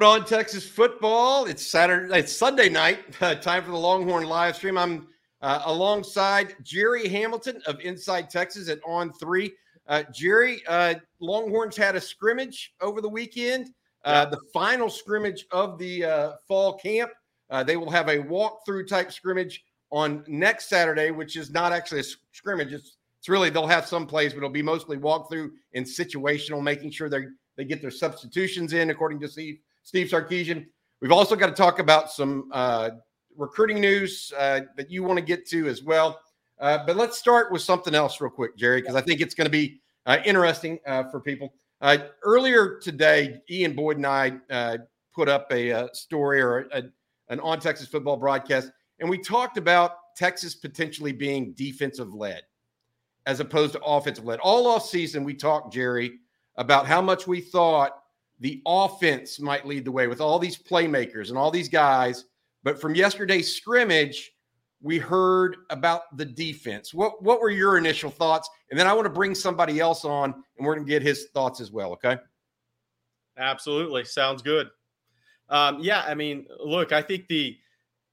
on 0.00 0.24
Texas 0.24 0.68
football. 0.68 1.46
It's 1.46 1.66
Saturday. 1.66 2.18
It's 2.18 2.32
Sunday 2.32 2.68
night. 2.68 2.98
Uh, 3.22 3.36
time 3.36 3.62
for 3.62 3.70
the 3.70 3.76
Longhorn 3.76 4.24
live 4.24 4.56
stream. 4.56 4.76
I'm 4.76 5.06
uh, 5.42 5.62
alongside 5.66 6.56
Jerry 6.62 7.08
Hamilton 7.08 7.62
of 7.66 7.78
Inside 7.80 8.28
Texas 8.28 8.68
at 8.68 8.80
On 8.84 9.12
Three. 9.12 9.52
Uh, 9.86 10.02
Jerry, 10.12 10.60
uh, 10.66 10.94
Longhorns 11.20 11.76
had 11.76 11.94
a 11.94 12.00
scrimmage 12.00 12.74
over 12.80 13.00
the 13.00 13.08
weekend. 13.08 13.70
Uh, 14.04 14.24
the 14.24 14.40
final 14.52 14.90
scrimmage 14.90 15.46
of 15.52 15.78
the 15.78 16.04
uh, 16.04 16.32
fall 16.48 16.76
camp. 16.78 17.12
they 17.64 17.76
will 17.76 17.90
have 17.90 18.08
a 18.08 18.18
walkthrough 18.18 18.88
type 18.88 19.12
scrimmage 19.12 19.62
on 19.90 20.24
next 20.26 20.68
Saturday, 20.68 21.12
which 21.12 21.36
is 21.36 21.50
not 21.50 21.72
actually 21.72 22.00
a 22.00 22.04
scrimmage. 22.32 22.72
It's, 22.72 22.96
it's 23.20 23.28
really 23.28 23.50
they'll 23.50 23.68
have 23.68 23.86
some 23.86 24.06
plays, 24.06 24.32
but 24.32 24.38
it'll 24.38 24.50
be 24.50 24.62
mostly 24.62 24.96
walkthrough 24.96 25.50
and 25.74 25.86
situational, 25.86 26.60
making 26.60 26.90
sure 26.90 27.08
they 27.08 27.26
they 27.62 27.68
get 27.68 27.80
their 27.80 27.92
substitutions 27.92 28.72
in 28.72 28.90
according 28.90 29.20
to 29.20 29.28
Steve 29.28 29.60
Steve 29.84 30.08
Sarkisian. 30.08 30.66
We've 31.00 31.12
also 31.12 31.36
got 31.36 31.46
to 31.46 31.52
talk 31.52 31.78
about 31.78 32.10
some 32.10 32.50
uh, 32.52 32.90
recruiting 33.36 33.80
news 33.80 34.32
uh, 34.36 34.62
that 34.76 34.90
you 34.90 35.04
want 35.04 35.18
to 35.18 35.24
get 35.24 35.46
to 35.50 35.68
as 35.68 35.82
well. 35.82 36.20
Uh, 36.58 36.84
but 36.84 36.96
let's 36.96 37.16
start 37.16 37.52
with 37.52 37.62
something 37.62 37.94
else 37.94 38.20
real 38.20 38.30
quick, 38.30 38.56
Jerry, 38.56 38.80
because 38.80 38.96
I 38.96 39.00
think 39.00 39.20
it's 39.20 39.34
going 39.34 39.46
to 39.46 39.50
be 39.50 39.80
uh, 40.06 40.18
interesting 40.24 40.80
uh, 40.86 41.04
for 41.04 41.20
people. 41.20 41.54
Uh, 41.80 41.98
earlier 42.24 42.80
today, 42.80 43.40
Ian 43.48 43.74
Boyd 43.74 43.96
and 43.96 44.06
I 44.06 44.78
put 45.14 45.28
up 45.28 45.46
a, 45.52 45.88
story 45.92 46.40
or 46.40 46.68
a, 46.72 46.82
an 47.28 47.38
on 47.40 47.60
Texas 47.60 47.86
football 47.86 48.16
broadcast, 48.16 48.72
and 48.98 49.08
we 49.08 49.18
talked 49.18 49.56
about 49.56 50.16
Texas 50.16 50.56
potentially 50.56 51.12
being 51.12 51.52
defensive 51.52 52.12
led 52.12 52.42
as 53.26 53.38
opposed 53.38 53.72
to 53.74 53.80
offensive 53.82 54.24
led. 54.24 54.40
All 54.40 54.66
off 54.66 54.84
season, 54.84 55.22
we 55.22 55.34
talked, 55.34 55.72
Jerry, 55.72 56.18
about 56.56 56.86
how 56.86 57.00
much 57.00 57.26
we 57.26 57.40
thought 57.40 58.02
the 58.40 58.60
offense 58.66 59.40
might 59.40 59.66
lead 59.66 59.84
the 59.84 59.92
way 59.92 60.06
with 60.06 60.20
all 60.20 60.38
these 60.38 60.58
playmakers 60.58 61.28
and 61.28 61.38
all 61.38 61.50
these 61.50 61.68
guys. 61.68 62.24
But 62.64 62.80
from 62.80 62.94
yesterday's 62.94 63.54
scrimmage, 63.54 64.32
we 64.80 64.98
heard 64.98 65.58
about 65.70 66.16
the 66.16 66.24
defense. 66.24 66.92
What 66.92 67.22
what 67.22 67.40
were 67.40 67.50
your 67.50 67.78
initial 67.78 68.10
thoughts? 68.10 68.50
And 68.70 68.78
then 68.78 68.86
I 68.86 68.92
want 68.92 69.06
to 69.06 69.10
bring 69.10 69.34
somebody 69.34 69.78
else 69.78 70.04
on 70.04 70.34
and 70.56 70.66
we're 70.66 70.74
going 70.74 70.86
to 70.86 70.90
get 70.90 71.02
his 71.02 71.28
thoughts 71.32 71.60
as 71.60 71.70
well. 71.70 71.92
Okay. 71.92 72.16
Absolutely. 73.38 74.04
Sounds 74.04 74.42
good. 74.42 74.68
Um, 75.48 75.78
yeah. 75.80 76.04
I 76.06 76.14
mean, 76.14 76.46
look, 76.64 76.92
I 76.92 77.00
think 77.00 77.28
the 77.28 77.56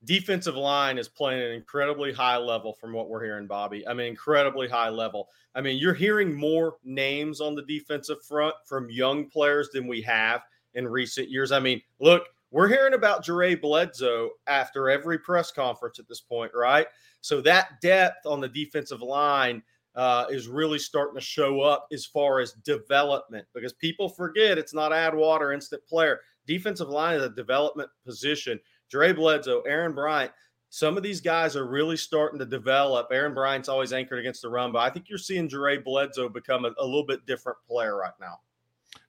defensive 0.05 0.55
line 0.55 0.97
is 0.97 1.07
playing 1.07 1.41
an 1.41 1.51
incredibly 1.51 2.13
high 2.13 2.37
level 2.37 2.73
from 2.73 2.93
what 2.93 3.09
we're 3.09 3.23
hearing, 3.23 3.47
Bobby. 3.47 3.87
I 3.87 3.93
mean, 3.93 4.07
incredibly 4.07 4.67
high 4.67 4.89
level. 4.89 5.29
I 5.55 5.61
mean, 5.61 5.77
you're 5.77 5.93
hearing 5.93 6.33
more 6.33 6.77
names 6.83 7.41
on 7.41 7.55
the 7.55 7.63
defensive 7.63 8.23
front 8.23 8.55
from 8.65 8.89
young 8.89 9.29
players 9.29 9.69
than 9.73 9.87
we 9.87 10.01
have 10.03 10.41
in 10.73 10.87
recent 10.87 11.29
years. 11.29 11.51
I 11.51 11.59
mean, 11.59 11.81
look, 11.99 12.23
we're 12.51 12.67
hearing 12.67 12.93
about 12.93 13.25
Jaray 13.25 13.59
Bledsoe 13.59 14.31
after 14.47 14.89
every 14.89 15.19
press 15.19 15.51
conference 15.51 15.99
at 15.99 16.07
this 16.07 16.21
point, 16.21 16.51
right? 16.55 16.87
So 17.21 17.41
that 17.41 17.81
depth 17.81 18.25
on 18.25 18.39
the 18.39 18.47
defensive 18.47 19.01
line 19.01 19.61
uh, 19.95 20.25
is 20.29 20.47
really 20.47 20.79
starting 20.79 21.15
to 21.15 21.21
show 21.21 21.61
up 21.61 21.87
as 21.91 22.05
far 22.05 22.39
as 22.39 22.53
development 22.63 23.45
because 23.53 23.73
people 23.73 24.07
forget 24.07 24.57
it's 24.57 24.73
not 24.73 24.93
add 24.93 25.13
water 25.13 25.51
instant 25.51 25.85
player. 25.85 26.19
Defensive 26.47 26.89
line 26.89 27.17
is 27.17 27.23
a 27.23 27.29
development 27.29 27.89
position 28.05 28.59
Dre 28.89 29.13
Bledsoe, 29.13 29.61
Aaron 29.61 29.93
Bryant. 29.93 30.31
Some 30.71 30.97
of 30.97 31.03
these 31.03 31.19
guys 31.19 31.55
are 31.55 31.65
really 31.65 31.97
starting 31.97 32.37
to 32.39 32.45
develop. 32.45 33.07
Aaron 33.11 33.33
Bryant's 33.33 33.69
always 33.69 33.91
anchored 33.91 34.19
against 34.19 34.41
the 34.43 34.49
run, 34.49 34.71
but 34.71 34.79
I 34.79 34.89
think 34.89 35.09
you're 35.09 35.17
seeing 35.17 35.47
Dre 35.47 35.77
Bledsoe 35.77 36.29
become 36.29 36.65
a, 36.65 36.73
a 36.77 36.85
little 36.85 37.05
bit 37.05 37.25
different 37.25 37.57
player 37.67 37.95
right 37.95 38.13
now. 38.19 38.39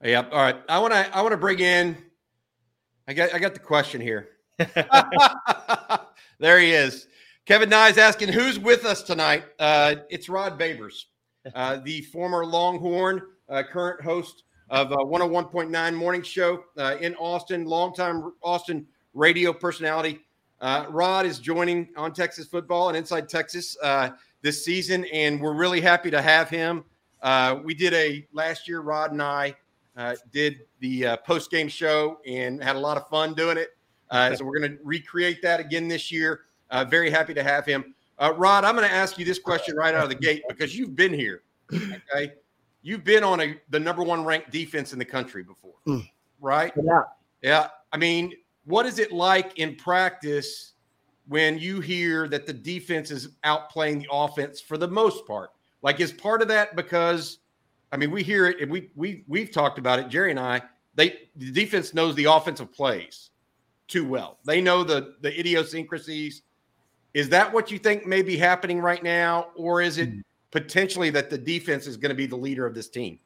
Yep. 0.03 0.31
All 0.33 0.39
right. 0.39 0.57
I 0.69 0.79
want 0.79 0.95
to 0.95 1.17
I 1.17 1.21
want 1.21 1.33
to 1.33 1.39
bring 1.39 1.61
in. 1.61 1.97
I 3.07 3.13
got 3.13 3.35
I 3.35 3.39
got 3.39 3.55
the 3.55 3.61
question 3.61 4.01
here. 4.01 4.29
there 6.39 6.59
he 6.59 6.73
is. 6.73 7.07
Kevin 7.47 7.69
Nye 7.69 7.89
is 7.89 7.99
asking 7.99 8.29
who's 8.29 8.59
with 8.59 8.85
us 8.85 9.03
tonight. 9.03 9.45
Uh, 9.59 9.97
it's 10.09 10.29
Rod 10.29 10.59
Babers, 10.59 11.07
uh, 11.55 11.77
the 11.85 12.03
former 12.03 12.47
Longhorn, 12.47 13.23
uh, 13.49 13.63
current 13.63 14.01
host 14.01 14.45
of 14.69 14.93
uh, 14.93 14.97
101.9 14.97 15.95
Morning 15.95 16.23
Show 16.23 16.63
uh, 16.79 16.97
in 17.01 17.15
Austin, 17.17 17.65
longtime 17.65 18.33
Austin 18.43 18.87
radio 19.15 19.53
personality. 19.53 20.21
Uh, 20.61 20.87
Rod 20.91 21.25
is 21.25 21.39
joining 21.39 21.89
on 21.97 22.13
Texas 22.13 22.47
football 22.47 22.89
and 22.89 22.97
Inside 22.97 23.29
Texas 23.29 23.77
uh, 23.83 24.11
this 24.43 24.65
season, 24.65 25.07
and 25.07 25.41
we're 25.41 25.55
really 25.55 25.81
happy 25.81 26.11
to 26.11 26.21
have 26.21 26.51
him. 26.51 26.85
Uh, 27.23 27.59
we 27.65 27.75
did 27.75 27.95
a 27.95 28.27
last 28.33 28.69
year. 28.69 28.81
Rod 28.81 29.13
and 29.13 29.23
I 29.23 29.55
uh, 29.97 30.17
did 30.33 30.61
the 30.81 31.07
uh, 31.07 31.17
post 31.19 31.51
game 31.51 31.69
show 31.69 32.19
and 32.27 32.63
had 32.63 32.77
a 32.77 32.79
lot 32.79 32.97
of 32.97 33.09
fun 33.09 33.35
doing 33.35 33.57
it. 33.57 33.71
Uh, 34.11 34.35
so 34.35 34.45
we're 34.45 34.59
going 34.59 34.73
to 34.73 34.79
recreate 34.83 35.41
that 35.43 35.61
again 35.61 35.89
this 35.89 36.11
year. 36.11 36.43
very 36.89 37.11
happy 37.11 37.33
to 37.35 37.43
have 37.43 37.65
him. 37.65 37.95
Rod, 38.19 38.65
I'm 38.65 38.77
going 38.77 38.89
to 38.89 38.95
ask 38.95 39.19
you 39.19 39.25
this 39.25 39.39
question 39.39 39.77
right 39.77 39.95
out 39.95 40.03
of 40.03 40.11
the 40.11 40.15
gate 40.15 40.43
because 40.49 40.77
you've 40.77 40.95
been 40.95 41.15
here. 41.15 41.43
Okay, 41.73 42.33
you've 42.83 43.05
been 43.05 43.23
on 43.23 43.41
a 43.41 43.61
the 43.71 43.79
number 43.79 44.03
one 44.03 44.25
ranked 44.25 44.51
defense 44.51 44.93
in 44.93 44.99
the 44.99 45.05
country 45.05 45.43
before, 45.43 45.75
mm. 45.87 46.07
right? 46.41 46.73
Yeah. 46.77 47.03
Yeah. 47.43 47.69
I 47.93 47.97
mean, 47.97 48.33
what 48.71 48.87
is 48.87 48.99
it 48.99 49.13
like 49.13 49.59
in 49.59 49.75
practice 49.77 50.75
when 51.29 51.59
you 51.59 51.81
hear 51.81 52.29
that 52.29 52.47
the 52.47 52.53
defense 52.53 53.11
is 53.11 53.37
outplaying 53.45 54.03
the 54.03 54.09
offense 54.13 54.61
for 54.61 54.79
the 54.79 54.89
most 54.89 55.27
part? 55.27 55.51
Like, 55.83 56.01
is 56.01 56.13
part 56.13 56.43
of 56.43 56.49
that 56.49 56.77
because 56.77 57.39
I 57.93 57.97
mean 57.97 58.11
we 58.11 58.23
hear 58.23 58.47
it 58.47 58.61
and 58.61 58.71
we 58.71 58.91
we 58.95 59.25
we've 59.27 59.51
talked 59.51 59.79
about 59.79 59.99
it, 59.99 60.09
Jerry 60.09 60.31
and 60.31 60.41
I. 60.41 60.63
They 60.95 61.29
the 61.37 61.51
defense 61.51 61.95
knows 61.95 62.15
the 62.15 62.25
offensive 62.25 62.73
plays 62.73 63.31
too 63.89 64.07
well. 64.07 64.39
They 64.45 64.61
know 64.61 64.85
the 64.85 65.17
the 65.21 65.39
idiosyncrasies. 65.39 66.43
Is 67.13 67.29
that 67.31 67.53
what 67.53 67.71
you 67.71 67.79
think 67.79 68.07
may 68.07 68.23
be 68.23 68.37
happening 68.37 68.81
right 68.81 69.03
now, 69.03 69.49
or 69.57 69.83
is 69.83 69.99
it 69.99 70.11
hmm. 70.11 70.21
potentially 70.53 71.11
that 71.11 71.29
the 71.29 71.39
defense 71.39 71.87
is 71.87 71.97
going 71.97 72.11
to 72.11 72.15
be 72.15 72.27
the 72.27 72.37
leader 72.37 72.67
of 72.67 72.75
this 72.75 72.89
team? 72.89 73.19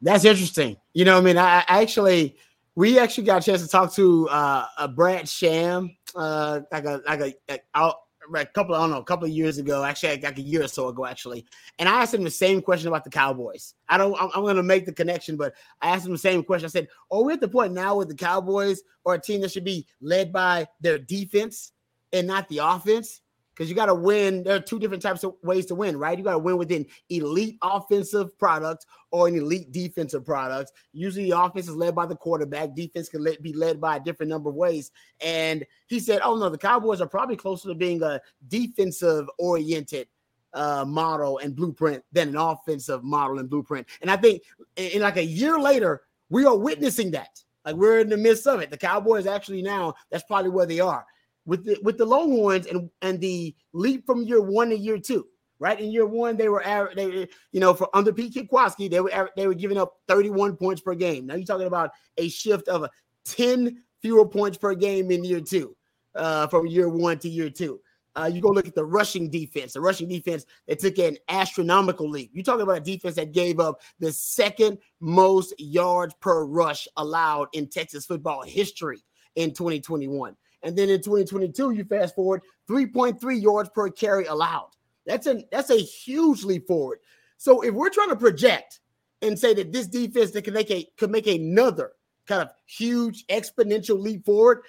That's 0.00 0.24
interesting. 0.24 0.76
You 0.92 1.04
know, 1.04 1.18
I 1.18 1.20
mean, 1.20 1.38
I, 1.38 1.64
I 1.68 1.82
actually 1.82 2.36
we 2.76 2.98
actually 2.98 3.24
got 3.24 3.42
a 3.42 3.44
chance 3.44 3.62
to 3.62 3.68
talk 3.68 3.92
to 3.94 4.28
uh, 4.28 4.66
a 4.78 4.86
Brad 4.86 5.28
Sham, 5.28 5.96
uh, 6.14 6.60
like 6.70 6.84
a 6.84 7.00
like 7.06 7.20
a, 7.48 7.60
a, 7.74 7.92
a 8.34 8.46
couple 8.46 8.74
I 8.74 8.80
don't 8.80 8.90
know 8.90 8.98
a 8.98 9.04
couple 9.04 9.24
of 9.24 9.32
years 9.32 9.56
ago, 9.56 9.82
actually 9.82 10.20
like 10.20 10.38
a 10.38 10.42
year 10.42 10.62
or 10.62 10.68
so 10.68 10.88
ago, 10.88 11.06
actually. 11.06 11.46
And 11.78 11.88
I 11.88 12.02
asked 12.02 12.12
him 12.12 12.22
the 12.22 12.30
same 12.30 12.60
question 12.60 12.88
about 12.88 13.04
the 13.04 13.10
Cowboys. 13.10 13.74
I 13.88 13.96
don't 13.96 14.14
I'm, 14.20 14.30
I'm 14.34 14.42
going 14.42 14.56
to 14.56 14.62
make 14.62 14.84
the 14.84 14.92
connection, 14.92 15.36
but 15.36 15.54
I 15.80 15.88
asked 15.88 16.06
him 16.06 16.12
the 16.12 16.18
same 16.18 16.44
question. 16.44 16.66
I 16.66 16.68
said, 16.68 16.88
"Are 17.10 17.22
we 17.22 17.32
at 17.32 17.40
the 17.40 17.48
point 17.48 17.72
now 17.72 17.96
with 17.96 18.08
the 18.08 18.14
Cowboys 18.14 18.82
or 19.04 19.14
a 19.14 19.20
team 19.20 19.40
that 19.40 19.52
should 19.52 19.64
be 19.64 19.86
led 20.02 20.30
by 20.30 20.68
their 20.80 20.98
defense 20.98 21.72
and 22.12 22.26
not 22.26 22.46
the 22.48 22.58
offense?" 22.58 23.22
Because 23.56 23.70
you 23.70 23.74
got 23.74 23.86
to 23.86 23.94
win. 23.94 24.42
There 24.42 24.56
are 24.56 24.60
two 24.60 24.78
different 24.78 25.02
types 25.02 25.24
of 25.24 25.34
ways 25.42 25.66
to 25.66 25.74
win, 25.74 25.96
right? 25.96 26.16
You 26.16 26.24
got 26.24 26.32
to 26.32 26.38
win 26.38 26.58
with 26.58 26.70
an 26.72 26.86
elite 27.08 27.56
offensive 27.62 28.38
product 28.38 28.84
or 29.10 29.28
an 29.28 29.36
elite 29.36 29.72
defensive 29.72 30.26
product. 30.26 30.72
Usually, 30.92 31.30
the 31.30 31.40
offense 31.40 31.68
is 31.68 31.74
led 31.74 31.94
by 31.94 32.06
the 32.06 32.16
quarterback. 32.16 32.74
Defense 32.74 33.08
can 33.08 33.24
let, 33.24 33.42
be 33.42 33.54
led 33.54 33.80
by 33.80 33.96
a 33.96 34.00
different 34.00 34.30
number 34.30 34.50
of 34.50 34.56
ways. 34.56 34.90
And 35.20 35.64
he 35.86 36.00
said, 36.00 36.20
"Oh 36.22 36.36
no, 36.36 36.50
the 36.50 36.58
Cowboys 36.58 37.00
are 37.00 37.08
probably 37.08 37.36
closer 37.36 37.68
to 37.68 37.74
being 37.74 38.02
a 38.02 38.20
defensive 38.48 39.26
oriented." 39.38 40.08
Uh, 40.54 40.86
model 40.86 41.36
and 41.36 41.54
blueprint 41.54 42.02
than 42.12 42.28
an 42.30 42.36
offensive 42.36 43.04
model 43.04 43.40
and 43.40 43.50
blueprint. 43.50 43.86
And 44.00 44.10
I 44.10 44.16
think 44.16 44.40
in, 44.76 44.92
in 44.92 45.02
like 45.02 45.18
a 45.18 45.24
year 45.24 45.58
later, 45.58 46.04
we 46.30 46.46
are 46.46 46.56
witnessing 46.56 47.10
that. 47.10 47.42
Like 47.66 47.74
we're 47.74 47.98
in 47.98 48.08
the 48.08 48.16
midst 48.16 48.46
of 48.46 48.62
it. 48.62 48.70
The 48.70 48.78
Cowboys 48.78 49.26
actually 49.26 49.60
now, 49.60 49.92
that's 50.10 50.24
probably 50.24 50.50
where 50.50 50.64
they 50.64 50.80
are 50.80 51.04
with 51.46 51.64
the 51.64 51.78
with 51.82 51.96
the 51.96 52.04
Longhorns 52.04 52.66
and 52.66 52.90
and 53.00 53.20
the 53.20 53.54
leap 53.72 54.04
from 54.04 54.22
year 54.24 54.42
one 54.42 54.70
to 54.70 54.76
year 54.76 54.98
two. 54.98 55.26
Right 55.58 55.80
in 55.80 55.90
year 55.90 56.04
one, 56.04 56.36
they 56.36 56.50
were 56.50 56.62
they 56.94 57.28
you 57.52 57.60
know 57.60 57.72
for 57.72 57.88
under 57.94 58.12
Pete 58.12 58.34
Kwiatkowski, 58.34 58.90
they 58.90 59.00
were 59.00 59.30
they 59.36 59.46
were 59.46 59.54
giving 59.54 59.78
up 59.78 59.94
31 60.06 60.56
points 60.56 60.82
per 60.82 60.94
game. 60.94 61.26
Now 61.26 61.34
you're 61.36 61.46
talking 61.46 61.66
about 61.66 61.92
a 62.18 62.28
shift 62.28 62.68
of 62.68 62.86
10 63.24 63.82
fewer 64.02 64.28
points 64.28 64.58
per 64.58 64.74
game 64.74 65.10
in 65.10 65.24
year 65.24 65.40
two, 65.40 65.74
uh, 66.14 66.46
from 66.48 66.66
year 66.66 66.90
one 66.90 67.18
to 67.20 67.28
year 67.30 67.48
two. 67.48 67.80
Uh, 68.16 68.30
you 68.32 68.40
go 68.40 68.48
look 68.48 68.66
at 68.66 68.74
the 68.74 68.84
rushing 68.84 69.30
defense. 69.30 69.74
The 69.74 69.80
rushing 69.80 70.08
defense 70.08 70.44
they 70.66 70.74
took 70.74 70.98
an 70.98 71.16
astronomical 71.28 72.08
leap. 72.08 72.30
You're 72.34 72.44
talking 72.44 72.62
about 72.62 72.78
a 72.78 72.80
defense 72.80 73.16
that 73.16 73.32
gave 73.32 73.58
up 73.58 73.80
the 73.98 74.12
second 74.12 74.78
most 75.00 75.54
yards 75.58 76.14
per 76.20 76.44
rush 76.44 76.86
allowed 76.96 77.48
in 77.54 77.68
Texas 77.68 78.04
football 78.04 78.42
history 78.42 79.02
in 79.36 79.52
2021. 79.52 80.36
And 80.62 80.76
then 80.76 80.88
in 80.88 80.98
2022, 80.98 81.72
you 81.72 81.84
fast 81.84 82.14
forward 82.14 82.42
3.3 82.68 83.40
yards 83.40 83.70
per 83.70 83.90
carry 83.90 84.26
allowed. 84.26 84.70
That's 85.06 85.26
a 85.26 85.44
that's 85.52 85.70
a 85.70 85.76
huge 85.76 86.42
leap 86.42 86.66
forward. 86.66 86.98
So 87.36 87.60
if 87.60 87.72
we're 87.72 87.90
trying 87.90 88.08
to 88.08 88.16
project 88.16 88.80
and 89.22 89.38
say 89.38 89.54
that 89.54 89.72
this 89.72 89.86
defense 89.86 90.32
that 90.32 90.42
can 90.42 90.54
make 90.54 90.70
a 90.70 90.88
could 90.96 91.10
make 91.10 91.26
another 91.26 91.92
kind 92.26 92.42
of 92.42 92.50
huge 92.66 93.26
exponential 93.28 94.00
leap 94.00 94.24
forward, 94.24 94.62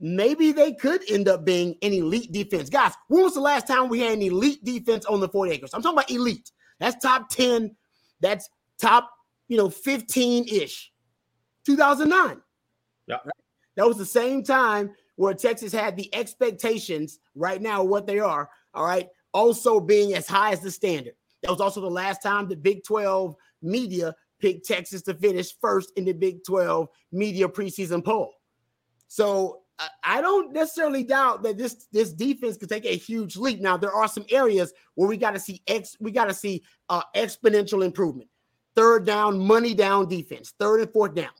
maybe 0.00 0.52
they 0.52 0.74
could 0.74 1.02
end 1.10 1.28
up 1.28 1.44
being 1.44 1.76
an 1.82 1.92
elite 1.92 2.32
defense. 2.32 2.68
Guys, 2.68 2.92
when 3.08 3.22
was 3.22 3.34
the 3.34 3.40
last 3.40 3.66
time 3.66 3.88
we 3.88 4.00
had 4.00 4.12
an 4.12 4.22
elite 4.22 4.62
defense 4.64 5.06
on 5.06 5.20
the 5.20 5.28
40 5.28 5.52
acres? 5.52 5.70
I'm 5.72 5.82
talking 5.82 5.98
about 5.98 6.10
elite. 6.10 6.52
That's 6.78 7.02
top 7.02 7.28
10. 7.30 7.74
That's 8.20 8.48
top, 8.78 9.10
you 9.48 9.56
know, 9.56 9.68
15-ish. 9.68 10.92
2009. 11.64 12.40
Yeah. 13.06 13.14
Right? 13.14 13.22
That 13.76 13.86
was 13.86 13.96
the 13.96 14.06
same 14.06 14.42
time 14.42 14.90
where 15.18 15.34
Texas 15.34 15.72
had 15.72 15.96
the 15.96 16.14
expectations 16.14 17.18
right 17.34 17.60
now, 17.60 17.82
what 17.82 18.06
they 18.06 18.20
are, 18.20 18.48
all 18.72 18.84
right, 18.84 19.08
also 19.34 19.80
being 19.80 20.14
as 20.14 20.28
high 20.28 20.52
as 20.52 20.60
the 20.60 20.70
standard. 20.70 21.14
That 21.42 21.50
was 21.50 21.60
also 21.60 21.80
the 21.80 21.90
last 21.90 22.22
time 22.22 22.48
the 22.48 22.54
Big 22.54 22.84
12 22.84 23.34
media 23.60 24.14
picked 24.40 24.64
Texas 24.64 25.02
to 25.02 25.14
finish 25.14 25.58
first 25.60 25.90
in 25.96 26.04
the 26.04 26.12
Big 26.12 26.44
12 26.44 26.86
media 27.10 27.48
preseason 27.48 28.04
poll. 28.04 28.32
So 29.08 29.62
I 30.04 30.20
don't 30.20 30.52
necessarily 30.52 31.02
doubt 31.02 31.42
that 31.42 31.58
this 31.58 31.88
this 31.90 32.12
defense 32.12 32.56
could 32.56 32.68
take 32.68 32.86
a 32.86 32.96
huge 32.96 33.36
leap. 33.36 33.60
Now 33.60 33.76
there 33.76 33.92
are 33.92 34.06
some 34.06 34.24
areas 34.30 34.72
where 34.94 35.08
we 35.08 35.16
got 35.16 35.32
to 35.32 35.40
see 35.40 35.62
ex 35.66 35.96
we 35.98 36.12
got 36.12 36.26
to 36.26 36.34
see 36.34 36.62
uh, 36.88 37.02
exponential 37.16 37.84
improvement. 37.84 38.30
Third 38.76 39.04
down, 39.04 39.40
money 39.40 39.74
down 39.74 40.08
defense. 40.08 40.54
Third 40.60 40.80
and 40.80 40.92
fourth 40.92 41.14
down. 41.14 41.32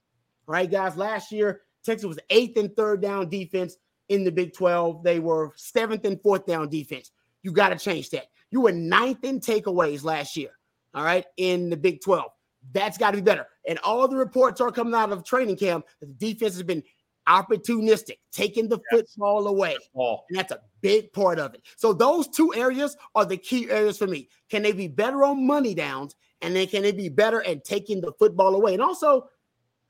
Right, 0.46 0.68
guys. 0.68 0.96
Last 0.96 1.30
year 1.30 1.60
Texas 1.84 2.06
was 2.06 2.18
eighth 2.30 2.58
and 2.58 2.74
third 2.76 3.00
down 3.00 3.28
defense 3.28 3.76
in 4.08 4.24
the 4.24 4.32
Big 4.32 4.52
12. 4.54 5.02
They 5.02 5.20
were 5.20 5.52
seventh 5.56 6.04
and 6.04 6.20
fourth 6.22 6.46
down 6.46 6.68
defense. 6.68 7.10
You 7.42 7.52
got 7.52 7.70
to 7.70 7.76
change 7.78 8.10
that. 8.10 8.26
You 8.50 8.62
were 8.62 8.72
ninth 8.72 9.24
in 9.24 9.40
takeaways 9.40 10.04
last 10.04 10.36
year. 10.36 10.50
All 10.94 11.04
right, 11.04 11.24
in 11.36 11.70
the 11.70 11.76
Big 11.76 12.00
12. 12.00 12.30
That's 12.72 12.98
got 12.98 13.12
to 13.12 13.18
be 13.18 13.22
better. 13.22 13.46
And 13.68 13.78
all 13.80 14.08
the 14.08 14.16
reports 14.16 14.60
are 14.60 14.72
coming 14.72 14.94
out 14.94 15.12
of 15.12 15.24
training 15.24 15.56
camp 15.56 15.86
that 16.00 16.06
the 16.06 16.32
defense 16.32 16.54
has 16.54 16.62
been 16.62 16.82
opportunistic, 17.28 18.18
taking 18.32 18.68
the 18.68 18.78
yes. 18.90 19.02
football 19.02 19.46
away. 19.46 19.76
Football. 19.84 20.24
And 20.28 20.38
that's 20.38 20.52
a 20.52 20.60
big 20.80 21.12
part 21.12 21.38
of 21.38 21.54
it. 21.54 21.62
So 21.76 21.92
those 21.92 22.26
two 22.28 22.54
areas 22.54 22.96
are 23.14 23.24
the 23.24 23.36
key 23.36 23.70
areas 23.70 23.98
for 23.98 24.06
me. 24.06 24.28
Can 24.50 24.62
they 24.62 24.72
be 24.72 24.88
better 24.88 25.24
on 25.24 25.46
money 25.46 25.74
downs? 25.74 26.16
And 26.40 26.56
then 26.56 26.66
can 26.68 26.82
they 26.82 26.92
be 26.92 27.08
better 27.08 27.42
at 27.44 27.64
taking 27.64 28.00
the 28.00 28.12
football 28.18 28.54
away? 28.54 28.72
And 28.72 28.82
also, 28.82 29.28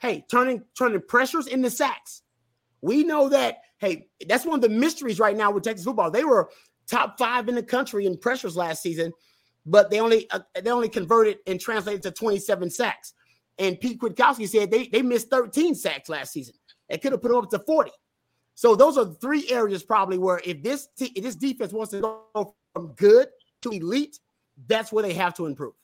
hey, 0.01 0.25
turning 0.31 0.65
turning 0.77 1.01
pressures 1.01 1.47
into 1.47 1.71
sacks. 1.71 2.23
We 2.81 3.05
know 3.05 3.29
that, 3.29 3.59
hey, 3.79 4.09
that's 4.29 4.45
one 4.45 4.57
of 4.57 4.63
the 4.63 4.69
mysteries 4.69 5.19
right 5.19 5.37
now 5.37 5.51
with 5.51 5.65
Texas 5.65 5.85
football. 5.85 6.11
They 6.11 6.25
were 6.25 6.51
top 6.89 7.19
five 7.19 7.49
in 7.49 7.55
the 7.55 7.63
country 7.63 8.07
in 8.07 8.17
pressures 8.17 8.57
last 8.57 8.83
season, 8.83 9.13
but 9.67 9.91
they 9.91 10.01
only 10.01 10.31
uh, 10.31 10.41
they 10.63 10.71
only 10.71 10.89
converted 10.89 11.39
and 11.47 11.61
translated 11.61 12.03
to 12.03 12.11
27 12.11 12.71
sacks. 12.71 13.15
And 13.59 13.81
Pete 13.81 14.01
Kwiatkowski 14.01 14.49
said 14.49 14.71
they, 14.71 14.87
they 14.87 15.03
missed 15.03 15.31
13 15.31 15.75
sacks 15.75 16.09
last 16.09 16.33
season. 16.33 16.55
It 16.89 17.03
could 17.03 17.13
have 17.13 17.21
put 17.21 17.29
them 17.29 17.39
up 17.39 17.51
to 17.51 17.59
40. 17.59 17.91
So 18.55 18.77
those 18.77 18.97
are 18.97 19.05
three 19.21 19.49
areas 19.51 19.83
probably 19.83 20.19
where 20.19 20.41
if 20.45 20.63
this 20.63 20.89
t- 20.97 21.13
if 21.15 21.23
this 21.25 21.37
defense 21.37 21.73
wants 21.73 21.91
to 21.93 22.01
go 22.01 22.55
from 22.75 22.93
good 22.95 23.29
to 23.63 23.71
elite, 23.71 24.19
that's 24.67 24.93
where 24.93 25.03
they 25.03 25.15
have 25.15 25.35
to 25.35 25.47
improve. 25.47 25.75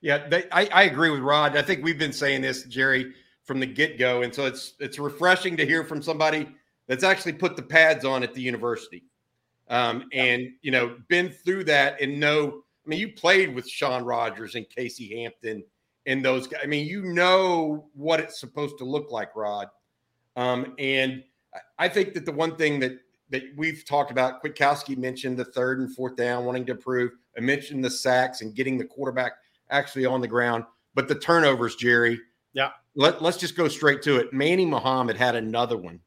Yeah, 0.00 0.28
they, 0.28 0.44
I, 0.52 0.66
I 0.66 0.82
agree 0.84 1.10
with 1.10 1.20
Rod. 1.20 1.56
I 1.56 1.62
think 1.62 1.82
we've 1.82 1.98
been 1.98 2.12
saying 2.12 2.42
this, 2.42 2.64
Jerry, 2.64 3.12
from 3.46 3.60
the 3.60 3.66
get 3.66 3.98
go, 3.98 4.22
and 4.22 4.34
so 4.34 4.44
it's 4.46 4.74
it's 4.80 4.98
refreshing 4.98 5.56
to 5.56 5.66
hear 5.66 5.84
from 5.84 6.02
somebody 6.02 6.48
that's 6.88 7.04
actually 7.04 7.32
put 7.32 7.56
the 7.56 7.62
pads 7.62 8.04
on 8.04 8.22
at 8.22 8.34
the 8.34 8.40
university, 8.40 9.04
um, 9.68 10.04
and 10.12 10.48
you 10.62 10.70
know 10.70 10.96
been 11.08 11.30
through 11.30 11.64
that 11.64 12.00
and 12.00 12.18
know. 12.20 12.62
I 12.84 12.88
mean, 12.88 13.00
you 13.00 13.12
played 13.12 13.52
with 13.52 13.68
Shaun 13.68 14.04
Rogers 14.04 14.54
and 14.54 14.68
Casey 14.68 15.20
Hampton 15.20 15.64
and 16.06 16.24
those 16.24 16.46
guys. 16.46 16.60
I 16.62 16.66
mean, 16.66 16.86
you 16.86 17.02
know 17.02 17.88
what 17.94 18.20
it's 18.20 18.38
supposed 18.38 18.78
to 18.78 18.84
look 18.84 19.10
like, 19.10 19.34
Rod. 19.34 19.68
Um, 20.36 20.74
and 20.78 21.24
I 21.78 21.88
think 21.88 22.14
that 22.14 22.24
the 22.24 22.32
one 22.32 22.56
thing 22.56 22.80
that 22.80 22.98
that 23.30 23.42
we've 23.56 23.84
talked 23.84 24.12
about, 24.12 24.42
Kwiatkowski 24.42 24.96
mentioned 24.96 25.36
the 25.36 25.44
third 25.44 25.80
and 25.80 25.92
fourth 25.94 26.14
down, 26.14 26.44
wanting 26.44 26.64
to 26.66 26.72
improve. 26.72 27.12
I 27.36 27.40
mentioned 27.40 27.84
the 27.84 27.90
sacks 27.90 28.40
and 28.40 28.54
getting 28.54 28.78
the 28.78 28.84
quarterback 28.84 29.32
actually 29.70 30.06
on 30.06 30.20
the 30.20 30.28
ground, 30.28 30.64
but 30.94 31.08
the 31.08 31.16
turnovers, 31.16 31.74
Jerry. 31.74 32.20
Yeah. 32.56 32.70
Let, 32.96 33.22
let's 33.22 33.36
just 33.36 33.56
go 33.56 33.68
straight 33.68 34.02
to 34.02 34.16
it. 34.16 34.32
Manny 34.32 34.66
Muhammad 34.66 35.16
had 35.16 35.36
another 35.36 35.76
one. 35.76 36.00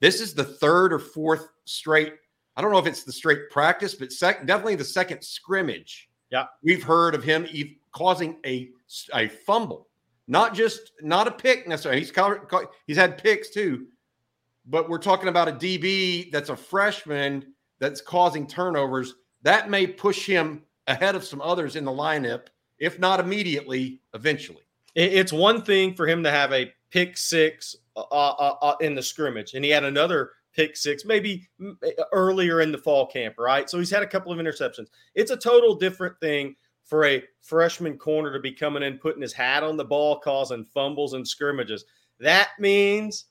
This 0.00 0.20
is 0.20 0.34
the 0.34 0.44
third 0.44 0.92
or 0.92 1.00
fourth 1.00 1.48
straight. 1.64 2.14
I 2.56 2.62
don't 2.62 2.70
know 2.70 2.78
if 2.78 2.86
it's 2.86 3.02
the 3.02 3.12
straight 3.12 3.50
practice, 3.50 3.94
but 3.94 4.12
sec- 4.12 4.46
definitely 4.46 4.76
the 4.76 4.84
second 4.84 5.22
scrimmage. 5.22 6.08
Yeah. 6.30 6.44
We've 6.62 6.82
heard 6.82 7.16
of 7.16 7.24
him 7.24 7.48
causing 7.92 8.36
a, 8.44 8.68
a 9.14 9.28
fumble 9.28 9.88
not 10.28 10.54
just 10.54 10.92
not 11.00 11.26
a 11.26 11.30
pick 11.30 11.66
necessarily. 11.66 12.00
He's 12.00 12.12
he's 12.86 12.96
had 12.96 13.18
picks 13.18 13.50
too, 13.50 13.86
but 14.66 14.88
we're 14.88 14.98
talking 14.98 15.28
about 15.28 15.48
a 15.48 15.52
DB 15.52 16.30
that's 16.30 16.50
a 16.50 16.56
freshman 16.56 17.54
that's 17.80 18.00
causing 18.00 18.46
turnovers. 18.46 19.14
That 19.42 19.70
may 19.70 19.86
push 19.86 20.26
him 20.26 20.62
ahead 20.86 21.14
of 21.16 21.24
some 21.24 21.40
others 21.40 21.76
in 21.76 21.84
the 21.84 21.90
lineup, 21.90 22.48
if 22.78 22.98
not 22.98 23.20
immediately, 23.20 24.00
eventually. 24.14 24.62
It's 25.00 25.32
one 25.32 25.62
thing 25.62 25.94
for 25.94 26.08
him 26.08 26.24
to 26.24 26.30
have 26.30 26.52
a 26.52 26.72
pick 26.90 27.16
six 27.16 27.76
uh, 27.96 28.00
uh, 28.00 28.54
uh, 28.60 28.76
in 28.80 28.96
the 28.96 29.02
scrimmage, 29.02 29.54
and 29.54 29.64
he 29.64 29.70
had 29.70 29.84
another 29.84 30.32
pick 30.52 30.76
six 30.76 31.04
maybe 31.04 31.48
earlier 32.12 32.62
in 32.62 32.72
the 32.72 32.78
fall 32.78 33.06
camp, 33.06 33.36
right? 33.38 33.70
So 33.70 33.78
he's 33.78 33.92
had 33.92 34.02
a 34.02 34.08
couple 34.08 34.32
of 34.32 34.40
interceptions. 34.40 34.88
It's 35.14 35.30
a 35.30 35.36
total 35.36 35.76
different 35.76 36.18
thing 36.18 36.56
for 36.84 37.04
a 37.04 37.22
freshman 37.42 37.96
corner 37.96 38.32
to 38.32 38.40
be 38.40 38.50
coming 38.50 38.82
in, 38.82 38.98
putting 38.98 39.22
his 39.22 39.32
hat 39.32 39.62
on 39.62 39.76
the 39.76 39.84
ball, 39.84 40.18
causing 40.18 40.64
fumbles 40.64 41.12
and 41.12 41.26
scrimmages. 41.26 41.84
That 42.18 42.48
means 42.58 43.26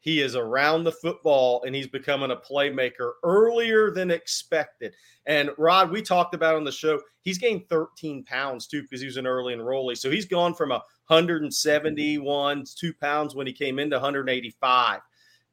he 0.00 0.22
is 0.22 0.34
around 0.34 0.84
the 0.84 0.92
football 0.92 1.62
and 1.64 1.74
he's 1.74 1.86
becoming 1.86 2.30
a 2.30 2.36
playmaker 2.36 3.12
earlier 3.22 3.90
than 3.90 4.10
expected. 4.10 4.94
And 5.26 5.50
Rod, 5.58 5.90
we 5.90 6.02
talked 6.02 6.34
about 6.34 6.56
on 6.56 6.64
the 6.64 6.72
show, 6.72 7.00
he's 7.20 7.38
gained 7.38 7.68
13 7.68 8.24
pounds 8.24 8.66
too 8.66 8.82
because 8.82 9.00
he 9.00 9.06
was 9.06 9.18
an 9.18 9.26
early 9.26 9.54
enrollee. 9.54 9.96
So 9.96 10.10
he's 10.10 10.24
gone 10.24 10.54
from 10.54 10.70
171 10.70 12.64
two 12.76 12.94
pounds 12.94 13.34
when 13.34 13.46
he 13.46 13.52
came 13.52 13.78
into 13.78 13.96
185, 13.96 15.00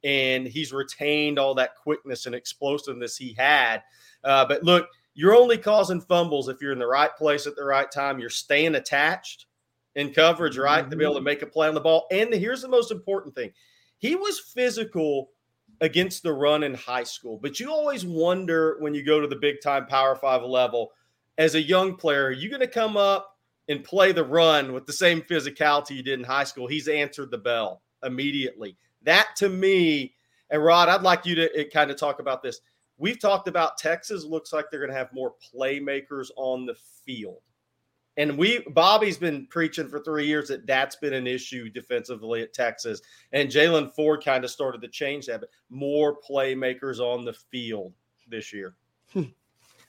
and 0.03 0.47
he's 0.47 0.71
retained 0.71 1.37
all 1.37 1.55
that 1.55 1.75
quickness 1.75 2.25
and 2.25 2.33
explosiveness 2.33 3.17
he 3.17 3.33
had. 3.33 3.83
Uh, 4.23 4.45
but 4.45 4.63
look, 4.63 4.87
you're 5.13 5.35
only 5.35 5.57
causing 5.57 5.99
fumbles 5.99 6.47
if 6.47 6.61
you're 6.61 6.71
in 6.71 6.79
the 6.79 6.87
right 6.87 7.15
place 7.17 7.47
at 7.47 7.55
the 7.55 7.65
right 7.65 7.91
time. 7.91 8.19
You're 8.19 8.29
staying 8.29 8.75
attached 8.75 9.47
in 9.95 10.13
coverage, 10.13 10.57
right, 10.57 10.81
mm-hmm. 10.81 10.91
to 10.91 10.95
be 10.95 11.03
able 11.03 11.15
to 11.15 11.19
mm-hmm. 11.19 11.25
make 11.25 11.41
a 11.41 11.47
play 11.47 11.67
on 11.67 11.73
the 11.73 11.81
ball. 11.81 12.05
And 12.11 12.31
here's 12.33 12.61
the 12.61 12.67
most 12.69 12.91
important 12.91 13.35
thing 13.35 13.51
he 13.97 14.15
was 14.15 14.39
physical 14.39 15.29
against 15.81 16.23
the 16.23 16.33
run 16.33 16.63
in 16.63 16.73
high 16.73 17.03
school, 17.03 17.37
but 17.41 17.59
you 17.59 17.71
always 17.71 18.05
wonder 18.05 18.77
when 18.79 18.93
you 18.93 19.03
go 19.03 19.19
to 19.19 19.27
the 19.27 19.35
big 19.35 19.57
time 19.61 19.85
Power 19.85 20.15
Five 20.15 20.43
level 20.43 20.91
as 21.37 21.55
a 21.55 21.61
young 21.61 21.95
player, 21.95 22.25
are 22.25 22.31
you 22.31 22.49
going 22.49 22.61
to 22.61 22.67
come 22.67 22.97
up 22.97 23.37
and 23.69 23.83
play 23.83 24.11
the 24.11 24.23
run 24.23 24.73
with 24.73 24.85
the 24.85 24.93
same 24.93 25.21
physicality 25.21 25.91
you 25.91 26.03
did 26.03 26.19
in 26.19 26.25
high 26.25 26.43
school? 26.43 26.67
He's 26.67 26.87
answered 26.87 27.29
the 27.29 27.37
bell 27.37 27.81
immediately. 28.03 28.75
That 29.03 29.27
to 29.37 29.49
me, 29.49 30.15
and 30.49 30.63
Rod, 30.63 30.89
I'd 30.89 31.03
like 31.03 31.25
you 31.25 31.35
to 31.35 31.59
eh, 31.59 31.65
kind 31.71 31.91
of 31.91 31.97
talk 31.97 32.19
about 32.19 32.41
this 32.41 32.61
We've 32.99 33.19
talked 33.19 33.47
about 33.47 33.77
Texas 33.77 34.23
looks 34.23 34.51
like 34.51 34.65
they're 34.69 34.79
going 34.79 34.91
to 34.91 34.97
have 34.97 35.13
more 35.13 35.35
playmakers 35.53 36.29
on 36.35 36.65
the 36.65 36.75
field. 37.05 37.41
And 38.17 38.37
we 38.37 38.59
Bobby's 38.69 39.17
been 39.17 39.45
preaching 39.47 39.87
for 39.87 39.99
three 39.99 40.25
years 40.25 40.47
that 40.49 40.65
that's 40.65 40.95
been 40.95 41.13
an 41.13 41.27
issue 41.27 41.69
defensively 41.69 42.41
at 42.41 42.53
Texas. 42.53 43.01
And 43.31 43.49
Jaylan 43.49 43.93
Ford 43.93 44.23
kind 44.23 44.43
of 44.43 44.51
started 44.51 44.81
to 44.81 44.87
change 44.87 45.27
that, 45.27 45.41
but 45.41 45.49
more 45.69 46.17
playmakers 46.19 46.99
on 46.99 47.25
the 47.25 47.33
field 47.33 47.93
this 48.27 48.51
year. 48.51 48.75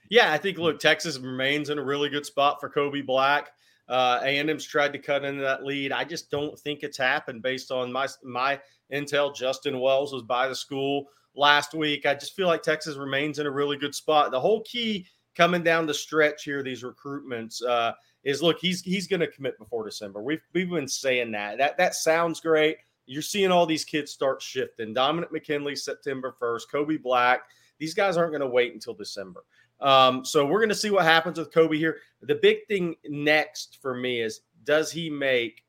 Yeah, 0.09 0.31
I 0.31 0.37
think 0.37 0.57
look, 0.57 0.79
Texas 0.79 1.17
remains 1.17 1.69
in 1.69 1.79
a 1.79 1.83
really 1.83 2.09
good 2.09 2.25
spot 2.25 2.59
for 2.59 2.69
Kobe 2.69 3.01
Black. 3.01 3.49
Uh, 3.91 4.21
A&M's 4.23 4.65
tried 4.65 4.93
to 4.93 4.99
cut 4.99 5.25
into 5.25 5.41
that 5.41 5.65
lead. 5.65 5.91
I 5.91 6.05
just 6.05 6.31
don't 6.31 6.57
think 6.57 6.81
it's 6.81 6.97
happened 6.97 7.43
based 7.43 7.71
on 7.71 7.91
my 7.91 8.07
my 8.23 8.59
intel. 8.91 9.35
Justin 9.35 9.79
Wells 9.79 10.13
was 10.13 10.23
by 10.23 10.47
the 10.47 10.55
school 10.55 11.07
last 11.35 11.73
week. 11.73 12.05
I 12.05 12.13
just 12.13 12.33
feel 12.33 12.47
like 12.47 12.63
Texas 12.63 12.95
remains 12.95 13.39
in 13.39 13.47
a 13.47 13.51
really 13.51 13.77
good 13.77 13.93
spot. 13.93 14.31
The 14.31 14.39
whole 14.39 14.61
key 14.61 15.05
coming 15.35 15.61
down 15.61 15.87
the 15.87 15.93
stretch 15.93 16.45
here, 16.45 16.63
these 16.63 16.83
recruitments, 16.83 17.61
uh, 17.63 17.91
is 18.23 18.41
look, 18.41 18.59
he's 18.59 18.81
he's 18.81 19.07
going 19.07 19.19
to 19.19 19.27
commit 19.27 19.59
before 19.59 19.83
December. 19.83 20.23
We've 20.23 20.41
we've 20.53 20.69
been 20.69 20.87
saying 20.87 21.31
that. 21.31 21.57
That 21.57 21.77
that 21.77 21.95
sounds 21.95 22.39
great. 22.39 22.77
You're 23.07 23.21
seeing 23.21 23.51
all 23.51 23.65
these 23.65 23.83
kids 23.83 24.11
start 24.11 24.41
shifting. 24.41 24.93
Dominic 24.93 25.33
McKinley 25.33 25.75
September 25.75 26.33
1st, 26.41 26.61
Kobe 26.71 26.97
Black. 26.97 27.41
These 27.77 27.93
guys 27.93 28.15
aren't 28.15 28.31
going 28.31 28.41
to 28.41 28.47
wait 28.47 28.73
until 28.73 28.93
December. 28.93 29.43
Um, 29.81 30.23
so 30.23 30.45
we're 30.45 30.59
going 30.59 30.69
to 30.69 30.75
see 30.75 30.91
what 30.91 31.05
happens 31.05 31.39
with 31.39 31.53
Kobe 31.53 31.77
here. 31.77 31.97
The 32.21 32.35
big 32.35 32.65
thing 32.67 32.95
next 33.07 33.79
for 33.81 33.95
me 33.95 34.21
is 34.21 34.41
does 34.63 34.91
he 34.91 35.09
make 35.09 35.63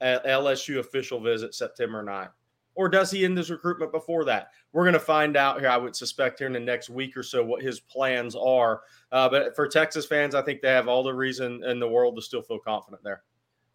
a 0.00 0.20
LSU 0.26 0.78
official 0.78 1.20
visit 1.20 1.54
September 1.54 2.04
9th? 2.04 2.30
Or 2.74 2.90
does 2.90 3.10
he 3.10 3.24
end 3.24 3.38
his 3.38 3.50
recruitment 3.50 3.90
before 3.90 4.24
that? 4.26 4.50
We're 4.72 4.84
going 4.84 4.92
to 4.92 5.00
find 5.00 5.34
out 5.34 5.60
here, 5.60 5.70
I 5.70 5.78
would 5.78 5.96
suspect, 5.96 6.38
here 6.38 6.46
in 6.46 6.52
the 6.52 6.60
next 6.60 6.90
week 6.90 7.16
or 7.16 7.22
so 7.22 7.42
what 7.42 7.62
his 7.62 7.80
plans 7.80 8.36
are. 8.36 8.82
Uh, 9.10 9.30
but 9.30 9.56
for 9.56 9.66
Texas 9.66 10.04
fans, 10.04 10.34
I 10.34 10.42
think 10.42 10.60
they 10.60 10.68
have 10.68 10.86
all 10.86 11.02
the 11.02 11.14
reason 11.14 11.64
in 11.64 11.80
the 11.80 11.88
world 11.88 12.16
to 12.16 12.22
still 12.22 12.42
feel 12.42 12.58
confident 12.58 13.02
there. 13.02 13.22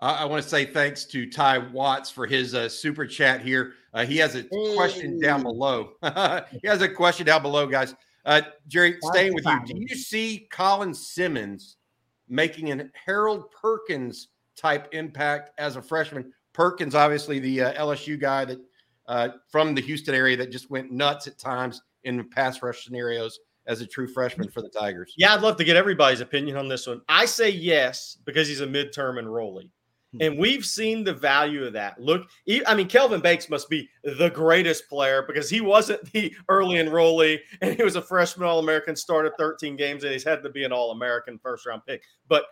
I 0.04 0.26
want 0.26 0.42
to 0.42 0.50
say 0.50 0.66
thanks 0.66 1.06
to 1.06 1.30
Ty 1.30 1.60
Watts 1.60 2.10
for 2.10 2.26
his 2.26 2.56
uh, 2.56 2.68
super 2.68 3.06
chat 3.06 3.42
here. 3.42 3.74
Uh, 3.94 4.04
he 4.04 4.18
has 4.18 4.34
a 4.34 4.44
question 4.76 5.20
down 5.20 5.44
below. 5.44 5.94
he 6.52 6.68
has 6.68 6.82
a 6.82 6.90
question 6.90 7.28
down 7.28 7.44
below, 7.44 7.68
guys. 7.68 7.94
Uh, 8.25 8.42
Jerry, 8.68 8.98
staying 9.01 9.34
with 9.34 9.46
you, 9.46 9.60
do 9.66 9.74
you 9.75 9.96
see 9.96 10.48
Colin 10.51 10.94
Simmons 10.94 11.78
making 12.30 12.72
an 12.72 12.92
Harold 13.06 13.51
Perkins 13.51 14.30
type 14.56 14.90
impact 14.92 15.51
as 15.58 15.75
a 15.75 15.82
freshman? 15.82 16.32
Perkins, 16.54 16.96
obviously 16.96 17.40
the 17.40 17.62
uh, 17.62 17.86
LSU 17.86 18.20
guy 18.20 18.46
that 18.46 18.60
uh, 19.08 19.30
from 19.50 19.74
the 19.74 19.82
Houston 19.82 20.13
area 20.13 20.38
that 20.38 20.51
just 20.51 20.70
went 20.70 20.92
nuts 20.92 21.28
at 21.28 21.38
times 21.38 21.82
in 22.04 22.28
pass 22.30 22.62
rush 22.62 22.84
scenarios 22.84 23.40
as 23.68 23.82
a 23.82 23.86
true 23.86 24.08
freshman 24.08 24.50
for 24.50 24.62
the 24.62 24.70
Tigers. 24.70 25.13
Yeah, 25.18 25.34
I'd 25.34 25.42
love 25.42 25.58
to 25.58 25.63
get 25.63 25.75
everybody's 25.75 26.22
opinion 26.22 26.58
on 26.58 26.68
this 26.68 26.88
one. 26.88 27.01
I 27.08 27.25
say 27.25 27.50
yes 27.50 28.18
because 28.25 28.48
he's 28.48 28.62
a 28.62 28.68
midterm 28.68 29.22
enrollee. 29.22 29.70
Hmm. 30.13 30.22
And 30.22 30.38
we've 30.38 30.65
seen 30.65 31.03
the 31.03 31.13
value 31.13 31.65
of 31.65 31.74
that. 31.74 32.00
Look, 32.00 32.27
I 32.68 32.75
mean, 32.75 32.88
Kelvin 32.88 33.22
Banks 33.22 33.50
must 33.50 33.70
be 33.70 33.89
the 34.03 34.30
greatest 34.30 34.89
player 34.89 35.24
because 35.25 35.50
he 35.50 35.62
wasn't 35.62 36.12
the 36.12 36.34
early 36.50 36.75
enrollee 36.77 37.39
and 37.62 37.75
he 37.75 37.84
was 37.84 37.96
a 37.96 38.01
freshman 38.01 38.48
All 38.48 38.60
American, 38.60 38.96
started 38.96 39.34
13 39.38 39.75
games, 39.75 40.03
and 40.03 40.12
he's 40.12 40.24
had 40.24 40.44
to 40.44 40.50
be 40.50 40.63
an 40.63 40.74
All 40.74 40.91
American 40.91 41.38
first 41.39 41.65
round 41.65 41.82
pick. 41.86 42.03
But 42.27 42.46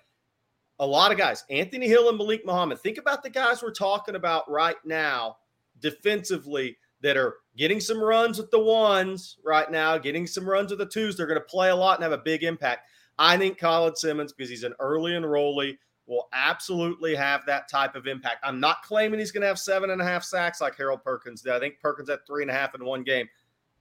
a 0.79 0.85
lot 0.85 1.11
of 1.11 1.17
guys, 1.17 1.43
Anthony 1.49 1.87
Hill 1.87 2.09
and 2.09 2.17
Malik 2.17 2.45
Muhammad, 2.45 2.79
think 2.79 2.97
about 2.97 3.21
the 3.23 3.29
guys 3.29 3.61
we're 3.61 3.71
talking 3.71 4.15
about 4.15 4.49
right 4.49 4.77
now 4.85 5.37
defensively 5.81 6.77
that 7.01 7.17
are 7.17 7.35
getting 7.57 7.79
some 7.79 8.01
runs 8.01 8.37
with 8.37 8.51
the 8.51 8.59
ones 8.59 9.37
right 9.43 9.69
now, 9.71 9.97
getting 9.97 10.27
some 10.27 10.47
runs 10.47 10.71
with 10.71 10.79
the 10.79 10.85
twos. 10.85 11.15
They're 11.15 11.27
going 11.27 11.39
to 11.39 11.45
play 11.45 11.69
a 11.69 11.75
lot 11.75 11.95
and 11.95 12.03
have 12.03 12.11
a 12.11 12.23
big 12.23 12.43
impact. 12.43 12.89
I 13.17 13.37
think 13.37 13.59
Colin 13.59 13.95
Simmons, 13.95 14.31
because 14.31 14.49
he's 14.49 14.63
an 14.63 14.73
early 14.79 15.11
enrollee, 15.11 15.77
will 16.09 16.27
absolutely 16.33 17.15
have 17.15 17.45
that 17.45 17.69
type 17.69 17.95
of 17.95 18.07
impact. 18.07 18.37
I'm 18.43 18.59
not 18.59 18.81
claiming 18.81 19.19
he's 19.19 19.31
going 19.31 19.43
to 19.43 19.47
have 19.47 19.59
seven 19.59 19.91
and 19.91 20.01
a 20.01 20.05
half 20.05 20.23
sacks 20.23 20.59
like 20.59 20.75
Harold 20.75 21.03
Perkins 21.03 21.41
did. 21.41 21.53
I 21.53 21.59
think 21.59 21.79
Perkins 21.79 22.09
had 22.09 22.25
three 22.25 22.41
and 22.41 22.49
a 22.49 22.53
half 22.53 22.73
in 22.75 22.83
one 22.83 23.03
game. 23.03 23.29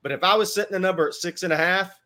But 0.02 0.12
if 0.12 0.23
I 0.23 0.37
was 0.37 0.54
setting 0.54 0.76
a 0.76 0.78
number 0.78 1.08
at 1.08 1.14
six 1.14 1.42
and 1.42 1.52
a 1.52 1.56
half, 1.56 1.99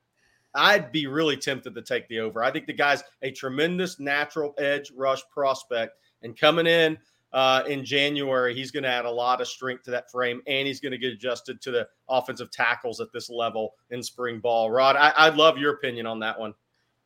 I'd 0.55 0.93
be 0.93 1.07
really 1.07 1.37
tempted 1.37 1.75
to 1.75 1.83
take 1.83 2.09
the 2.09 2.21
over. 2.21 2.43
I 2.43 2.51
think 2.51 2.67
the 2.67 2.73
guy's 2.73 3.03
a 3.23 3.31
tremendous 3.33 3.99
natural 3.99 4.55
edge 4.59 4.93
rush 4.95 5.23
prospect. 5.31 5.97
And 6.23 6.39
coming 6.39 6.67
in 6.67 6.99
uh, 7.33 7.65
in 7.67 7.85
January, 7.85 8.55
he's 8.55 8.71
going 8.71 8.85
to 8.85 8.89
add 8.89 9.07
a 9.07 9.11
lot 9.11 9.41
of 9.41 9.49
strength 9.49 9.83
to 9.85 9.91
that 9.91 10.11
frame, 10.11 10.41
and 10.47 10.69
he's 10.69 10.81
going 10.81 10.93
to 10.93 10.99
get 10.99 11.13
adjusted 11.13 11.61
to 11.63 11.71
the 11.71 11.89
offensive 12.09 12.51
tackles 12.51 13.01
at 13.01 13.13
this 13.13 13.29
level 13.29 13.75
in 13.91 14.03
spring 14.03 14.39
ball. 14.39 14.71
Rod, 14.71 14.97
I, 14.97 15.13
I'd 15.17 15.37
love 15.37 15.59
your 15.59 15.73
opinion 15.73 16.07
on 16.07 16.21
that 16.21 16.39
one. 16.39 16.55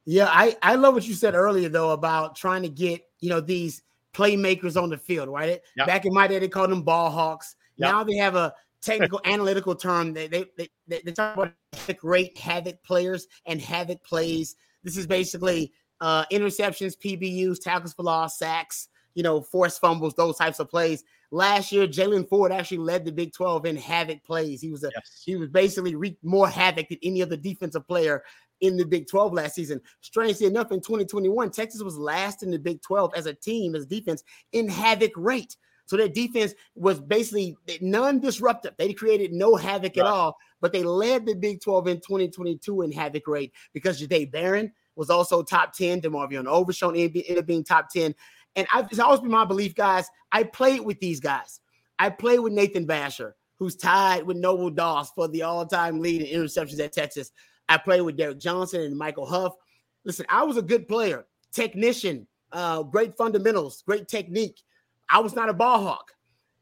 Yeah, 0.06 0.28
I, 0.30 0.56
I 0.62 0.76
love 0.76 0.94
what 0.94 1.06
you 1.06 1.14
said 1.14 1.34
earlier 1.34 1.68
though 1.68 1.90
about 1.90 2.36
trying 2.36 2.62
to 2.62 2.68
get 2.68 3.02
you 3.20 3.28
know 3.28 3.40
these 3.40 3.82
playmakers 4.14 4.80
on 4.80 4.88
the 4.88 4.96
field, 4.96 5.28
right? 5.28 5.60
Yep. 5.76 5.86
Back 5.86 6.06
in 6.06 6.14
my 6.14 6.26
day, 6.26 6.38
they 6.38 6.48
called 6.48 6.70
them 6.70 6.82
ball 6.82 7.10
hawks. 7.10 7.56
Yep. 7.76 7.90
Now 7.90 8.04
they 8.04 8.16
have 8.16 8.36
a 8.36 8.54
technical 8.82 9.20
analytical 9.24 9.74
term. 9.74 10.14
They 10.14 10.28
they, 10.28 10.46
they 10.56 10.68
they 10.86 11.12
talk 11.12 11.36
about 11.36 11.52
great 11.98 12.38
havoc 12.38 12.82
players 12.84 13.26
and 13.46 13.60
havoc 13.60 14.02
plays. 14.04 14.56
This 14.84 14.96
is 14.96 15.08
basically 15.08 15.72
uh, 16.00 16.24
interceptions, 16.32 16.96
PBUs, 16.96 17.60
tackles 17.60 17.92
for 17.92 18.04
loss, 18.04 18.38
sacks, 18.38 18.88
you 19.14 19.24
know, 19.24 19.40
forced 19.40 19.80
fumbles, 19.80 20.14
those 20.14 20.36
types 20.36 20.60
of 20.60 20.70
plays. 20.70 21.02
Last 21.32 21.72
year, 21.72 21.88
Jaylan 21.88 22.28
Ford 22.28 22.52
actually 22.52 22.78
led 22.78 23.04
the 23.04 23.10
Big 23.10 23.32
12 23.32 23.66
in 23.66 23.76
havoc 23.76 24.22
plays. 24.24 24.60
He 24.60 24.70
was 24.70 24.84
a 24.84 24.90
yes. 24.94 25.22
he 25.24 25.34
was 25.34 25.48
basically 25.48 25.96
wreaked 25.96 26.22
more 26.22 26.48
havoc 26.48 26.88
than 26.88 26.98
any 27.02 27.22
other 27.22 27.36
defensive 27.36 27.86
player 27.88 28.22
in 28.60 28.76
the 28.76 28.84
Big 28.84 29.06
12 29.08 29.32
last 29.32 29.54
season. 29.54 29.80
Strangely 30.00 30.46
enough, 30.46 30.72
in 30.72 30.80
2021, 30.80 31.50
Texas 31.50 31.82
was 31.82 31.96
last 31.96 32.42
in 32.42 32.50
the 32.50 32.58
Big 32.58 32.82
12 32.82 33.12
as 33.14 33.26
a 33.26 33.34
team, 33.34 33.74
as 33.74 33.86
defense 33.86 34.22
in 34.52 34.68
havoc 34.68 35.12
rate. 35.16 35.56
So 35.86 35.96
their 35.96 36.08
defense 36.08 36.52
was 36.74 37.00
basically 37.00 37.56
non-disruptive. 37.80 38.74
They 38.76 38.92
created 38.92 39.32
no 39.32 39.54
havoc 39.54 39.96
right. 39.96 40.04
at 40.04 40.06
all, 40.06 40.36
but 40.60 40.72
they 40.72 40.82
led 40.82 41.26
the 41.26 41.34
Big 41.34 41.60
12 41.60 41.88
in 41.88 41.96
2022 41.98 42.82
in 42.82 42.92
havoc 42.92 43.26
rate 43.28 43.52
because 43.72 44.00
Jahdae 44.00 44.30
Barron 44.30 44.72
was 44.96 45.10
also 45.10 45.42
top 45.42 45.72
10. 45.74 46.00
DeMarvion 46.00 46.46
Overshown 46.46 46.96
ended 46.96 47.38
up 47.38 47.46
being 47.46 47.62
top 47.62 47.88
10. 47.90 48.14
And 48.56 48.66
I've, 48.72 48.86
it's 48.86 48.98
always 48.98 49.20
been 49.20 49.30
my 49.30 49.44
belief, 49.44 49.74
guys. 49.74 50.08
I 50.32 50.42
played 50.42 50.80
with 50.80 50.98
these 50.98 51.20
guys. 51.20 51.60
I 51.98 52.10
played 52.10 52.40
with 52.40 52.52
Nathan 52.52 52.86
Vasher, 52.86 53.32
who's 53.58 53.76
tied 53.76 54.26
with 54.26 54.38
Noble 54.38 54.70
Doss 54.70 55.12
for 55.12 55.28
the 55.28 55.42
all-time 55.42 56.00
lead 56.00 56.22
in 56.22 56.40
interceptions 56.40 56.80
at 56.80 56.92
Texas. 56.92 57.30
I 57.68 57.78
played 57.78 58.02
with 58.02 58.16
Derek 58.16 58.38
Johnson 58.38 58.82
and 58.82 58.96
Michael 58.96 59.26
Huff. 59.26 59.54
Listen, 60.04 60.26
I 60.28 60.44
was 60.44 60.56
a 60.56 60.62
good 60.62 60.86
player, 60.86 61.26
technician, 61.52 62.26
uh, 62.52 62.82
great 62.82 63.16
fundamentals, 63.16 63.82
great 63.86 64.08
technique. 64.08 64.62
I 65.08 65.18
was 65.18 65.34
not 65.34 65.48
a 65.48 65.54
ball 65.54 65.82
hawk. 65.82 66.12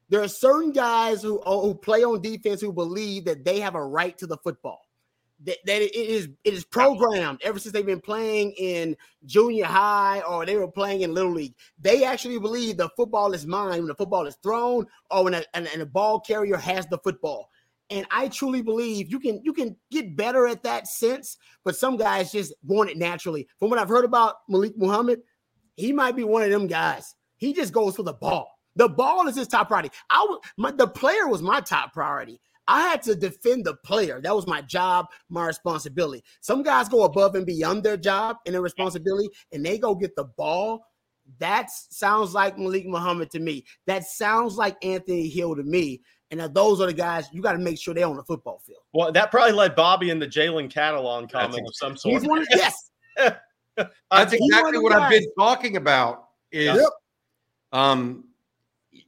There 0.08 0.22
are 0.22 0.28
certain 0.28 0.72
guys 0.72 1.22
who, 1.22 1.40
who 1.40 1.74
play 1.74 2.04
on 2.04 2.20
defense 2.20 2.60
who 2.60 2.72
believe 2.72 3.24
that 3.24 3.44
they 3.44 3.60
have 3.60 3.74
a 3.74 3.84
right 3.84 4.16
to 4.18 4.26
the 4.26 4.36
football. 4.38 4.82
That, 5.44 5.58
that 5.66 5.82
it 5.82 5.94
is 5.94 6.28
it 6.44 6.54
is 6.54 6.64
programmed 6.64 7.40
ever 7.42 7.58
since 7.58 7.72
they've 7.72 7.84
been 7.84 8.00
playing 8.00 8.52
in 8.52 8.96
junior 9.26 9.64
high 9.64 10.20
or 10.20 10.46
they 10.46 10.56
were 10.56 10.68
playing 10.68 11.02
in 11.02 11.12
little 11.12 11.32
league. 11.32 11.54
They 11.80 12.04
actually 12.04 12.38
believe 12.38 12.76
the 12.76 12.88
football 12.96 13.32
is 13.34 13.44
mine 13.44 13.80
when 13.80 13.88
the 13.88 13.94
football 13.94 14.26
is 14.26 14.36
thrown 14.36 14.86
or 15.10 15.24
when 15.24 15.34
a, 15.34 15.42
and, 15.52 15.66
and 15.72 15.82
a 15.82 15.86
ball 15.86 16.20
carrier 16.20 16.56
has 16.56 16.86
the 16.86 16.98
football. 16.98 17.50
And 17.90 18.06
I 18.10 18.28
truly 18.28 18.62
believe 18.62 19.10
you 19.10 19.20
can 19.20 19.40
you 19.44 19.52
can 19.52 19.76
get 19.90 20.16
better 20.16 20.46
at 20.46 20.62
that 20.62 20.86
sense, 20.86 21.36
but 21.64 21.76
some 21.76 21.96
guys 21.96 22.32
just 22.32 22.54
want 22.62 22.90
it 22.90 22.96
naturally. 22.96 23.46
From 23.58 23.70
what 23.70 23.78
I've 23.78 23.88
heard 23.88 24.04
about 24.06 24.36
Malik 24.48 24.72
Muhammad, 24.76 25.20
he 25.76 25.92
might 25.92 26.16
be 26.16 26.24
one 26.24 26.42
of 26.42 26.50
them 26.50 26.66
guys. 26.66 27.14
He 27.36 27.52
just 27.52 27.72
goes 27.72 27.96
for 27.96 28.02
the 28.02 28.14
ball. 28.14 28.48
The 28.76 28.88
ball 28.88 29.28
is 29.28 29.36
his 29.36 29.48
top 29.48 29.68
priority. 29.68 29.90
I 30.10 30.36
my, 30.56 30.70
the 30.70 30.88
player 30.88 31.28
was 31.28 31.42
my 31.42 31.60
top 31.60 31.92
priority. 31.92 32.40
I 32.66 32.88
had 32.88 33.02
to 33.02 33.14
defend 33.14 33.66
the 33.66 33.74
player. 33.84 34.20
That 34.22 34.34
was 34.34 34.46
my 34.46 34.62
job, 34.62 35.06
my 35.28 35.46
responsibility. 35.46 36.24
Some 36.40 36.62
guys 36.62 36.88
go 36.88 37.04
above 37.04 37.34
and 37.34 37.44
beyond 37.44 37.82
their 37.82 37.96
job 37.96 38.36
and 38.46 38.54
their 38.54 38.62
responsibility, 38.62 39.28
and 39.52 39.64
they 39.64 39.78
go 39.78 39.94
get 39.94 40.16
the 40.16 40.24
ball. 40.24 40.86
That 41.38 41.70
sounds 41.70 42.34
like 42.34 42.58
Malik 42.58 42.86
Muhammad 42.86 43.30
to 43.30 43.40
me. 43.40 43.64
That 43.86 44.04
sounds 44.04 44.56
like 44.56 44.82
Anthony 44.84 45.28
Hill 45.28 45.56
to 45.56 45.62
me. 45.62 46.02
And 46.30 46.40
those 46.54 46.80
are 46.80 46.86
the 46.86 46.92
guys 46.92 47.28
you 47.32 47.42
got 47.42 47.52
to 47.52 47.58
make 47.58 47.78
sure 47.78 47.94
they're 47.94 48.06
on 48.06 48.16
the 48.16 48.24
football 48.24 48.60
field. 48.66 48.80
Well, 48.92 49.12
that 49.12 49.30
probably 49.30 49.52
led 49.52 49.76
Bobby 49.76 50.10
in 50.10 50.18
the 50.18 50.26
Jalen 50.26 50.72
Catalon 50.72 51.30
comment 51.30 51.66
of 51.66 51.74
some 51.74 51.96
sort. 51.96 52.14
He's 52.14 52.28
one 52.28 52.40
of, 52.40 52.48
yes. 52.50 52.90
That's 53.16 54.32
exactly 54.32 54.78
what 54.78 54.92
I've 54.92 55.10
been 55.10 55.26
talking 55.38 55.76
about. 55.76 56.28
Is 56.50 56.76
yep. 56.76 56.88
um, 57.72 58.24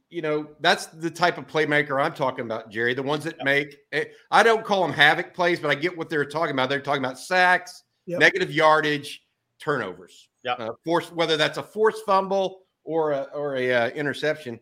you 0.09 0.21
know, 0.21 0.47
that's 0.59 0.87
the 0.87 1.09
type 1.09 1.37
of 1.37 1.47
playmaker 1.47 2.01
I'm 2.03 2.13
talking 2.13 2.45
about, 2.45 2.69
Jerry. 2.69 2.93
The 2.93 3.03
ones 3.03 3.23
that 3.23 3.35
yep. 3.37 3.45
make 3.45 3.77
eh, 3.91 4.05
I 4.31 4.43
don't 4.43 4.65
call 4.65 4.81
them 4.81 4.93
havoc 4.93 5.33
plays, 5.33 5.59
but 5.59 5.71
I 5.71 5.75
get 5.75 5.97
what 5.97 6.09
they're 6.09 6.25
talking 6.25 6.53
about. 6.53 6.69
They're 6.69 6.81
talking 6.81 7.03
about 7.03 7.19
sacks, 7.19 7.83
yep. 8.05 8.19
negative 8.19 8.51
yardage, 8.51 9.23
turnovers. 9.59 10.29
Yeah, 10.43 10.53
uh, 10.53 10.71
force 10.83 11.11
whether 11.11 11.37
that's 11.37 11.57
a 11.57 11.63
forced 11.63 12.05
fumble 12.05 12.63
or 12.83 13.11
a, 13.11 13.23
or 13.33 13.55
a 13.55 13.73
uh, 13.73 13.89
interception 13.89 14.59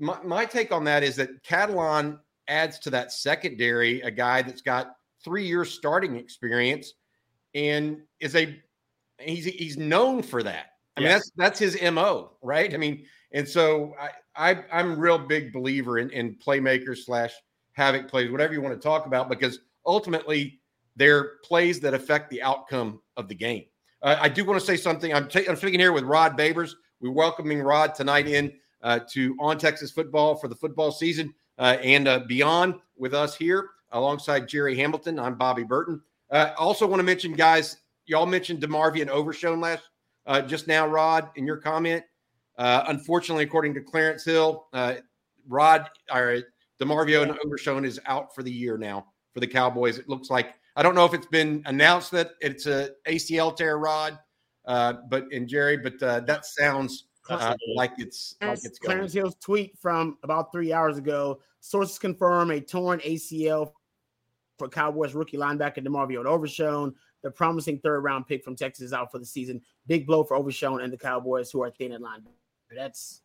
my, 0.00 0.20
my 0.22 0.44
take 0.44 0.72
on 0.72 0.84
that 0.84 1.02
is 1.02 1.16
that 1.16 1.42
Catalon 1.44 2.18
adds 2.48 2.78
to 2.80 2.90
that 2.90 3.12
secondary 3.12 4.00
a 4.00 4.10
guy 4.10 4.42
that's 4.42 4.62
got 4.62 4.96
three 5.22 5.46
years 5.46 5.70
starting 5.70 6.16
experience 6.16 6.94
and 7.54 7.98
is 8.18 8.34
a 8.34 8.58
he's 9.18 9.44
he's 9.44 9.76
known 9.76 10.22
for 10.22 10.42
that. 10.42 10.66
I 10.96 11.02
yes. 11.02 11.04
mean 11.04 11.08
that's 11.08 11.30
that's 11.36 11.58
his 11.58 11.92
mo, 11.92 12.32
right? 12.42 12.72
I 12.72 12.76
mean, 12.76 13.04
and 13.32 13.46
so 13.46 13.94
I, 14.00 14.10
I 14.52 14.64
I'm 14.72 14.92
a 14.92 14.96
real 14.96 15.18
big 15.18 15.52
believer 15.52 15.98
in, 15.98 16.10
in 16.10 16.34
playmakers 16.34 17.04
slash 17.04 17.32
havoc 17.72 18.08
plays, 18.08 18.30
whatever 18.30 18.52
you 18.52 18.60
want 18.60 18.74
to 18.74 18.80
talk 18.80 19.06
about, 19.06 19.28
because 19.28 19.60
ultimately 19.86 20.60
they're 20.96 21.36
plays 21.44 21.80
that 21.80 21.94
affect 21.94 22.30
the 22.30 22.42
outcome 22.42 23.00
of 23.16 23.28
the 23.28 23.34
game. 23.34 23.64
Uh, 24.02 24.16
I 24.20 24.28
do 24.28 24.44
want 24.44 24.58
to 24.58 24.66
say 24.66 24.76
something. 24.76 25.12
I'm, 25.14 25.28
t- 25.28 25.46
I'm 25.48 25.56
speaking 25.56 25.78
here 25.78 25.92
with 25.92 26.04
Rod 26.04 26.36
Babers 26.36 26.72
we're 27.00 27.10
welcoming 27.10 27.62
Rod 27.62 27.94
tonight 27.94 28.26
in 28.26 28.52
to 28.82 29.36
On 29.38 29.58
Texas 29.58 29.90
Football 29.90 30.36
for 30.36 30.48
the 30.48 30.54
football 30.54 30.90
season 30.90 31.34
uh, 31.60 31.76
and 31.82 32.08
uh, 32.08 32.20
beyond 32.20 32.74
with 32.96 33.14
us 33.14 33.36
here 33.36 33.70
alongside 33.92 34.48
Jerry 34.48 34.76
Hamilton. 34.76 35.18
I'm 35.18 35.34
Bobby 35.34 35.62
Burton. 35.62 36.00
Uh, 36.30 36.52
also, 36.58 36.86
want 36.86 37.00
to 37.00 37.04
mention, 37.04 37.32
guys, 37.32 37.76
y'all 38.06 38.26
mentioned 38.26 38.60
DeMarvion 38.60 39.08
Overshown 39.08 39.60
last 39.60 39.82
uh, 40.26 40.40
just 40.40 40.66
now, 40.66 40.86
Rod, 40.86 41.28
in 41.36 41.46
your 41.46 41.58
comment. 41.58 42.02
Uh, 42.56 42.84
unfortunately, 42.88 43.44
according 43.44 43.74
to 43.74 43.80
Clarence 43.80 44.24
Hill, 44.24 44.66
uh, 44.72 44.94
Rod 45.48 45.88
or 46.12 46.42
DeMarvion 46.80 47.36
Overshown 47.44 47.84
is 47.84 48.00
out 48.06 48.34
for 48.34 48.42
the 48.42 48.50
year 48.52 48.78
now 48.78 49.06
for 49.34 49.40
the 49.40 49.46
Cowboys. 49.46 49.98
It 49.98 50.08
looks 50.08 50.30
like 50.30 50.54
I 50.76 50.82
don't 50.82 50.94
know 50.94 51.04
if 51.04 51.14
it's 51.14 51.26
been 51.26 51.62
announced 51.66 52.10
that 52.12 52.32
it's 52.40 52.66
a 52.66 52.90
ACL 53.06 53.54
tear, 53.54 53.78
Rod, 53.78 54.18
uh, 54.66 54.94
but 55.10 55.30
in 55.32 55.46
Jerry, 55.48 55.76
but 55.76 56.02
uh, 56.02 56.20
that 56.20 56.46
sounds 56.46 57.04
uh, 57.30 57.56
like 57.74 57.92
it's 57.98 58.36
like 58.40 58.58
it's 58.64 58.78
going. 58.78 58.96
Clarence 58.96 59.12
Hill's 59.12 59.36
tweet 59.36 59.78
from 59.78 60.18
about 60.22 60.52
three 60.52 60.72
hours 60.72 60.98
ago. 60.98 61.40
Sources 61.60 61.98
confirm 61.98 62.50
a 62.50 62.60
torn 62.60 63.00
ACL 63.00 63.72
for 64.58 64.68
Cowboys 64.68 65.14
rookie 65.14 65.36
linebacker 65.36 65.78
DeMarvion 65.78 66.26
Overshown. 66.26 66.94
The 67.22 67.30
promising 67.30 67.78
third 67.78 68.00
round 68.00 68.26
pick 68.26 68.42
from 68.42 68.56
Texas 68.56 68.86
is 68.86 68.92
out 68.92 69.12
for 69.12 69.18
the 69.18 69.26
season. 69.26 69.60
Big 69.86 70.06
blow 70.06 70.24
for 70.24 70.36
Overshown 70.36 70.80
and 70.80 70.92
the 70.92 70.96
Cowboys, 70.96 71.50
who 71.50 71.62
are 71.62 71.70
thin 71.70 71.92
at 71.92 72.00
linebacker. 72.00 72.74
That's 72.74 73.22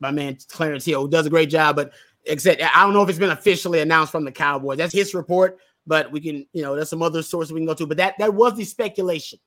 my 0.00 0.10
man 0.10 0.36
Clarence 0.48 0.84
Hill, 0.84 1.02
who 1.02 1.10
does 1.10 1.26
a 1.26 1.30
great 1.30 1.50
job. 1.50 1.76
But 1.76 1.92
except 2.26 2.62
I 2.62 2.82
don't 2.82 2.92
know 2.92 3.02
if 3.02 3.08
it's 3.08 3.18
been 3.18 3.30
officially 3.30 3.80
announced 3.80 4.12
from 4.12 4.24
the 4.24 4.32
Cowboys. 4.32 4.78
That's 4.78 4.92
his 4.92 5.14
report, 5.14 5.58
but 5.86 6.10
we 6.12 6.20
can, 6.20 6.46
you 6.52 6.62
know, 6.62 6.74
there's 6.74 6.90
some 6.90 7.02
other 7.02 7.22
sources 7.22 7.52
we 7.52 7.60
can 7.60 7.66
go 7.66 7.74
to. 7.74 7.86
But 7.86 7.96
that 7.96 8.14
that 8.18 8.34
was 8.34 8.56
the 8.56 8.64
speculation 8.64 9.38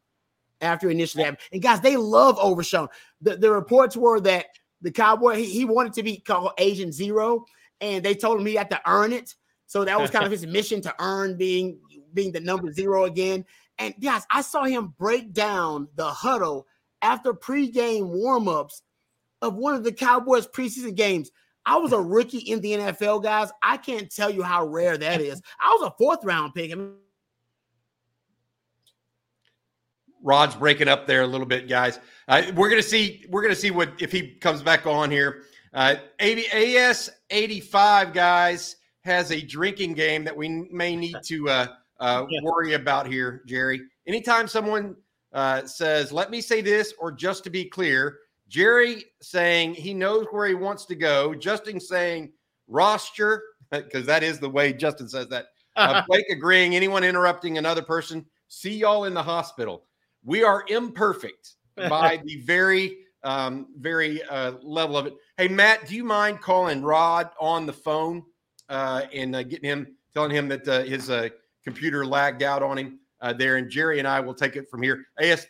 after 0.61 0.89
initially 0.89 1.23
happened. 1.23 1.41
And 1.51 1.61
guys, 1.61 1.81
they 1.81 1.97
love 1.97 2.37
Overshown. 2.39 2.89
The, 3.21 3.37
the 3.37 3.51
reports 3.51 3.95
were 3.95 4.19
that 4.21 4.47
the 4.81 4.91
Cowboy 4.91 5.35
he, 5.35 5.45
he 5.45 5.65
wanted 5.65 5.93
to 5.93 6.03
be 6.03 6.17
called 6.17 6.51
Agent 6.57 6.93
Zero, 6.93 7.45
and 7.81 8.03
they 8.03 8.15
told 8.15 8.39
him 8.39 8.45
he 8.45 8.55
had 8.55 8.69
to 8.71 8.81
earn 8.87 9.13
it. 9.13 9.35
So 9.65 9.83
that 9.83 9.99
was 9.99 10.09
kind 10.09 10.25
of 10.25 10.31
his 10.31 10.45
mission 10.47 10.81
to 10.81 10.95
earn 10.99 11.37
being 11.37 11.79
being 12.13 12.31
the 12.31 12.39
number 12.39 12.71
zero 12.71 13.05
again. 13.05 13.45
And 13.79 13.93
guys, 14.01 14.25
I 14.31 14.41
saw 14.41 14.63
him 14.63 14.93
break 14.97 15.33
down 15.33 15.87
the 15.95 16.07
huddle 16.07 16.65
after 17.01 17.33
pregame 17.33 18.09
warmups 18.09 18.81
of 19.41 19.55
one 19.55 19.75
of 19.75 19.83
the 19.83 19.91
Cowboys 19.91 20.47
preseason 20.47 20.95
games. 20.95 21.31
I 21.65 21.77
was 21.77 21.91
a 21.91 22.01
rookie 22.01 22.39
in 22.39 22.61
the 22.61 22.73
NFL, 22.73 23.23
guys. 23.23 23.51
I 23.61 23.77
can't 23.77 24.09
tell 24.09 24.31
you 24.31 24.41
how 24.41 24.65
rare 24.65 24.97
that 24.97 25.21
is. 25.21 25.41
I 25.59 25.69
was 25.77 25.87
a 25.87 25.93
fourth 25.97 26.23
round 26.23 26.55
pick. 26.55 26.71
I 26.71 26.75
mean, 26.75 26.93
Rod's 30.24 30.55
breaking 30.55 30.88
up 30.88 31.07
there 31.07 31.21
a 31.21 31.27
little 31.27 31.45
bit, 31.45 31.67
guys. 31.67 32.00
Uh, 32.27 32.43
we're 32.55 32.69
gonna 32.69 32.81
see. 32.81 33.25
We're 33.29 33.41
gonna 33.41 33.55
see 33.55 33.71
what 33.71 33.89
if 34.00 34.12
he 34.12 34.36
comes 34.36 34.62
back 34.62 34.86
on 34.86 35.12
here. 35.12 35.43
Uh, 35.74 35.95
AS 36.19 37.09
eighty 37.29 37.59
five 37.59 38.13
guys 38.13 38.77
has 39.01 39.31
a 39.31 39.41
drinking 39.41 39.93
game 39.93 40.24
that 40.24 40.36
we 40.36 40.50
may 40.71 40.95
need 40.95 41.15
to 41.24 41.50
uh, 41.50 41.67
uh, 42.00 42.25
worry 42.43 42.74
about 42.74 43.07
here, 43.07 43.43
Jerry. 43.45 43.81
Anytime 44.05 44.47
someone 44.47 44.95
uh, 45.33 45.65
says, 45.65 46.12
"Let 46.12 46.31
me 46.31 46.41
say 46.41 46.62
this," 46.62 46.93
or 47.00 47.12
just 47.12 47.43
to 47.45 47.50
be 47.50 47.65
clear, 47.65 48.19
Jerry 48.47 49.05
saying 49.21 49.75
he 49.75 49.93
knows 49.93 50.25
where 50.31 50.47
he 50.47 50.55
wants 50.55 50.86
to 50.86 50.95
go. 50.95 51.33
Justin 51.36 51.79
saying 51.79 52.31
roster, 52.67 53.43
because 53.71 54.05
that 54.05 54.24
is 54.24 54.39
the 54.39 54.50
way 54.50 54.74
Justin 54.74 55.07
says 55.07 55.27
that. 55.29 55.47
Uh, 55.77 56.01
Blake 56.07 56.25
agreeing. 56.31 56.75
Anyone 56.75 57.03
interrupting 57.03 57.59
another 57.59 57.83
person, 57.83 58.25
see 58.47 58.77
y'all 58.77 59.03
in 59.03 59.13
the 59.13 59.21
hospital. 59.21 59.83
We 60.27 60.43
are 60.43 60.65
imperfect 60.67 61.55
by 61.77 62.22
the 62.25 62.41
very, 62.41 62.98
um, 63.24 63.67
very 63.79 64.22
uh, 64.24 64.55
level 64.62 64.98
of 64.98 65.07
it. 65.07 65.13
Hey, 65.37 65.48
Matt, 65.48 65.87
do 65.87 65.96
you 65.96 66.03
mind 66.03 66.42
calling 66.42 66.81
Rod 66.83 67.29
on 67.40 67.66
the 67.66 67.74
phone 67.74 68.24
uh, 68.68 69.03
and 69.13 69.33
uh, 69.35 69.44
getting 69.44 69.70
him, 69.70 69.96
telling 70.13 70.31
him 70.31 70.50
that 70.50 70.68
uh, 70.68 70.83
his 70.83 71.09
uh, 71.09 71.29
computer 71.63 72.05
lagged 72.05 72.44
out 72.44 72.61
on 72.61 72.77
him 72.77 73.00
uh, 73.22 73.31
there? 73.31 73.55
And 73.55 73.70
Jerry 73.70 74.00
and 74.00 74.07
I 74.07 74.20
will 74.20 74.33
take 74.33 74.57
it 74.57 74.70
from 74.70 74.83
here. 74.83 75.05
AS 75.18 75.48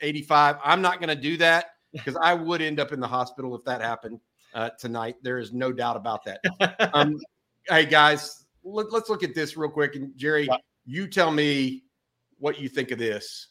85. 0.00 0.56
I'm 0.64 0.82
not 0.82 0.98
going 0.98 1.08
to 1.08 1.22
do 1.22 1.36
that 1.36 1.66
because 1.92 2.16
I 2.16 2.34
would 2.34 2.60
end 2.60 2.80
up 2.80 2.92
in 2.92 2.98
the 2.98 3.06
hospital 3.06 3.54
if 3.54 3.64
that 3.66 3.80
happened 3.80 4.18
uh, 4.52 4.70
tonight. 4.80 5.14
There 5.22 5.38
is 5.38 5.52
no 5.52 5.72
doubt 5.72 5.96
about 5.96 6.24
that. 6.24 6.40
Um, 6.92 7.20
hey 7.68 7.86
guys, 7.86 8.46
let, 8.64 8.86
us 8.92 9.08
look 9.08 9.22
at 9.22 9.34
this 9.34 9.56
real 9.56 9.70
quick. 9.70 9.94
And 9.94 10.16
Jerry, 10.16 10.48
you 10.86 11.06
tell 11.06 11.30
me 11.30 11.84
what 12.38 12.58
you 12.58 12.68
think 12.68 12.90
of 12.90 12.98
this. 12.98 13.48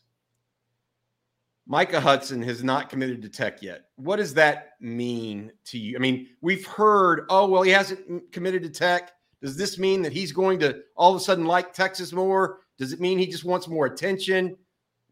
Micah 1.67 1.99
Hudson 1.99 2.41
has 2.43 2.63
not 2.63 2.89
committed 2.89 3.21
to 3.23 3.29
Tech 3.29 3.61
yet. 3.61 3.85
What 3.95 4.17
does 4.17 4.33
that 4.35 4.73
mean 4.79 5.51
to 5.65 5.79
you? 5.79 5.95
I 5.95 5.99
mean, 5.99 6.27
we've 6.41 6.65
heard, 6.65 7.25
oh 7.29 7.47
well, 7.47 7.63
he 7.63 7.71
hasn't 7.71 8.31
committed 8.31 8.63
to 8.63 8.69
Tech. 8.69 9.13
Does 9.41 9.57
this 9.57 9.77
mean 9.77 10.01
that 10.03 10.13
he's 10.13 10.31
going 10.31 10.59
to 10.59 10.81
all 10.95 11.15
of 11.15 11.21
a 11.21 11.23
sudden 11.23 11.45
like 11.45 11.73
Texas 11.73 12.13
more? 12.13 12.59
Does 12.77 12.93
it 12.93 12.99
mean 12.99 13.17
he 13.17 13.27
just 13.27 13.45
wants 13.45 13.67
more 13.67 13.85
attention? 13.85 14.55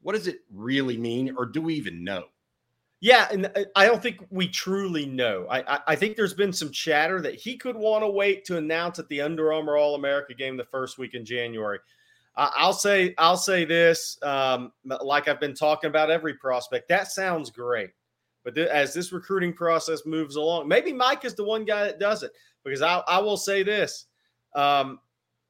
What 0.02 0.14
does 0.14 0.28
it 0.28 0.40
really 0.52 0.98
mean, 0.98 1.34
or 1.38 1.46
do 1.46 1.62
we 1.62 1.76
even 1.76 2.04
know? 2.04 2.26
Yeah, 3.00 3.28
and 3.32 3.48
uh, 3.48 3.66
I 3.76 3.86
don't 3.86 4.02
think 4.02 4.26
we 4.30 4.48
truly 4.48 5.06
know. 5.06 5.46
I, 5.50 5.80
I, 5.88 5.96
think 5.96 6.16
there's 6.16 6.34
been 6.34 6.54
some 6.54 6.72
chatter 6.72 7.20
that 7.20 7.36
he 7.36 7.58
could 7.58 7.76
want 7.76 8.02
to 8.02 8.08
wait 8.08 8.46
to 8.46 8.58
announce 8.58 8.98
at 8.98 9.10
the 9.10 9.20
Under 9.20 9.52
Armour 9.52 9.76
All 9.78 9.96
America 9.96 10.34
game 10.34 10.56
the 10.56 10.64
first 10.64 10.98
week 10.98 11.14
in 11.14 11.26
January. 11.26 11.80
I'll 12.36 12.74
say 12.74 13.14
I'll 13.18 13.38
say 13.38 13.66
this, 13.66 14.18
um, 14.24 14.72
like 14.86 15.28
I've 15.28 15.40
been 15.40 15.54
talking 15.54 15.90
about 15.90 16.10
every 16.10 16.34
prospect. 16.34 16.90
That 16.90 17.12
sounds 17.12 17.52
great, 17.52 17.92
but 18.44 18.56
th- 18.56 18.70
as 18.70 18.94
this 18.94 19.12
recruiting 19.12 19.54
process 19.54 20.06
moves 20.06 20.36
along, 20.36 20.68
maybe 20.68 20.92
Mike 20.92 21.26
is 21.26 21.36
the 21.36 21.44
one 21.44 21.64
guy 21.64 21.84
that 21.84 22.00
does 22.00 22.24
it. 22.24 22.32
Because 22.64 22.82
I, 22.82 23.04
I 23.08 23.20
will 23.20 23.38
say 23.38 23.62
this, 23.62 24.06
um, 24.56 25.00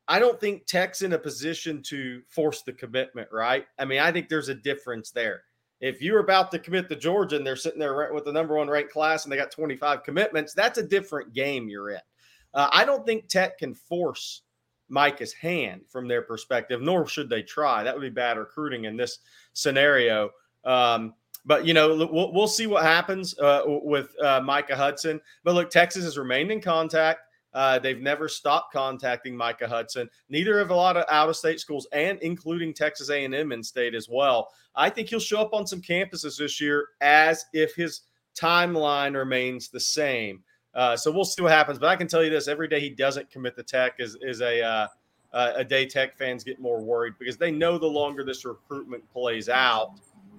I 0.08 0.20
don't 0.20 0.40
think 0.40 0.66
Tech's 0.66 1.04
in 1.04 1.14
a 1.14 1.20
position 1.20 1.82
to 1.84 2.22
force 2.28 2.64
the 2.64 2.74
commitment. 2.74 3.30
Right? 3.32 3.66
I 3.80 3.86
mean, 3.86 4.00
I 4.00 4.12
think 4.12 4.28
there's 4.28 4.50
a 4.50 4.56
difference 4.56 5.12
there 5.12 5.44
if 5.84 6.02
you're 6.02 6.20
about 6.20 6.50
to 6.50 6.60
commit 6.60 6.88
to 6.88 6.96
Georgia 6.96 7.36
and 7.36 7.46
they're 7.46 7.58
sitting 7.58 7.78
there 7.78 8.14
with 8.14 8.24
the 8.24 8.32
number 8.32 8.56
one 8.56 8.70
ranked 8.70 8.94
class 8.94 9.26
and 9.26 9.32
they 9.32 9.36
got 9.36 9.52
25 9.52 10.02
commitments, 10.04 10.54
that's 10.54 10.78
a 10.78 10.84
different 10.84 11.34
game 11.34 11.68
you're 11.68 11.90
in. 11.90 12.00
Uh, 12.54 12.70
I 12.72 12.86
don't 12.86 13.06
think 13.06 13.28
Tech 13.28 13.58
can 13.58 13.74
force 13.74 14.44
Micah's 14.90 15.34
hand 15.34 15.82
from 15.90 16.08
their 16.08 16.22
perspective, 16.22 16.82
nor 16.82 17.08
should 17.08 17.30
they 17.30 17.42
try. 17.42 17.84
That 17.84 17.94
would 17.96 18.02
be 18.02 18.10
bad 18.10 18.38
recruiting 18.38 18.86
in 18.86 18.98
this 18.98 19.20
scenario. 19.54 20.30
Um, 20.66 21.14
but 21.46 21.66
you 21.66 21.74
know, 21.74 22.08
we'll, 22.12 22.32
we'll 22.32 22.48
see 22.48 22.68
what 22.68 22.84
happens 22.84 23.38
uh, 23.40 23.64
with 23.66 24.10
uh, 24.22 24.42
Micah 24.42 24.76
Hudson. 24.76 25.20
But 25.44 25.56
look, 25.56 25.70
Texas 25.70 26.04
has 26.04 26.18
remained 26.18 26.52
in 26.52 26.62
contact. 26.62 27.22
Uh, 27.54 27.78
they've 27.78 28.02
never 28.02 28.28
stopped 28.28 28.74
contacting 28.74 29.36
Micah 29.36 29.68
Hudson. 29.68 30.10
Neither 30.30 30.58
have 30.58 30.72
a 30.72 30.76
lot 30.76 30.98
of 30.98 31.06
out-of-state 31.10 31.60
schools, 31.60 31.88
and 31.92 32.18
including 32.22 32.74
Texas 32.74 33.10
A&M 33.10 33.52
in 33.52 33.62
state 33.62 33.94
as 33.94 34.10
well. 34.10 34.50
I 34.76 34.90
think 34.90 35.10
he'll 35.10 35.20
show 35.20 35.42
up 35.42 35.54
on 35.54 35.68
some 35.68 35.82
campuses 35.82 36.38
this 36.38 36.60
year 36.60 36.88
as 37.02 37.46
if 37.54 37.76
his 37.76 38.02
timeline 38.36 39.16
remains 39.16 39.70
the 39.70 39.80
same. 39.80 40.44
Uh, 40.76 40.98
so 40.98 41.12
we'll 41.12 41.26
see 41.26 41.42
what 41.42 41.52
happens. 41.52 41.78
But 41.78 41.90
I 41.90 41.96
can 41.96 42.08
tell 42.08 42.24
you 42.24 42.30
this: 42.30 42.48
every 42.48 42.68
day 42.68 42.80
he 42.80 42.90
doesn't 42.90 43.30
commit 43.30 43.56
the 43.56 43.64
Tech 43.64 43.96
is 44.00 44.18
is 44.22 44.42
a 44.42 44.62
uh, 44.62 44.88
a 45.34 45.64
day 45.64 45.86
Tech 45.86 46.18
fans 46.18 46.44
get 46.44 46.60
more 46.60 46.82
worried 46.82 47.14
because 47.20 47.38
they 47.38 47.52
know 47.52 47.78
the 47.78 47.88
longer 47.88 48.24
this 48.24 48.46
recruitment 48.46 49.04
plays 49.12 49.50
out, 49.50 49.94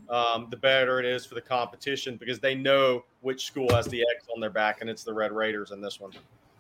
um, 0.08 0.48
the 0.50 0.56
better 0.56 1.00
it 1.00 1.06
is 1.06 1.26
for 1.26 1.34
the 1.34 1.40
competition 1.40 2.16
because 2.16 2.38
they 2.38 2.54
know 2.54 3.04
which 3.20 3.46
school 3.46 3.72
has 3.74 3.86
the 3.86 4.00
X 4.16 4.26
on 4.34 4.40
their 4.40 4.50
back, 4.50 4.80
and 4.80 4.90
it's 4.90 5.04
the 5.04 5.12
Red 5.12 5.32
Raiders 5.32 5.70
in 5.70 5.80
this 5.80 6.00
one. 6.00 6.12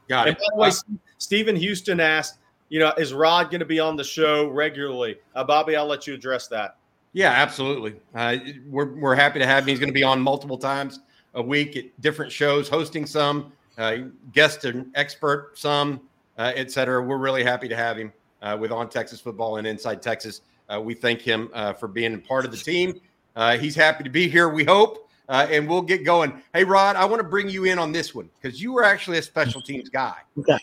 Got 0.08 0.28
and 0.28 0.36
it. 0.36 0.40
By 0.40 0.54
the 0.54 0.60
way, 0.60 0.98
Stephen 1.18 1.56
Houston 1.56 2.00
asked, 2.00 2.38
you 2.68 2.80
know, 2.80 2.92
is 2.98 3.12
Rod 3.14 3.50
going 3.50 3.60
to 3.60 3.66
be 3.66 3.80
on 3.80 3.96
the 3.96 4.04
show 4.04 4.48
regularly? 4.48 5.16
Uh, 5.34 5.44
Bobby, 5.44 5.76
I'll 5.76 5.86
let 5.86 6.06
you 6.06 6.14
address 6.14 6.46
that. 6.48 6.76
Yeah, 7.12 7.30
absolutely. 7.30 7.94
Uh, 8.14 8.36
we're, 8.68 8.94
we're 8.94 9.14
happy 9.14 9.38
to 9.38 9.46
have 9.46 9.64
him. 9.64 9.68
He's 9.68 9.78
going 9.78 9.90
to 9.90 9.94
be 9.94 10.02
on 10.02 10.20
multiple 10.20 10.58
times 10.58 11.00
a 11.34 11.42
week 11.42 11.76
at 11.76 12.00
different 12.00 12.32
shows, 12.32 12.68
hosting 12.68 13.06
some, 13.06 13.52
uh, 13.78 13.96
guest 14.32 14.64
and 14.64 14.90
expert 14.94 15.52
some, 15.58 16.00
uh, 16.38 16.52
et 16.54 16.70
cetera. 16.70 17.02
We're 17.02 17.18
really 17.18 17.44
happy 17.44 17.68
to 17.68 17.76
have 17.76 17.96
him 17.96 18.12
uh, 18.42 18.56
with 18.58 18.72
On 18.72 18.88
Texas 18.88 19.20
Football 19.20 19.56
and 19.56 19.66
Inside 19.66 20.02
Texas. 20.02 20.42
Uh, 20.68 20.80
we 20.80 20.94
thank 20.94 21.20
him 21.20 21.50
uh, 21.52 21.72
for 21.72 21.88
being 21.88 22.20
part 22.20 22.44
of 22.44 22.50
the 22.50 22.56
team. 22.56 23.00
Uh, 23.36 23.58
he's 23.58 23.74
happy 23.74 24.04
to 24.04 24.10
be 24.10 24.28
here, 24.28 24.48
we 24.48 24.64
hope 24.64 25.04
uh, 25.28 25.46
and 25.50 25.68
we'll 25.68 25.82
get 25.82 26.04
going. 26.04 26.42
Hey, 26.52 26.64
Rod, 26.64 26.96
I 26.96 27.04
want 27.04 27.20
to 27.20 27.28
bring 27.28 27.48
you 27.48 27.64
in 27.64 27.78
on 27.78 27.92
this 27.92 28.14
one 28.14 28.28
because 28.40 28.60
you 28.60 28.72
were 28.72 28.84
actually 28.84 29.18
a 29.18 29.22
special 29.22 29.60
teams 29.60 29.88
guy. 29.88 30.16
Okay. 30.38 30.58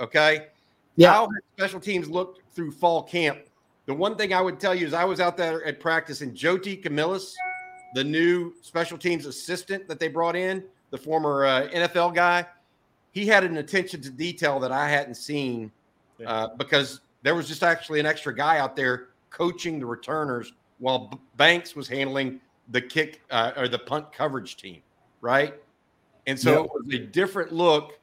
Okay. 0.00 0.46
Yeah. 0.96 1.12
How 1.12 1.28
special 1.56 1.80
teams 1.80 2.08
looked 2.08 2.40
through 2.54 2.72
fall 2.72 3.02
camp? 3.02 3.38
The 3.86 3.94
one 3.94 4.16
thing 4.16 4.32
I 4.32 4.40
would 4.40 4.58
tell 4.58 4.74
you 4.74 4.86
is 4.86 4.94
I 4.94 5.04
was 5.04 5.20
out 5.20 5.36
there 5.36 5.64
at 5.64 5.78
practice, 5.78 6.20
and 6.20 6.34
Joti 6.34 6.82
Camillus, 6.82 7.34
the 7.94 8.02
new 8.02 8.54
special 8.62 8.98
teams 8.98 9.26
assistant 9.26 9.86
that 9.88 10.00
they 10.00 10.08
brought 10.08 10.34
in, 10.34 10.64
the 10.90 10.98
former 10.98 11.44
uh, 11.44 11.68
NFL 11.68 12.14
guy, 12.14 12.44
he 13.16 13.26
had 13.26 13.44
an 13.44 13.56
attention 13.56 14.02
to 14.02 14.10
detail 14.10 14.60
that 14.60 14.70
I 14.70 14.90
hadn't 14.90 15.14
seen 15.14 15.72
uh, 16.26 16.48
because 16.48 17.00
there 17.22 17.34
was 17.34 17.48
just 17.48 17.62
actually 17.62 17.98
an 17.98 18.04
extra 18.04 18.34
guy 18.34 18.58
out 18.58 18.76
there 18.76 19.08
coaching 19.30 19.80
the 19.80 19.86
returners 19.86 20.52
while 20.80 21.08
B- 21.08 21.18
Banks 21.38 21.74
was 21.74 21.88
handling 21.88 22.42
the 22.72 22.80
kick 22.82 23.22
uh, 23.30 23.52
or 23.56 23.68
the 23.68 23.78
punt 23.78 24.12
coverage 24.12 24.58
team. 24.58 24.82
right? 25.22 25.54
And 26.26 26.38
so 26.38 26.50
yep. 26.50 26.64
it 26.66 26.70
was 26.74 26.94
a 26.94 27.06
different 27.06 27.52
look. 27.52 27.98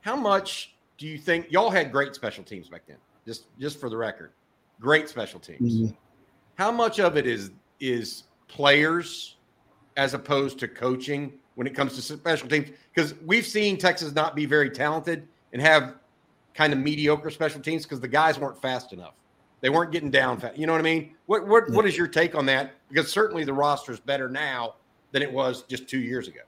How 0.00 0.16
much 0.16 0.74
do 0.98 1.06
you 1.06 1.16
think 1.16 1.46
y'all 1.48 1.70
had 1.70 1.92
great 1.92 2.16
special 2.16 2.42
teams 2.42 2.68
back 2.68 2.82
then? 2.88 2.96
Just 3.24 3.44
just 3.60 3.78
for 3.78 3.88
the 3.88 3.96
record, 3.96 4.32
great 4.80 5.08
special 5.08 5.38
teams. 5.38 5.76
Mm-hmm. 5.76 5.94
How 6.56 6.72
much 6.72 6.98
of 6.98 7.16
it 7.16 7.28
is 7.28 7.52
is 7.78 8.24
players 8.48 9.36
as 9.96 10.12
opposed 10.12 10.58
to 10.58 10.66
coaching 10.66 11.34
when 11.56 11.66
it 11.66 11.74
comes 11.74 11.94
to 11.96 12.02
special 12.02 12.48
teams? 12.48 12.68
Because 12.94 13.14
we've 13.26 13.46
seen 13.46 13.76
Texas 13.76 14.14
not 14.14 14.34
be 14.34 14.46
very 14.46 14.70
talented 14.70 15.26
and 15.52 15.60
have 15.60 15.96
kind 16.54 16.72
of 16.72 16.78
mediocre 16.78 17.30
special 17.30 17.60
teams 17.60 17.82
because 17.82 18.00
the 18.00 18.08
guys 18.08 18.38
weren't 18.38 18.60
fast 18.60 18.92
enough. 18.92 19.14
They 19.60 19.70
weren't 19.70 19.90
getting 19.90 20.10
down 20.10 20.38
fast. 20.38 20.56
You 20.56 20.66
know 20.66 20.72
what 20.72 20.80
I 20.80 20.84
mean? 20.84 21.14
What 21.26 21.46
what 21.46 21.68
what 21.70 21.86
is 21.86 21.96
your 21.96 22.06
take 22.06 22.34
on 22.34 22.46
that? 22.46 22.74
Because 22.88 23.10
certainly 23.10 23.44
the 23.44 23.52
roster 23.52 23.90
is 23.90 24.00
better 24.00 24.28
now 24.28 24.74
than 25.12 25.22
it 25.22 25.32
was 25.32 25.62
just 25.62 25.88
two 25.88 25.98
years 25.98 26.28
ago. 26.28 26.40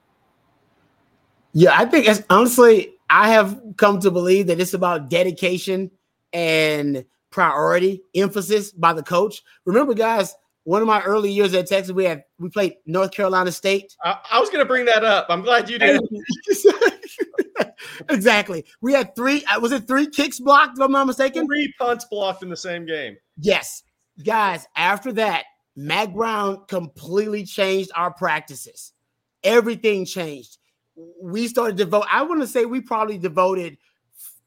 Yeah, 1.53 1.77
I 1.77 1.87
think 1.87 2.07
honestly, 2.31 2.95
I 3.11 3.31
have 3.31 3.61
come 3.77 3.99
to 4.01 4.11
believe 4.11 4.47
that 4.49 4.61
it's 4.61 4.75
about 4.75 5.09
dedication 5.09 5.91
and 6.33 7.05
priority, 7.31 8.03
emphasis 8.15 8.71
by 8.73 8.93
the 8.93 9.03
coach. 9.03 9.43
Remember, 9.65 9.95
guys, 9.95 10.35
one 10.69 10.83
of 10.83 10.87
my 10.87 11.01
early 11.01 11.33
years 11.33 11.55
at 11.55 11.67
Texas, 11.67 11.95
we 11.95 12.05
had 12.05 12.25
we 12.39 12.51
played 12.51 12.75
North 12.85 13.11
Carolina 13.11 13.51
State. 13.51 13.97
I, 14.05 14.19
I 14.33 14.39
was 14.39 14.51
going 14.51 14.59
to 14.59 14.67
bring 14.67 14.85
that 14.85 15.03
up. 15.03 15.25
I'm 15.31 15.41
glad 15.41 15.71
you 15.71 15.79
did. 15.79 15.99
exactly. 18.11 18.67
We 18.83 18.93
had 18.93 19.17
three. 19.17 19.43
Uh, 19.47 19.61
was 19.61 19.73
it 19.73 19.89
three 19.89 20.11
kicks 20.11 20.39
blocked? 20.39 20.77
If 20.77 20.85
I'm 20.85 20.93
not 20.93 21.07
mistaken. 21.07 21.47
Three 21.47 21.73
punts 21.79 22.05
blocked 22.11 22.43
in 22.43 22.51
the 22.51 22.57
same 22.57 22.85
game. 22.85 23.17
Yes, 23.39 23.83
guys. 24.23 24.67
After 24.77 25.11
that, 25.15 25.45
Mack 25.75 26.13
Brown 26.13 26.67
completely 26.69 27.47
changed 27.47 27.91
our 27.97 28.13
practices. 28.13 28.93
Everything 29.43 30.05
changed. 30.05 30.59
We 31.23 31.49
started 31.49 31.79
to 31.79 31.85
devote. 31.85 32.05
I 32.13 32.25
want 32.25 32.43
to 32.43 32.47
say 32.47 32.67
we 32.67 32.83
probably 32.83 33.17
devoted 33.17 33.79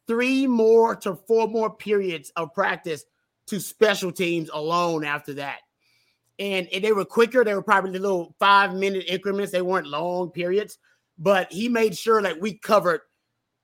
three 0.05 0.45
more 0.45 0.95
to 0.97 1.15
four 1.15 1.47
more 1.47 1.75
periods 1.75 2.31
of 2.35 2.53
practice 2.53 3.05
to 3.47 3.59
special 3.59 4.11
teams 4.11 4.51
alone 4.53 5.03
after 5.03 5.33
that 5.33 5.61
and, 6.41 6.67
they 6.83 6.91
were 6.91 7.05
quicker. 7.05 7.45
They 7.45 7.53
were 7.53 7.61
probably 7.61 7.91
little 7.91 8.35
five 8.39 8.73
minute 8.73 9.05
increments. 9.07 9.51
They 9.51 9.61
weren't 9.61 9.87
long 9.87 10.31
periods, 10.31 10.79
but 11.17 11.51
he 11.51 11.69
made 11.69 11.95
sure 11.95 12.21
that 12.21 12.41
we 12.41 12.55
covered 12.55 13.01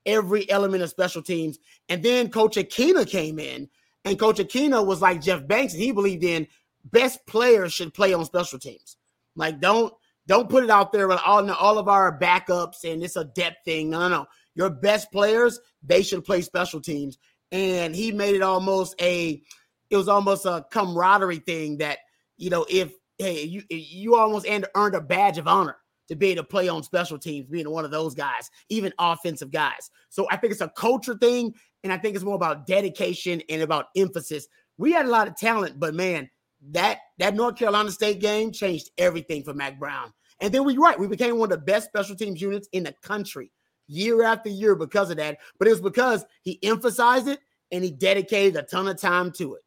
every 0.06 0.50
element 0.50 0.84
of 0.84 0.90
special 0.90 1.24
teams. 1.24 1.58
And 1.90 2.04
then 2.04 2.30
Coach 2.30 2.56
Akina 2.56 3.10
came 3.10 3.40
in, 3.40 3.68
and 4.06 4.20
Coach 4.20 4.38
Akina 4.38 4.86
was 4.86 5.02
like 5.02 5.22
Jeff 5.22 5.48
Banks, 5.48 5.74
and 5.74 5.82
he 5.82 5.92
believed 5.92 6.24
in 6.24 6.48
best 6.86 7.26
players 7.26 7.74
should 7.74 7.94
play 7.94 8.14
on 8.14 8.24
special 8.26 8.60
teams. 8.60 8.98
Like 9.36 9.60
don't 9.60 9.94
don't 10.28 10.50
put 10.50 10.64
it 10.64 10.70
out 10.70 10.92
there 10.92 11.08
with 11.08 11.20
all 11.26 11.50
all 11.52 11.78
of 11.78 11.88
our 11.88 12.18
backups 12.18 12.84
and 12.84 13.04
it's 13.04 13.16
a 13.16 13.26
depth 13.26 13.66
thing. 13.66 13.90
No, 13.90 14.00
no, 14.02 14.10
no. 14.10 14.26
Your 14.56 14.70
best 14.70 15.12
players 15.12 15.60
they 15.84 16.04
should 16.04 16.26
play 16.26 16.42
special 16.42 16.82
teams. 16.82 17.18
And 17.52 17.96
he 17.96 18.12
made 18.12 18.36
it 18.36 18.42
almost 18.42 19.00
a 19.02 19.42
it 19.90 19.98
was 19.98 20.08
almost 20.08 20.46
a 20.46 20.66
camaraderie 20.72 21.40
thing 21.40 21.78
that 21.78 22.00
you 22.38 22.50
know, 22.50 22.66
if 22.70 22.94
hey, 23.18 23.44
you 23.44 23.64
you 23.70 24.16
almost 24.16 24.48
earned 24.76 24.96
a 24.96 25.02
badge 25.02 25.38
of 25.38 25.48
honor 25.48 25.78
to 26.08 26.16
be 26.16 26.28
able 26.28 26.44
to 26.44 26.48
play 26.48 26.70
on 26.70 26.84
special 26.84 27.20
teams, 27.20 27.48
being 27.48 27.70
one 27.70 27.84
of 27.84 27.92
those 27.92 28.16
guys, 28.16 28.50
even 28.70 28.94
offensive 28.98 29.52
guys. 29.52 29.92
So 30.10 30.28
I 30.32 30.38
think 30.38 30.52
it's 30.52 30.62
a 30.62 30.70
culture 30.70 31.16
thing, 31.16 31.54
and 31.84 31.92
I 31.92 31.98
think 31.98 32.16
it's 32.16 32.24
more 32.24 32.36
about 32.36 32.66
dedication 32.66 33.42
and 33.50 33.62
about 33.62 33.88
emphasis. 33.96 34.48
We 34.78 34.94
had 34.94 35.06
a 35.06 35.10
lot 35.10 35.28
of 35.28 35.36
talent, 35.36 35.80
but 35.80 35.94
man, 35.94 36.30
that 36.72 37.00
that 37.20 37.36
North 37.36 37.56
Carolina 37.56 37.92
State 37.92 38.20
game 38.20 38.52
changed 38.52 38.92
everything 38.98 39.44
for 39.44 39.54
Mack 39.54 39.80
Brown. 39.80 40.14
And 40.40 40.54
then 40.54 40.64
we 40.64 40.78
right, 40.78 41.00
we 41.00 41.08
became 41.08 41.38
one 41.38 41.52
of 41.52 41.60
the 41.60 41.66
best 41.66 41.88
special 41.88 42.16
teams 42.16 42.42
units 42.42 42.70
in 42.72 42.84
the 42.84 42.94
country 43.02 43.52
year 43.88 44.24
after 44.24 44.50
year 44.50 44.76
because 44.76 45.10
of 45.10 45.18
that. 45.18 45.40
But 45.58 45.68
it 45.68 45.72
was 45.72 45.82
because 45.82 46.26
he 46.44 46.60
emphasized 46.64 47.28
it 47.28 47.40
and 47.72 47.84
he 47.84 47.92
dedicated 47.92 48.56
a 48.56 48.64
ton 48.64 48.88
of 48.88 49.00
time 49.00 49.32
to 49.34 49.56
it. 49.56 49.62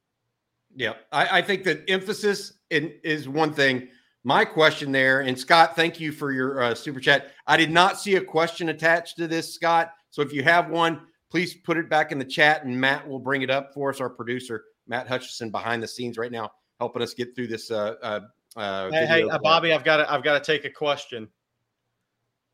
Yeah, 0.75 0.95
I, 1.13 1.39
I 1.39 1.43
think 1.43 1.65
that 1.65 1.89
emphasis 1.89 2.55
in, 2.71 2.93
is 3.03 3.29
one 3.29 3.53
thing. 3.53 3.89
My 4.23 4.45
question 4.45 4.93
there, 4.93 5.21
and 5.21 5.39
Scott, 5.39 5.75
thank 5.75 5.99
you 5.99 6.13
for 6.13 6.31
your 6.31 6.63
uh, 6.63 6.75
super 6.75 7.01
chat. 7.01 7.33
I 7.47 7.57
did 7.57 7.71
not 7.71 7.99
see 7.99 8.17
a 8.17 8.21
question 8.21 8.69
attached 8.69 9.17
to 9.17 9.27
this, 9.27 9.55
Scott. 9.55 9.93
So 10.11 10.21
if 10.21 10.33
you 10.33 10.43
have 10.43 10.69
one, 10.69 11.01
please 11.31 11.55
put 11.55 11.79
it 11.79 11.89
back 11.89 12.13
in 12.13 12.19
the 12.19 12.25
chat, 12.25 12.65
and 12.65 12.79
Matt 12.79 13.07
will 13.09 13.19
bring 13.19 13.43
it 13.43 13.51
up 13.51 13.73
for 13.73 13.91
us. 13.91 14.01
Our 14.01 14.11
producer, 14.11 14.65
Matt 14.87 15.09
Hutchison, 15.09 15.51
behind 15.51 15.83
the 15.83 15.89
scenes 15.89 16.19
right 16.19 16.31
now, 16.31 16.51
helping 16.79 17.03
us 17.03 17.15
get 17.15 17.35
through 17.35 17.47
this. 17.47 17.71
Uh, 17.71 17.95
uh, 18.03 18.21
uh 18.57 18.91
hey, 18.91 19.07
hey 19.07 19.23
uh, 19.25 19.39
Bobby, 19.39 19.73
I've 19.73 19.85
got 19.85 19.99
to, 19.99 20.13
I've 20.13 20.23
got 20.23 20.43
to 20.43 20.53
take 20.53 20.67
a 20.67 20.71
question. 20.71 21.29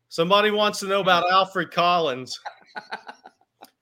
Somebody 0.09 0.51
wants 0.51 0.79
to 0.79 0.87
know 0.87 1.01
about 1.01 1.29
Alfred 1.29 1.71
Collins. 1.71 2.39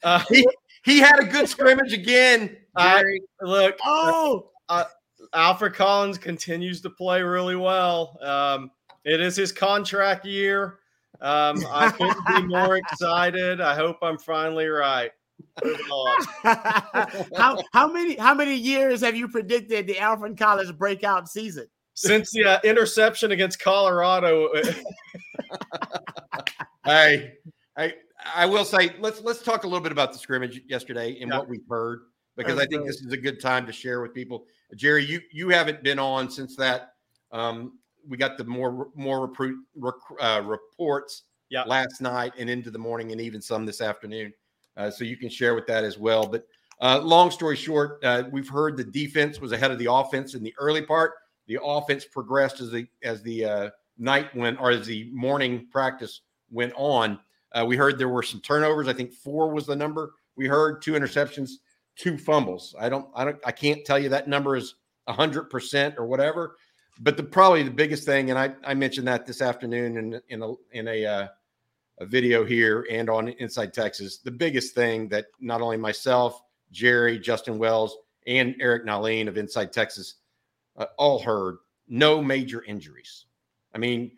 Uh, 0.03 0.23
he, 0.29 0.47
he 0.85 0.99
had 0.99 1.19
a 1.19 1.25
good 1.25 1.49
scrimmage 1.49 1.93
again. 1.93 2.55
Jerry. 2.79 3.21
look, 3.41 3.75
oh, 3.83 4.51
uh, 4.69 4.85
Alfred 5.33 5.73
Collins 5.73 6.17
continues 6.17 6.79
to 6.81 6.89
play 6.89 7.21
really 7.21 7.55
well. 7.55 8.17
Um, 8.21 8.71
it 9.03 9.19
is 9.19 9.35
his 9.35 9.51
contract 9.51 10.25
year. 10.25 10.79
Um, 11.21 11.65
I 11.69 11.89
couldn't 11.89 12.25
be 12.27 12.41
more 12.55 12.77
excited. 12.77 13.61
I 13.61 13.75
hope 13.75 13.97
I'm 14.01 14.17
finally 14.17 14.67
right. 14.67 15.11
how 16.43 17.57
how 17.73 17.91
many 17.91 18.15
how 18.15 18.33
many 18.33 18.55
years 18.55 19.01
have 19.01 19.15
you 19.15 19.27
predicted 19.27 19.87
the 19.87 19.97
Alfred 19.99 20.37
Collins 20.37 20.71
breakout 20.71 21.29
season? 21.29 21.67
Since 21.93 22.31
the 22.31 22.45
uh, 22.45 22.59
interception 22.63 23.31
against 23.31 23.59
Colorado. 23.59 24.49
hey, 26.85 27.33
I 27.77 27.93
I 28.33 28.45
will 28.45 28.65
say 28.65 28.95
let's 28.99 29.21
let's 29.21 29.41
talk 29.41 29.63
a 29.63 29.67
little 29.67 29.83
bit 29.83 29.91
about 29.91 30.13
the 30.13 30.19
scrimmage 30.19 30.61
yesterday 30.67 31.17
and 31.21 31.29
yeah. 31.29 31.37
what 31.37 31.47
we've 31.47 31.67
heard 31.69 32.01
because 32.35 32.59
I 32.59 32.65
think 32.65 32.85
this 32.85 33.01
is 33.01 33.11
a 33.13 33.17
good 33.17 33.39
time 33.39 33.65
to 33.65 33.71
share 33.71 34.01
with 34.01 34.13
people. 34.13 34.45
Jerry, 34.75 35.05
you 35.05 35.21
you 35.31 35.49
haven't 35.49 35.83
been 35.83 35.99
on 35.99 36.29
since 36.29 36.55
that. 36.55 36.93
Um, 37.31 37.79
we 38.07 38.17
got 38.17 38.37
the 38.37 38.43
more 38.43 38.89
more 38.95 39.21
recruit 39.21 39.59
rec, 39.75 39.95
uh, 40.19 40.41
reports 40.43 41.23
yep. 41.49 41.67
last 41.67 42.01
night 42.01 42.33
and 42.37 42.49
into 42.49 42.71
the 42.71 42.79
morning 42.79 43.11
and 43.11 43.21
even 43.21 43.41
some 43.41 43.65
this 43.65 43.81
afternoon. 43.81 44.33
Uh, 44.77 44.89
so 44.91 45.03
you 45.03 45.17
can 45.17 45.29
share 45.29 45.55
with 45.55 45.65
that 45.67 45.83
as 45.83 45.97
well. 45.97 46.27
But 46.27 46.45
uh, 46.81 46.99
long 47.01 47.31
story 47.31 47.55
short, 47.55 48.03
uh, 48.03 48.23
we've 48.31 48.49
heard 48.49 48.75
the 48.75 48.83
defense 48.83 49.39
was 49.39 49.51
ahead 49.51 49.71
of 49.71 49.79
the 49.79 49.91
offense 49.91 50.33
in 50.33 50.43
the 50.43 50.53
early 50.57 50.81
part. 50.81 51.13
The 51.47 51.59
offense 51.63 52.05
progressed 52.05 52.59
as 52.59 52.71
the 52.71 52.87
as 53.03 53.21
the 53.21 53.45
uh, 53.45 53.69
night 53.97 54.35
went 54.35 54.59
or 54.59 54.71
as 54.71 54.85
the 54.85 55.09
morning 55.13 55.67
practice 55.71 56.21
went 56.51 56.73
on. 56.75 57.19
Uh, 57.57 57.65
we 57.65 57.77
heard 57.77 57.97
there 57.97 58.09
were 58.09 58.21
some 58.21 58.41
turnovers. 58.41 58.87
I 58.87 58.93
think 58.93 59.13
four 59.13 59.49
was 59.49 59.65
the 59.65 59.75
number. 59.75 60.13
We 60.35 60.47
heard 60.47 60.81
two 60.81 60.91
interceptions 60.91 61.53
two 61.95 62.17
fumbles. 62.17 62.75
I 62.79 62.89
don't, 62.89 63.07
I 63.15 63.25
don't, 63.25 63.37
I 63.45 63.51
can't 63.51 63.85
tell 63.85 63.97
you 63.97 64.09
that 64.09 64.27
number 64.27 64.55
is 64.55 64.75
hundred 65.07 65.49
percent 65.49 65.95
or 65.97 66.05
whatever. 66.05 66.57
But 66.99 67.17
the 67.17 67.23
probably 67.23 67.63
the 67.63 67.71
biggest 67.71 68.05
thing, 68.05 68.29
and 68.29 68.39
I, 68.39 68.53
I 68.63 68.73
mentioned 68.73 69.07
that 69.07 69.25
this 69.25 69.41
afternoon 69.41 69.97
in 69.97 70.21
in 70.29 70.41
a 70.41 70.53
in 70.71 70.87
a, 70.87 71.05
uh, 71.05 71.27
a 71.99 72.05
video 72.05 72.45
here 72.45 72.85
and 72.89 73.09
on 73.09 73.29
Inside 73.29 73.73
Texas. 73.73 74.17
The 74.17 74.31
biggest 74.31 74.75
thing 74.75 75.07
that 75.09 75.27
not 75.39 75.61
only 75.61 75.77
myself, 75.77 76.41
Jerry, 76.71 77.19
Justin 77.19 77.57
Wells, 77.57 77.97
and 78.27 78.55
Eric 78.59 78.85
Nahlin 78.85 79.27
of 79.27 79.37
Inside 79.37 79.71
Texas 79.71 80.15
uh, 80.77 80.85
all 80.97 81.19
heard 81.19 81.57
no 81.87 82.21
major 82.21 82.63
injuries. 82.63 83.25
I 83.73 83.77
mean, 83.77 84.11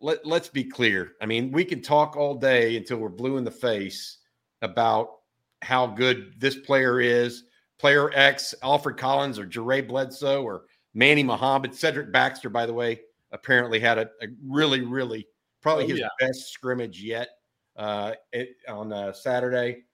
let, 0.00 0.24
let's 0.24 0.48
be 0.48 0.64
clear. 0.64 1.12
I 1.20 1.26
mean, 1.26 1.52
we 1.52 1.64
can 1.64 1.82
talk 1.82 2.16
all 2.16 2.34
day 2.34 2.76
until 2.76 2.98
we're 2.98 3.08
blue 3.08 3.36
in 3.36 3.44
the 3.44 3.50
face 3.50 4.18
about 4.62 5.18
how 5.62 5.86
good 5.86 6.34
this 6.38 6.56
player 6.56 7.00
is. 7.00 7.44
Player 7.78 8.10
X, 8.14 8.54
Alfred 8.62 8.96
Collins 8.96 9.38
or 9.38 9.46
Jaray 9.46 9.86
Bledsoe 9.86 10.42
or 10.42 10.64
Manny 10.94 11.22
Muhammad. 11.22 11.74
Cedric 11.74 12.12
Baxter, 12.12 12.50
by 12.50 12.66
the 12.66 12.74
way, 12.74 13.00
apparently 13.32 13.80
had 13.80 13.98
a, 13.98 14.10
a 14.22 14.26
really, 14.46 14.80
really 14.82 15.26
probably 15.62 15.84
oh, 15.84 15.88
his 15.88 16.00
yeah. 16.00 16.08
best 16.18 16.52
scrimmage 16.52 17.02
yet 17.02 17.28
uh, 17.76 18.12
it, 18.32 18.56
on 18.68 18.92
uh, 18.92 19.12
Saturday. 19.12 19.84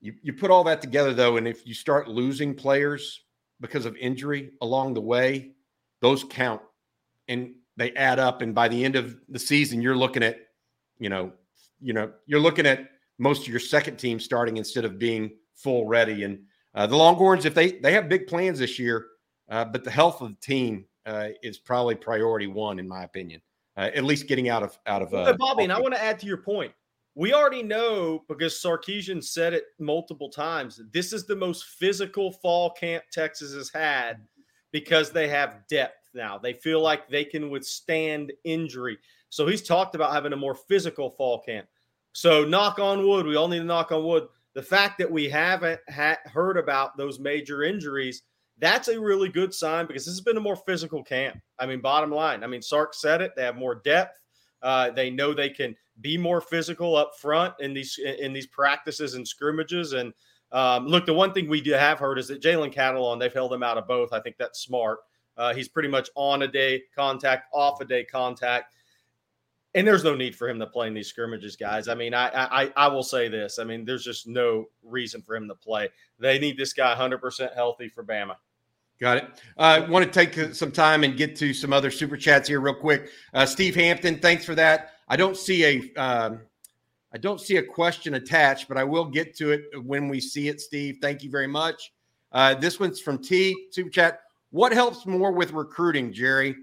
You, 0.00 0.14
you 0.22 0.32
put 0.32 0.50
all 0.50 0.64
that 0.64 0.80
together, 0.80 1.12
though, 1.12 1.36
and 1.36 1.48
if 1.48 1.66
you 1.66 1.74
start 1.74 2.08
losing 2.08 2.54
players 2.54 3.24
because 3.60 3.86
of 3.86 3.96
injury 3.96 4.52
along 4.60 4.94
the 4.94 5.00
way, 5.00 5.52
those 6.00 6.24
count 6.24 6.60
and 7.28 7.54
they 7.76 7.92
add 7.92 8.18
up. 8.18 8.42
And 8.42 8.54
by 8.54 8.68
the 8.68 8.84
end 8.84 8.96
of 8.96 9.16
the 9.28 9.38
season, 9.38 9.82
you're 9.82 9.96
looking 9.96 10.22
at, 10.22 10.38
you 10.98 11.08
know, 11.08 11.32
you 11.80 11.92
know, 11.92 12.10
you're 12.26 12.40
looking 12.40 12.66
at 12.66 12.88
most 13.18 13.42
of 13.42 13.48
your 13.48 13.60
second 13.60 13.96
team 13.96 14.18
starting 14.18 14.56
instead 14.56 14.84
of 14.84 14.98
being 14.98 15.30
full 15.54 15.86
ready. 15.86 16.24
And 16.24 16.40
uh, 16.74 16.86
the 16.86 16.96
Longhorns, 16.96 17.44
if 17.44 17.54
they 17.54 17.72
they 17.72 17.92
have 17.92 18.08
big 18.08 18.26
plans 18.26 18.58
this 18.58 18.78
year, 18.78 19.06
uh, 19.48 19.64
but 19.64 19.84
the 19.84 19.90
health 19.90 20.20
of 20.20 20.30
the 20.30 20.40
team 20.40 20.84
uh, 21.06 21.28
is 21.42 21.58
probably 21.58 21.94
priority 21.94 22.46
one 22.46 22.78
in 22.78 22.88
my 22.88 23.04
opinion. 23.04 23.40
Uh, 23.76 23.90
at 23.94 24.04
least 24.04 24.26
getting 24.26 24.48
out 24.48 24.62
of 24.62 24.78
out 24.86 25.02
of 25.02 25.12
uh, 25.12 25.34
Bobby. 25.38 25.64
And 25.64 25.72
I 25.72 25.78
want 25.78 25.94
to 25.94 26.02
add 26.02 26.18
to 26.20 26.26
your 26.26 26.38
point. 26.38 26.72
We 27.14 27.32
already 27.32 27.62
know 27.62 28.24
because 28.28 28.54
Sarkisian 28.54 29.22
said 29.22 29.54
it 29.54 29.64
multiple 29.78 30.30
times. 30.30 30.80
This 30.92 31.12
is 31.12 31.26
the 31.26 31.36
most 31.36 31.64
physical 31.64 32.32
fall 32.32 32.70
camp 32.70 33.04
Texas 33.12 33.54
has 33.54 33.70
had 33.70 34.18
because 34.72 35.10
they 35.10 35.28
have 35.28 35.66
depth. 35.68 36.05
Now. 36.16 36.38
They 36.38 36.54
feel 36.54 36.80
like 36.80 37.08
they 37.08 37.24
can 37.24 37.50
withstand 37.50 38.32
injury. 38.44 38.98
So 39.28 39.46
he's 39.46 39.62
talked 39.62 39.94
about 39.94 40.12
having 40.12 40.32
a 40.32 40.36
more 40.36 40.54
physical 40.54 41.10
fall 41.10 41.40
camp. 41.42 41.66
So 42.12 42.44
knock 42.44 42.78
on 42.78 43.06
wood, 43.06 43.26
we 43.26 43.36
all 43.36 43.48
need 43.48 43.58
to 43.58 43.64
knock 43.64 43.92
on 43.92 44.04
wood. 44.04 44.28
The 44.54 44.62
fact 44.62 44.98
that 44.98 45.10
we 45.10 45.28
haven't 45.28 45.80
ha- 45.90 46.16
heard 46.24 46.56
about 46.56 46.96
those 46.96 47.20
major 47.20 47.62
injuries, 47.62 48.22
that's 48.58 48.88
a 48.88 48.98
really 48.98 49.28
good 49.28 49.52
sign 49.52 49.86
because 49.86 50.06
this 50.06 50.14
has 50.14 50.22
been 50.22 50.38
a 50.38 50.40
more 50.40 50.56
physical 50.56 51.02
camp. 51.02 51.38
I 51.58 51.66
mean, 51.66 51.80
bottom 51.80 52.10
line, 52.10 52.42
I 52.42 52.46
mean, 52.46 52.62
Sark 52.62 52.94
said 52.94 53.20
it. 53.20 53.32
They 53.36 53.42
have 53.42 53.56
more 53.56 53.74
depth. 53.74 54.18
Uh, 54.62 54.90
they 54.90 55.10
know 55.10 55.34
they 55.34 55.50
can 55.50 55.76
be 56.00 56.16
more 56.16 56.40
physical 56.40 56.96
up 56.96 57.12
front 57.20 57.54
in 57.60 57.74
these 57.74 57.98
in 57.98 58.32
these 58.32 58.46
practices 58.46 59.14
and 59.14 59.26
scrimmages. 59.26 59.92
And 59.92 60.12
um, 60.52 60.86
look, 60.86 61.06
the 61.06 61.12
one 61.12 61.32
thing 61.32 61.48
we 61.48 61.60
do 61.60 61.72
have 61.72 61.98
heard 61.98 62.18
is 62.18 62.28
that 62.28 62.42
Jalen 62.42 62.74
Catalon, 62.74 63.20
they've 63.20 63.32
held 63.32 63.52
him 63.52 63.62
out 63.62 63.78
of 63.78 63.86
both. 63.86 64.12
I 64.12 64.20
think 64.20 64.36
that's 64.38 64.60
smart. 64.60 65.00
Uh, 65.36 65.54
he's 65.54 65.68
pretty 65.68 65.88
much 65.88 66.08
on 66.14 66.42
a 66.42 66.48
day 66.48 66.82
contact, 66.94 67.46
off 67.52 67.80
a 67.80 67.84
day 67.84 68.04
contact. 68.04 68.74
And 69.74 69.86
there's 69.86 70.04
no 70.04 70.14
need 70.14 70.34
for 70.34 70.48
him 70.48 70.58
to 70.58 70.66
play 70.66 70.86
in 70.86 70.94
these 70.94 71.08
scrimmages, 71.08 71.54
guys. 71.54 71.86
I 71.86 71.94
mean, 71.94 72.14
I, 72.14 72.30
I 72.32 72.72
I 72.76 72.88
will 72.88 73.02
say 73.02 73.28
this. 73.28 73.58
I 73.58 73.64
mean, 73.64 73.84
there's 73.84 74.04
just 74.04 74.26
no 74.26 74.64
reason 74.82 75.20
for 75.20 75.36
him 75.36 75.48
to 75.48 75.54
play. 75.54 75.90
They 76.18 76.38
need 76.38 76.56
this 76.56 76.72
guy 76.72 76.94
100% 76.94 77.54
healthy 77.54 77.88
for 77.88 78.02
Bama. 78.02 78.36
Got 78.98 79.18
it. 79.18 79.42
I 79.58 79.80
uh, 79.80 79.90
want 79.90 80.10
to 80.10 80.10
take 80.10 80.54
some 80.54 80.72
time 80.72 81.04
and 81.04 81.14
get 81.16 81.36
to 81.36 81.52
some 81.52 81.74
other 81.74 81.90
super 81.90 82.16
chats 82.16 82.48
here 82.48 82.60
real 82.60 82.74
quick. 82.74 83.10
Uh, 83.34 83.44
Steve 83.44 83.74
Hampton, 83.74 84.18
thanks 84.18 84.46
for 84.46 84.54
that. 84.54 84.92
I 85.08 85.16
don't 85.16 85.36
see 85.36 85.64
a 85.64 86.00
um, 86.00 86.40
I 87.12 87.18
don't 87.18 87.40
see 87.40 87.56
a 87.56 87.62
question 87.62 88.14
attached, 88.14 88.68
but 88.68 88.78
I 88.78 88.84
will 88.84 89.04
get 89.04 89.36
to 89.36 89.50
it 89.50 89.84
when 89.84 90.08
we 90.08 90.20
see 90.20 90.48
it. 90.48 90.60
Steve, 90.60 90.98
thank 91.02 91.22
you 91.22 91.30
very 91.30 91.46
much. 91.46 91.92
Uh, 92.32 92.54
this 92.54 92.80
one's 92.80 93.00
from 93.00 93.18
T 93.18 93.68
super 93.70 93.90
chat. 93.90 94.20
What 94.56 94.72
helps 94.72 95.04
more 95.04 95.32
with 95.32 95.52
recruiting, 95.52 96.14
Jerry? 96.14 96.56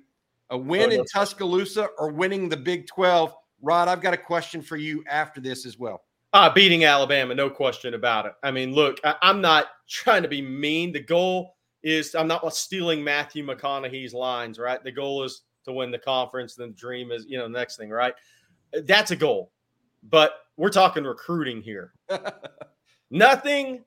A 0.49 0.57
win 0.57 0.89
oh, 0.91 0.95
in 0.95 1.05
Tuscaloosa 1.05 1.89
or 1.99 2.11
winning 2.11 2.49
the 2.49 2.57
Big 2.57 2.87
12? 2.87 3.35
Rod, 3.61 3.87
I've 3.87 4.01
got 4.01 4.15
a 4.15 4.17
question 4.17 4.63
for 4.63 4.77
you 4.77 5.03
after 5.07 5.39
this 5.39 5.63
as 5.63 5.77
well. 5.77 6.01
Uh, 6.33 6.51
beating 6.51 6.85
Alabama, 6.85 7.35
no 7.35 7.51
question 7.51 7.93
about 7.93 8.25
it. 8.25 8.33
I 8.41 8.49
mean, 8.49 8.73
look, 8.73 8.99
I, 9.03 9.13
I'm 9.21 9.41
not 9.41 9.67
trying 9.87 10.23
to 10.23 10.27
be 10.27 10.41
mean. 10.41 10.91
The 10.91 11.01
goal 11.01 11.55
is 11.83 12.15
I'm 12.15 12.27
not 12.27 12.51
stealing 12.55 13.03
Matthew 13.03 13.45
McConaughey's 13.45 14.15
lines, 14.15 14.57
right? 14.57 14.83
The 14.83 14.91
goal 14.91 15.21
is 15.21 15.43
to 15.65 15.71
win 15.71 15.91
the 15.91 15.99
conference. 15.99 16.55
Then 16.55 16.69
the 16.69 16.75
dream 16.75 17.11
is, 17.11 17.27
you 17.27 17.37
know, 17.37 17.43
the 17.43 17.49
next 17.59 17.77
thing, 17.77 17.91
right? 17.91 18.15
That's 18.85 19.11
a 19.11 19.15
goal. 19.15 19.51
But 20.09 20.39
we're 20.57 20.69
talking 20.69 21.03
recruiting 21.03 21.61
here. 21.61 21.93
Nothing 23.11 23.85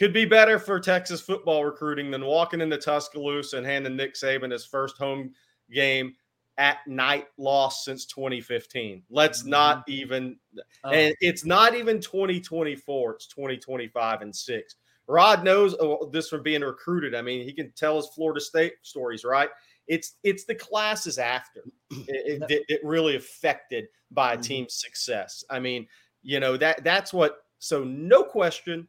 could 0.00 0.12
be 0.14 0.24
better 0.24 0.58
for 0.58 0.80
Texas 0.80 1.20
football 1.20 1.62
recruiting 1.62 2.10
than 2.10 2.24
walking 2.24 2.62
into 2.62 2.78
Tuscaloosa 2.78 3.58
and 3.58 3.66
handing 3.66 3.96
Nick 3.96 4.14
Saban 4.14 4.50
his 4.50 4.64
first 4.64 4.96
home 4.96 5.32
game 5.70 6.14
at 6.56 6.78
night 6.86 7.26
loss 7.36 7.84
since 7.84 8.06
2015. 8.06 9.02
Let's 9.10 9.40
mm-hmm. 9.40 9.50
not 9.50 9.84
even, 9.88 10.36
oh. 10.84 10.90
and 10.90 11.14
it's 11.20 11.44
not 11.44 11.74
even 11.74 12.00
2024, 12.00 13.12
it's 13.12 13.26
2025 13.26 14.22
and 14.22 14.34
six. 14.34 14.76
Rod 15.06 15.44
knows 15.44 15.76
this 16.12 16.30
from 16.30 16.42
being 16.42 16.62
recruited. 16.62 17.14
I 17.14 17.20
mean, 17.20 17.44
he 17.44 17.52
can 17.52 17.70
tell 17.72 17.96
his 17.96 18.08
Florida 18.14 18.40
State 18.40 18.74
stories, 18.80 19.22
right? 19.22 19.50
It's 19.86 20.14
it's 20.22 20.44
the 20.44 20.54
classes 20.54 21.18
after 21.18 21.64
it, 21.90 22.42
it, 22.48 22.64
it 22.68 22.80
really 22.84 23.16
affected 23.16 23.86
by 24.12 24.32
a 24.32 24.34
mm-hmm. 24.34 24.42
team's 24.42 24.74
success. 24.74 25.44
I 25.50 25.58
mean, 25.58 25.86
you 26.22 26.40
know 26.40 26.56
that 26.56 26.84
that's 26.84 27.12
what. 27.12 27.38
So 27.58 27.84
no 27.84 28.22
question, 28.22 28.86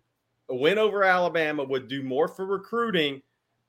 a 0.51 0.55
win 0.55 0.77
over 0.77 1.03
Alabama 1.03 1.63
would 1.63 1.87
do 1.87 2.03
more 2.03 2.27
for 2.27 2.45
recruiting 2.45 3.21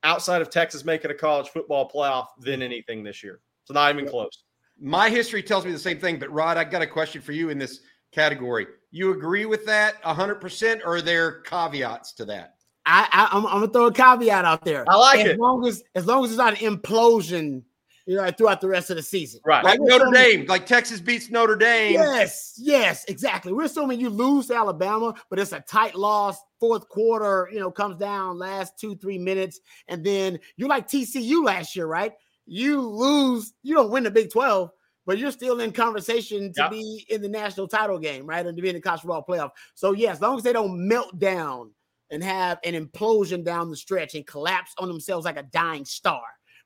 outside 0.03 0.41
of 0.41 0.49
Texas 0.49 0.83
making 0.83 1.09
a 1.09 1.13
college 1.13 1.49
football 1.49 1.89
playoff 1.89 2.27
than 2.39 2.55
mm-hmm. 2.55 2.63
anything 2.63 3.03
this 3.03 3.23
year. 3.23 3.39
It's 3.63 3.71
not 3.71 3.93
even 3.93 4.07
close. 4.07 4.43
My 4.79 5.09
history 5.09 5.41
tells 5.41 5.65
me 5.65 5.71
the 5.71 5.79
same 5.79 5.99
thing, 5.99 6.19
but 6.19 6.29
Rod, 6.31 6.57
I 6.57 6.65
got 6.65 6.81
a 6.81 6.87
question 6.87 7.21
for 7.21 7.31
you 7.31 7.49
in 7.49 7.57
this 7.57 7.79
category. 8.11 8.67
You 8.91 9.11
agree 9.13 9.45
with 9.45 9.65
that 9.65 10.01
100%, 10.03 10.81
or 10.83 10.97
are 10.97 11.01
there 11.01 11.41
caveats 11.41 12.13
to 12.13 12.25
that? 12.25 12.55
I, 12.85 13.07
I 13.31 13.37
am 13.37 13.43
gonna 13.43 13.67
throw 13.69 13.85
a 13.85 13.93
caveat 13.93 14.43
out 14.43 14.65
there. 14.65 14.83
I 14.89 14.95
like 14.97 15.19
as 15.19 15.25
it. 15.25 15.31
As 15.31 15.37
long 15.37 15.65
as 15.65 15.83
as 15.95 16.05
long 16.05 16.25
as 16.25 16.31
it's 16.31 16.37
not 16.37 16.61
an 16.61 16.77
implosion, 16.77 17.63
you 18.05 18.17
know, 18.17 18.29
throughout 18.31 18.61
the 18.61 18.67
rest 18.67 18.89
of 18.89 18.97
the 18.97 19.03
season. 19.03 19.39
Right. 19.45 19.63
Like, 19.63 19.79
Notre 19.81 20.11
Dame, 20.11 20.45
like 20.47 20.65
Texas 20.65 20.99
beats 20.99 21.29
Notre 21.29 21.55
Dame. 21.55 21.93
Yes, 21.93 22.53
yes, 22.57 23.05
exactly. 23.05 23.53
We're 23.53 23.63
assuming 23.63 23.99
you 23.99 24.09
lose 24.09 24.47
to 24.47 24.55
Alabama, 24.55 25.13
but 25.29 25.39
it's 25.39 25.53
a 25.53 25.61
tight 25.61 25.95
loss. 25.95 26.37
Fourth 26.59 26.87
quarter, 26.87 27.49
you 27.51 27.59
know, 27.59 27.71
comes 27.71 27.97
down 27.97 28.37
last 28.37 28.79
two, 28.79 28.95
three 28.95 29.17
minutes, 29.17 29.59
and 29.89 30.03
then 30.03 30.39
you're 30.55 30.69
like 30.69 30.87
TCU 30.87 31.43
last 31.43 31.75
year, 31.75 31.87
right? 31.87 32.13
You 32.45 32.81
lose, 32.81 33.53
you 33.63 33.75
don't 33.75 33.91
win 33.91 34.03
the 34.03 34.11
Big 34.11 34.31
12, 34.31 34.69
but 35.05 35.17
you're 35.17 35.31
still 35.31 35.59
in 35.59 35.71
conversation 35.71 36.53
to 36.53 36.61
yep. 36.61 36.71
be 36.71 37.05
in 37.09 37.21
the 37.21 37.27
national 37.27 37.67
title 37.67 37.99
game, 37.99 38.25
right? 38.25 38.45
And 38.45 38.55
to 38.55 38.61
be 38.61 38.69
in 38.69 38.75
the 38.75 38.81
college 38.81 39.01
football 39.01 39.25
playoff. 39.27 39.51
So, 39.75 39.91
yeah, 39.91 40.11
as 40.11 40.21
long 40.21 40.37
as 40.37 40.43
they 40.43 40.53
don't 40.53 40.87
melt 40.87 41.19
down 41.19 41.71
and 42.11 42.23
have 42.23 42.59
an 42.63 42.73
implosion 42.75 43.43
down 43.43 43.69
the 43.69 43.75
stretch 43.75 44.15
and 44.15 44.25
collapse 44.25 44.73
on 44.77 44.87
themselves 44.87 45.25
like 45.25 45.37
a 45.37 45.43
dying 45.43 45.83
star. 45.83 46.21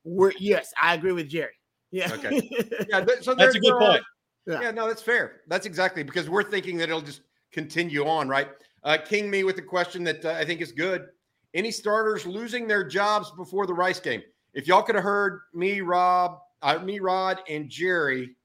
We're, 0.07 0.33
yes, 0.39 0.73
I 0.81 0.93
agree 0.93 1.11
with 1.11 1.29
Jerry. 1.29 1.51
Yeah. 1.91 2.11
Okay. 2.13 2.49
Yeah. 2.89 3.05
so 3.21 3.33
that's 3.35 3.55
a 3.55 3.59
good 3.59 3.77
point. 3.77 4.03
Yeah. 4.45 4.61
yeah. 4.61 4.71
No, 4.71 4.87
that's 4.87 5.01
fair. 5.01 5.41
That's 5.47 5.65
exactly 5.65 6.03
because 6.03 6.29
we're 6.29 6.43
thinking 6.43 6.77
that 6.77 6.89
it'll 6.89 7.01
just 7.01 7.21
continue 7.51 8.05
on, 8.05 8.27
right? 8.27 8.49
Uh, 8.83 8.97
King 8.97 9.29
me 9.29 9.43
with 9.43 9.57
a 9.57 9.61
question 9.61 10.03
that 10.05 10.23
uh, 10.23 10.31
I 10.31 10.45
think 10.45 10.61
is 10.61 10.71
good. 10.71 11.07
Any 11.53 11.71
starters 11.71 12.25
losing 12.25 12.67
their 12.67 12.83
jobs 12.83 13.31
before 13.31 13.65
the 13.65 13.73
Rice 13.73 13.99
game? 13.99 14.21
If 14.53 14.67
y'all 14.67 14.83
could 14.83 14.95
have 14.95 15.03
heard 15.03 15.41
me, 15.53 15.81
Rob, 15.81 16.39
uh, 16.61 16.79
me, 16.79 16.99
Rod, 16.99 17.39
and 17.49 17.69
Jerry 17.69 18.35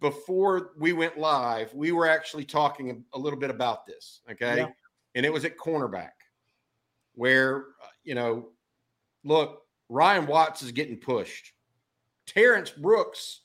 before 0.00 0.72
we 0.78 0.92
went 0.92 1.16
live, 1.18 1.72
we 1.74 1.92
were 1.92 2.08
actually 2.08 2.44
talking 2.44 3.04
a 3.12 3.18
little 3.18 3.38
bit 3.38 3.50
about 3.50 3.86
this. 3.86 4.20
Okay. 4.30 4.58
Yeah 4.58 4.68
and 5.14 5.26
it 5.26 5.32
was 5.32 5.44
at 5.44 5.56
cornerback, 5.56 6.12
where 7.14 7.58
uh, 7.82 7.88
you 8.04 8.14
know, 8.14 8.48
look, 9.24 9.61
Ryan 9.92 10.26
Watts 10.26 10.62
is 10.62 10.72
getting 10.72 10.96
pushed, 10.96 11.52
Terrence 12.26 12.70
Brooks 12.70 13.40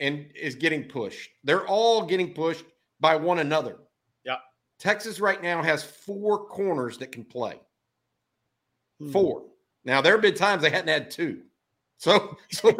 and 0.00 0.26
is 0.34 0.56
getting 0.56 0.84
pushed. 0.84 1.30
They're 1.44 1.66
all 1.66 2.04
getting 2.06 2.34
pushed 2.34 2.64
by 2.98 3.14
one 3.14 3.38
another. 3.38 3.78
Yeah, 4.24 4.38
Texas 4.80 5.20
right 5.20 5.40
now 5.40 5.62
has 5.62 5.84
four 5.84 6.46
corners 6.46 6.98
that 6.98 7.12
can 7.12 7.24
play. 7.24 7.60
Hmm. 8.98 9.12
Four. 9.12 9.44
Now 9.84 10.00
there 10.00 10.12
have 10.12 10.22
been 10.22 10.34
times 10.34 10.62
they 10.62 10.70
hadn't 10.70 10.88
had 10.88 11.10
two. 11.10 11.42
So, 11.98 12.36
so 12.50 12.76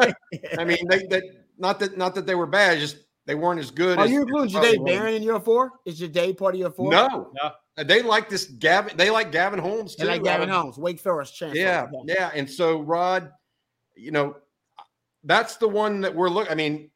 I 0.59 0.65
mean, 0.65 0.89
they, 0.89 1.07
they 1.07 1.23
not 1.59 1.79
that 1.79 1.97
not 1.97 2.17
that 2.17 2.27
they 2.27 2.35
were 2.35 2.47
bad, 2.47 2.81
just 2.81 2.97
they 3.27 3.37
weren't 3.37 3.61
as 3.61 3.71
good. 3.71 4.01
As. 4.01 4.03
Are 4.03 4.05
as, 4.07 4.11
you 4.11 4.23
including 4.23 4.57
Jahdae 4.57 4.85
Barron 4.85 5.15
in 5.15 5.23
your 5.23 5.39
four? 5.39 5.71
Is 5.85 6.01
Jahdae 6.01 6.37
part 6.37 6.55
of 6.55 6.61
your 6.61 6.71
four? 6.73 6.91
No, 6.91 7.31
no. 7.41 7.53
They 7.77 8.03
like 8.03 8.29
this 8.29 8.45
Gavin. 8.45 8.97
They 8.97 9.11
like 9.11 9.33
Gavin 9.33 9.59
Holmes 9.59 9.97
too. 9.97 10.05
They 10.05 10.13
like 10.13 10.25
Gavin 10.25 10.49
Holmes, 10.49 10.77
Wake 10.77 11.01
Forest 11.01 11.35
champ. 11.35 11.55
Yeah, 11.55 11.87
yeah. 12.05 12.31
And 12.35 12.49
so 12.49 12.81
Rod, 12.81 13.33
you 13.95 14.11
know, 14.11 14.37
that's 15.25 15.57
the 15.57 15.69
one 15.69 16.03
that 16.03 16.15
we're 16.15 16.29
looking. 16.29 16.53
I 16.53 16.55
mean, 16.55 16.91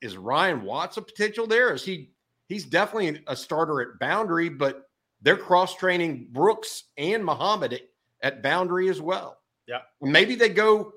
is 0.00 0.16
Ryan 0.16 0.62
Watts 0.62 0.96
a 0.96 1.02
potential 1.02 1.46
there? 1.46 1.74
Is 1.74 1.84
he? 1.84 2.12
He's 2.48 2.64
definitely 2.64 3.22
a 3.26 3.34
starter 3.34 3.80
at 3.80 3.98
boundary, 3.98 4.48
but 4.48 4.88
they're 5.22 5.36
cross 5.36 5.74
training 5.74 6.28
Brooks 6.30 6.84
and 6.98 7.24
Muhammad 7.24 7.72
at, 7.72 7.82
at 8.22 8.42
boundary 8.42 8.88
as 8.90 9.00
well. 9.00 9.38
Yeah. 9.66 9.80
Maybe 10.00 10.34
they 10.34 10.50
go. 10.50 10.92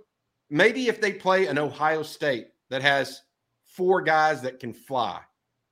Maybe 0.50 0.88
if 0.88 1.02
they 1.02 1.14
play 1.14 1.48
an 1.48 1.58
Ohio 1.58 2.04
State 2.04 2.50
that 2.70 2.84
has 2.84 3.22
four 3.64 4.02
guys 4.02 4.42
that 4.42 4.60
can 4.60 4.74
fly, 4.74 5.22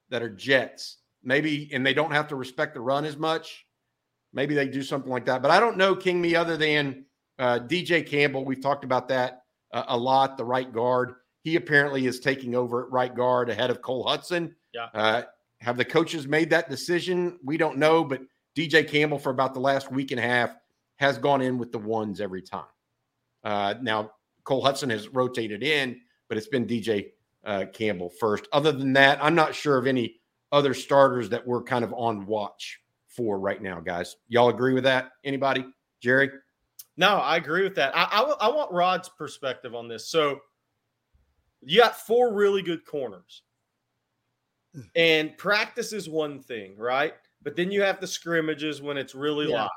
that 0.10 0.24
are 0.24 0.30
jets 0.30 0.98
maybe, 1.24 1.70
and 1.74 1.86
they 1.86 1.94
don't 1.94 2.12
have 2.12 2.28
to 2.30 2.36
respect 2.36 2.74
the 2.74 2.82
run 2.82 3.06
as 3.06 3.18
much. 3.18 3.66
Maybe 4.34 4.56
they 4.56 4.68
do 4.68 4.82
something 4.82 5.12
like 5.12 5.26
that. 5.26 5.42
But 5.42 5.52
I 5.52 5.60
don't 5.60 5.78
know 5.78 5.96
King 5.96 6.22
me 6.22 6.36
other 6.36 6.58
than 6.58 7.06
uh, 7.40 7.60
DJ 7.60 8.06
Campbell. 8.06 8.46
We've 8.46 8.62
talked 8.62 8.84
about 8.84 9.08
that 9.10 9.44
uh, 9.72 9.84
a 9.88 9.98
lot. 9.98 10.38
The 10.38 10.46
right 10.46 10.72
guard. 10.72 11.16
He 11.42 11.56
apparently 11.56 12.06
is 12.08 12.20
taking 12.20 12.56
over 12.56 12.86
at 12.86 12.92
right 12.92 13.14
guard 13.14 13.50
ahead 13.50 13.70
of 13.70 13.82
Cole 13.82 14.04
Hudson. 14.08 14.56
Yeah. 14.74 14.88
Uh, 14.94 15.24
have 15.60 15.78
the 15.78 15.86
coaches 15.86 16.28
made 16.28 16.50
that 16.50 16.70
decision? 16.70 17.38
We 17.44 17.58
don't 17.58 17.78
know, 17.78 18.04
but 18.04 18.22
DJ 18.56 18.88
Campbell 18.88 19.20
for 19.20 19.30
about 19.30 19.54
the 19.54 19.60
last 19.60 19.92
week 19.92 20.12
and 20.12 20.20
a 20.20 20.24
half 20.24 20.56
has 20.98 21.18
gone 21.18 21.42
in 21.42 21.58
with 21.58 21.72
the 21.72 21.80
ones 21.80 22.22
every 22.22 22.42
time. 22.42 22.66
Uh, 23.44 23.76
now 23.82 24.12
Cole 24.44 24.64
Hudson 24.64 24.90
has 24.90 25.10
rotated 25.10 25.64
in, 25.64 26.00
but 26.28 26.38
it's 26.38 26.48
been 26.48 26.66
DJ 26.66 27.12
uh, 27.46 27.66
Campbell 27.74 28.10
first. 28.10 28.48
Other 28.52 28.72
than 28.72 28.94
that, 28.94 29.24
I'm 29.24 29.36
not 29.36 29.56
sure 29.56 29.78
of 29.78 29.88
any 29.88 30.16
other 30.54 30.74
starters 30.74 31.28
that 31.30 31.46
we're 31.46 31.64
kind 31.64 31.84
of 31.84 31.94
on 31.94 32.26
watch 32.26 32.80
for 33.08 33.40
right 33.40 33.62
now, 33.62 33.80
guys. 33.82 34.16
Y'all 34.30 34.50
agree 34.50 34.74
with 34.74 34.86
that? 34.86 35.12
Anybody? 35.26 35.66
Jerry? 36.02 36.30
No, 36.96 37.18
I 37.18 37.38
agree 37.38 37.64
with 37.64 37.76
that. 37.76 37.96
I, 37.96 38.04
I, 38.04 38.48
I 38.48 38.50
want 38.50 38.72
Rod's 38.72 39.10
perspective 39.10 39.76
on 39.76 39.88
this. 39.88 40.08
So 40.08 40.40
you 41.62 41.82
got 41.82 41.98
four 41.98 42.34
really 42.34 42.62
good 42.62 42.86
corners, 42.86 43.42
hmm. 44.74 44.82
and 44.96 45.38
practice 45.38 45.92
is 45.92 46.08
one 46.08 46.40
thing, 46.40 46.78
right? 46.78 47.14
But 47.42 47.58
then 47.58 47.72
you 47.72 47.82
have 47.82 48.00
the 48.00 48.08
scrimmages 48.08 48.82
when 48.82 48.98
it's 48.98 49.16
really 49.16 49.50
yeah. 49.50 49.64
live. 49.64 49.70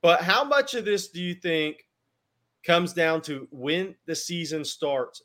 But 0.00 0.22
how 0.22 0.44
much 0.44 0.74
of 0.74 0.84
this 0.84 1.08
do 1.08 1.20
you 1.20 1.34
think 1.34 1.84
comes 2.64 2.92
down 2.92 3.20
to 3.22 3.46
when 3.50 3.94
the 4.06 4.14
season 4.14 4.64
starts. 4.64 5.22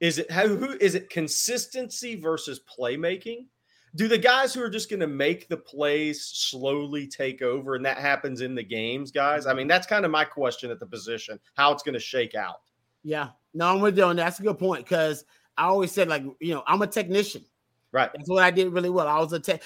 Is 0.00 0.18
it 0.18 0.30
how 0.30 0.46
who 0.46 0.72
is 0.80 0.94
it 0.94 1.08
consistency 1.08 2.16
versus 2.16 2.60
playmaking? 2.78 3.46
Do 3.96 4.08
the 4.08 4.18
guys 4.18 4.54
who 4.54 4.62
are 4.62 4.70
just 4.70 4.88
going 4.88 5.00
to 5.00 5.06
make 5.06 5.48
the 5.48 5.56
plays 5.56 6.24
slowly 6.24 7.06
take 7.06 7.42
over, 7.42 7.74
and 7.74 7.84
that 7.84 7.98
happens 7.98 8.40
in 8.40 8.54
the 8.54 8.62
games, 8.62 9.10
guys? 9.10 9.46
I 9.46 9.50
mean, 9.52 9.62
mm-hmm. 9.62 9.68
that's 9.68 9.86
kind 9.86 10.04
of 10.04 10.10
my 10.10 10.24
question 10.24 10.70
at 10.70 10.78
the 10.78 10.86
position, 10.86 11.40
how 11.54 11.72
it's 11.72 11.82
going 11.82 11.94
to 11.94 12.00
shake 12.00 12.34
out. 12.34 12.60
Yeah, 13.02 13.30
no, 13.54 13.72
I'm 13.72 13.80
with 13.80 13.96
you 13.96 14.04
on 14.04 14.16
that. 14.16 14.24
That's 14.24 14.40
a 14.40 14.42
good 14.42 14.58
point 14.58 14.84
because 14.84 15.24
I 15.56 15.64
always 15.64 15.92
said, 15.92 16.08
like, 16.08 16.24
you 16.40 16.54
know, 16.54 16.62
I'm 16.66 16.82
a 16.82 16.86
technician. 16.86 17.44
Right. 17.92 18.10
That's 18.14 18.28
what 18.28 18.42
I 18.42 18.50
did 18.50 18.72
really 18.72 18.90
well. 18.90 19.08
I 19.08 19.18
was 19.18 19.32
a 19.32 19.40
tech. 19.40 19.62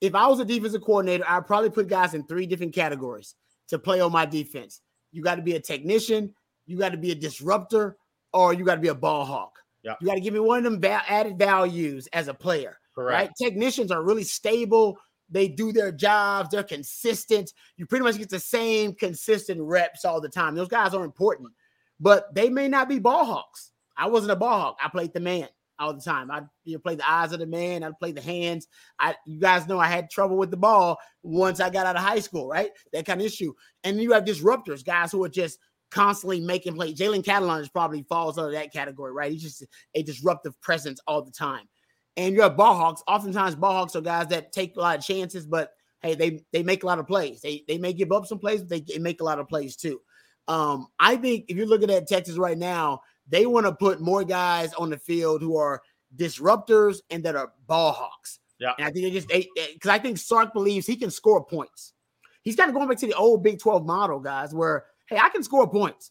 If 0.00 0.14
I 0.14 0.26
was 0.28 0.38
a 0.38 0.44
defensive 0.44 0.82
coordinator, 0.82 1.24
I'd 1.26 1.46
probably 1.46 1.70
put 1.70 1.88
guys 1.88 2.14
in 2.14 2.24
three 2.24 2.46
different 2.46 2.72
categories 2.72 3.34
to 3.68 3.78
play 3.78 4.00
on 4.00 4.12
my 4.12 4.26
defense. 4.26 4.82
You 5.10 5.22
got 5.22 5.34
to 5.34 5.42
be 5.42 5.56
a 5.56 5.60
technician, 5.60 6.32
you 6.66 6.78
got 6.78 6.90
to 6.90 6.98
be 6.98 7.10
a 7.10 7.14
disruptor, 7.16 7.96
or 8.32 8.54
you 8.54 8.64
got 8.64 8.76
to 8.76 8.80
be 8.80 8.88
a 8.88 8.94
ball 8.94 9.24
hawk. 9.24 9.58
Yeah. 9.82 9.94
You 10.00 10.06
got 10.06 10.14
to 10.14 10.20
give 10.20 10.34
me 10.34 10.40
one 10.40 10.58
of 10.58 10.64
them 10.64 10.80
va- 10.80 11.02
added 11.08 11.38
values 11.38 12.06
as 12.12 12.28
a 12.28 12.34
player. 12.34 12.78
Correct. 12.94 13.28
Right. 13.28 13.30
Technicians 13.36 13.90
are 13.90 14.02
really 14.02 14.24
stable. 14.24 14.98
They 15.30 15.48
do 15.48 15.72
their 15.72 15.92
jobs. 15.92 16.50
They're 16.50 16.62
consistent. 16.62 17.52
You 17.76 17.86
pretty 17.86 18.04
much 18.04 18.18
get 18.18 18.28
the 18.28 18.38
same 18.38 18.94
consistent 18.94 19.60
reps 19.62 20.04
all 20.04 20.20
the 20.20 20.28
time. 20.28 20.54
Those 20.54 20.68
guys 20.68 20.92
are 20.94 21.04
important, 21.04 21.50
but 21.98 22.34
they 22.34 22.50
may 22.50 22.68
not 22.68 22.88
be 22.88 22.98
ball 22.98 23.24
hawks. 23.24 23.72
I 23.96 24.08
wasn't 24.08 24.32
a 24.32 24.36
ball 24.36 24.60
hawk. 24.60 24.78
I 24.82 24.88
played 24.88 25.14
the 25.14 25.20
man 25.20 25.48
all 25.78 25.94
the 25.94 26.02
time. 26.02 26.30
I 26.30 26.42
you 26.64 26.74
know, 26.74 26.80
play 26.80 26.94
the 26.96 27.10
eyes 27.10 27.32
of 27.32 27.40
the 27.40 27.46
man. 27.46 27.82
I 27.82 27.90
play 27.98 28.12
the 28.12 28.20
hands. 28.20 28.68
I 28.98 29.16
you 29.26 29.40
guys 29.40 29.66
know 29.66 29.78
I 29.78 29.86
had 29.86 30.10
trouble 30.10 30.36
with 30.36 30.50
the 30.50 30.56
ball 30.56 30.98
once 31.22 31.60
I 31.60 31.70
got 31.70 31.86
out 31.86 31.96
of 31.96 32.02
high 32.02 32.20
school, 32.20 32.48
right? 32.48 32.70
That 32.92 33.06
kind 33.06 33.20
of 33.20 33.26
issue. 33.26 33.54
And 33.84 34.00
you 34.00 34.12
have 34.12 34.24
disruptors, 34.24 34.84
guys 34.84 35.12
who 35.12 35.24
are 35.24 35.28
just 35.30 35.58
constantly 35.90 36.40
making 36.40 36.74
plays. 36.74 36.98
Jalen 36.98 37.22
Catalon 37.22 37.60
is 37.60 37.68
probably 37.68 38.02
falls 38.02 38.38
under 38.38 38.52
that 38.52 38.72
category, 38.72 39.12
right? 39.12 39.32
He's 39.32 39.42
just 39.42 39.64
a 39.94 40.02
disruptive 40.02 40.58
presence 40.60 41.00
all 41.06 41.22
the 41.22 41.30
time. 41.30 41.68
And 42.16 42.34
you 42.34 42.42
have 42.42 42.56
ball 42.56 42.76
hawks. 42.76 43.02
Oftentimes, 43.06 43.54
ball 43.54 43.72
hawks 43.72 43.96
are 43.96 44.02
guys 44.02 44.28
that 44.28 44.52
take 44.52 44.76
a 44.76 44.80
lot 44.80 44.98
of 44.98 45.04
chances, 45.04 45.46
but 45.46 45.72
hey, 46.02 46.14
they 46.14 46.44
they 46.52 46.62
make 46.62 46.82
a 46.82 46.86
lot 46.86 46.98
of 46.98 47.06
plays. 47.06 47.40
They 47.40 47.64
they 47.66 47.78
may 47.78 47.92
give 47.92 48.12
up 48.12 48.26
some 48.26 48.38
plays, 48.38 48.60
but 48.60 48.68
they, 48.68 48.80
they 48.80 48.98
make 48.98 49.20
a 49.20 49.24
lot 49.24 49.38
of 49.38 49.48
plays 49.48 49.76
too. 49.76 50.00
Um, 50.48 50.88
I 50.98 51.16
think 51.16 51.46
if 51.48 51.56
you're 51.56 51.66
looking 51.66 51.90
at 51.90 52.08
Texas 52.08 52.36
right 52.36 52.58
now, 52.58 53.00
they 53.28 53.46
want 53.46 53.66
to 53.66 53.72
put 53.72 54.00
more 54.00 54.24
guys 54.24 54.74
on 54.74 54.90
the 54.90 54.98
field 54.98 55.40
who 55.40 55.56
are 55.56 55.80
disruptors 56.16 56.98
and 57.10 57.24
that 57.24 57.36
are 57.36 57.52
ball 57.66 57.92
hawks. 57.92 58.40
Yeah. 58.58 58.72
And 58.78 58.86
I 58.86 58.90
think 58.90 59.04
they 59.04 59.10
just 59.10 59.28
because 59.28 59.90
I 59.90 59.98
think 59.98 60.18
Sark 60.18 60.52
believes 60.52 60.86
he 60.86 60.96
can 60.96 61.10
score 61.10 61.44
points. 61.44 61.94
He's 62.42 62.56
kind 62.56 62.68
of 62.68 62.74
going 62.74 62.88
back 62.88 62.98
to 62.98 63.06
the 63.06 63.14
old 63.14 63.42
Big 63.42 63.60
12 63.60 63.86
model, 63.86 64.20
guys, 64.20 64.52
where 64.52 64.84
hey, 65.08 65.18
I 65.20 65.28
can 65.28 65.42
score 65.42 65.68
points. 65.68 66.10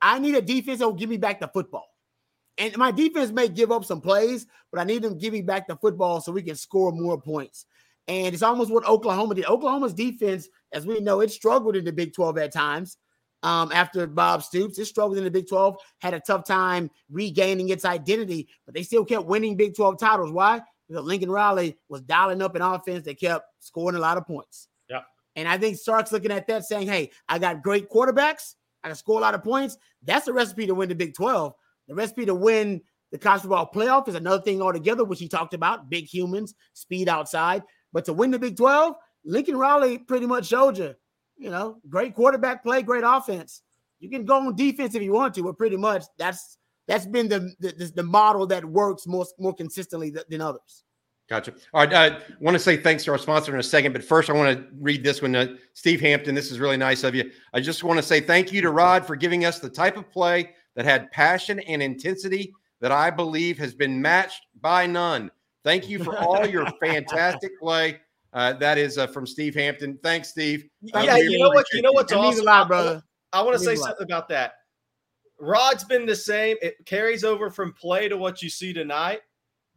I 0.00 0.18
need 0.18 0.34
a 0.34 0.42
defense 0.42 0.78
that 0.78 0.86
will 0.86 0.94
give 0.94 1.10
me 1.10 1.16
back 1.16 1.40
the 1.40 1.48
football. 1.48 1.89
And 2.60 2.76
my 2.76 2.90
defense 2.90 3.32
may 3.32 3.48
give 3.48 3.72
up 3.72 3.86
some 3.86 4.02
plays, 4.02 4.46
but 4.70 4.80
I 4.80 4.84
need 4.84 5.02
them 5.02 5.16
giving 5.16 5.46
back 5.46 5.66
the 5.66 5.76
football 5.76 6.20
so 6.20 6.30
we 6.30 6.42
can 6.42 6.56
score 6.56 6.92
more 6.92 7.18
points. 7.18 7.64
And 8.06 8.34
it's 8.34 8.42
almost 8.42 8.70
what 8.70 8.86
Oklahoma 8.86 9.34
did. 9.34 9.46
Oklahoma's 9.46 9.94
defense, 9.94 10.46
as 10.72 10.86
we 10.86 11.00
know, 11.00 11.20
it 11.20 11.30
struggled 11.30 11.74
in 11.74 11.86
the 11.86 11.92
Big 11.92 12.12
12 12.12 12.36
at 12.36 12.52
times. 12.52 12.98
Um, 13.42 13.72
after 13.72 14.06
Bob 14.06 14.42
Stoops, 14.42 14.78
it 14.78 14.84
struggled 14.84 15.16
in 15.16 15.24
the 15.24 15.30
Big 15.30 15.48
12, 15.48 15.76
had 16.00 16.12
a 16.12 16.20
tough 16.20 16.44
time 16.44 16.90
regaining 17.10 17.70
its 17.70 17.86
identity, 17.86 18.48
but 18.66 18.74
they 18.74 18.82
still 18.82 19.06
kept 19.06 19.24
winning 19.24 19.56
Big 19.56 19.74
12 19.74 19.98
titles. 19.98 20.30
Why? 20.30 20.60
Because 20.86 21.04
Lincoln 21.04 21.30
Riley 21.30 21.78
was 21.88 22.02
dialing 22.02 22.42
up 22.42 22.54
an 22.54 22.62
offense 22.62 23.06
that 23.06 23.18
kept 23.18 23.46
scoring 23.60 23.96
a 23.96 24.00
lot 24.00 24.18
of 24.18 24.26
points. 24.26 24.68
Yeah. 24.90 25.00
And 25.34 25.48
I 25.48 25.56
think 25.56 25.78
Sark's 25.78 26.12
looking 26.12 26.32
at 26.32 26.46
that 26.48 26.64
saying, 26.64 26.88
hey, 26.88 27.10
I 27.26 27.38
got 27.38 27.62
great 27.62 27.88
quarterbacks. 27.88 28.56
I 28.84 28.88
can 28.88 28.96
score 28.96 29.18
a 29.18 29.22
lot 29.22 29.34
of 29.34 29.42
points. 29.42 29.78
That's 30.02 30.28
a 30.28 30.32
recipe 30.34 30.66
to 30.66 30.74
win 30.74 30.90
the 30.90 30.94
Big 30.94 31.14
12. 31.14 31.54
The 31.90 31.96
recipe 31.96 32.24
to 32.26 32.36
win 32.36 32.80
the 33.10 33.18
college 33.18 33.42
football 33.42 33.68
playoff 33.68 34.06
is 34.06 34.14
another 34.14 34.40
thing 34.40 34.62
altogether, 34.62 35.02
which 35.02 35.18
he 35.18 35.26
talked 35.26 35.54
about 35.54 35.90
big 35.90 36.04
humans, 36.04 36.54
speed 36.72 37.08
outside. 37.08 37.64
But 37.92 38.04
to 38.04 38.12
win 38.12 38.30
the 38.30 38.38
Big 38.38 38.56
12, 38.56 38.94
Lincoln 39.24 39.56
Riley 39.56 39.98
pretty 39.98 40.24
much 40.24 40.46
showed 40.46 40.78
you, 40.78 40.94
you 41.36 41.50
know, 41.50 41.78
great 41.88 42.14
quarterback 42.14 42.62
play, 42.62 42.82
great 42.82 43.02
offense. 43.04 43.62
You 43.98 44.08
can 44.08 44.24
go 44.24 44.36
on 44.36 44.54
defense 44.54 44.94
if 44.94 45.02
you 45.02 45.12
want 45.12 45.34
to, 45.34 45.42
but 45.42 45.58
pretty 45.58 45.76
much 45.76 46.04
that's 46.16 46.58
that's 46.86 47.06
been 47.06 47.28
the 47.28 47.52
the, 47.58 47.92
the 47.92 48.04
model 48.04 48.46
that 48.46 48.64
works 48.64 49.08
more 49.08 49.26
more 49.40 49.52
consistently 49.52 50.14
than 50.28 50.40
others. 50.40 50.84
Gotcha. 51.28 51.54
All 51.74 51.84
right. 51.84 51.92
I 51.92 52.08
uh, 52.08 52.20
want 52.40 52.54
to 52.54 52.58
say 52.60 52.76
thanks 52.76 53.04
to 53.04 53.10
our 53.10 53.18
sponsor 53.18 53.52
in 53.52 53.58
a 53.58 53.64
second, 53.64 53.92
but 53.92 54.04
first 54.04 54.30
I 54.30 54.32
want 54.32 54.56
to 54.56 54.66
read 54.80 55.02
this 55.02 55.22
one. 55.22 55.34
Uh, 55.34 55.54
Steve 55.74 56.00
Hampton, 56.00 56.36
this 56.36 56.52
is 56.52 56.60
really 56.60 56.76
nice 56.76 57.02
of 57.02 57.16
you. 57.16 57.30
I 57.52 57.60
just 57.60 57.82
want 57.82 57.98
to 57.98 58.02
say 58.02 58.20
thank 58.20 58.52
you 58.52 58.60
to 58.62 58.70
Rod 58.70 59.04
for 59.04 59.16
giving 59.16 59.44
us 59.44 59.58
the 59.58 59.70
type 59.70 59.96
of 59.96 60.10
play 60.10 60.54
that 60.76 60.84
had 60.84 61.10
passion 61.10 61.60
and 61.60 61.82
intensity 61.82 62.52
that 62.80 62.92
I 62.92 63.10
believe 63.10 63.58
has 63.58 63.74
been 63.74 64.00
matched 64.00 64.46
by 64.60 64.86
none. 64.86 65.30
Thank 65.64 65.88
you 65.88 66.02
for 66.02 66.16
all 66.16 66.46
your 66.46 66.66
fantastic 66.80 67.58
play. 67.60 68.00
Uh, 68.32 68.52
that 68.54 68.78
is 68.78 68.96
uh, 68.96 69.06
from 69.08 69.26
Steve 69.26 69.54
Hampton. 69.54 69.98
Thanks, 70.02 70.28
Steve. 70.28 70.64
Yeah, 70.80 71.16
you 71.16 71.38
know 71.38 71.48
what? 71.48 71.66
You 71.72 71.82
know 71.82 71.92
what's 71.92 72.12
awesome, 72.12 72.42
a 72.42 72.44
lot, 72.44 72.68
brother. 72.68 73.02
I 73.32 73.42
want 73.42 73.54
to 73.54 73.58
say 73.58 73.70
means 73.70 73.80
a 73.80 73.82
lot. 73.82 73.88
something 73.90 74.06
about 74.06 74.28
that. 74.28 74.52
Rod's 75.38 75.84
been 75.84 76.06
the 76.06 76.14
same. 76.14 76.56
It 76.62 76.76
carries 76.86 77.24
over 77.24 77.50
from 77.50 77.72
play 77.72 78.08
to 78.08 78.16
what 78.16 78.42
you 78.42 78.48
see 78.48 78.72
tonight. 78.72 79.20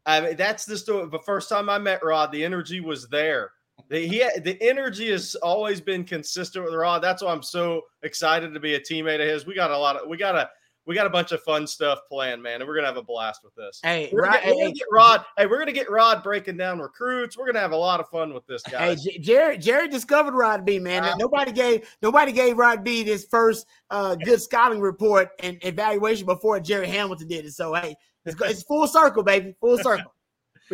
I 0.05 0.21
mean, 0.21 0.35
that's 0.35 0.65
the 0.65 0.77
story. 0.77 1.07
The 1.09 1.19
first 1.19 1.49
time 1.49 1.69
I 1.69 1.77
met 1.77 2.03
Rod, 2.03 2.31
the 2.31 2.43
energy 2.43 2.81
was 2.81 3.07
there. 3.07 3.51
The, 3.89 4.05
he, 4.05 4.19
the 4.41 4.57
energy 4.61 5.09
has 5.11 5.35
always 5.35 5.81
been 5.81 6.03
consistent 6.03 6.65
with 6.65 6.73
Rod. 6.73 7.01
That's 7.01 7.23
why 7.23 7.31
I'm 7.31 7.41
so 7.41 7.81
excited 8.03 8.53
to 8.53 8.59
be 8.59 8.75
a 8.75 8.79
teammate 8.79 9.21
of 9.21 9.27
his. 9.27 9.45
We 9.45 9.55
got 9.55 9.71
a 9.71 9.77
lot 9.77 9.95
of, 9.95 10.07
we 10.07 10.17
got 10.17 10.35
a, 10.35 10.49
we 10.85 10.95
got 10.95 11.05
a 11.07 11.09
bunch 11.09 11.31
of 11.31 11.41
fun 11.43 11.65
stuff 11.65 11.99
planned, 12.09 12.43
man, 12.43 12.61
and 12.61 12.67
we're 12.67 12.75
gonna 12.75 12.87
have 12.87 12.97
a 12.97 13.03
blast 13.03 13.43
with 13.43 13.55
this. 13.55 13.79
Hey, 13.83 14.09
We're 14.11 14.23
gonna, 14.23 14.35
Rod, 14.35 14.43
get, 14.43 14.55
we're 14.55 14.61
gonna 14.63 14.73
get 14.73 14.87
Rod. 14.91 15.25
Hey, 15.37 15.45
we're 15.45 15.59
gonna 15.59 15.71
get 15.71 15.89
Rod 15.89 16.23
breaking 16.23 16.57
down 16.57 16.79
recruits. 16.79 17.37
We're 17.37 17.45
gonna 17.45 17.59
have 17.59 17.71
a 17.71 17.77
lot 17.77 17.99
of 17.99 18.09
fun 18.09 18.33
with 18.33 18.45
this 18.47 18.63
guy. 18.63 18.89
Hey, 18.89 18.95
J- 18.95 19.17
Jerry, 19.19 19.57
Jerry 19.57 19.87
discovered 19.87 20.33
Rod 20.33 20.65
B, 20.65 20.79
man. 20.79 21.03
Uh, 21.03 21.15
nobody 21.17 21.51
gave 21.51 21.87
nobody 22.01 22.31
gave 22.31 22.57
Rod 22.57 22.83
B 22.83 23.03
this 23.03 23.25
first 23.25 23.65
uh, 23.89 24.15
good 24.15 24.41
scouting 24.41 24.81
report 24.81 25.29
and 25.39 25.57
evaluation 25.63 26.25
before 26.25 26.59
Jerry 26.59 26.87
Hamilton 26.87 27.27
did 27.27 27.45
it. 27.45 27.53
So 27.53 27.73
hey, 27.73 27.95
it's, 28.25 28.39
it's 28.41 28.63
full 28.63 28.87
circle, 28.87 29.23
baby, 29.23 29.55
full 29.59 29.77
circle. 29.77 30.13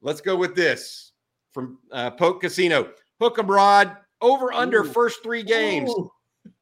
Let's 0.00 0.22
go 0.22 0.34
with 0.34 0.56
this 0.56 1.12
from 1.52 1.76
uh, 1.92 2.10
Poke 2.12 2.40
Casino. 2.40 2.88
Hook 3.20 3.38
'em, 3.38 3.50
Rod. 3.50 3.94
Over 4.22 4.50
under 4.54 4.80
Ooh. 4.80 4.90
first 4.92 5.22
three 5.22 5.42
games. 5.42 5.90
Ooh. 5.90 6.10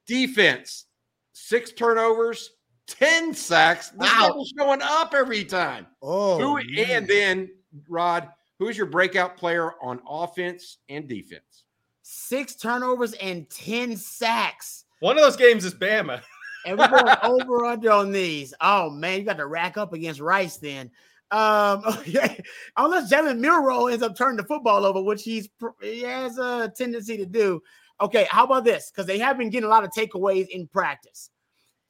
Defense, 0.09 0.87
six 1.35 1.71
turnovers, 1.71 2.51
10 2.89 3.33
sacks. 3.33 3.91
This 3.91 4.11
Wow. 4.13 4.45
going 4.59 4.83
up 4.83 5.15
every 5.15 5.45
time. 5.45 5.87
Oh, 6.03 6.37
Who 6.41 6.57
and 6.59 7.07
then 7.07 7.49
Rod, 7.89 8.29
who's 8.59 8.77
your 8.77 8.87
breakout 8.87 9.37
player 9.37 9.73
on 9.83 10.01
offense 10.09 10.79
and 10.89 11.09
defense? 11.09 11.65
six 12.05 12.55
turnovers 12.55 13.15
and 13.15 13.49
10 13.51 13.97
sacks. 13.97 14.85
One 15.01 15.17
of 15.17 15.25
those 15.25 15.37
games 15.37 15.65
is 15.65 15.75
Bama. 15.75 16.21
and 16.67 16.79
we're 16.79 16.89
going 16.89 17.17
over 17.23 17.65
under 17.65 17.91
on 17.91 18.13
these. 18.13 18.55
Oh 18.61 18.91
man, 18.91 19.19
you 19.19 19.25
got 19.25 19.39
to 19.39 19.47
rack 19.47 19.77
up 19.77 19.93
against 19.93 20.21
Rice 20.21 20.59
then. 20.59 20.91
Um, 21.31 21.83
okay. 21.87 22.41
Unless 22.77 23.13
Jalen 23.13 23.39
Milroe 23.39 23.89
ends 23.89 24.03
up 24.03 24.17
turning 24.17 24.37
the 24.37 24.45
football 24.45 24.87
over, 24.87 25.03
which 25.03 25.23
he's 25.23 25.49
he 25.83 26.03
has 26.03 26.39
a 26.39 26.73
tendency 26.77 27.17
to 27.17 27.27
do. 27.27 27.61
Okay, 28.01 28.27
how 28.31 28.45
about 28.45 28.65
this? 28.65 28.91
Because 28.91 29.07
they 29.07 29.19
have 29.19 29.39
been 29.39 29.51
getting 29.51 29.67
a 29.67 29.71
lot 29.71 29.85
of 29.85 29.91
takeaways 29.91 30.49
in 30.49 30.67
practice, 30.67 31.31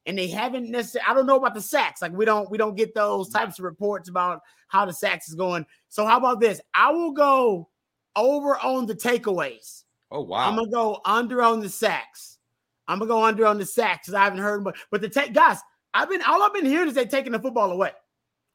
and 0.07 0.19
they 0.19 0.29
haven't 0.29 0.71
necessarily. 0.71 1.11
I 1.11 1.15
don't 1.15 1.27
know 1.27 1.37
about 1.37 1.55
the 1.55 1.61
sacks. 1.61 2.03
Like 2.03 2.13
we 2.13 2.25
don't 2.25 2.51
we 2.51 2.59
don't 2.59 2.77
get 2.77 2.95
those 2.95 3.29
mm. 3.29 3.33
types 3.33 3.59
of 3.59 3.65
reports 3.65 4.09
about 4.09 4.43
how 4.69 4.85
the 4.85 4.93
sacks 4.93 5.29
is 5.29 5.35
going. 5.35 5.67
So 5.89 6.05
how 6.07 6.19
about 6.19 6.41
this? 6.41 6.61
I 6.75 6.91
will 6.91 7.13
go 7.13 7.69
over 8.17 8.57
on 8.59 8.87
the 8.87 8.95
takeaways. 8.95 9.85
Oh 10.11 10.23
wow! 10.23 10.49
I'm 10.49 10.57
gonna 10.57 10.71
go 10.71 11.01
under 11.05 11.43
on 11.43 11.61
the 11.61 11.69
sacks. 11.69 12.39
I'm 12.87 12.99
gonna 12.99 13.09
go 13.09 13.25
under 13.25 13.47
on 13.47 13.59
the 13.59 13.67
sacks 13.67 14.07
because 14.07 14.15
I 14.15 14.25
haven't 14.25 14.41
heard. 14.41 14.65
But 14.65 14.77
but 14.91 15.01
the 15.01 15.09
take 15.09 15.33
guys, 15.33 15.59
I've 15.93 16.09
been 16.09 16.23
all 16.23 16.43
I've 16.43 16.55
been 16.55 16.67
hearing 16.67 16.89
is 16.89 16.95
they 16.95 17.07
taking 17.07 17.33
the 17.33 17.41
football 17.41 17.73
away. 17.73 17.93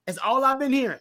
That's 0.06 0.20
all 0.20 0.44
I've 0.44 0.60
been 0.60 0.74
hearing 0.74 1.00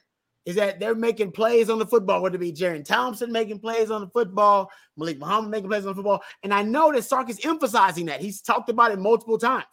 is 0.49 0.57
that 0.57 0.81
they're 0.81 0.95
making 0.95 1.31
plays 1.31 1.69
on 1.69 1.79
the 1.79 1.85
football, 1.85 2.23
whether 2.23 2.37
it 2.37 2.41
be 2.41 2.51
Jerrin 2.51 2.83
Thompson 2.83 3.31
making 3.31 3.59
plays 3.59 3.91
on 3.91 4.01
the 4.01 4.07
football, 4.07 4.71
Malik 4.97 5.19
Muhammad 5.19 5.51
making 5.51 5.69
plays 5.69 5.85
on 5.85 5.89
the 5.89 5.97
football. 5.97 6.23
And 6.43 6.55
I 6.55 6.63
know 6.63 6.91
that 6.91 7.05
Sark 7.05 7.29
is 7.29 7.45
emphasizing 7.45 8.07
that. 8.07 8.23
He's 8.23 8.41
talked 8.41 8.71
about 8.71 8.91
it 8.91 8.99
multiple 8.99 9.37
times. 9.37 9.67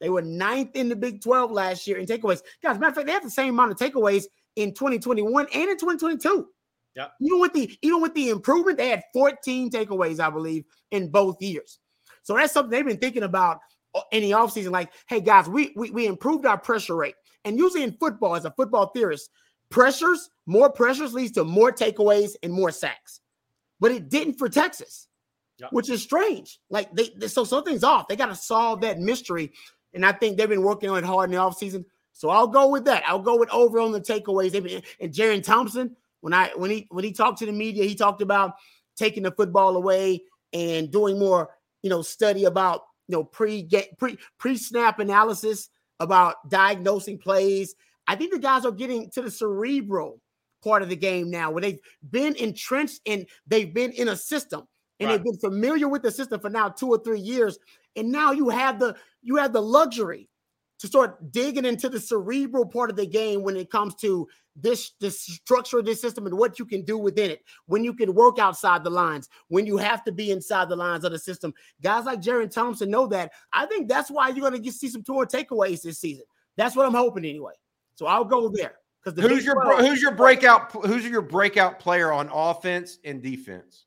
They 0.00 0.10
were 0.10 0.22
ninth 0.22 0.76
in 0.76 0.88
the 0.88 0.96
Big 0.96 1.22
12 1.22 1.50
last 1.50 1.86
year 1.86 1.98
in 1.98 2.06
takeaways. 2.06 2.42
Guys, 2.62 2.78
matter 2.78 2.88
of 2.90 2.94
fact, 2.94 3.06
they 3.06 3.12
have 3.12 3.22
the 3.22 3.30
same 3.30 3.50
amount 3.54 3.72
of 3.72 3.78
takeaways 3.78 4.24
in 4.56 4.74
2021 4.74 5.46
and 5.54 5.70
in 5.70 5.76
2022. 5.78 6.46
Yeah. 6.94 7.08
Even 7.20 7.40
with 7.40 7.52
the 7.52 7.78
even 7.82 8.00
with 8.00 8.14
the 8.14 8.30
improvement, 8.30 8.78
they 8.78 8.88
had 8.88 9.02
14 9.12 9.70
takeaways, 9.70 10.18
I 10.20 10.30
believe, 10.30 10.64
in 10.90 11.08
both 11.10 11.40
years. 11.42 11.78
So 12.22 12.34
that's 12.34 12.52
something 12.52 12.70
they've 12.70 12.86
been 12.86 12.96
thinking 12.98 13.22
about 13.22 13.60
uh, 13.94 14.00
in 14.12 14.22
the 14.22 14.30
offseason. 14.32 14.70
Like, 14.70 14.92
hey 15.08 15.20
guys, 15.20 15.48
we, 15.48 15.72
we 15.76 15.90
we 15.90 16.06
improved 16.06 16.46
our 16.46 16.58
pressure 16.58 16.96
rate. 16.96 17.14
And 17.44 17.58
usually 17.58 17.82
in 17.84 17.92
football, 18.00 18.34
as 18.34 18.44
a 18.44 18.50
football 18.50 18.86
theorist, 18.94 19.30
pressures, 19.70 20.30
more 20.46 20.70
pressures 20.70 21.12
leads 21.14 21.32
to 21.32 21.44
more 21.44 21.70
takeaways 21.70 22.30
and 22.42 22.52
more 22.52 22.70
sacks. 22.70 23.20
But 23.78 23.92
it 23.92 24.08
didn't 24.08 24.38
for 24.38 24.48
Texas, 24.48 25.06
Yep. 25.58 25.72
which 25.72 25.90
is 25.90 26.02
strange. 26.02 26.58
Like 26.70 26.90
they, 26.94 27.10
they 27.16 27.28
so 27.28 27.44
something's 27.44 27.84
off. 27.84 28.08
They 28.08 28.16
got 28.16 28.26
to 28.26 28.34
solve 28.34 28.80
that 28.80 28.98
mystery. 28.98 29.52
And 29.94 30.04
I 30.04 30.12
think 30.12 30.36
they've 30.36 30.48
been 30.48 30.62
working 30.62 30.90
on 30.90 30.98
it 30.98 31.04
hard 31.04 31.30
in 31.30 31.36
the 31.36 31.40
offseason. 31.42 31.84
So 32.12 32.30
I'll 32.30 32.46
go 32.48 32.68
with 32.68 32.84
that. 32.86 33.02
I'll 33.06 33.18
go 33.18 33.38
with 33.38 33.50
over 33.50 33.78
on 33.78 33.92
the 33.92 34.00
takeaways. 34.00 34.52
They've 34.52 34.62
been, 34.62 34.82
and 35.00 35.12
Jerrin 35.12 35.42
Thompson, 35.42 35.96
when 36.20 36.32
I 36.32 36.50
when 36.56 36.70
he 36.70 36.86
when 36.90 37.04
he 37.04 37.12
talked 37.12 37.38
to 37.40 37.46
the 37.46 37.52
media, 37.52 37.84
he 37.84 37.94
talked 37.94 38.22
about 38.22 38.54
taking 38.96 39.22
the 39.22 39.30
football 39.30 39.76
away 39.76 40.22
and 40.52 40.90
doing 40.90 41.18
more, 41.18 41.50
you 41.82 41.90
know, 41.90 42.02
study 42.02 42.44
about 42.44 42.82
you 43.08 43.16
know 43.16 43.24
pre 43.24 43.62
get 43.62 43.98
pre 43.98 44.18
pre 44.38 44.56
snap 44.56 44.98
analysis 44.98 45.68
about 46.00 46.48
diagnosing 46.48 47.18
plays. 47.18 47.74
I 48.06 48.16
think 48.16 48.32
the 48.32 48.38
guys 48.38 48.64
are 48.64 48.72
getting 48.72 49.10
to 49.10 49.22
the 49.22 49.30
cerebral 49.30 50.20
part 50.64 50.82
of 50.82 50.88
the 50.88 50.96
game 50.96 51.30
now, 51.30 51.50
where 51.50 51.60
they've 51.60 51.80
been 52.10 52.34
entrenched 52.36 53.00
and 53.06 53.26
they've 53.46 53.72
been 53.72 53.92
in 53.92 54.08
a 54.08 54.16
system 54.16 54.66
and 54.98 55.08
Right. 55.08 55.16
they've 55.16 55.24
been 55.24 55.38
familiar 55.38 55.88
with 55.88 56.02
the 56.02 56.10
system 56.10 56.40
for 56.40 56.50
now 56.50 56.68
two 56.70 56.88
or 56.88 56.98
three 56.98 57.20
years. 57.20 57.58
And 57.96 58.12
now 58.12 58.32
you 58.32 58.48
have 58.48 58.78
the 58.78 58.96
you 59.22 59.36
have 59.36 59.52
the 59.52 59.62
luxury 59.62 60.28
to 60.78 60.86
start 60.86 61.32
digging 61.32 61.64
into 61.64 61.88
the 61.88 61.98
cerebral 61.98 62.66
part 62.66 62.90
of 62.90 62.96
the 62.96 63.06
game 63.06 63.42
when 63.42 63.56
it 63.56 63.70
comes 63.70 63.94
to 63.96 64.28
this 64.54 64.92
this 65.00 65.20
structure 65.20 65.78
of 65.78 65.84
this 65.84 66.00
system 66.00 66.26
and 66.26 66.36
what 66.36 66.58
you 66.58 66.64
can 66.64 66.82
do 66.82 66.98
within 66.98 67.30
it. 67.30 67.42
When 67.66 67.84
you 67.84 67.94
can 67.94 68.14
work 68.14 68.38
outside 68.38 68.84
the 68.84 68.90
lines 68.90 69.28
when 69.48 69.66
you 69.66 69.76
have 69.76 70.04
to 70.04 70.12
be 70.12 70.30
inside 70.30 70.68
the 70.68 70.76
lines 70.76 71.04
of 71.04 71.12
the 71.12 71.18
system. 71.18 71.52
Guys 71.82 72.04
like 72.04 72.20
Jerrin 72.20 72.50
Thompson 72.50 72.90
know 72.90 73.06
that. 73.08 73.32
I 73.52 73.66
think 73.66 73.88
that's 73.88 74.10
why 74.10 74.28
you're 74.28 74.48
going 74.50 74.62
to 74.62 74.72
see 74.72 74.88
some 74.88 75.02
tour 75.02 75.26
takeaways 75.26 75.82
this 75.82 75.98
season. 75.98 76.24
That's 76.56 76.76
what 76.76 76.86
I'm 76.86 76.94
hoping 76.94 77.24
anyway. 77.24 77.52
So 77.94 78.06
I'll 78.06 78.24
go 78.24 78.48
there 78.48 78.76
because 79.02 79.14
the 79.14 79.28
Who's 79.28 79.44
your 79.44 79.62
12 79.62 79.80
who's 79.80 80.02
your 80.02 80.12
breakout 80.12 80.72
who's 80.72 81.06
your 81.06 81.22
breakout 81.22 81.78
player 81.78 82.12
on 82.12 82.28
offense 82.32 82.98
and 83.04 83.22
defense? 83.22 83.84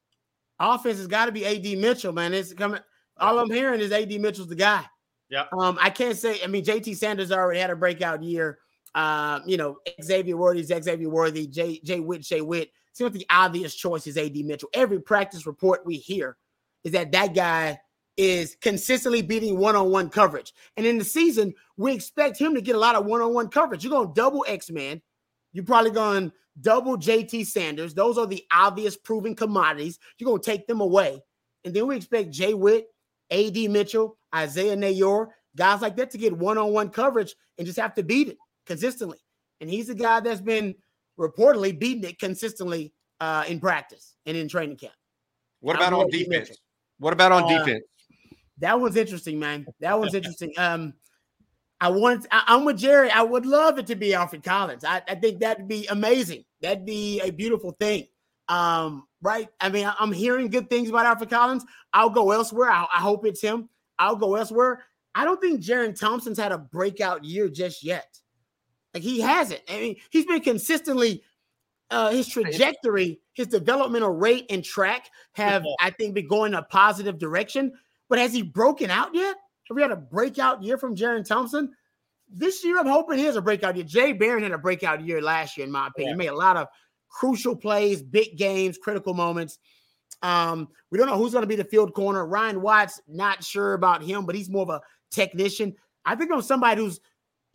offense 0.59 0.97
has 0.97 1.07
got 1.07 1.25
to 1.27 1.31
be 1.31 1.45
AD 1.45 1.79
Mitchell 1.79 2.13
man. 2.13 2.33
It's 2.33 2.53
coming 2.53 2.81
all 3.19 3.39
I'm 3.39 3.49
hearing 3.49 3.81
is 3.81 3.91
AD 3.91 4.09
Mitchell's 4.19 4.47
the 4.47 4.55
guy 4.55 4.85
Yeah. 5.29 5.45
Um, 5.57 5.77
I 5.81 5.89
can't 5.89 6.17
say. 6.17 6.39
I 6.43 6.47
mean, 6.47 6.63
JT 6.63 6.95
Sanders 6.95 7.31
already 7.31 7.59
had 7.59 7.69
a 7.69 7.75
breakout 7.75 8.23
year. 8.23 8.59
Um, 8.95 9.43
you 9.45 9.57
know, 9.57 9.77
Xavier 10.01 10.37
Worthy 10.37 10.61
is 10.61 10.67
Xavier 10.67 11.09
Worthy. 11.09 11.47
Jay 11.47 11.79
Jay 11.83 11.99
Witt, 11.99 12.21
Jay 12.21 12.41
Witt. 12.41 12.71
Seems 12.93 13.13
the 13.13 13.25
obvious 13.29 13.75
choice 13.75 14.07
is 14.07 14.17
AD 14.17 14.35
Mitchell. 14.35 14.69
Every 14.73 14.99
practice 14.99 15.45
report 15.45 15.85
we 15.85 15.95
hear 15.95 16.37
is 16.83 16.91
that 16.93 17.11
that 17.11 17.33
guy 17.33 17.79
is 18.17 18.57
consistently 18.59 19.21
beating 19.21 19.57
one-on-one 19.57 20.09
coverage. 20.09 20.53
And 20.75 20.85
in 20.85 20.97
the 20.97 21.05
season, 21.05 21.53
we 21.77 21.93
expect 21.93 22.37
him 22.37 22.53
to 22.55 22.61
get 22.61 22.75
a 22.75 22.79
lot 22.79 22.95
of 22.95 23.05
one-on-one 23.05 23.47
coverage. 23.47 23.81
You're 23.81 23.91
going 23.91 24.09
to 24.09 24.13
double 24.13 24.43
X-Man. 24.45 25.01
You're 25.53 25.63
probably 25.63 25.91
going 25.91 26.29
to 26.29 26.35
double 26.59 26.97
JT 26.97 27.45
Sanders. 27.45 27.93
Those 27.93 28.17
are 28.17 28.27
the 28.27 28.43
obvious 28.51 28.97
proven 28.97 29.35
commodities. 29.35 29.99
You're 30.17 30.29
going 30.29 30.41
to 30.41 30.45
take 30.45 30.67
them 30.67 30.81
away. 30.81 31.21
And 31.63 31.73
then 31.73 31.87
we 31.87 31.95
expect 31.95 32.31
Jay 32.31 32.53
Witt, 32.53 32.87
AD 33.31 33.55
Mitchell, 33.69 34.17
Isaiah 34.35 34.75
Neyor, 34.75 35.27
guys 35.55 35.81
like 35.81 35.95
that 35.97 36.11
to 36.11 36.17
get 36.17 36.35
one-on-one 36.35 36.89
coverage 36.89 37.35
and 37.57 37.65
just 37.65 37.79
have 37.79 37.93
to 37.95 38.03
beat 38.03 38.29
it 38.29 38.37
consistently. 38.65 39.17
And 39.61 39.69
he's 39.69 39.87
the 39.87 39.95
guy 39.95 40.19
that's 40.19 40.41
been 40.41 40.75
reportedly 41.19 41.77
beating 41.77 42.03
it 42.03 42.19
consistently 42.19 42.93
uh, 43.19 43.43
in 43.47 43.59
practice 43.59 44.15
and 44.25 44.37
in 44.37 44.47
training 44.47 44.77
camp. 44.77 44.93
What 45.59 45.75
about 45.75 45.93
on 45.93 46.09
defense? 46.09 46.49
Mitchell. 46.49 46.55
What 46.99 47.13
about 47.13 47.31
on 47.31 47.43
Uh, 47.43 47.59
defense? 47.65 47.85
That 48.59 48.79
one's 48.79 48.95
interesting, 48.95 49.39
man. 49.39 49.65
That 49.79 49.97
one's 49.99 50.13
interesting. 50.13 50.53
Um, 50.57 50.93
I 51.81 51.89
want. 51.89 52.27
I, 52.31 52.43
I'm 52.47 52.65
with 52.65 52.77
Jerry. 52.77 53.09
I 53.09 53.21
would 53.21 53.45
love 53.45 53.79
it 53.79 53.87
to 53.87 53.95
be 53.95 54.13
Alfred 54.13 54.43
Collins. 54.43 54.83
I, 54.83 55.01
I 55.07 55.15
think 55.15 55.39
that'd 55.39 55.67
be 55.67 55.87
amazing. 55.87 56.43
That'd 56.61 56.85
be 56.85 57.21
a 57.21 57.31
beautiful 57.31 57.71
thing. 57.79 58.07
Um, 58.49 59.07
right? 59.21 59.47
I 59.61 59.69
mean, 59.69 59.89
I'm 59.99 60.11
hearing 60.11 60.49
good 60.49 60.69
things 60.69 60.89
about 60.89 61.05
Alfred 61.05 61.29
Collins. 61.29 61.63
I'll 61.93 62.09
go 62.09 62.31
elsewhere. 62.31 62.69
I, 62.69 62.85
I 62.93 62.99
hope 62.99 63.25
it's 63.25 63.41
him. 63.41 63.69
I'll 63.97 64.15
go 64.15 64.35
elsewhere. 64.35 64.83
I 65.15 65.23
don't 65.23 65.39
think 65.39 65.61
Jerrin 65.61 65.97
Thompson's 65.97 66.37
had 66.37 66.51
a 66.51 66.57
breakout 66.57 67.23
year 67.23 67.47
just 67.49 67.83
yet. 67.83 68.17
Like 68.93 69.03
he 69.03 69.21
hasn't. 69.21 69.61
I 69.69 69.79
mean, 69.79 69.95
he's 70.09 70.25
been 70.25 70.41
consistently 70.41 71.23
uh 71.91 72.11
his 72.11 72.27
trajectory, 72.27 73.19
his 73.33 73.47
developmental 73.47 74.11
rate 74.11 74.45
and 74.49 74.63
track 74.63 75.09
have, 75.33 75.61
Football. 75.61 75.77
I 75.79 75.89
think, 75.91 76.15
been 76.15 76.27
going 76.27 76.53
a 76.53 76.63
positive 76.63 77.17
direction. 77.17 77.73
But 78.09 78.19
has 78.19 78.33
he 78.33 78.41
broken 78.41 78.89
out 78.89 79.13
yet? 79.13 79.35
Have 79.67 79.75
we 79.75 79.81
had 79.83 79.91
a 79.91 79.95
breakout 79.95 80.63
year 80.63 80.77
from 80.77 80.95
Jaron 80.95 81.25
Thompson? 81.27 81.71
This 82.27 82.63
year, 82.63 82.79
I'm 82.79 82.87
hoping 82.87 83.17
he 83.17 83.25
has 83.25 83.35
a 83.35 83.41
breakout 83.41 83.75
year. 83.75 83.85
Jay 83.85 84.13
Barron 84.13 84.43
had 84.43 84.51
a 84.51 84.57
breakout 84.57 85.05
year 85.05 85.21
last 85.21 85.57
year, 85.57 85.65
in 85.65 85.71
my 85.71 85.87
opinion. 85.87 86.13
He 86.13 86.17
made 86.17 86.27
a 86.27 86.35
lot 86.35 86.57
of 86.57 86.67
crucial 87.09 87.55
plays, 87.55 88.01
big 88.01 88.37
games, 88.37 88.77
critical 88.77 89.13
moments. 89.13 89.59
Um, 90.21 90.69
we 90.91 90.97
don't 90.97 91.07
know 91.07 91.17
who's 91.17 91.33
going 91.33 91.43
to 91.43 91.47
be 91.47 91.55
the 91.55 91.63
field 91.63 91.93
corner. 91.93 92.25
Ryan 92.25 92.61
Watts, 92.61 93.01
not 93.07 93.43
sure 93.43 93.73
about 93.73 94.03
him, 94.03 94.25
but 94.25 94.35
he's 94.35 94.49
more 94.49 94.63
of 94.63 94.69
a 94.69 94.81
technician. 95.11 95.75
I 96.05 96.15
think 96.15 96.31
on 96.31 96.41
somebody 96.41 96.81
who's 96.81 96.99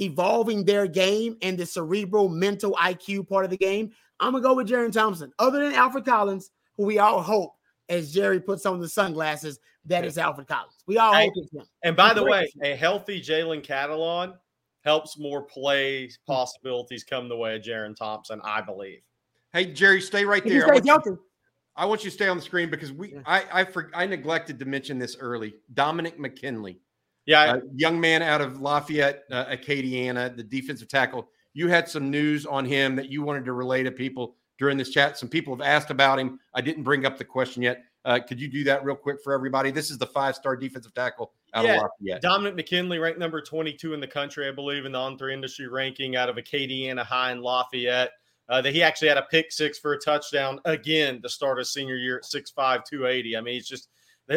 evolving 0.00 0.64
their 0.64 0.86
game 0.86 1.36
and 1.42 1.56
the 1.58 1.66
cerebral 1.66 2.28
mental 2.28 2.72
IQ 2.80 3.28
part 3.28 3.44
of 3.44 3.50
the 3.50 3.56
game. 3.56 3.92
I'm 4.20 4.32
gonna 4.32 4.42
go 4.42 4.54
with 4.54 4.68
Jerrin 4.68 4.92
Thompson. 4.92 5.32
Other 5.38 5.62
than 5.64 5.74
Alfred 5.74 6.04
Collins, 6.04 6.50
who 6.76 6.84
we 6.84 6.98
all 6.98 7.22
hope, 7.22 7.52
as 7.88 8.12
Jerry 8.12 8.40
puts 8.40 8.66
on 8.66 8.80
the 8.80 8.88
sunglasses, 8.88 9.58
that 9.86 10.04
is 10.04 10.18
Alfred 10.18 10.48
Collins. 10.48 10.82
We 10.86 10.98
all 10.98 11.14
hope 11.14 11.32
it's 11.36 11.52
him. 11.52 11.64
And 11.82 11.96
by 11.96 12.14
the 12.14 12.24
way, 12.24 12.50
a 12.62 12.74
healthy 12.74 13.20
Jalen 13.20 13.64
Catalon 13.64 14.34
helps 14.84 15.18
more 15.18 15.42
play 15.42 16.10
possibilities 16.26 17.04
come 17.04 17.28
the 17.28 17.36
way 17.36 17.56
of 17.56 17.62
Jerrin 17.62 17.96
Thompson, 17.96 18.40
I 18.44 18.60
believe. 18.60 19.00
Hey 19.54 19.66
Jerry, 19.66 20.00
stay 20.00 20.24
right 20.24 20.44
If 20.44 20.52
he 20.52 20.58
there. 20.58 20.64
I 20.68 20.80
want, 20.80 21.06
you, 21.06 21.18
I 21.76 21.86
want 21.86 22.04
you 22.04 22.10
to 22.10 22.14
stay 22.14 22.26
on 22.28 22.36
the 22.36 22.42
screen 22.42 22.68
because 22.68 22.92
we 22.92 23.12
Yeah. 23.14 23.20
I 23.24 23.44
I, 23.52 23.64
for, 23.64 23.88
I 23.94 24.04
neglected 24.04 24.58
to 24.58 24.64
mention 24.64 24.98
this 24.98 25.16
early. 25.18 25.54
Dominic 25.74 26.18
McKinley, 26.18 26.80
Yeah, 27.24 27.54
a 27.56 27.60
young 27.74 28.00
man 28.00 28.20
out 28.20 28.40
of 28.40 28.60
Lafayette, 28.60 29.22
uh, 29.30 29.44
Acadiana, 29.46 30.36
the 30.36 30.42
defensive 30.42 30.88
tackle. 30.88 31.28
You 31.52 31.68
had 31.68 31.88
some 31.88 32.10
news 32.10 32.46
on 32.46 32.64
him 32.64 32.96
that 32.96 33.10
you 33.10 33.22
wanted 33.22 33.44
to 33.44 33.52
relay 33.52 33.84
to 33.84 33.92
people 33.92 34.34
during 34.58 34.76
this 34.76 34.90
chat. 34.90 35.16
Some 35.16 35.28
people 35.28 35.54
have 35.54 35.64
asked 35.64 35.90
about 35.90 36.18
him. 36.18 36.40
I 36.52 36.60
didn't 36.60 36.82
bring 36.82 37.06
up 37.06 37.16
the 37.16 37.24
question 37.24 37.62
yet. 37.62 37.84
Uh, 38.04 38.18
could 38.18 38.40
you 38.40 38.48
do 38.48 38.64
that 38.64 38.84
real 38.84 38.96
quick 38.96 39.18
for 39.22 39.32
everybody? 39.32 39.70
This 39.70 39.88
is 39.88 39.96
the 39.98 40.06
five-star 40.06 40.56
defensive 40.56 40.94
tackle 40.94 41.32
out 41.54 41.64
Yeah. 41.64 41.76
of 41.76 41.82
Lafayette. 42.00 42.22
Dominic 42.22 42.56
McKinley, 42.56 42.98
ranked 42.98 43.20
number 43.20 43.40
22 43.40 43.94
in 43.94 44.00
the 44.00 44.06
country, 44.06 44.48
I 44.48 44.50
believe, 44.50 44.84
in 44.84 44.92
the 44.92 44.98
on 44.98 45.16
three 45.16 45.32
industry 45.32 45.68
ranking 45.68 46.16
out 46.16 46.28
of 46.28 46.36
Acadiana 46.36 47.04
High 47.04 47.30
in 47.30 47.40
Lafayette. 47.40 48.10
Uh, 48.48 48.60
that 48.60 48.74
he 48.74 48.82
actually 48.82 49.08
had 49.08 49.16
a 49.16 49.26
pick 49.30 49.50
six 49.50 49.78
for 49.78 49.94
a 49.94 49.98
touchdown 49.98 50.60
again 50.66 51.22
to 51.22 51.28
start 51.28 51.56
his 51.56 51.72
senior 51.72 51.96
year 51.96 52.18
at 52.18 52.24
6'5, 52.24 52.84
280. 52.84 53.36
I 53.36 53.40
mean, 53.40 53.56
it's 53.56 53.68
just, 53.68 53.88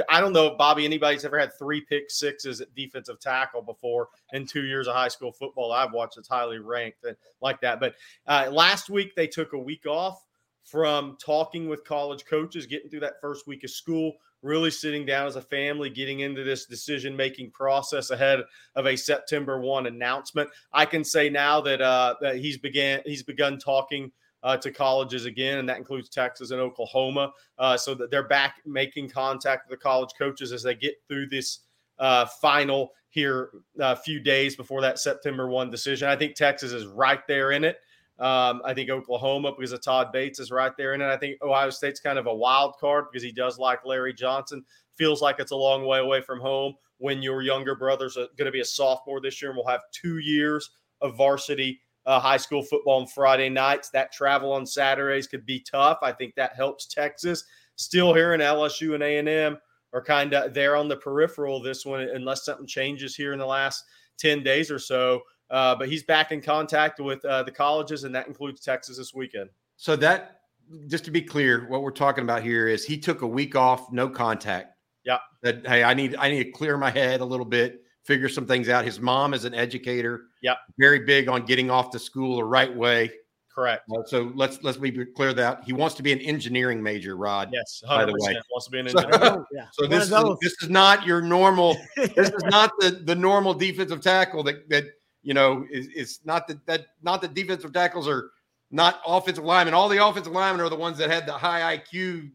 I 0.09 0.21
don't 0.21 0.31
know 0.31 0.47
if 0.47 0.57
Bobby, 0.57 0.85
anybody's 0.85 1.25
ever 1.25 1.37
had 1.37 1.51
three 1.57 1.81
pick 1.81 2.09
sixes 2.09 2.61
at 2.61 2.73
defensive 2.73 3.19
tackle 3.19 3.61
before 3.61 4.07
in 4.31 4.45
two 4.45 4.63
years 4.63 4.87
of 4.87 4.95
high 4.95 5.07
school 5.09 5.31
football. 5.31 5.73
I've 5.73 5.91
watched 5.91 6.17
it's 6.17 6.27
highly 6.27 6.59
ranked 6.59 7.03
and 7.03 7.17
like 7.41 7.59
that. 7.61 7.79
But 7.79 7.95
uh, 8.27 8.49
last 8.51 8.89
week 8.89 9.13
they 9.15 9.27
took 9.27 9.53
a 9.53 9.59
week 9.59 9.85
off 9.85 10.23
from 10.63 11.17
talking 11.23 11.69
with 11.69 11.85
college 11.85 12.25
coaches, 12.25 12.65
getting 12.65 12.89
through 12.89 12.99
that 12.99 13.21
first 13.21 13.47
week 13.47 13.63
of 13.63 13.69
school, 13.69 14.13
really 14.41 14.71
sitting 14.71 15.05
down 15.05 15.27
as 15.27 15.35
a 15.35 15.41
family, 15.41 15.89
getting 15.89 16.21
into 16.21 16.43
this 16.43 16.65
decision 16.65 17.15
making 17.15 17.51
process 17.51 18.11
ahead 18.11 18.41
of 18.75 18.85
a 18.85 18.95
September 18.95 19.59
one 19.59 19.88
announcement. 19.88 20.49
I 20.73 20.85
can 20.85 21.03
say 21.03 21.29
now 21.29 21.61
that 21.61 21.81
uh, 21.81 22.15
that 22.21 22.38
he's 22.38 22.57
began 22.57 23.01
he's 23.05 23.23
begun 23.23 23.57
talking. 23.57 24.11
Uh, 24.43 24.55
to 24.55 24.71
colleges 24.71 25.25
again, 25.25 25.57
and 25.57 25.67
that 25.67 25.79
includes 25.79 26.09
Texas 26.09 26.51
and 26.51 26.61
Oklahoma, 26.61 27.31
uh, 27.57 27.75
so 27.75 27.95
that 27.95 28.11
they're 28.11 28.27
back 28.27 28.57
making 28.67 29.09
contact 29.09 29.67
with 29.67 29.77
the 29.77 29.83
college 29.83 30.11
coaches 30.17 30.51
as 30.51 30.61
they 30.61 30.75
get 30.75 30.93
through 31.07 31.27
this 31.27 31.61
uh, 31.97 32.23
final 32.39 32.91
here 33.09 33.49
a 33.79 33.83
uh, 33.83 33.95
few 33.95 34.19
days 34.19 34.55
before 34.55 34.79
that 34.81 34.99
September 34.99 35.47
1 35.47 35.71
decision. 35.71 36.07
I 36.07 36.15
think 36.15 36.35
Texas 36.35 36.71
is 36.71 36.85
right 36.85 37.25
there 37.27 37.51
in 37.51 37.63
it. 37.63 37.79
Um, 38.20 38.61
I 38.65 38.74
think 38.74 38.89
Oklahoma, 38.89 39.51
because 39.51 39.72
of 39.72 39.82
Todd 39.82 40.11
Bates, 40.11 40.39
is 40.39 40.51
right 40.51 40.76
there 40.78 40.93
it. 40.93 41.01
I 41.01 41.18
think 41.18 41.41
Ohio 41.41 41.70
State's 41.70 41.99
kind 41.99 42.18
of 42.18 42.26
a 42.26 42.34
wild 42.34 42.76
card 42.80 43.05
because 43.11 43.24
he 43.24 43.32
does 43.32 43.59
like 43.59 43.86
Larry 43.86 44.13
Johnson. 44.13 44.63
Feels 44.95 45.22
like 45.22 45.39
it's 45.39 45.51
a 45.51 45.55
long 45.55 45.86
way 45.86 45.99
away 45.99 46.22
from 46.22 46.39
home 46.39 46.74
when 46.97 47.22
your 47.22 47.43
younger 47.43 47.76
brother's 47.76 48.15
going 48.15 48.45
to 48.45 48.51
be 48.51 48.61
a 48.61 48.65
sophomore 48.65 49.22
this 49.22 49.39
year 49.41 49.51
and 49.51 49.57
will 49.57 49.68
have 49.68 49.82
two 49.91 50.18
years 50.18 50.72
of 51.01 51.15
varsity 51.15 51.80
uh, 52.07 52.20
high 52.20 52.38
school 52.38 52.63
football 52.63 53.01
on 53.01 53.07
Friday 53.07 53.49
nights. 53.49 53.89
That 53.89 54.11
travel 54.11 54.53
on 54.53 54.65
Saturdays 54.65 55.28
could 55.28 55.45
be 55.45 55.59
tough. 55.59 55.99
I 56.01 56.13
think 56.13 56.34
that 56.36 56.55
helps 56.55 56.88
Texas. 56.88 57.43
Still 57.76 58.13
here 58.13 58.34
in 58.34 58.41
LSU 58.41 58.95
and 58.95 59.03
A&M 59.03 59.57
are 59.93 60.03
kind 60.03 60.34
of 60.34 60.53
there 60.53 60.76
on 60.76 60.88
the 60.88 60.95
peripheral 60.95 61.61
this 61.61 61.86
one, 61.86 62.01
unless 62.01 62.45
something 62.45 62.65
changes 62.65 63.15
here 63.15 63.34
in 63.34 63.39
the 63.39 63.45
last 63.45 63.84
10 64.18 64.41
days 64.41 64.72
or 64.72 64.80
so. 64.80 65.22
Uh, 65.49 65.75
but 65.75 65.87
he's 65.87 66.03
back 66.03 66.31
in 66.31 66.41
contact 66.41 66.99
with 66.99 67.23
uh, 67.25 67.43
the 67.43 67.51
colleges, 67.51 68.03
and 68.03 68.13
that 68.13 68.27
includes 68.27 68.61
Texas 68.61 68.97
this 68.97 69.13
weekend. 69.13 69.49
So 69.77 69.95
that, 69.97 70.41
just 70.87 71.05
to 71.05 71.11
be 71.11 71.21
clear, 71.21 71.67
what 71.69 71.81
we're 71.81 71.91
talking 71.91 72.23
about 72.23 72.43
here 72.43 72.67
is 72.67 72.85
he 72.85 72.97
took 72.97 73.21
a 73.21 73.27
week 73.27 73.55
off, 73.55 73.91
no 73.91 74.09
contact. 74.09 74.73
Yeah. 75.05 75.19
That 75.41 75.65
hey, 75.65 75.83
I 75.83 75.93
need 75.93 76.15
I 76.17 76.29
need 76.29 76.43
to 76.43 76.51
clear 76.51 76.77
my 76.77 76.89
head 76.89 77.21
a 77.21 77.25
little 77.25 77.45
bit, 77.45 77.83
figure 78.03 78.27
some 78.27 78.45
things 78.45 78.67
out. 78.67 78.83
His 78.83 78.99
mom 78.99 79.33
is 79.33 79.45
an 79.45 79.53
educator. 79.53 80.25
Yeah. 80.41 80.55
Very 80.77 80.99
big 80.99 81.29
on 81.29 81.45
getting 81.45 81.69
off 81.69 81.91
to 81.91 81.99
school 81.99 82.37
the 82.37 82.43
right 82.43 82.75
way. 82.75 83.11
Correct. 83.57 83.89
Uh, 83.89 84.03
so 84.05 84.31
let's 84.35 84.61
let's 84.61 84.77
be 84.77 84.91
clear 84.91 85.33
that 85.33 85.63
he 85.63 85.73
wants 85.73 85.95
to 85.95 86.03
be 86.03 86.13
an 86.13 86.19
engineering 86.19 86.83
major, 86.83 87.17
Rod. 87.17 87.49
Yes, 87.51 87.81
100% 87.83 87.89
by 87.89 88.05
the 88.05 88.11
way, 88.11 88.37
wants 88.51 88.65
to 88.65 88.71
be 88.71 88.79
an 88.79 88.87
engineer. 88.87 89.13
So, 89.13 89.45
yeah. 89.51 89.65
so 89.71 89.87
this 89.87 90.03
is, 90.03 90.37
this 90.41 90.61
is 90.61 90.69
not 90.69 91.07
your 91.07 91.21
normal. 91.21 91.75
this 91.95 92.29
is 92.29 92.43
not 92.43 92.71
the 92.79 92.91
the 92.91 93.15
normal 93.15 93.55
defensive 93.55 94.01
tackle 94.01 94.43
that 94.43 94.69
that 94.69 94.83
you 95.28 95.34
know, 95.34 95.67
it's, 95.69 95.89
is 95.89 96.19
not 96.23 96.47
that 96.47 96.65
that 96.67 96.86
not 97.03 97.21
that 97.21 97.34
defensive 97.34 97.73
tackles 97.73 98.07
are 98.07 98.32
not 98.71 99.01
offensive 99.05 99.43
linemen. 99.43 99.73
All 99.73 99.89
the 99.89 100.03
offensive 100.03 100.32
linemen 100.32 100.65
are 100.65 100.69
the 100.69 100.78
ones 100.78 100.97
that 100.99 101.09
had 101.09 101.25
the 101.25 101.34
high 101.34 101.78
IQ 101.78 102.32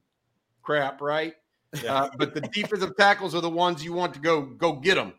crap, 0.62 1.00
right? 1.00 1.32
Yeah. 1.82 1.94
Uh, 1.94 2.10
but 2.18 2.34
the 2.34 2.42
defensive 2.42 2.94
tackles 2.98 3.34
are 3.34 3.40
the 3.40 3.48
ones 3.48 3.82
you 3.82 3.94
want 3.94 4.12
to 4.12 4.20
go 4.20 4.42
go 4.42 4.74
get 4.74 4.96
them. 4.96 5.14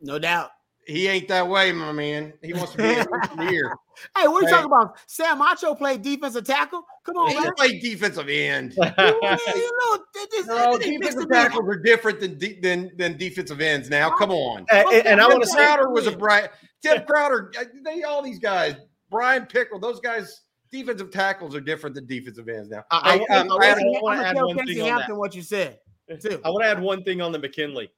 No 0.00 0.18
doubt. 0.18 0.52
He 0.86 1.06
ain't 1.06 1.28
that 1.28 1.46
way, 1.46 1.70
my 1.70 1.92
man. 1.92 2.32
He 2.42 2.54
wants 2.54 2.72
to 2.72 2.78
be 2.78 2.84
an 2.84 3.06
engineer. 3.22 3.76
hey, 4.16 4.26
what 4.26 4.42
are 4.42 4.46
you 4.46 4.50
talking 4.50 4.72
about? 4.72 4.96
Sam 5.06 5.38
Acho 5.38 5.76
played 5.76 6.00
defensive 6.00 6.44
tackle. 6.44 6.82
Come 7.04 7.18
on, 7.18 7.28
he 7.28 7.38
man. 7.38 7.52
played 7.58 7.82
defensive 7.82 8.30
end. 8.30 8.72
you 8.78 8.82
know, 8.96 9.98
no, 10.46 10.78
defensive 10.78 11.28
tackles 11.28 11.68
are 11.68 11.76
different 11.76 12.20
than 12.20 12.38
than 12.62 12.90
than 12.96 13.18
defensive 13.18 13.60
ends. 13.60 13.90
Now, 13.90 14.08
come 14.08 14.30
on. 14.30 14.64
And, 14.72 14.88
and, 14.88 15.06
and 15.08 15.20
I 15.20 15.28
want 15.28 15.42
to 15.42 15.48
say, 15.48 15.56
Crowder 15.56 15.90
was 15.90 16.06
a 16.06 16.16
bright. 16.16 16.48
Tim 16.82 17.04
Crowder, 17.04 17.52
uh, 17.58 17.64
they 17.84 18.02
all 18.02 18.22
these 18.22 18.38
guys, 18.38 18.76
Brian 19.10 19.46
Pickrell, 19.46 19.80
those 19.80 20.00
guys, 20.00 20.42
defensive 20.70 21.10
tackles 21.10 21.54
are 21.54 21.60
different 21.60 21.94
than 21.94 22.06
defensive 22.06 22.48
ends 22.48 22.68
now. 22.68 22.84
I, 22.90 23.24
I, 23.30 23.36
um, 23.36 23.52
I, 23.52 23.54
I, 23.54 23.70
I 23.70 23.74
want 24.00 24.20
to 24.20 24.26
add 24.26 24.36
one 24.36 24.66
thing 24.66 24.82
on 24.82 24.98
that. 24.98 25.16
What 25.16 25.34
you 25.34 25.42
said, 25.42 25.78
too. 26.20 26.40
I 26.44 26.50
want 26.50 26.64
to 26.64 26.68
add 26.68 26.80
one 26.80 27.02
thing 27.02 27.20
on 27.20 27.32
the 27.32 27.38
McKinley. 27.38 27.90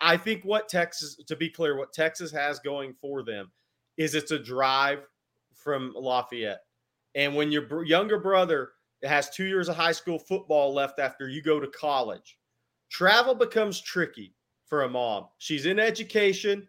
I, 0.00 0.16
think 0.16 0.44
what 0.44 0.68
Texas, 0.68 1.16
to 1.26 1.34
be 1.34 1.48
clear, 1.48 1.76
what 1.76 1.92
Texas 1.92 2.30
has 2.30 2.60
going 2.60 2.94
for 3.00 3.24
them 3.24 3.50
is 3.96 4.14
it's 4.14 4.30
a 4.30 4.38
drive 4.38 5.00
from 5.54 5.92
Lafayette, 5.96 6.60
and 7.16 7.34
when 7.34 7.50
your 7.50 7.84
younger 7.84 8.18
brother 8.18 8.70
has 9.02 9.30
two 9.30 9.44
years 9.44 9.68
of 9.68 9.74
high 9.74 9.90
school 9.90 10.20
football 10.20 10.72
left 10.72 11.00
after 11.00 11.28
you 11.28 11.42
go 11.42 11.58
to 11.58 11.66
college, 11.66 12.38
travel 12.90 13.34
becomes 13.34 13.80
tricky 13.80 14.36
for 14.66 14.84
a 14.84 14.88
mom. 14.88 15.26
She's 15.38 15.66
in 15.66 15.80
education 15.80 16.68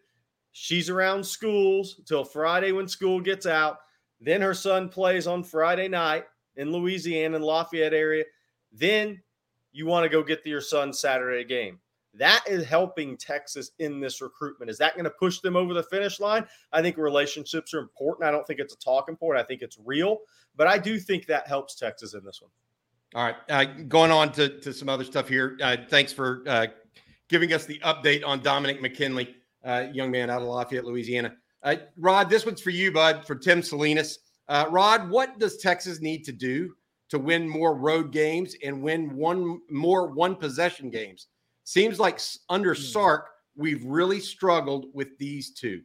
She's 0.54 0.90
around 0.90 1.26
schools 1.26 2.00
till 2.06 2.24
Friday 2.24 2.72
when 2.72 2.88
school 2.88 3.20
gets 3.20 3.46
out. 3.46 3.80
Then 4.22 4.40
her 4.42 4.54
son 4.54 4.88
plays 4.88 5.28
on 5.28 5.44
Friday 5.44 5.88
night 5.88 6.26
in 6.56 6.72
Louisiana, 6.72 7.36
in 7.36 7.42
Lafayette 7.42 7.94
area. 7.94 8.24
Then 8.72 9.22
you 9.72 9.88
want 9.88 10.04
to 10.04 10.10
go 10.10 10.24
get 10.24 10.44
to 10.44 10.50
your 10.50 10.62
son's 10.62 11.00
Saturday 11.00 11.44
game. 11.44 11.80
That 12.14 12.44
is 12.48 12.64
helping 12.64 13.18
Texas 13.18 13.72
in 13.80 14.00
this 14.00 14.22
recruitment. 14.22 14.70
Is 14.70 14.78
that 14.78 14.94
going 14.94 15.06
to 15.06 15.10
push 15.10 15.40
them 15.40 15.56
over 15.56 15.74
the 15.74 15.82
finish 15.82 16.20
line? 16.20 16.46
I 16.72 16.84
think 16.84 16.98
relationships 16.98 17.74
are 17.74 17.80
important. 17.80 18.28
I 18.28 18.32
don't 18.32 18.46
think 18.46 18.60
it's 18.60 18.76
a 18.76 18.78
talking 18.78 19.16
point. 19.16 19.40
I 19.40 19.44
think 19.44 19.64
it's 19.64 19.80
real, 19.84 20.20
but 20.56 20.68
I 20.68 20.78
do 20.78 21.00
think 21.00 21.26
that 21.26 21.48
helps 21.48 21.74
Texas 21.74 22.14
in 22.14 22.24
this 22.24 22.40
one. 22.40 22.52
All 23.16 23.24
right. 23.24 23.36
Uh, 23.50 23.66
going 23.88 24.12
on 24.12 24.32
to, 24.34 24.60
to 24.60 24.72
some 24.72 24.90
other 24.90 25.04
stuff 25.04 25.28
here. 25.28 25.58
Uh, 25.64 25.78
thanks 25.90 26.14
for 26.14 26.44
uh, 26.48 26.68
giving 27.28 27.52
us 27.54 27.66
the 27.66 27.80
update 27.80 28.24
on 28.24 28.44
Dominic 28.44 28.80
McKinley 28.80 29.36
uh, 29.64 29.86
young 29.94 30.12
man 30.12 30.30
out 30.30 30.42
of 30.42 30.48
Lafayette, 30.48 30.86
Louisiana. 30.86 31.34
Uh, 31.64 31.76
Rod, 31.98 32.30
this 32.30 32.46
one's 32.46 32.62
for 32.62 32.72
you, 32.72 32.92
bud, 32.92 33.26
for 33.26 33.36
Tim 33.36 33.62
Salinas. 33.62 34.20
Uh, 34.48 34.66
Rod, 34.70 35.10
what 35.10 35.40
does 35.40 35.58
Texas 35.58 36.02
need 36.02 36.24
to 36.26 36.32
do 36.32 36.74
to 37.10 37.20
win 37.20 37.48
more 37.48 37.76
road 37.76 38.12
games 38.12 38.56
and 38.64 38.82
win 38.82 39.16
one 39.16 39.60
more 39.70 40.08
one 40.08 40.36
possession 40.36 40.90
games? 40.90 41.28
Seems 41.64 42.00
like 42.00 42.20
under 42.50 42.74
hmm. 42.74 42.82
Sark, 42.82 43.30
we've 43.56 43.84
really 43.86 44.20
struggled 44.20 44.88
with 44.94 45.18
these 45.18 45.52
two. 45.52 45.82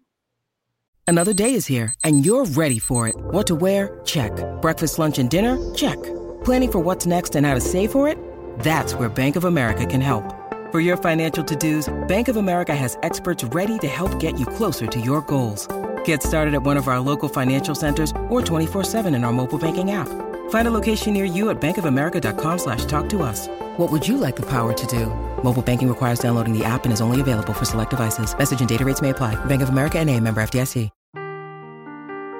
Another 1.07 1.33
day 1.33 1.55
is 1.55 1.67
here, 1.67 1.95
and 2.05 2.27
you're 2.27 2.45
ready 2.45 2.79
for 2.79 3.09
it. 3.09 3.17
What 3.17 3.47
to 3.47 3.55
wear? 3.55 4.01
Check. 4.05 4.33
Breakfast, 4.61 4.99
lunch, 4.99 5.19
and 5.19 5.31
dinner? 5.31 5.57
Check. 5.75 5.97
Planning 6.45 6.73
for 6.73 6.81
what's 6.81 7.07
next 7.07 7.35
and 7.35 7.47
how 7.47 7.55
to 7.55 7.61
save 7.61 7.93
for 7.93 8.09
it? 8.09 8.19
That's 8.59 8.93
where 8.93 9.09
Bank 9.09 9.37
of 9.37 9.45
America 9.45 9.87
can 9.87 10.03
help. 10.03 10.38
For 10.71 10.81
your 10.81 10.99
financial 10.99 11.43
to-dos, 11.43 11.89
Bank 12.09 12.29
of 12.29 12.37
America 12.37 12.77
has 12.77 12.99
experts 13.03 13.43
ready 13.43 13.79
to 13.79 13.89
help 13.89 14.21
get 14.21 14.39
you 14.39 14.45
closer 14.45 14.87
to 14.87 15.01
your 15.01 15.23
goals. 15.23 15.67
Get 16.05 16.23
started 16.23 16.53
at 16.53 16.63
one 16.63 16.77
of 16.77 16.89
our 16.89 17.01
local 17.01 17.31
financial 17.31 17.75
centers 17.75 18.11
or 18.29 18.43
24-7 18.43 19.07
in 19.15 19.25
our 19.25 19.33
mobile 19.33 19.59
banking 19.59 19.93
app. 19.93 20.09
Find 20.51 20.69
a 20.69 20.71
location 20.71 21.15
near 21.15 21.25
you 21.25 21.49
at 21.49 21.59
bankofamerica.com 21.59 22.59
slash 22.59 22.85
talk 22.85 23.09
to 23.09 23.23
us. 23.23 23.49
What 23.79 23.91
would 23.91 24.07
you 24.07 24.19
like 24.19 24.37
the 24.37 24.43
power 24.43 24.75
to 24.75 24.87
do? 24.87 25.07
Mobile 25.43 25.63
banking 25.63 25.89
requires 25.89 26.19
downloading 26.19 26.53
the 26.53 26.67
app 26.67 26.85
and 26.85 26.93
is 26.93 27.01
only 27.01 27.23
available 27.23 27.55
for 27.55 27.65
select 27.65 27.93
devices. 27.93 28.37
Message 28.37 28.61
and 28.61 28.69
data 28.69 28.85
rates 28.85 29.01
may 29.01 29.09
apply. 29.09 29.43
Bank 29.47 29.63
of 29.63 29.71
America 29.71 29.99
and 29.99 30.11
a 30.11 30.21
member 30.21 30.43
FDIC. 30.43 30.91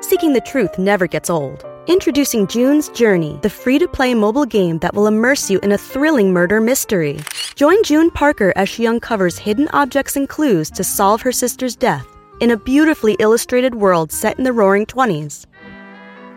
Seeking 0.01 0.35
the 0.35 0.43
truth 0.43 0.79
never 0.79 1.07
gets 1.07 1.31
old. 1.31 1.65
Introducing 1.87 2.47
June's 2.47 2.91
Journey, 2.91 3.39
the 3.41 3.49
free-to-play 3.49 4.13
mobile 4.13 4.45
game 4.45 4.79
that 4.81 4.95
will 4.95 5.07
immerse 5.07 5.51
you 5.51 5.59
in 5.61 5.73
a 5.73 5.79
thrilling 5.79 6.35
murder 6.35 6.61
mystery. 6.61 7.19
Join 7.59 7.83
June 7.83 8.13
Parker 8.13 8.53
as 8.55 8.69
she 8.69 8.87
uncovers 8.87 9.37
hidden 9.37 9.67
objects 9.73 10.15
and 10.15 10.29
clues 10.29 10.71
to 10.71 10.85
solve 10.85 11.21
her 11.23 11.33
sister's 11.33 11.75
death 11.75 12.07
in 12.41 12.53
a 12.53 12.57
beautifully 12.57 13.17
illustrated 13.19 13.75
world 13.75 14.13
set 14.13 14.39
in 14.39 14.45
the 14.45 14.53
roaring 14.53 14.87
20s. 14.87 15.45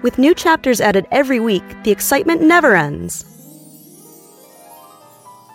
With 0.01 0.17
new 0.17 0.33
chapters 0.33 0.81
added 0.81 1.05
every 1.11 1.39
week, 1.39 1.61
the 1.83 1.91
excitement 1.91 2.41
never 2.41 2.75
ends. 2.75 3.23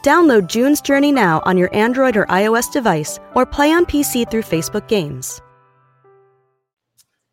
Download 0.04 0.46
June's 0.46 0.80
Journey 0.80 1.10
now 1.10 1.42
on 1.44 1.58
your 1.58 1.74
Android 1.74 2.16
or 2.16 2.26
iOS 2.26 2.72
device 2.72 3.18
or 3.34 3.44
play 3.44 3.72
on 3.72 3.86
PC 3.86 4.30
through 4.30 4.42
Facebook 4.42 4.86
Games. 4.86 5.42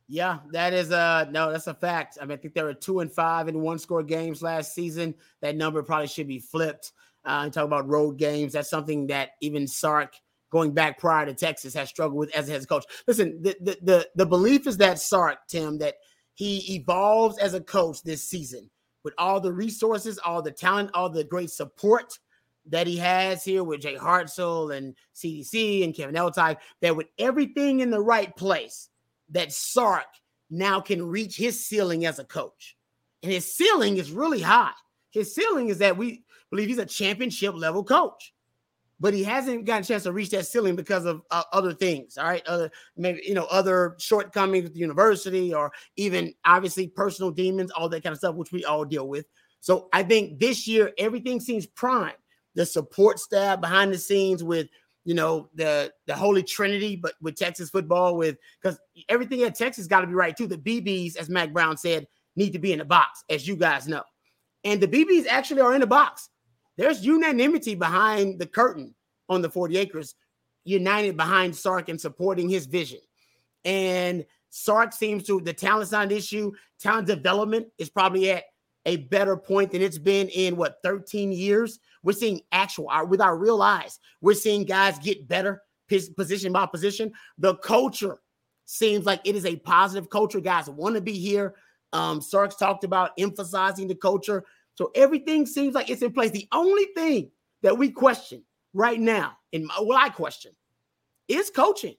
Yeah, 0.08 0.40
that 0.54 0.74
is 0.74 0.92
uh 0.92 1.28
no, 1.30 1.52
that's 1.52 1.68
a 1.68 1.74
fact. 1.76 2.18
I 2.20 2.26
mean, 2.26 2.38
I 2.38 2.42
think 2.42 2.56
there 2.56 2.66
were 2.66 2.74
two 2.74 3.02
and 3.02 3.12
five 3.12 3.48
in 3.48 3.62
one 3.62 3.78
score 3.78 4.02
games 4.02 4.42
last 4.42 4.74
season. 4.74 5.14
That 5.42 5.56
number 5.56 5.84
probably 5.84 6.08
should 6.08 6.28
be 6.28 6.40
flipped. 6.40 6.94
Uh, 7.26 7.50
talk 7.50 7.66
about 7.66 7.88
road 7.88 8.18
games. 8.18 8.54
That's 8.54 8.70
something 8.70 9.08
that 9.08 9.32
even 9.42 9.68
Sark, 9.68 10.14
going 10.52 10.74
back 10.74 11.00
prior 11.00 11.26
to 11.26 11.34
Texas, 11.34 11.74
has 11.74 11.90
struggled 11.90 12.20
with 12.20 12.36
as 12.36 12.50
a 12.50 12.52
head 12.52 12.68
coach. 12.68 12.86
Listen, 13.08 13.42
the, 13.42 13.56
the 13.62 13.78
the 13.82 14.10
the 14.16 14.26
belief 14.26 14.68
is 14.68 14.78
that 14.78 15.00
Sark, 15.00 15.40
Tim, 15.48 15.78
that 15.80 15.96
he 16.34 16.76
evolves 16.76 17.38
as 17.38 17.54
a 17.54 17.62
coach 17.62 18.02
this 18.04 18.28
season 18.28 18.70
with 19.04 19.14
all 19.18 19.40
the 19.40 19.54
resources, 19.54 20.18
all 20.20 20.42
the 20.42 20.52
talent, 20.52 20.92
all 20.94 21.10
the 21.10 21.24
great 21.24 21.52
support 21.52 22.18
that 22.66 22.88
he 22.88 22.98
has 22.98 23.44
here 23.44 23.64
with 23.64 23.82
Jay 23.82 23.96
Hartzell 23.96 24.76
and 24.76 24.96
CDC 25.14 25.84
and 25.84 25.94
Kevin 25.94 26.16
Eltife, 26.16 26.58
that 26.82 26.96
with 26.96 27.08
everything 27.18 27.82
in 27.82 27.92
the 27.92 28.02
right 28.02 28.34
place, 28.36 28.90
that 29.30 29.52
Sark 29.52 30.06
now 30.50 30.80
can 30.80 31.04
reach 31.04 31.36
his 31.36 31.66
ceiling 31.66 32.06
as 32.06 32.20
a 32.20 32.24
coach. 32.24 32.78
And 33.22 33.32
his 33.32 33.54
ceiling 33.54 33.98
is 33.98 34.12
really 34.12 34.42
high. 34.42 34.72
His 35.14 35.34
ceiling 35.34 35.70
is 35.70 35.78
that 35.78 35.96
we 35.96 36.24
believe 36.50 36.68
he's 36.68 36.80
a 36.80 36.86
championship 36.86 37.54
level 37.56 37.84
coach, 37.84 38.34
but 39.00 39.14
he 39.14 39.24
hasn't 39.24 39.66
gotten 39.66 39.84
a 39.84 39.86
chance 39.86 40.04
to 40.04 40.12
reach 40.12 40.32
that 40.32 40.48
ceiling 40.48 40.76
because 40.76 41.06
of 41.06 41.22
uh, 41.30 41.44
other 41.54 41.74
things. 41.74 42.18
All 42.18 42.26
right, 42.26 42.46
other 42.48 42.72
maybe 42.98 43.22
you 43.24 43.36
know 43.36 43.46
other 43.46 43.96
shortcomings 44.00 44.64
with 44.64 44.74
the 44.74 44.80
university, 44.80 45.54
or 45.54 45.72
even 45.98 46.34
obviously 46.46 46.88
personal 46.88 47.32
demons, 47.32 47.72
all 47.72 47.88
that 47.90 48.04
kind 48.04 48.12
of 48.12 48.18
stuff, 48.18 48.36
which 48.36 48.52
we 48.52 48.66
all 48.66 48.84
deal 48.84 49.08
with. 49.08 49.26
So 49.62 49.88
I 49.94 50.04
think 50.04 50.40
this 50.40 50.68
year 50.68 50.92
everything 50.98 51.40
seems 51.40 51.68
prime 51.68 52.16
the 52.56 52.66
support 52.66 53.20
staff 53.20 53.62
behind 53.62 53.94
the 53.94 53.98
scenes 53.98 54.44
with 54.44 54.68
you 55.06 55.14
know 55.14 55.50
the 55.56 55.92
the 56.06 56.16
holy 56.16 56.44
trinity 56.44 56.96
but 56.96 57.14
with 57.22 57.36
texas 57.36 57.70
football 57.70 58.16
with 58.16 58.38
because 58.62 58.80
everything 59.10 59.44
at 59.44 59.56
texas 59.56 59.88
got 59.88 60.02
to 60.02 60.08
be 60.08 60.14
right 60.14 60.38
too 60.38 60.48
the 60.48 60.58
bbs 60.58 61.18
as 61.18 61.30
Mack 61.30 61.52
Brown 61.52 61.78
said 61.78 62.08
need 62.36 62.54
to 62.54 62.60
be 62.60 62.72
in 62.72 62.80
the 62.80 62.86
box 62.86 63.24
as 63.30 63.48
you 63.48 63.56
guys 63.56 63.88
know 63.88 64.04
and 64.64 64.82
the 64.82 64.88
bbs 64.88 65.26
actually 65.28 65.62
are 65.62 65.74
in 65.74 65.82
the 65.82 65.88
box 65.88 66.30
there's 66.78 67.06
unanimity 67.06 67.76
behind 67.76 68.40
the 68.40 68.46
curtain 68.46 68.94
on 69.30 69.42
the 69.42 69.50
40 69.50 69.78
acres 69.78 70.16
united 70.66 71.18
behind 71.18 71.56
sark 71.56 71.90
and 71.90 72.00
supporting 72.00 72.50
his 72.50 72.66
vision 72.66 73.00
and 73.66 74.26
sark 74.50 74.94
seems 74.94 75.24
to 75.24 75.42
the 75.42 75.54
talent 75.54 75.92
an 75.94 76.12
issue 76.12 76.52
talent 76.80 77.08
development 77.08 77.68
is 77.78 77.90
probably 77.90 78.32
at 78.32 78.44
a 78.86 78.98
better 78.98 79.38
point 79.38 79.72
than 79.72 79.82
it's 79.82 79.98
been 79.98 80.28
in 80.30 80.56
what 80.56 80.80
13 80.84 81.32
years. 81.32 81.80
We're 82.04 82.14
seeing 82.14 82.42
actual 82.52 82.90
our, 82.90 83.06
with 83.06 83.22
our 83.22 83.38
real 83.38 83.62
eyes. 83.62 84.00
We're 84.22 84.34
seeing 84.34 84.66
guys 84.66 85.00
get 85.00 85.28
better 85.28 85.62
position 86.16 86.52
by 86.52 86.66
position. 86.66 87.12
The 87.38 87.56
culture 87.58 88.20
seems 88.66 89.06
like 89.06 89.22
it 89.24 89.36
is 89.36 89.46
a 89.46 89.56
positive 89.58 90.10
culture. 90.10 90.40
Guys 90.40 90.70
want 90.70 90.96
to 90.96 91.02
be 91.02 91.14
here. 91.14 91.56
Um, 91.94 92.22
Sark's 92.22 92.56
talked 92.56 92.84
about 92.84 93.12
emphasizing 93.18 93.88
the 93.88 93.96
culture. 93.96 94.44
So 94.76 94.92
everything 94.96 95.46
seems 95.46 95.76
like 95.76 95.90
it's 95.90 96.02
in 96.02 96.12
place. 96.12 96.32
The 96.32 96.48
only 96.52 96.86
thing 96.96 97.32
that 97.62 97.78
we 97.78 97.92
question 97.92 98.44
right 98.74 99.00
now, 99.00 99.38
and 99.54 99.70
what 99.80 100.02
I 100.02 100.10
question, 100.10 100.52
is 101.28 101.50
coaching. 101.50 101.96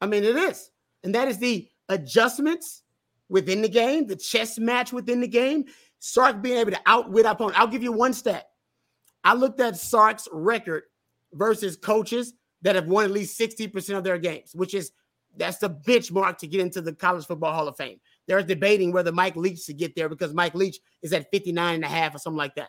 I 0.00 0.06
mean, 0.06 0.24
it 0.24 0.36
is. 0.36 0.70
And 1.04 1.14
that 1.14 1.28
is 1.28 1.38
the 1.38 1.68
adjustments 1.88 2.82
within 3.28 3.62
the 3.62 3.68
game, 3.68 4.06
the 4.06 4.16
chess 4.16 4.58
match 4.58 4.92
within 4.92 5.20
the 5.20 5.28
game, 5.28 5.66
Sark 5.98 6.42
being 6.42 6.58
able 6.58 6.72
to 6.72 6.80
outwit 6.86 7.26
opponent. 7.26 7.60
I'll 7.60 7.66
give 7.66 7.82
you 7.82 7.92
one 7.92 8.14
stat. 8.14 8.46
I 9.22 9.34
looked 9.34 9.60
at 9.60 9.76
Sark's 9.76 10.28
record 10.32 10.84
versus 11.34 11.76
coaches 11.76 12.32
that 12.62 12.74
have 12.74 12.86
won 12.86 13.04
at 13.04 13.10
least 13.10 13.38
60% 13.38 13.96
of 13.96 14.04
their 14.04 14.18
games, 14.18 14.54
which 14.54 14.74
is 14.74 14.92
that's 15.36 15.58
the 15.58 15.70
benchmark 15.70 16.38
to 16.38 16.46
get 16.46 16.60
into 16.60 16.80
the 16.80 16.92
College 16.92 17.26
Football 17.26 17.52
Hall 17.52 17.68
of 17.68 17.76
Fame. 17.76 18.00
They're 18.30 18.44
debating 18.44 18.92
whether 18.92 19.10
Mike 19.10 19.34
Leach 19.34 19.58
should 19.58 19.76
get 19.76 19.96
there 19.96 20.08
because 20.08 20.32
Mike 20.32 20.54
Leach 20.54 20.78
is 21.02 21.12
at 21.12 21.30
59 21.32 21.74
and 21.74 21.84
a 21.84 21.88
half 21.88 22.14
or 22.14 22.18
something 22.18 22.38
like 22.38 22.54
that. 22.54 22.68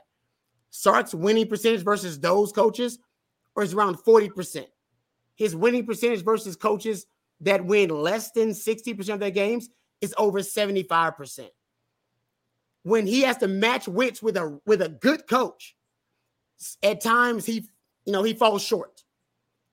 Sark's 0.72 1.14
winning 1.14 1.48
percentage 1.48 1.84
versus 1.84 2.20
those 2.20 2.52
coaches 2.52 2.98
or 3.56 3.62
is 3.62 3.76
around 3.76 3.98
40%. 3.98 4.66
His 5.36 5.56
winning 5.56 5.86
percentage 5.86 6.24
versus 6.24 6.56
coaches 6.56 7.06
that 7.42 7.64
win 7.64 7.90
less 7.90 8.32
than 8.32 8.50
60% 8.50 9.14
of 9.14 9.20
their 9.20 9.30
games 9.30 9.70
is 10.02 10.16
over 10.18 10.40
75% 10.40 11.50
when 12.84 13.06
he 13.06 13.22
has 13.22 13.38
to 13.38 13.48
match 13.48 13.88
wits 13.88 14.22
with 14.22 14.38
a 14.38 14.60
with 14.66 14.82
a 14.82 14.90
good 14.90 15.28
coach, 15.28 15.76
at 16.82 17.02
times 17.02 17.46
he 17.46 17.68
you 18.06 18.14
know 18.14 18.24
he 18.24 18.34
falls 18.34 18.62
short. 18.62 19.04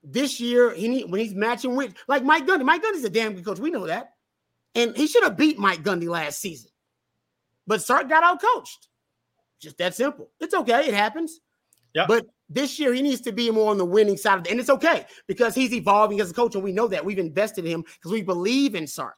This 0.03 0.41
year, 0.41 0.73
he 0.73 0.89
need, 0.89 1.11
when 1.11 1.21
he's 1.21 1.35
matching 1.35 1.75
with 1.75 1.95
like 2.07 2.25
Mike 2.25 2.47
Gundy. 2.47 2.65
Mike 2.65 2.83
Gundy's 2.83 3.05
a 3.05 3.11
damn 3.11 3.35
good 3.35 3.45
coach. 3.45 3.59
We 3.59 3.71
know 3.71 3.87
that, 3.87 4.13
and 4.79 4.97
he 4.97 5.07
should 5.07 5.25
have 5.25 5.37
beat 5.37 5.59
Mike 5.59 5.83
Gundy 5.83 6.09
last 6.09 6.41
season, 6.41 6.71
but 7.67 7.83
Sark 7.83 8.09
got 8.09 8.23
out 8.23 8.41
coached. 8.41 8.89
Just 9.61 9.77
that 9.79 9.95
simple. 9.95 10.31
It's 10.41 10.55
okay. 10.55 10.87
It 10.87 10.95
happens. 10.95 11.41
Yeah. 11.95 12.07
But 12.07 12.27
this 12.49 12.79
year 12.79 12.95
he 12.95 13.03
needs 13.03 13.21
to 13.23 13.33
be 13.33 13.51
more 13.51 13.71
on 13.71 13.79
the 13.79 13.85
winning 13.85 14.17
side 14.17 14.39
of 14.39 14.47
it, 14.47 14.51
and 14.51 14.61
it's 14.61 14.71
okay 14.71 15.05
because 15.27 15.55
he's 15.55 15.75
evolving 15.75 16.21
as 16.21 16.31
a 16.31 16.35
coach, 16.35 16.55
and 16.55 16.63
we 16.63 16.73
know 16.73 16.87
that 16.89 17.05
we've 17.05 17.19
invested 17.19 17.65
in 17.65 17.73
him 17.73 17.83
because 17.83 18.13
we 18.13 18.23
believe 18.23 18.75
in 18.75 18.87
Sark. 18.87 19.17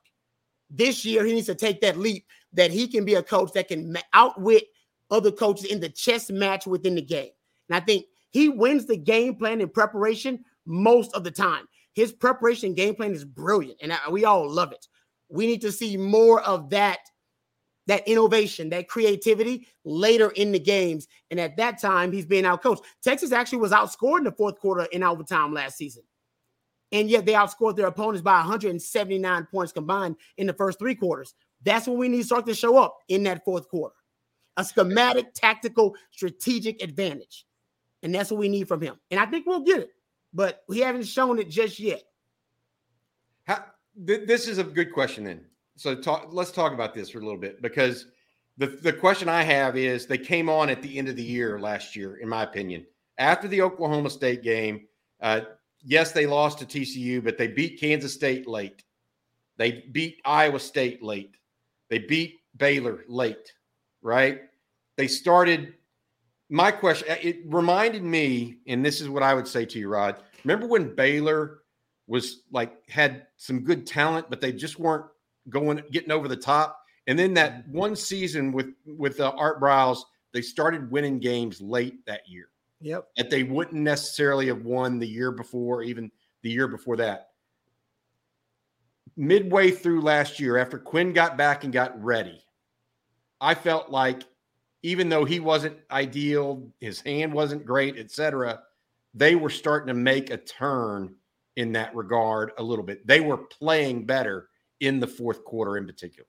This 0.70 1.04
year 1.04 1.24
he 1.24 1.34
needs 1.34 1.46
to 1.46 1.54
take 1.54 1.80
that 1.82 1.98
leap 1.98 2.24
that 2.52 2.70
he 2.70 2.88
can 2.88 3.04
be 3.04 3.14
a 3.14 3.22
coach 3.22 3.52
that 3.52 3.68
can 3.68 3.96
outwit 4.14 4.64
other 5.10 5.30
coaches 5.30 5.66
in 5.66 5.80
the 5.80 5.88
chess 5.88 6.30
match 6.30 6.66
within 6.66 6.94
the 6.94 7.02
game. 7.02 7.30
And 7.68 7.76
I 7.76 7.80
think 7.80 8.06
he 8.30 8.48
wins 8.48 8.86
the 8.86 8.96
game 8.96 9.34
plan 9.34 9.60
and 9.60 9.72
preparation 9.72 10.44
most 10.64 11.12
of 11.14 11.24
the 11.24 11.30
time. 11.30 11.66
His 11.94 12.12
preparation 12.12 12.72
game 12.74 12.94
plan 12.94 13.12
is 13.12 13.24
brilliant, 13.24 13.78
and 13.82 13.92
we 14.10 14.24
all 14.24 14.48
love 14.48 14.72
it. 14.72 14.86
We 15.30 15.46
need 15.46 15.60
to 15.62 15.72
see 15.72 15.96
more 15.96 16.40
of 16.42 16.70
that, 16.70 16.98
that 17.86 18.06
innovation, 18.06 18.68
that 18.70 18.88
creativity 18.88 19.66
later 19.84 20.30
in 20.30 20.52
the 20.52 20.58
games. 20.58 21.08
And 21.30 21.38
at 21.40 21.56
that 21.56 21.80
time, 21.80 22.12
he's 22.12 22.26
being 22.26 22.44
outcoached. 22.44 22.82
Texas 23.02 23.32
actually 23.32 23.58
was 23.58 23.72
outscored 23.72 24.18
in 24.18 24.24
the 24.24 24.32
fourth 24.32 24.58
quarter 24.58 24.84
in 24.92 25.02
overtime 25.02 25.54
last 25.54 25.76
season. 25.76 26.02
And 26.92 27.08
yet 27.08 27.24
they 27.24 27.32
outscored 27.32 27.76
their 27.76 27.86
opponents 27.86 28.22
by 28.22 28.38
179 28.38 29.46
points 29.46 29.72
combined 29.72 30.16
in 30.36 30.46
the 30.46 30.52
first 30.52 30.78
three 30.78 30.94
quarters. 30.94 31.34
That's 31.62 31.86
when 31.86 31.98
we 31.98 32.08
need 32.08 32.18
to 32.18 32.24
start 32.24 32.46
to 32.46 32.54
show 32.54 32.78
up 32.78 32.96
in 33.08 33.22
that 33.24 33.44
fourth 33.44 33.68
quarter. 33.68 33.94
A 34.56 34.64
schematic, 34.64 35.32
tactical, 35.34 35.94
strategic 36.10 36.82
advantage. 36.82 37.46
And 38.02 38.14
that's 38.14 38.30
what 38.30 38.40
we 38.40 38.48
need 38.48 38.66
from 38.66 38.80
him. 38.80 38.98
And 39.10 39.20
I 39.20 39.26
think 39.26 39.46
we'll 39.46 39.60
get 39.60 39.80
it, 39.80 39.90
but 40.32 40.62
we 40.68 40.78
haven't 40.80 41.04
shown 41.04 41.38
it 41.38 41.48
just 41.48 41.78
yet. 41.78 42.02
Th- 44.06 44.26
this 44.26 44.48
is 44.48 44.58
a 44.58 44.64
good 44.64 44.92
question 44.92 45.24
then. 45.24 45.44
So 45.76 45.94
talk, 45.94 46.28
let's 46.32 46.50
talk 46.50 46.72
about 46.72 46.94
this 46.94 47.10
for 47.10 47.18
a 47.18 47.22
little 47.22 47.40
bit 47.40 47.62
because 47.62 48.06
the, 48.58 48.66
the 48.66 48.92
question 48.92 49.28
I 49.28 49.42
have 49.42 49.76
is 49.76 50.06
they 50.06 50.18
came 50.18 50.48
on 50.48 50.68
at 50.68 50.82
the 50.82 50.98
end 50.98 51.08
of 51.08 51.16
the 51.16 51.22
year 51.22 51.58
last 51.58 51.96
year, 51.96 52.16
in 52.16 52.28
my 52.28 52.42
opinion. 52.42 52.84
After 53.18 53.48
the 53.48 53.62
Oklahoma 53.62 54.10
State 54.10 54.42
game, 54.42 54.86
uh, 55.20 55.42
yes, 55.82 56.12
they 56.12 56.26
lost 56.26 56.58
to 56.58 56.66
TCU, 56.66 57.24
but 57.24 57.38
they 57.38 57.48
beat 57.48 57.80
Kansas 57.80 58.12
State 58.12 58.46
late. 58.46 58.84
They 59.56 59.84
beat 59.92 60.20
Iowa 60.24 60.60
State 60.60 61.02
late. 61.02 61.36
They 61.88 61.98
beat 61.98 62.40
Baylor 62.56 63.04
late, 63.08 63.52
right? 64.02 64.42
They 64.96 65.06
started. 65.06 65.74
My 66.48 66.70
question, 66.70 67.16
it 67.22 67.40
reminded 67.46 68.02
me, 68.02 68.58
and 68.66 68.84
this 68.84 69.00
is 69.00 69.08
what 69.08 69.22
I 69.22 69.34
would 69.34 69.46
say 69.46 69.64
to 69.64 69.78
you, 69.78 69.88
Rod. 69.88 70.16
Remember 70.44 70.66
when 70.66 70.94
Baylor 70.94 71.59
was 72.10 72.42
like 72.52 72.88
had 72.88 73.26
some 73.36 73.60
good 73.60 73.86
talent, 73.86 74.28
but 74.28 74.40
they 74.40 74.52
just 74.52 74.78
weren't 74.78 75.06
going 75.48 75.82
getting 75.90 76.10
over 76.10 76.28
the 76.28 76.36
top. 76.36 76.78
And 77.06 77.18
then 77.18 77.32
that 77.34 77.62
mm-hmm. 77.62 77.78
one 77.78 77.96
season 77.96 78.52
with 78.52 78.74
with 78.86 79.20
uh, 79.20 79.32
Art 79.36 79.60
Briles, 79.60 80.00
they 80.32 80.42
started 80.42 80.90
winning 80.90 81.18
games 81.18 81.60
late 81.60 82.04
that 82.06 82.28
year. 82.28 82.48
Yep. 82.82 83.08
That 83.16 83.30
they 83.30 83.42
wouldn't 83.42 83.80
necessarily 83.80 84.46
have 84.48 84.62
won 84.62 84.98
the 84.98 85.06
year 85.06 85.32
before, 85.32 85.82
even 85.82 86.10
the 86.42 86.50
year 86.50 86.68
before 86.68 86.96
that 86.96 87.30
midway 89.20 89.70
through 89.70 90.00
last 90.00 90.40
year, 90.40 90.56
after 90.56 90.78
Quinn 90.78 91.12
got 91.12 91.36
back 91.36 91.62
and 91.62 91.72
got 91.72 92.02
ready, 92.02 92.42
I 93.40 93.54
felt 93.54 93.90
like 93.90 94.22
even 94.82 95.10
though 95.10 95.24
he 95.24 95.40
wasn't 95.40 95.76
ideal, 95.90 96.66
his 96.80 97.00
hand 97.00 97.32
wasn't 97.32 97.66
great, 97.66 97.98
etc., 97.98 98.60
they 99.12 99.34
were 99.34 99.50
starting 99.50 99.88
to 99.88 99.94
make 99.94 100.30
a 100.30 100.38
turn 100.38 101.14
in 101.60 101.72
that 101.72 101.94
regard 101.94 102.52
a 102.58 102.62
little 102.62 102.84
bit. 102.84 103.06
They 103.06 103.20
were 103.20 103.36
playing 103.36 104.06
better 104.06 104.48
in 104.80 104.98
the 104.98 105.06
fourth 105.06 105.44
quarter, 105.44 105.76
in 105.76 105.86
particular. 105.86 106.26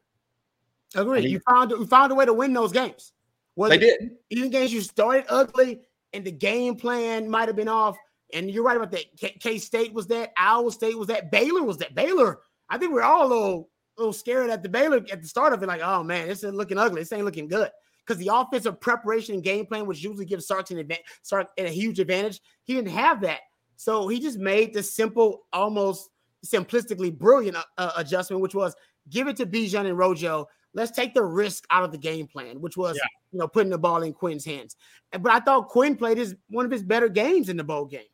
Agree. 0.94 1.26
you 1.28 1.40
found 1.50 1.72
you 1.72 1.86
found 1.88 2.12
a 2.12 2.16
way 2.16 2.26
to 2.26 2.34
win 2.34 2.54
those 2.54 2.72
games. 2.72 3.14
Well, 3.56 3.70
they 3.70 3.78
did. 3.78 4.12
Even 4.30 4.50
games 4.50 4.74
you 4.74 4.82
started 4.82 5.26
ugly, 5.30 5.82
and 6.14 6.26
the 6.26 6.32
game 6.32 6.76
plan 6.76 7.30
might 7.30 7.48
have 7.48 7.56
been 7.56 7.70
off. 7.70 7.98
And 8.34 8.50
you're 8.50 8.64
right 8.64 8.78
about 8.78 8.92
that. 8.92 9.40
K 9.40 9.58
State 9.58 9.94
was 9.94 10.08
that. 10.08 10.32
Iowa 10.38 10.72
State 10.72 10.98
was 10.98 11.08
that. 11.08 11.32
Baylor 11.32 11.64
was 11.64 11.78
that. 11.78 11.96
Baylor 11.96 12.40
I 12.72 12.78
think 12.78 12.94
we're 12.94 13.04
all 13.04 13.28
a 13.28 13.28
little, 13.28 13.70
little 13.98 14.14
scared 14.14 14.50
at 14.50 14.64
the 14.64 14.70
Baylor 14.70 15.06
at 15.12 15.22
the 15.22 15.28
start 15.28 15.52
of 15.52 15.62
it, 15.62 15.68
like, 15.68 15.82
oh 15.84 16.04
man, 16.04 16.30
this 16.30 16.44
is 16.44 16.54
looking 16.54 16.78
ugly. 16.78 17.02
This 17.02 17.12
ain't 17.12 17.26
looking 17.26 17.50
good. 17.50 17.70
Because 18.08 18.18
the 18.18 18.34
offensive 18.34 18.80
preparation 18.80 19.36
and 19.36 19.44
game 19.44 19.66
plan, 19.66 19.86
which 19.86 20.02
usually 20.02 20.26
gives 20.26 20.48
Sark 20.48 20.72
an 20.72 20.80
advantage, 20.80 21.06
Sark 21.22 21.50
a 21.58 21.68
huge 21.68 22.00
advantage, 22.00 22.40
he 22.64 22.74
didn't 22.74 22.92
have 22.92 23.22
that. 23.22 23.42
So 23.82 24.08
he 24.08 24.20
just 24.20 24.38
made 24.38 24.76
the 24.76 24.84
simple, 24.84 25.48
almost 25.52 26.12
simplistically 26.46 27.18
brilliant 27.18 27.58
uh, 27.58 27.64
uh, 27.80 27.92
adjustment, 27.98 28.40
which 28.40 28.54
was 28.54 28.76
give 29.10 29.28
it 29.28 29.36
to 29.38 29.48
Bijan 29.48 29.88
and 29.88 29.98
Rojo. 29.98 30.48
Let's 30.76 30.92
take 30.92 31.16
the 31.16 31.24
risk 31.24 31.66
out 31.72 31.84
of 31.84 31.92
the 31.92 31.98
game 31.98 32.28
plan, 32.28 32.62
which 32.62 32.78
was 32.78 32.96
yeah. 32.96 33.08
you 33.32 33.40
know 33.40 33.48
putting 33.48 33.72
the 33.72 33.80
ball 33.80 34.04
in 34.04 34.14
Quinn's 34.14 34.46
hands. 34.46 34.76
But 35.12 35.32
I 35.32 35.40
thought 35.40 35.70
Quinn 35.70 35.96
played 35.96 36.20
his 36.20 36.36
one 36.50 36.64
of 36.64 36.70
his 36.70 36.84
better 36.84 37.10
games 37.10 37.50
in 37.50 37.58
the 37.58 37.64
bowl 37.64 37.86
game. 37.86 38.06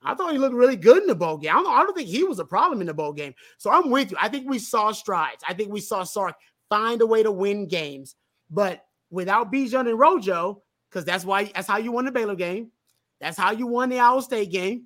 I 0.00 0.14
thought 0.14 0.30
he 0.30 0.38
looked 0.38 0.54
really 0.54 0.76
good 0.76 1.02
in 1.02 1.08
the 1.08 1.14
bowl 1.16 1.38
game. 1.38 1.50
I 1.50 1.54
don't, 1.60 1.74
I 1.74 1.82
don't 1.82 1.96
think 1.96 2.08
he 2.08 2.22
was 2.22 2.38
a 2.38 2.44
problem 2.44 2.80
in 2.80 2.86
the 2.86 2.94
bowl 2.94 3.12
game. 3.12 3.34
So 3.58 3.72
I'm 3.72 3.90
with 3.90 4.12
you. 4.12 4.16
I 4.20 4.28
think 4.28 4.48
we 4.48 4.60
saw 4.60 4.92
strides. 4.92 5.42
I 5.48 5.54
think 5.54 5.72
we 5.72 5.80
saw 5.80 6.04
Sark 6.04 6.36
find 6.68 7.02
a 7.02 7.06
way 7.06 7.24
to 7.24 7.32
win 7.32 7.66
games, 7.66 8.14
but 8.48 8.84
without 9.10 9.52
Bijan 9.52 9.88
and 9.88 9.98
Rojo, 9.98 10.62
because 10.88 11.04
that's 11.04 11.24
why 11.24 11.50
that's 11.52 11.66
how 11.66 11.78
you 11.78 11.90
won 11.90 12.04
the 12.04 12.12
Baylor 12.12 12.36
game. 12.36 12.70
That's 13.20 13.36
how 13.36 13.50
you 13.50 13.66
won 13.66 13.88
the 13.88 13.98
Iowa 13.98 14.22
State 14.22 14.52
game, 14.52 14.84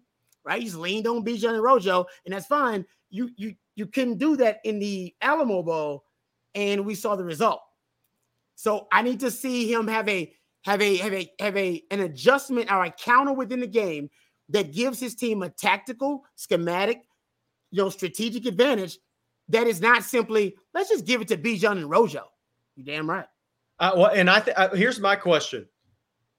right? 0.51 0.63
Just 0.63 0.77
leaned 0.77 1.07
on 1.07 1.25
Bijan 1.25 1.55
and 1.55 1.63
Rojo, 1.63 2.07
and 2.25 2.35
that's 2.35 2.47
fine. 2.47 2.85
You 3.09 3.31
you 3.37 3.55
you 3.77 3.87
couldn't 3.87 4.19
do 4.19 4.37
that 4.37 4.59
in 4.65 4.79
the 4.81 5.15
Alamo 5.23 5.63
Bowl, 5.63 6.05
and 6.55 6.85
we 6.85 6.95
saw 6.95 7.15
the 7.15 7.25
result. 7.25 7.61
So 8.57 8.89
I 8.93 9.03
need 9.03 9.21
to 9.21 9.31
see 9.31 9.73
him 9.73 9.87
have 9.87 10.09
a 10.09 10.33
have 10.65 10.83
a 10.83 10.97
have 10.97 11.15
a 11.15 11.31
have 11.39 11.57
a 11.57 11.83
an 11.91 12.01
adjustment 12.01 12.71
or 12.71 12.85
a 12.85 12.91
counter 12.91 13.33
within 13.33 13.61
the 13.61 13.67
game 13.67 14.11
that 14.49 14.73
gives 14.73 14.99
his 14.99 15.15
team 15.15 15.43
a 15.43 15.49
tactical, 15.49 16.25
schematic, 16.35 17.03
you 17.71 17.81
know, 17.81 17.89
strategic 17.89 18.45
advantage 18.47 18.99
that 19.49 19.69
is 19.69 19.81
not 19.81 20.03
simply 20.03 20.57
let's 20.75 20.91
just 20.91 21.07
give 21.07 21.21
it 21.21 21.29
to 21.29 21.37
Bijan 21.37 21.73
and 21.73 21.89
Rojo. 21.89 22.25
You 22.75 22.85
damn 22.85 23.09
right. 23.09 23.27
Uh, 23.79 23.93
well, 23.97 24.11
and 24.13 24.29
I 24.29 24.41
th- 24.41 24.57
uh, 24.57 24.75
here's 24.75 24.99
my 24.99 25.15
question: 25.15 25.67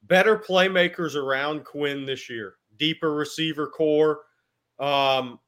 better 0.03 0.37
playmakers 0.37 1.15
around 1.15 1.63
Quinn 1.63 2.05
this 2.05 2.29
year, 2.29 2.55
deeper 2.81 3.13
receiver 3.13 3.67
core. 3.67 4.21
Um, 4.79 5.39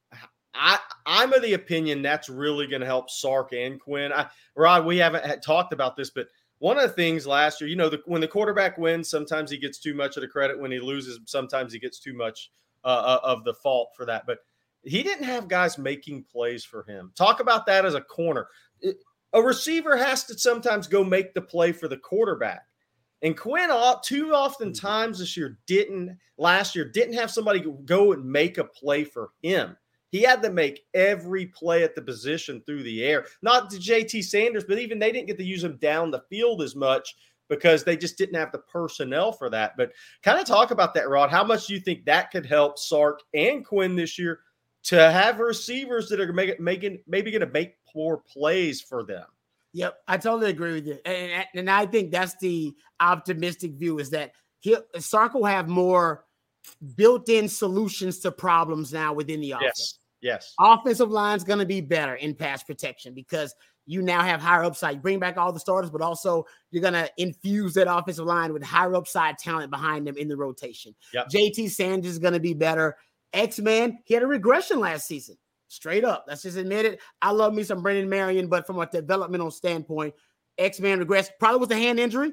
I 0.54 0.78
I'm 1.04 1.32
of 1.32 1.42
the 1.42 1.54
opinion 1.54 2.00
that's 2.00 2.28
really 2.28 2.68
going 2.68 2.80
to 2.80 2.86
help 2.86 3.10
Sark 3.10 3.52
and 3.52 3.80
Quinn. 3.80 4.12
I, 4.12 4.28
Rod, 4.54 4.86
we 4.86 4.98
haven't 4.98 5.42
talked 5.42 5.72
about 5.72 5.96
this, 5.96 6.10
but 6.10 6.28
one 6.60 6.78
of 6.78 6.84
the 6.84 6.94
things 6.94 7.26
last 7.26 7.60
year, 7.60 7.68
you 7.68 7.74
know, 7.74 7.90
the, 7.90 8.00
when 8.06 8.20
the 8.20 8.28
quarterback 8.28 8.78
wins, 8.78 9.10
sometimes 9.10 9.50
he 9.50 9.58
gets 9.58 9.80
too 9.80 9.94
much 9.94 10.16
of 10.16 10.20
the 10.20 10.28
credit. 10.28 10.58
When 10.58 10.70
he 10.70 10.78
loses, 10.78 11.18
sometimes 11.26 11.72
he 11.72 11.80
gets 11.80 11.98
too 11.98 12.14
much 12.14 12.50
uh, 12.84 12.86
uh 12.86 13.20
of 13.24 13.42
the 13.42 13.54
fault 13.54 13.90
for 13.96 14.06
that. 14.06 14.24
But 14.26 14.38
he 14.84 15.02
didn't 15.02 15.24
have 15.24 15.48
guys 15.48 15.76
making 15.76 16.24
plays 16.30 16.64
for 16.64 16.84
him. 16.84 17.10
Talk 17.16 17.40
about 17.40 17.66
that 17.66 17.84
as 17.84 17.94
a 17.94 18.00
corner. 18.00 18.46
A 19.32 19.42
receiver 19.42 19.96
has 19.96 20.22
to 20.24 20.38
sometimes 20.38 20.86
go 20.86 21.02
make 21.02 21.34
the 21.34 21.42
play 21.42 21.72
for 21.72 21.88
the 21.88 21.96
quarterback. 21.96 22.62
And 23.22 23.36
Quinn, 23.36 23.70
too 24.02 24.34
often 24.34 24.70
mm-hmm. 24.70 24.86
times 24.86 25.18
this 25.18 25.36
year, 25.36 25.58
didn't 25.66 26.18
last 26.36 26.74
year, 26.74 26.84
didn't 26.84 27.14
have 27.14 27.30
somebody 27.30 27.64
go 27.84 28.12
and 28.12 28.24
make 28.24 28.58
a 28.58 28.64
play 28.64 29.04
for 29.04 29.30
him. 29.42 29.76
He 30.10 30.22
had 30.22 30.42
to 30.42 30.50
make 30.50 30.84
every 30.94 31.46
play 31.46 31.82
at 31.82 31.96
the 31.96 32.02
position 32.02 32.62
through 32.64 32.84
the 32.84 33.04
air. 33.04 33.26
Not 33.42 33.68
to 33.70 33.78
JT 33.78 34.22
Sanders, 34.22 34.62
but 34.62 34.78
even 34.78 34.98
they 34.98 35.10
didn't 35.10 35.26
get 35.26 35.38
to 35.38 35.44
use 35.44 35.64
him 35.64 35.76
down 35.78 36.12
the 36.12 36.22
field 36.30 36.62
as 36.62 36.76
much 36.76 37.16
because 37.48 37.84
they 37.84 37.96
just 37.96 38.16
didn't 38.16 38.36
have 38.36 38.52
the 38.52 38.58
personnel 38.58 39.32
for 39.32 39.50
that. 39.50 39.76
But 39.76 39.92
kind 40.22 40.38
of 40.38 40.46
talk 40.46 40.70
about 40.70 40.94
that, 40.94 41.08
Rod. 41.08 41.30
How 41.30 41.44
much 41.44 41.66
do 41.66 41.74
you 41.74 41.80
think 41.80 42.04
that 42.04 42.30
could 42.30 42.46
help 42.46 42.78
Sark 42.78 43.22
and 43.34 43.64
Quinn 43.64 43.96
this 43.96 44.18
year 44.18 44.40
to 44.84 45.10
have 45.10 45.40
receivers 45.40 46.08
that 46.08 46.20
are 46.20 46.32
making, 46.32 46.62
making 46.62 47.00
maybe 47.06 47.30
going 47.30 47.40
to 47.40 47.46
make 47.52 47.74
more 47.94 48.18
plays 48.18 48.80
for 48.80 49.02
them? 49.02 49.26
Yep, 49.74 49.96
I 50.06 50.16
totally 50.16 50.50
agree 50.50 50.72
with 50.74 50.86
you, 50.86 50.98
and, 51.04 51.44
and 51.54 51.70
I 51.70 51.84
think 51.86 52.12
that's 52.12 52.36
the 52.40 52.72
optimistic 53.00 53.72
view 53.74 53.98
is 53.98 54.10
that 54.10 54.32
he 54.60 54.76
Sark 54.98 55.34
will 55.34 55.44
have 55.44 55.68
more 55.68 56.24
built-in 56.96 57.48
solutions 57.48 58.20
to 58.20 58.32
problems 58.32 58.92
now 58.92 59.12
within 59.12 59.40
the 59.40 59.52
offense. 59.52 59.98
Yes. 60.22 60.54
Yes. 60.54 60.54
Offensive 60.58 61.10
line 61.10 61.36
is 61.36 61.44
going 61.44 61.58
to 61.58 61.66
be 61.66 61.82
better 61.82 62.14
in 62.14 62.34
pass 62.34 62.62
protection 62.62 63.12
because 63.12 63.54
you 63.84 64.00
now 64.00 64.22
have 64.22 64.40
higher 64.40 64.64
upside. 64.64 64.94
You 64.94 65.00
bring 65.00 65.18
back 65.18 65.36
all 65.36 65.52
the 65.52 65.60
starters, 65.60 65.90
but 65.90 66.00
also 66.00 66.46
you're 66.70 66.80
going 66.80 66.94
to 66.94 67.10
infuse 67.18 67.74
that 67.74 67.92
offensive 67.92 68.24
line 68.24 68.52
with 68.52 68.62
higher 68.62 68.94
upside 68.94 69.36
talent 69.36 69.70
behind 69.70 70.06
them 70.06 70.16
in 70.16 70.28
the 70.28 70.36
rotation. 70.36 70.94
Yep. 71.12 71.28
JT 71.28 71.70
Sanders 71.70 72.12
is 72.12 72.18
going 72.18 72.32
to 72.32 72.40
be 72.40 72.54
better. 72.54 72.96
X 73.34 73.58
Man, 73.58 73.98
he 74.06 74.14
had 74.14 74.22
a 74.22 74.26
regression 74.26 74.80
last 74.80 75.06
season. 75.06 75.36
Straight 75.74 76.04
up. 76.04 76.24
Let's 76.28 76.42
just 76.42 76.56
admit 76.56 76.86
it. 76.86 77.00
I 77.20 77.30
love 77.30 77.54
me 77.54 77.62
some 77.62 77.82
Brennan 77.82 78.08
Marion, 78.08 78.48
but 78.48 78.66
from 78.66 78.78
a 78.78 78.86
developmental 78.86 79.50
standpoint, 79.50 80.14
X 80.58 80.80
Man 80.80 81.04
regressed. 81.04 81.30
Probably 81.38 81.60
with 81.60 81.72
a 81.72 81.76
hand 81.76 81.98
injury. 81.98 82.32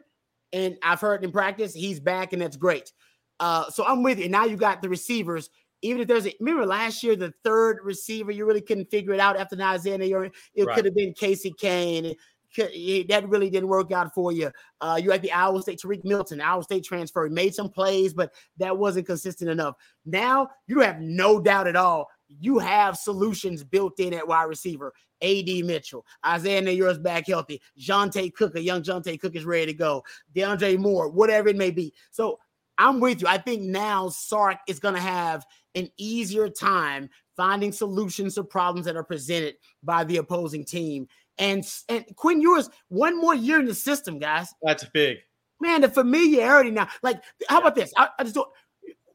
And 0.53 0.77
I've 0.83 0.99
heard 0.99 1.23
in 1.23 1.31
practice, 1.31 1.73
he's 1.73 1.99
back, 1.99 2.33
and 2.33 2.41
that's 2.41 2.57
great. 2.57 2.91
Uh, 3.39 3.69
so 3.69 3.85
I'm 3.85 4.03
with 4.03 4.19
you. 4.19 4.29
Now 4.29 4.45
you 4.45 4.57
got 4.57 4.81
the 4.81 4.89
receivers 4.89 5.49
even 5.81 6.01
if 6.01 6.07
there's 6.07 6.27
a 6.27 6.33
remember 6.39 6.65
last 6.65 7.03
year 7.03 7.15
the 7.15 7.33
third 7.43 7.79
receiver 7.83 8.31
you 8.31 8.45
really 8.45 8.61
couldn't 8.61 8.89
figure 8.89 9.13
it 9.13 9.19
out 9.19 9.37
after 9.37 9.59
Isaiah 9.61 9.97
it 9.99 10.65
right. 10.65 10.75
could 10.75 10.85
have 10.85 10.95
been 10.95 11.13
Casey 11.13 11.53
Cain. 11.59 12.15
that 12.57 13.23
really 13.27 13.49
didn't 13.49 13.69
work 13.69 13.91
out 13.91 14.13
for 14.13 14.31
you. 14.31 14.51
Uh, 14.81 14.99
you 15.01 15.11
had 15.11 15.21
the 15.21 15.31
Iowa 15.31 15.61
State 15.61 15.79
Tarique 15.79 16.03
Milton, 16.03 16.41
Iowa 16.41 16.63
State 16.63 16.83
transfer. 16.83 17.25
He 17.25 17.33
made 17.33 17.55
some 17.55 17.69
plays, 17.69 18.13
but 18.13 18.33
that 18.57 18.77
wasn't 18.77 19.07
consistent 19.07 19.49
enough. 19.49 19.75
Now 20.05 20.49
you 20.67 20.81
have 20.81 20.99
no 20.99 21.39
doubt 21.39 21.67
at 21.67 21.75
all. 21.75 22.07
You 22.39 22.59
have 22.59 22.97
solutions 22.97 23.63
built 23.63 23.99
in 23.99 24.13
at 24.13 24.27
wide 24.27 24.43
receiver. 24.43 24.93
AD 25.23 25.47
Mitchell, 25.65 26.03
Isaiah 26.25 26.61
Neyor's 26.61 26.97
back 26.97 27.27
healthy. 27.27 27.61
Johntay 27.79 28.33
Cook, 28.33 28.55
a 28.55 28.61
young 28.61 28.81
Johntay 28.81 29.19
Cook 29.19 29.35
is 29.35 29.45
ready 29.45 29.67
to 29.67 29.73
go. 29.73 30.03
DeAndre 30.35 30.79
Moore, 30.79 31.09
whatever 31.09 31.49
it 31.49 31.55
may 31.55 31.69
be. 31.69 31.93
So 32.09 32.39
I'm 32.77 32.99
with 32.99 33.21
you. 33.21 33.27
I 33.27 33.37
think 33.37 33.61
now 33.61 34.09
Sark 34.09 34.57
is 34.67 34.79
going 34.79 34.95
to 34.95 35.01
have 35.01 35.45
an 35.75 35.89
easier 35.97 36.49
time 36.49 37.09
finding 37.37 37.71
solutions 37.71 38.35
to 38.35 38.43
problems 38.43 38.85
that 38.85 38.95
are 38.95 39.03
presented 39.03 39.55
by 39.83 40.03
the 40.03 40.17
opposing 40.17 40.65
team. 40.65 41.07
And 41.37 41.65
and 41.89 42.05
Quinn 42.15 42.41
Ewers, 42.41 42.69
one 42.89 43.19
more 43.19 43.35
year 43.35 43.59
in 43.59 43.65
the 43.65 43.75
system, 43.75 44.19
guys. 44.19 44.53
That's 44.61 44.83
big. 44.85 45.17
Man, 45.59 45.81
the 45.81 45.89
familiarity 45.89 46.71
now. 46.71 46.87
Like, 47.03 47.23
how 47.47 47.59
about 47.59 47.75
this? 47.75 47.93
I, 47.95 48.09
I 48.17 48.23
just 48.23 48.35
don't. 48.35 48.49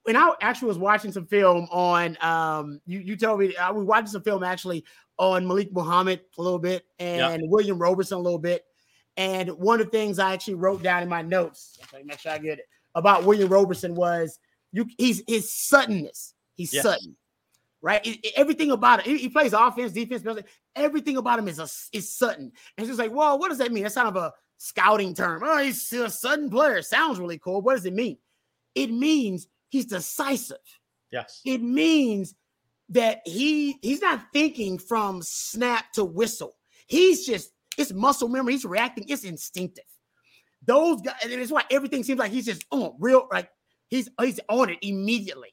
When 0.07 0.17
I 0.17 0.35
actually 0.41 0.69
was 0.69 0.79
watching 0.79 1.11
some 1.11 1.27
film 1.27 1.67
on, 1.71 2.17
um, 2.21 2.81
you 2.87 3.01
you 3.01 3.17
told 3.17 3.41
me 3.41 3.57
I 3.57 3.71
was 3.73 3.85
watching 3.85 4.07
some 4.07 4.23
film 4.23 4.45
actually 4.45 4.85
on 5.19 5.47
Malik 5.47 5.73
Muhammad 5.73 6.21
a 6.39 6.43
little 6.43 6.59
bit 6.59 6.85
and 6.99 7.43
William 7.47 7.79
Roberson 7.79 8.19
a 8.19 8.21
little 8.21 8.39
bit. 8.39 8.65
And 9.17 9.51
one 9.51 9.81
of 9.81 9.87
the 9.87 9.91
things 9.91 10.19
I 10.19 10.33
actually 10.35 10.55
wrote 10.55 10.83
down 10.83 11.03
in 11.03 11.09
my 11.09 11.23
notes, 11.23 11.79
make 12.05 12.21
sure 12.21 12.33
I 12.33 12.39
get 12.39 12.59
it, 12.59 12.67
about 12.95 13.25
William 13.25 13.49
Roberson 13.49 13.95
was 13.95 14.39
you 14.73 14.87
he's 14.99 15.23
his 15.27 15.53
suddenness. 15.53 16.35
He's 16.55 16.73
yes. 16.73 16.85
sudden, 16.85 17.17
right? 17.83 18.05
It, 18.07 18.25
it, 18.25 18.33
everything 18.37 18.71
about 18.71 19.01
it. 19.01 19.07
He, 19.07 19.19
he, 19.19 19.29
plays 19.29 19.53
offense, 19.53 19.93
defense, 19.93 20.25
everything 20.75 21.17
about 21.17 21.39
him 21.39 21.49
is 21.49 21.59
a, 21.59 21.69
is 21.93 22.15
sudden. 22.15 22.53
And 22.77 22.87
she's 22.87 22.99
like, 22.99 23.13
well, 23.13 23.39
what 23.39 23.49
does 23.49 23.59
that 23.59 23.73
mean? 23.73 23.83
That's 23.83 23.95
kind 23.95 24.09
of 24.09 24.17
a 24.17 24.33
scouting 24.59 25.15
term. 25.15 25.43
Oh, 25.45 25.59
he's 25.59 25.93
a 25.93 26.09
sudden 26.09 26.49
player. 26.49 26.81
Sounds 26.83 27.19
really 27.19 27.39
cool. 27.39 27.61
What 27.61 27.75
does 27.75 27.87
it 27.87 27.95
mean? 27.95 28.19
It 28.75 28.91
means 28.91 29.49
he's 29.69 29.87
decisive. 29.87 30.57
Yes. 31.11 31.41
It 31.45 31.63
means 31.63 32.35
that 32.89 33.21
he 33.25 33.79
he's 33.83 34.01
not 34.01 34.27
thinking 34.33 34.79
from 34.79 35.23
snap 35.23 35.93
to 35.93 36.05
whistle. 36.05 36.57
He's 36.87 37.27
just 37.27 37.53
it's 37.79 37.93
muscle 37.93 38.29
memory. 38.29 38.55
He's 38.55 38.65
reacting. 38.65 39.09
It's 39.09 39.25
instinctive. 39.25 39.85
Those 40.65 41.01
guys, 41.01 41.15
and 41.23 41.33
it's 41.33 41.53
why 41.53 41.65
everything 41.71 42.03
seems 42.03 42.19
like 42.19 42.33
he's 42.33 42.47
just 42.47 42.65
on 42.71 42.95
real, 42.99 43.29
like 43.31 43.51
he's 43.89 44.09
he's 44.21 44.41
on 44.49 44.71
it 44.71 44.79
immediately. 44.83 45.51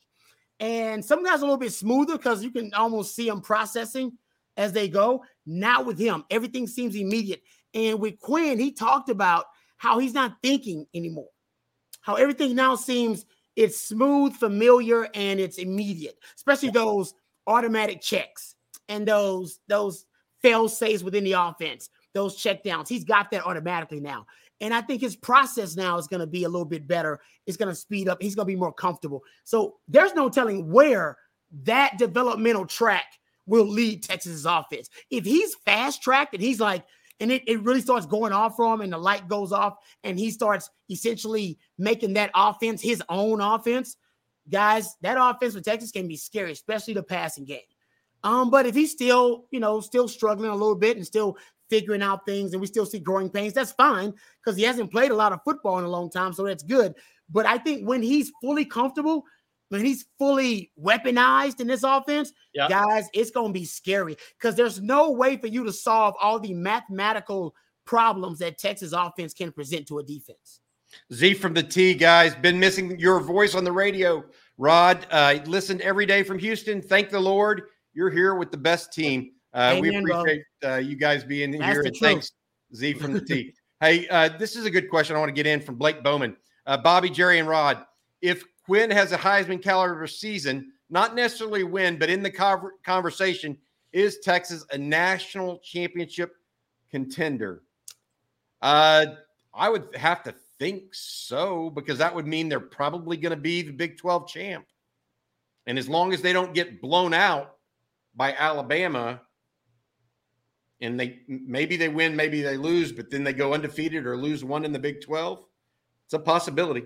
And 0.59 1.03
some 1.03 1.23
guys 1.23 1.41
a 1.41 1.43
little 1.43 1.57
bit 1.57 1.73
smoother 1.73 2.17
because 2.17 2.43
you 2.43 2.51
can 2.51 2.73
almost 2.73 3.15
see 3.15 3.27
them 3.27 3.41
processing 3.41 4.13
as 4.55 4.71
they 4.71 4.87
go. 4.87 5.23
Not 5.45 5.85
with 5.85 5.99
him, 5.99 6.23
everything 6.29 6.67
seems 6.67 6.95
immediate. 6.95 7.41
And 7.73 7.99
with 7.99 8.19
Quinn, 8.19 8.59
he 8.59 8.71
talked 8.71 9.09
about 9.09 9.45
how 9.77 9.99
he's 9.99 10.13
not 10.13 10.37
thinking 10.41 10.85
anymore, 10.93 11.29
how 12.01 12.15
everything 12.15 12.55
now 12.55 12.75
seems 12.75 13.25
it's 13.55 13.79
smooth, 13.79 14.33
familiar, 14.35 15.07
and 15.13 15.39
it's 15.39 15.57
immediate, 15.57 16.17
especially 16.35 16.69
those 16.69 17.13
automatic 17.47 18.01
checks 18.01 18.55
and 18.89 19.07
those 19.07 19.59
those 19.67 20.05
fail 20.41 20.67
safes 20.67 21.03
within 21.03 21.23
the 21.23 21.33
offense, 21.33 21.89
those 22.13 22.37
checkdowns. 22.37 22.87
He's 22.87 23.03
got 23.03 23.31
that 23.31 23.45
automatically 23.45 23.99
now. 23.99 24.25
And 24.61 24.73
I 24.73 24.81
think 24.81 25.01
his 25.01 25.15
process 25.15 25.75
now 25.75 25.97
is 25.97 26.07
going 26.07 26.21
to 26.21 26.27
be 26.27 26.43
a 26.43 26.49
little 26.49 26.65
bit 26.65 26.87
better. 26.87 27.19
It's 27.45 27.57
going 27.57 27.69
to 27.69 27.75
speed 27.75 28.07
up. 28.07 28.21
He's 28.21 28.35
going 28.35 28.45
to 28.45 28.53
be 28.53 28.59
more 28.59 28.73
comfortable. 28.73 29.21
So 29.43 29.75
there's 29.87 30.13
no 30.13 30.29
telling 30.29 30.71
where 30.71 31.17
that 31.63 31.97
developmental 31.97 32.65
track 32.65 33.05
will 33.45 33.67
lead 33.67 34.03
Texas's 34.03 34.45
offense. 34.45 34.89
If 35.09 35.25
he's 35.25 35.55
fast 35.65 36.01
tracked 36.01 36.33
and 36.33 36.41
he's 36.41 36.59
like, 36.59 36.85
and 37.23 37.31
it, 37.31 37.41
it 37.47 37.61
really 37.61 37.79
starts 37.79 38.05
going 38.05 38.33
off 38.33 38.57
for 38.57 38.73
him 38.73 38.81
and 38.81 38.91
the 38.91 38.97
light 38.97 39.29
goes 39.29 39.53
off 39.53 39.77
and 40.03 40.19
he 40.19 40.29
starts 40.29 40.69
essentially 40.91 41.57
making 41.77 42.13
that 42.15 42.29
offense 42.35 42.81
his 42.81 43.01
own 43.07 43.39
offense, 43.39 43.95
guys, 44.49 44.97
that 44.99 45.15
offense 45.17 45.55
for 45.55 45.61
Texas 45.61 45.89
can 45.89 46.05
be 46.05 46.17
scary, 46.17 46.51
especially 46.51 46.93
the 46.93 47.01
passing 47.01 47.45
game. 47.45 47.61
Um, 48.25 48.49
but 48.49 48.65
if 48.65 48.75
he's 48.75 48.91
still, 48.91 49.45
you 49.51 49.61
know, 49.61 49.79
still 49.79 50.09
struggling 50.09 50.49
a 50.49 50.55
little 50.55 50.75
bit 50.75 50.97
and 50.97 51.05
still 51.05 51.37
figuring 51.69 52.01
out 52.01 52.25
things 52.25 52.51
and 52.51 52.59
we 52.59 52.67
still 52.67 52.85
see 52.85 52.99
growing 52.99 53.29
pains, 53.29 53.53
that's 53.53 53.71
fine 53.71 54.13
because 54.43 54.57
he 54.57 54.63
hasn't 54.63 54.91
played 54.91 55.11
a 55.11 55.15
lot 55.15 55.31
of 55.31 55.39
football 55.45 55.79
in 55.79 55.85
a 55.85 55.89
long 55.89 56.09
time. 56.09 56.33
So 56.33 56.43
that's 56.43 56.63
good. 56.63 56.93
But 57.29 57.45
I 57.45 57.57
think 57.57 57.87
when 57.87 58.03
he's 58.03 58.33
fully 58.41 58.65
comfortable, 58.65 59.23
when 59.69 59.83
he's 59.83 60.05
fully 60.17 60.71
weaponized 60.81 61.59
in 61.59 61.67
this 61.67 61.83
offense, 61.83 62.31
yep. 62.53 62.69
guys, 62.69 63.07
it's 63.13 63.31
going 63.31 63.47
to 63.47 63.59
be 63.59 63.65
scary 63.65 64.15
because 64.39 64.55
there's 64.55 64.81
no 64.81 65.11
way 65.11 65.37
for 65.37 65.47
you 65.47 65.63
to 65.63 65.73
solve 65.73 66.15
all 66.21 66.39
the 66.39 66.53
mathematical 66.53 67.55
problems 67.85 68.39
that 68.39 68.57
Texas 68.57 68.93
offense 68.93 69.33
can 69.33 69.51
present 69.51 69.87
to 69.87 69.99
a 69.99 70.03
defense. 70.03 70.61
Z 71.11 71.33
from 71.35 71.53
the 71.53 71.63
T, 71.63 71.93
guys, 71.95 72.35
been 72.35 72.59
missing 72.59 72.99
your 72.99 73.19
voice 73.19 73.55
on 73.55 73.63
the 73.63 73.71
radio. 73.71 74.23
Rod, 74.57 75.07
uh, 75.09 75.39
listened 75.45 75.81
every 75.81 76.05
day 76.05 76.21
from 76.21 76.37
Houston. 76.37 76.81
Thank 76.81 77.09
the 77.09 77.19
Lord 77.19 77.63
you're 77.93 78.09
here 78.09 78.35
with 78.35 78.51
the 78.51 78.57
best 78.57 78.91
team. 78.91 79.31
Uh, 79.53 79.77
we 79.79 79.95
appreciate 79.95 80.43
uh, 80.65 80.75
you 80.75 80.95
guys 80.95 81.23
being 81.23 81.51
That's 81.51 81.63
here. 81.63 81.81
And 81.83 81.95
thanks, 81.97 82.31
Z 82.75 82.93
from 82.93 83.13
the 83.13 83.21
T. 83.21 83.53
hey, 83.79 84.07
uh, 84.07 84.29
this 84.37 84.55
is 84.55 84.65
a 84.65 84.69
good 84.69 84.89
question. 84.89 85.15
I 85.15 85.19
want 85.19 85.29
to 85.29 85.33
get 85.33 85.45
in 85.45 85.61
from 85.61 85.75
Blake 85.75 86.03
Bowman, 86.03 86.35
uh, 86.65 86.77
Bobby, 86.77 87.09
Jerry, 87.09 87.39
and 87.39 87.47
Rod. 87.47 87.83
If 88.21 88.43
Quinn 88.65 88.89
has 88.91 89.11
a 89.11 89.17
Heisman 89.17 89.61
caliber 89.61 90.07
season, 90.07 90.71
not 90.89 91.15
necessarily 91.15 91.63
win, 91.63 91.97
but 91.97 92.09
in 92.09 92.23
the 92.23 92.31
conversation, 92.83 93.57
is 93.91 94.19
Texas 94.19 94.65
a 94.71 94.77
national 94.77 95.59
championship 95.59 96.35
contender? 96.89 97.63
Uh, 98.61 99.05
I 99.53 99.69
would 99.69 99.95
have 99.95 100.23
to 100.23 100.33
think 100.57 100.95
so 100.95 101.69
because 101.71 101.97
that 101.97 102.15
would 102.15 102.25
mean 102.25 102.47
they're 102.47 102.59
probably 102.59 103.17
going 103.17 103.31
to 103.31 103.41
be 103.41 103.61
the 103.61 103.73
Big 103.73 103.97
12 103.97 104.27
champ. 104.27 104.65
And 105.67 105.77
as 105.77 105.89
long 105.89 106.13
as 106.13 106.21
they 106.21 106.33
don't 106.33 106.53
get 106.53 106.81
blown 106.81 107.13
out 107.13 107.55
by 108.15 108.33
Alabama 108.33 109.21
and 110.81 110.99
they 110.99 111.19
maybe 111.27 111.77
they 111.77 111.89
win, 111.89 112.15
maybe 112.15 112.41
they 112.41 112.57
lose, 112.57 112.91
but 112.91 113.09
then 113.09 113.23
they 113.23 113.33
go 113.33 113.53
undefeated 113.53 114.05
or 114.05 114.17
lose 114.17 114.43
one 114.43 114.65
in 114.65 114.71
the 114.71 114.79
Big 114.79 115.01
12. 115.01 115.43
It's 116.05 116.13
a 116.13 116.19
possibility. 116.19 116.85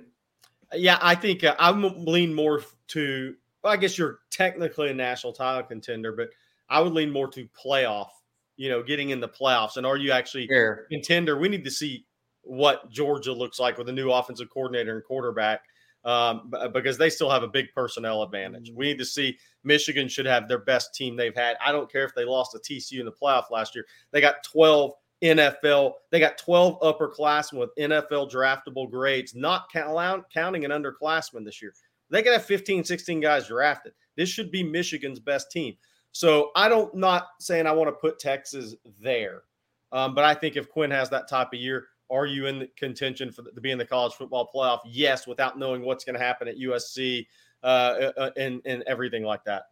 Yeah, 0.74 0.97
I 1.01 1.15
think 1.15 1.43
uh, 1.43 1.55
I'm 1.59 2.05
lean 2.05 2.34
more 2.34 2.61
to. 2.89 3.36
Well, 3.63 3.74
I 3.74 3.78
guess 3.78 3.97
you're 3.97 4.20
technically 4.32 4.89
a 4.89 4.93
national 4.93 5.34
title 5.34 5.63
contender, 5.63 6.11
but 6.11 6.30
I 6.70 6.82
would 6.82 6.93
lean 6.93 7.11
more 7.11 7.28
to 7.30 7.47
playoff. 7.47 8.09
You 8.57 8.70
know, 8.70 8.82
getting 8.82 9.11
in 9.11 9.20
the 9.20 9.30
playoffs, 9.30 9.78
and 9.78 9.86
are 9.86 9.97
you 9.97 10.11
actually 10.11 10.47
Fair. 10.47 10.88
contender? 10.89 11.38
We 11.38 11.47
need 11.47 11.63
to 11.65 11.72
see 11.72 12.05
what 12.41 12.89
Georgia 12.89 13.34
looks 13.34 13.59
like 13.59 13.78
with 13.78 13.89
a 13.89 13.91
new 13.91 14.11
offensive 14.11 14.49
coordinator 14.49 14.95
and 14.95 15.03
quarterback 15.03 15.61
um, 16.05 16.51
because 16.74 16.97
they 16.97 17.09
still 17.09 17.30
have 17.30 17.43
a 17.43 17.47
big 17.47 17.68
personnel 17.76 18.24
advantage. 18.24 18.72
We 18.74 18.86
need 18.86 18.97
to 18.99 19.05
see 19.05 19.38
Michigan 19.63 20.07
should 20.07 20.26
have 20.26 20.47
their 20.47 20.59
best 20.59 20.95
team 20.95 21.15
they've 21.15 21.36
had. 21.36 21.57
I 21.63 21.72
don't 21.72 21.91
care 21.91 22.05
if 22.05 22.15
they 22.15 22.24
lost 22.24 22.53
to 22.53 22.59
TCU 22.59 22.99
in 22.99 23.05
the 23.05 23.11
playoff 23.11 23.51
last 23.51 23.76
year. 23.76 23.86
They 24.11 24.22
got 24.22 24.43
12 24.43 24.93
NFL. 25.24 25.93
They 26.11 26.20
got 26.20 26.38
12 26.38 26.80
upperclassmen 26.82 27.59
with 27.59 27.76
NFL 27.78 28.32
draftable 28.32 28.89
grades, 28.89 29.36
not 29.36 29.72
count, 29.72 30.26
counting 30.34 30.65
an 30.65 30.72
underclassman 30.72 31.45
this 31.45 31.61
year. 31.61 31.74
They 32.09 32.24
could 32.24 32.34
have 32.34 32.45
15, 32.45 32.84
16 32.84 33.20
guys 33.20 33.47
drafted. 33.47 33.93
This 34.15 34.30
should 34.30 34.51
be 34.51 34.63
Michigan's 34.63 35.20
best 35.20 35.51
team. 35.51 35.76
So 36.11 36.51
I 36.55 36.70
don't 36.70 36.93
not 36.95 37.28
saying 37.39 37.68
I 37.68 37.72
want 37.72 37.89
to 37.89 37.91
put 37.91 38.20
Texas 38.20 38.76
there, 38.99 39.43
um, 39.91 40.15
but 40.15 40.24
I 40.24 40.34
think 40.34 40.55
if 40.55 40.70
Quinn 40.70 40.89
has 40.91 41.09
that 41.09 41.30
type 41.30 41.49
of 41.53 41.59
year, 41.59 41.88
are 42.09 42.26
you 42.26 42.47
in 42.47 42.59
the 42.59 42.68
contention 42.78 43.32
for 43.32 43.41
the, 43.41 43.51
to 43.51 43.61
be 43.61 43.72
in 43.72 43.78
the 43.78 43.86
college 43.86 44.13
football 44.13 44.49
playoff? 44.53 44.80
Yes, 44.86 45.28
without 45.28 45.59
knowing 45.59 45.84
what's 45.84 46.05
going 46.05 46.18
to 46.18 46.24
happen 46.24 46.47
at 46.47 46.57
USC 46.57 47.28
uh, 47.63 47.65
uh, 47.65 48.11
uh, 48.18 48.30
and 48.38 48.61
and 48.65 48.84
everything 48.88 49.24
like 49.24 49.43
that. 49.43 49.63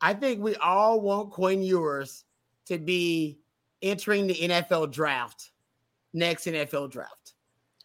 I 0.00 0.14
think 0.14 0.40
we 0.40 0.54
all 0.56 1.00
want 1.00 1.30
Quinn 1.30 1.62
Ewers 1.62 2.24
to 2.66 2.78
be 2.78 3.40
entering 3.82 4.26
the 4.26 4.34
NFL 4.34 4.92
draft, 4.92 5.50
next 6.12 6.46
NFL 6.46 6.90
draft. 6.90 7.34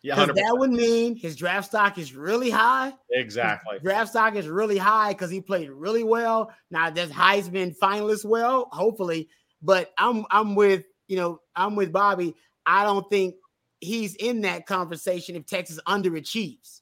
Yeah, 0.02 0.26
that 0.26 0.58
would 0.58 0.72
mean 0.72 1.16
his 1.16 1.38
draft 1.38 1.68
stock 1.68 1.98
is 1.98 2.14
really 2.14 2.50
high. 2.50 2.92
Exactly. 3.12 3.76
His 3.76 3.84
draft 3.84 4.10
stock 4.10 4.36
is 4.36 4.50
really 4.50 4.78
high 4.78 5.14
because 5.14 5.32
he 5.32 5.40
played 5.40 5.70
really 5.70 6.04
well. 6.04 6.52
Now 6.70 6.90
there's 6.90 7.10
Heisman 7.10 7.78
finalist 7.78 8.26
well, 8.26 8.68
hopefully. 8.74 9.30
But 9.62 9.94
I'm 9.98 10.26
I'm 10.30 10.56
with 10.56 10.84
you 11.08 11.16
know 11.16 11.40
I'm 11.56 11.78
with 11.78 11.94
Bobby. 11.94 12.36
I 12.66 12.84
don't 12.84 13.10
think 13.10 13.36
he's 13.80 14.16
in 14.16 14.42
that 14.42 14.66
conversation 14.66 15.38
if 15.38 15.46
Texas 15.46 15.80
underachieves, 15.88 16.82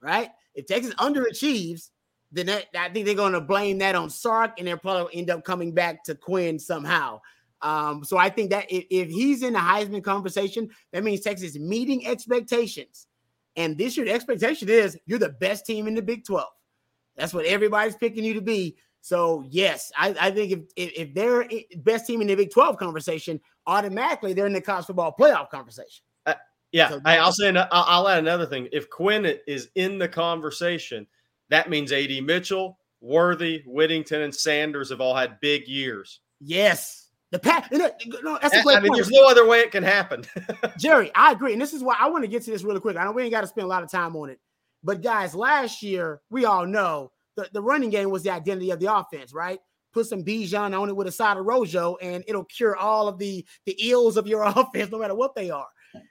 right? 0.00 0.30
If 0.54 0.66
Texas 0.66 0.94
underachieves, 0.94 1.90
then 2.32 2.46
that, 2.46 2.66
I 2.78 2.88
think 2.90 3.06
they're 3.06 3.14
going 3.14 3.32
to 3.32 3.40
blame 3.40 3.78
that 3.78 3.94
on 3.94 4.10
Sark, 4.10 4.58
and 4.58 4.66
they'll 4.66 4.78
probably 4.78 5.16
end 5.16 5.30
up 5.30 5.44
coming 5.44 5.72
back 5.72 6.04
to 6.04 6.14
Quinn 6.14 6.58
somehow. 6.58 7.20
Um, 7.62 8.04
so 8.04 8.18
I 8.18 8.28
think 8.28 8.50
that 8.50 8.70
if, 8.70 8.84
if 8.90 9.08
he's 9.08 9.42
in 9.42 9.54
the 9.54 9.58
Heisman 9.58 10.04
conversation, 10.04 10.68
that 10.92 11.04
means 11.04 11.22
Texas 11.22 11.50
is 11.50 11.58
meeting 11.58 12.06
expectations. 12.06 13.06
And 13.56 13.78
this 13.78 13.96
year, 13.96 14.06
the 14.06 14.12
expectation 14.12 14.68
is 14.68 14.98
you're 15.06 15.18
the 15.18 15.30
best 15.30 15.64
team 15.64 15.86
in 15.86 15.94
the 15.94 16.02
Big 16.02 16.24
12. 16.24 16.46
That's 17.16 17.32
what 17.32 17.46
everybody's 17.46 17.96
picking 17.96 18.24
you 18.24 18.34
to 18.34 18.42
be. 18.42 18.76
So 19.00 19.44
yes, 19.48 19.90
I, 19.96 20.14
I 20.20 20.30
think 20.30 20.52
if, 20.52 20.58
if, 20.76 20.92
if 20.96 21.14
they're 21.14 21.48
best 21.78 22.06
team 22.06 22.20
in 22.20 22.26
the 22.26 22.34
Big 22.34 22.50
12 22.50 22.76
conversation, 22.76 23.40
automatically 23.66 24.32
they're 24.32 24.46
in 24.46 24.52
the 24.52 24.60
college 24.60 24.86
football 24.86 25.14
playoff 25.18 25.48
conversation. 25.48 26.04
Yeah, 26.72 26.90
so 26.90 27.00
I'll 27.04 27.32
say 27.32 27.54
I'll 27.70 28.08
add 28.08 28.18
another 28.18 28.44
thing. 28.44 28.68
If 28.72 28.90
Quinn 28.90 29.38
is 29.46 29.70
in 29.76 29.98
the 29.98 30.08
conversation, 30.08 31.06
that 31.48 31.70
means 31.70 31.92
AD 31.92 32.22
Mitchell, 32.22 32.78
Worthy, 33.00 33.62
Whittington, 33.66 34.22
and 34.22 34.34
Sanders 34.34 34.90
have 34.90 35.00
all 35.00 35.14
had 35.14 35.40
big 35.40 35.68
years. 35.68 36.20
Yes, 36.40 37.05
the 37.32 37.38
pat. 37.38 37.68
No, 37.72 38.38
that's 38.40 38.54
a 38.54 38.62
great 38.62 38.76
I 38.76 38.80
mean, 38.80 38.90
point. 38.90 38.96
there's 38.96 39.10
no 39.10 39.26
other 39.26 39.46
way 39.46 39.60
it 39.60 39.72
can 39.72 39.82
happen. 39.82 40.24
Jerry, 40.78 41.10
I 41.14 41.32
agree, 41.32 41.52
and 41.52 41.60
this 41.60 41.72
is 41.72 41.82
why 41.82 41.96
I 41.98 42.08
want 42.08 42.24
to 42.24 42.28
get 42.28 42.42
to 42.44 42.50
this 42.50 42.62
really 42.62 42.80
quick. 42.80 42.96
I 42.96 43.04
know 43.04 43.12
we 43.12 43.22
ain't 43.22 43.32
got 43.32 43.40
to 43.42 43.46
spend 43.46 43.64
a 43.64 43.68
lot 43.68 43.82
of 43.82 43.90
time 43.90 44.16
on 44.16 44.30
it, 44.30 44.38
but 44.82 45.02
guys, 45.02 45.34
last 45.34 45.82
year 45.82 46.20
we 46.30 46.44
all 46.44 46.66
know 46.66 47.10
the, 47.36 47.48
the 47.52 47.62
running 47.62 47.90
game 47.90 48.10
was 48.10 48.22
the 48.22 48.30
identity 48.30 48.70
of 48.70 48.80
the 48.80 48.94
offense, 48.94 49.32
right? 49.34 49.58
Put 49.92 50.06
some 50.06 50.24
Bijan 50.24 50.78
on 50.78 50.88
it 50.88 50.96
with 50.96 51.06
a 51.06 51.12
side 51.12 51.36
of 51.36 51.46
Rojo, 51.46 51.96
and 52.00 52.22
it'll 52.28 52.44
cure 52.44 52.76
all 52.76 53.08
of 53.08 53.18
the 53.18 53.44
the 53.64 53.76
ills 53.78 54.16
of 54.16 54.26
your 54.26 54.42
offense, 54.46 54.90
no 54.90 54.98
matter 54.98 55.14
what 55.14 55.34
they 55.34 55.50
are. 55.50 55.68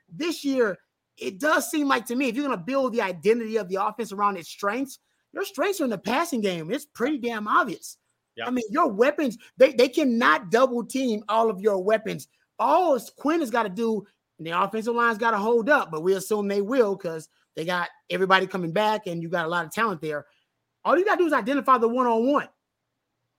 This 0.10 0.44
year, 0.44 0.78
it 1.18 1.40
does 1.40 1.70
seem 1.70 1.88
like 1.88 2.06
to 2.08 2.16
me, 2.16 2.28
if 2.28 2.36
you're 2.36 2.46
going 2.46 2.58
to 2.58 2.64
build 2.64 2.94
the 2.94 3.02
identity 3.02 3.58
of 3.58 3.70
the 3.70 3.84
offense 3.84 4.12
around 4.12 4.38
its 4.38 4.50
strengths, 4.50 5.00
your 5.34 5.46
strengths 5.46 5.82
are 5.82 5.86
in 5.86 5.90
the 5.90 5.98
passing 5.98 6.42
game. 6.42 6.72
It's 6.72 6.86
pretty 6.86 7.18
damn 7.18 7.48
obvious. 7.48 7.98
I 8.44 8.50
mean, 8.52 8.66
your 8.70 8.88
weapons, 8.88 9.38
they, 9.58 9.74
they 9.74 9.88
cannot 9.88 10.52
double 10.52 10.84
team 10.86 11.24
all 11.30 11.50
of 11.50 11.62
your 11.62 11.82
weapons. 11.82 12.28
All 12.60 13.00
Quinn 13.18 13.40
has 13.40 13.50
got 13.50 13.64
to 13.64 13.70
do, 13.70 14.06
and 14.38 14.48
the 14.48 14.52
offensive 14.52 14.96
line's 14.96 15.18
got 15.18 15.32
to 15.32 15.38
hold 15.38 15.70
up, 15.70 15.92
but 15.92 16.04
we 16.04 16.14
assume 16.16 16.48
they 16.48 16.62
will 16.62 16.96
because 16.96 17.30
they 17.56 17.66
got 17.66 17.90
everybody 18.10 18.48
coming 18.48 18.72
back 18.72 19.08
and 19.08 19.22
you 19.22 19.30
got 19.30 19.46
a 19.46 19.50
lot 19.50 19.66
of 19.66 19.72
talent 19.72 20.02
there. 20.02 20.26
All 20.84 20.98
you 20.98 21.06
got 21.06 21.16
to 21.16 21.24
do 21.24 21.28
is 21.28 21.34
identify 21.34 21.78
the 21.78 21.88
one 21.88 22.08
on 22.08 22.32
one 22.32 22.50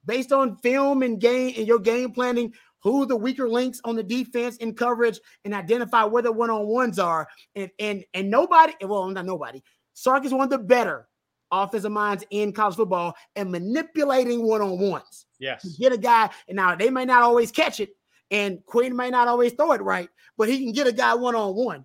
based 0.06 0.32
on 0.32 0.56
film 0.56 1.02
and 1.02 1.20
game 1.20 1.54
and 1.56 1.66
your 1.66 1.78
game 1.78 2.12
planning 2.12 2.52
who 2.80 3.04
the 3.04 3.16
weaker 3.16 3.48
links 3.48 3.80
on 3.84 3.96
the 3.96 4.02
defense 4.02 4.56
in 4.58 4.74
coverage 4.74 5.18
and 5.44 5.52
identify 5.52 6.04
where 6.04 6.22
the 6.22 6.30
one-on-ones 6.30 6.98
are. 6.98 7.26
And 7.54 7.70
and 7.78 8.04
and 8.14 8.30
nobody, 8.30 8.74
well, 8.82 9.08
not 9.08 9.26
nobody. 9.26 9.62
Sark 9.94 10.24
is 10.24 10.32
one 10.32 10.44
of 10.44 10.50
the 10.50 10.58
better 10.58 11.08
offensive 11.50 11.92
minds 11.92 12.24
in 12.30 12.52
college 12.52 12.76
football 12.76 13.14
and 13.34 13.50
manipulating 13.50 14.42
one-on-ones. 14.46 15.26
Yes. 15.38 15.64
Get 15.78 15.92
a 15.92 15.98
guy, 15.98 16.30
and 16.48 16.56
now 16.56 16.74
they 16.74 16.90
may 16.90 17.04
not 17.04 17.22
always 17.22 17.50
catch 17.50 17.80
it, 17.80 17.90
and 18.30 18.64
Quinn 18.66 18.96
may 18.96 19.10
not 19.10 19.28
always 19.28 19.52
throw 19.52 19.72
it 19.72 19.82
right, 19.82 20.08
but 20.36 20.48
he 20.48 20.62
can 20.62 20.72
get 20.72 20.86
a 20.86 20.92
guy 20.92 21.14
one-on-one. 21.14 21.84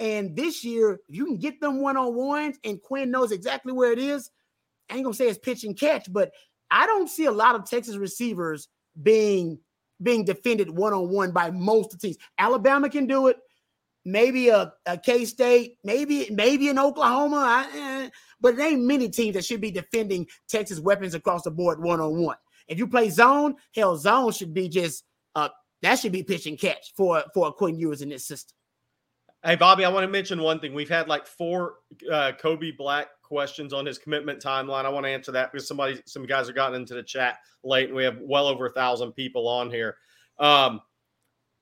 And 0.00 0.36
this 0.36 0.62
year, 0.64 1.00
if 1.08 1.16
you 1.16 1.24
can 1.26 1.38
get 1.38 1.60
them 1.60 1.80
one-on-ones 1.80 2.58
and 2.62 2.80
Quinn 2.80 3.10
knows 3.10 3.32
exactly 3.32 3.72
where 3.72 3.92
it 3.92 3.98
is, 3.98 4.30
I 4.90 4.94
ain't 4.94 5.04
gonna 5.04 5.14
say 5.14 5.28
it's 5.28 5.38
pitch 5.38 5.64
and 5.64 5.76
catch, 5.76 6.12
but 6.12 6.30
I 6.70 6.86
don't 6.86 7.08
see 7.08 7.24
a 7.24 7.32
lot 7.32 7.54
of 7.54 7.68
Texas 7.68 7.96
receivers 7.96 8.68
being 9.02 9.58
being 10.02 10.24
defended 10.24 10.70
one 10.70 10.92
on 10.92 11.08
one 11.10 11.32
by 11.32 11.50
most 11.50 12.00
teams. 12.00 12.16
Alabama 12.38 12.88
can 12.88 13.06
do 13.06 13.26
it. 13.26 13.36
Maybe 14.10 14.48
a, 14.48 14.72
a 14.86 14.96
K 14.96 15.24
State, 15.26 15.76
maybe 15.84 16.28
maybe 16.30 16.68
in 16.68 16.78
Oklahoma, 16.78 17.36
I, 17.36 18.04
eh, 18.04 18.10
but 18.40 18.54
it 18.54 18.60
ain't 18.60 18.82
many 18.82 19.08
teams 19.10 19.34
that 19.34 19.44
should 19.44 19.60
be 19.60 19.70
defending 19.70 20.26
Texas 20.48 20.80
weapons 20.80 21.14
across 21.14 21.42
the 21.42 21.50
board 21.50 21.82
one 21.82 22.00
on 22.00 22.22
one. 22.22 22.36
If 22.68 22.78
you 22.78 22.86
play 22.86 23.10
zone, 23.10 23.56
hell, 23.74 23.96
zone 23.96 24.32
should 24.32 24.54
be 24.54 24.68
just 24.68 25.04
uh 25.34 25.50
that 25.82 25.98
should 25.98 26.12
be 26.12 26.22
pitch 26.22 26.46
and 26.46 26.58
catch 26.58 26.94
for 26.96 27.22
for 27.34 27.52
Quinn 27.52 27.78
Ewers 27.78 28.00
in 28.00 28.08
this 28.08 28.26
system. 28.26 28.56
Hey 29.44 29.56
Bobby, 29.56 29.84
I 29.84 29.90
want 29.90 30.04
to 30.04 30.10
mention 30.10 30.40
one 30.42 30.58
thing. 30.58 30.72
We've 30.72 30.88
had 30.88 31.06
like 31.06 31.26
four 31.26 31.74
uh, 32.10 32.32
Kobe 32.40 32.72
Black 32.72 33.08
questions 33.22 33.74
on 33.74 33.84
his 33.84 33.98
commitment 33.98 34.42
timeline. 34.42 34.86
I 34.86 34.88
want 34.88 35.04
to 35.04 35.10
answer 35.10 35.32
that 35.32 35.52
because 35.52 35.68
somebody, 35.68 36.00
some 36.06 36.24
guys 36.24 36.46
have 36.46 36.56
gotten 36.56 36.80
into 36.80 36.94
the 36.94 37.02
chat 37.02 37.36
late, 37.62 37.88
and 37.88 37.96
we 37.96 38.04
have 38.04 38.18
well 38.20 38.48
over 38.48 38.66
a 38.66 38.72
thousand 38.72 39.12
people 39.12 39.46
on 39.46 39.70
here. 39.70 39.96
Um, 40.38 40.80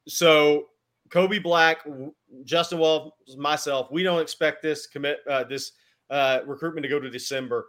so 0.09 0.69
Kobe 1.11 1.39
Black, 1.39 1.87
Justin 2.45 2.79
Wells, 2.79 3.13
myself, 3.37 3.89
we 3.91 4.03
don't 4.03 4.21
expect 4.21 4.63
this 4.63 4.87
commit 4.87 5.19
uh, 5.29 5.45
this 5.45 5.73
uh, 6.11 6.41
recruitment 6.47 6.85
to 6.85 6.89
go 6.89 7.01
to 7.01 7.11
December. 7.11 7.69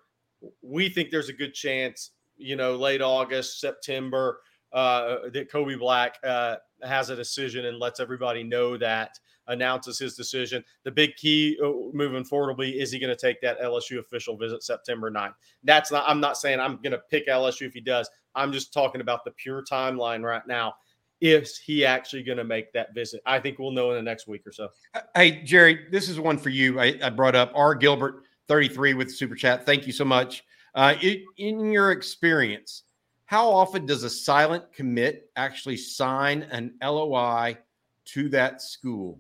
We 0.62 0.90
think 0.90 1.10
there's 1.10 1.30
a 1.30 1.34
good 1.34 1.54
chance, 1.54 2.12
you 2.38 2.56
know, 2.56 2.76
late 2.76 3.02
August, 3.02 3.60
September, 3.60 4.42
uh, 4.74 5.30
that 5.34 5.52
Kobe 5.52 5.76
Black 5.76 6.18
uh, 6.24 6.58
has 6.84 7.10
a 7.10 7.16
decision 7.16 7.66
and 7.66 7.80
lets 7.80 8.00
everybody 8.00 8.44
know 8.44 8.78
that 8.78 9.18
announces 9.48 9.98
his 9.98 10.16
decision. 10.16 10.64
The 10.84 10.92
big 10.92 11.16
key 11.16 11.58
uh, 11.64 11.72
moving 11.94 12.24
forward 12.24 12.50
will 12.50 12.66
be 12.66 12.80
is 12.80 12.92
he 12.92 13.00
going 13.00 13.16
to 13.16 13.20
take 13.20 13.42
that 13.42 13.60
LSU 13.60 14.00
official 14.00 14.38
visit 14.38 14.64
September 14.64 15.10
9th? 15.10 15.34
That's 15.64 15.92
not, 15.92 16.04
I'm 16.08 16.20
not 16.20 16.38
saying 16.38 16.60
I'm 16.60 16.78
going 16.78 16.92
to 16.92 17.02
pick 17.10 17.28
LSU 17.28 17.68
if 17.68 17.74
he 17.74 17.82
does. 17.82 18.10
I'm 18.36 18.52
just 18.52 18.74
talking 18.74 19.02
about 19.02 19.24
the 19.24 19.32
pure 19.32 19.64
timeline 19.64 20.24
right 20.24 20.46
now. 20.48 20.76
Is 21.20 21.58
he 21.58 21.86
actually 21.86 22.24
going 22.24 22.38
to 22.38 22.44
make 22.44 22.72
that 22.74 22.94
visit? 22.94 23.22
I 23.26 23.40
think 23.40 23.58
we'll 23.60 23.72
know 23.72 23.90
in 23.92 23.96
the 23.96 24.02
next 24.02 24.28
week 24.28 24.46
or 24.46 24.52
so. 24.52 24.70
Hey, 25.16 25.44
Jerry, 25.44 25.88
this 25.92 26.10
is 26.10 26.20
one 26.20 26.38
for 26.38 26.50
you. 26.50 26.80
I, 26.80 26.98
I 27.02 27.10
brought 27.10 27.36
up 27.36 27.52
R. 27.56 27.74
Gilbert 27.74 28.24
33 28.48 28.94
with 28.94 29.12
Super 29.12 29.36
Chat. 29.36 29.66
Thank 29.66 29.88
you 29.88 29.94
so 29.94 30.06
much. 30.06 30.44
Uh, 30.76 30.96
it, 31.02 31.24
in 31.38 31.72
your 31.72 31.92
experience, 31.92 32.84
how 33.26 33.50
often 33.50 33.86
does 33.86 34.04
a 34.04 34.10
silent 34.10 34.72
commit 34.72 35.30
actually 35.36 35.78
sign 35.78 36.44
an 36.44 36.76
LOI 36.82 37.58
to 38.06 38.30
that 38.30 38.62
school? 38.62 39.20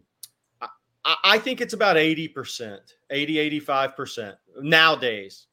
I 1.24 1.40
think 1.40 1.62
it's 1.62 1.74
about 1.74 1.96
80%, 1.96 2.80
80, 3.10 3.62
85% 3.62 4.36
nowadays. 4.62 5.48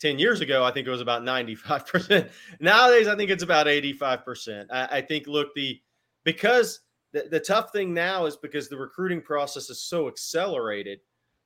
10 0.00 0.18
years 0.18 0.40
ago, 0.40 0.64
I 0.64 0.70
think 0.70 0.86
it 0.86 0.90
was 0.90 1.00
about 1.00 1.22
95%. 1.22 2.30
Nowadays, 2.60 3.08
I 3.08 3.16
think 3.16 3.30
it's 3.30 3.42
about 3.42 3.66
85%. 3.66 4.66
I, 4.70 4.88
I 4.98 5.00
think, 5.00 5.26
look, 5.26 5.54
the 5.54 5.80
because 6.24 6.80
the, 7.12 7.28
the 7.30 7.40
tough 7.40 7.72
thing 7.72 7.94
now 7.94 8.26
is 8.26 8.36
because 8.36 8.68
the 8.68 8.76
recruiting 8.76 9.22
process 9.22 9.70
is 9.70 9.82
so 9.82 10.08
accelerated 10.08 11.00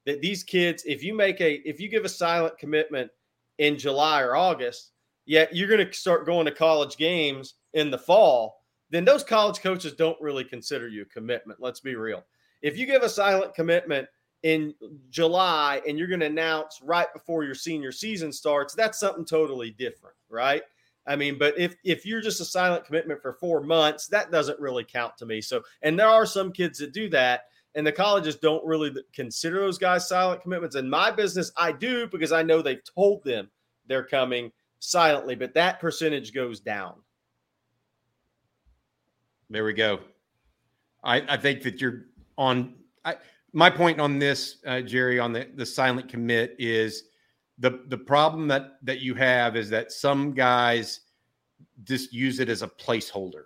that 0.06 0.20
these 0.20 0.42
kids, 0.42 0.82
if 0.84 1.02
you 1.02 1.14
make 1.14 1.40
a 1.40 1.66
if 1.68 1.80
you 1.80 1.88
give 1.88 2.04
a 2.04 2.08
silent 2.08 2.58
commitment 2.58 3.10
in 3.58 3.78
July 3.78 4.22
or 4.22 4.36
August, 4.36 4.92
yet 5.24 5.54
you're 5.54 5.68
going 5.68 5.86
to 5.86 5.92
start 5.92 6.26
going 6.26 6.46
to 6.46 6.52
college 6.52 6.96
games 6.96 7.54
in 7.74 7.90
the 7.90 7.98
fall, 7.98 8.56
then 8.90 9.04
those 9.04 9.22
college 9.22 9.60
coaches 9.60 9.94
don't 9.94 10.20
really 10.20 10.44
consider 10.44 10.88
you 10.88 11.02
a 11.02 11.06
commitment. 11.06 11.60
Let's 11.60 11.80
be 11.80 11.94
real 11.94 12.24
if 12.62 12.78
you 12.78 12.86
give 12.86 13.02
a 13.02 13.08
silent 13.08 13.54
commitment 13.54 14.08
in 14.42 14.74
July 15.10 15.80
and 15.86 15.98
you're 15.98 16.08
going 16.08 16.20
to 16.20 16.26
announce 16.26 16.80
right 16.82 17.12
before 17.12 17.44
your 17.44 17.54
senior 17.54 17.92
season 17.92 18.32
starts, 18.32 18.74
that's 18.74 18.98
something 18.98 19.24
totally 19.24 19.70
different, 19.70 20.16
right? 20.28 20.62
I 21.06 21.16
mean, 21.16 21.36
but 21.38 21.58
if 21.58 21.76
if 21.84 22.06
you're 22.06 22.20
just 22.20 22.40
a 22.40 22.44
silent 22.44 22.84
commitment 22.84 23.20
for 23.20 23.32
four 23.34 23.60
months, 23.60 24.06
that 24.08 24.30
doesn't 24.30 24.60
really 24.60 24.84
count 24.84 25.16
to 25.18 25.26
me. 25.26 25.40
So, 25.40 25.62
and 25.82 25.98
there 25.98 26.08
are 26.08 26.26
some 26.26 26.52
kids 26.52 26.78
that 26.78 26.92
do 26.92 27.08
that, 27.10 27.46
and 27.74 27.84
the 27.86 27.92
colleges 27.92 28.36
don't 28.36 28.64
really 28.64 28.94
consider 29.12 29.60
those 29.60 29.78
guys 29.78 30.08
silent 30.08 30.42
commitments. 30.42 30.76
In 30.76 30.88
my 30.88 31.10
business, 31.10 31.50
I 31.56 31.72
do 31.72 32.06
because 32.06 32.30
I 32.30 32.42
know 32.42 32.62
they've 32.62 32.84
told 32.84 33.24
them 33.24 33.50
they're 33.86 34.04
coming 34.04 34.52
silently, 34.78 35.34
but 35.34 35.54
that 35.54 35.80
percentage 35.80 36.32
goes 36.32 36.60
down. 36.60 36.94
There 39.50 39.64
we 39.64 39.72
go. 39.72 40.00
I, 41.02 41.22
I 41.28 41.36
think 41.36 41.62
that 41.62 41.80
you're 41.80 42.06
on. 42.38 42.74
I, 43.04 43.16
my 43.52 43.70
point 43.70 44.00
on 44.00 44.18
this, 44.18 44.58
uh, 44.66 44.80
Jerry, 44.80 45.18
on 45.18 45.32
the, 45.32 45.48
the 45.54 45.66
silent 45.66 46.08
commit 46.08 46.56
is 46.58 47.04
the 47.58 47.84
the 47.88 47.98
problem 47.98 48.48
that 48.48 48.78
that 48.82 49.00
you 49.00 49.14
have 49.14 49.56
is 49.56 49.68
that 49.70 49.92
some 49.92 50.32
guys 50.32 51.00
just 51.84 52.12
use 52.12 52.40
it 52.40 52.48
as 52.48 52.62
a 52.62 52.68
placeholder, 52.68 53.44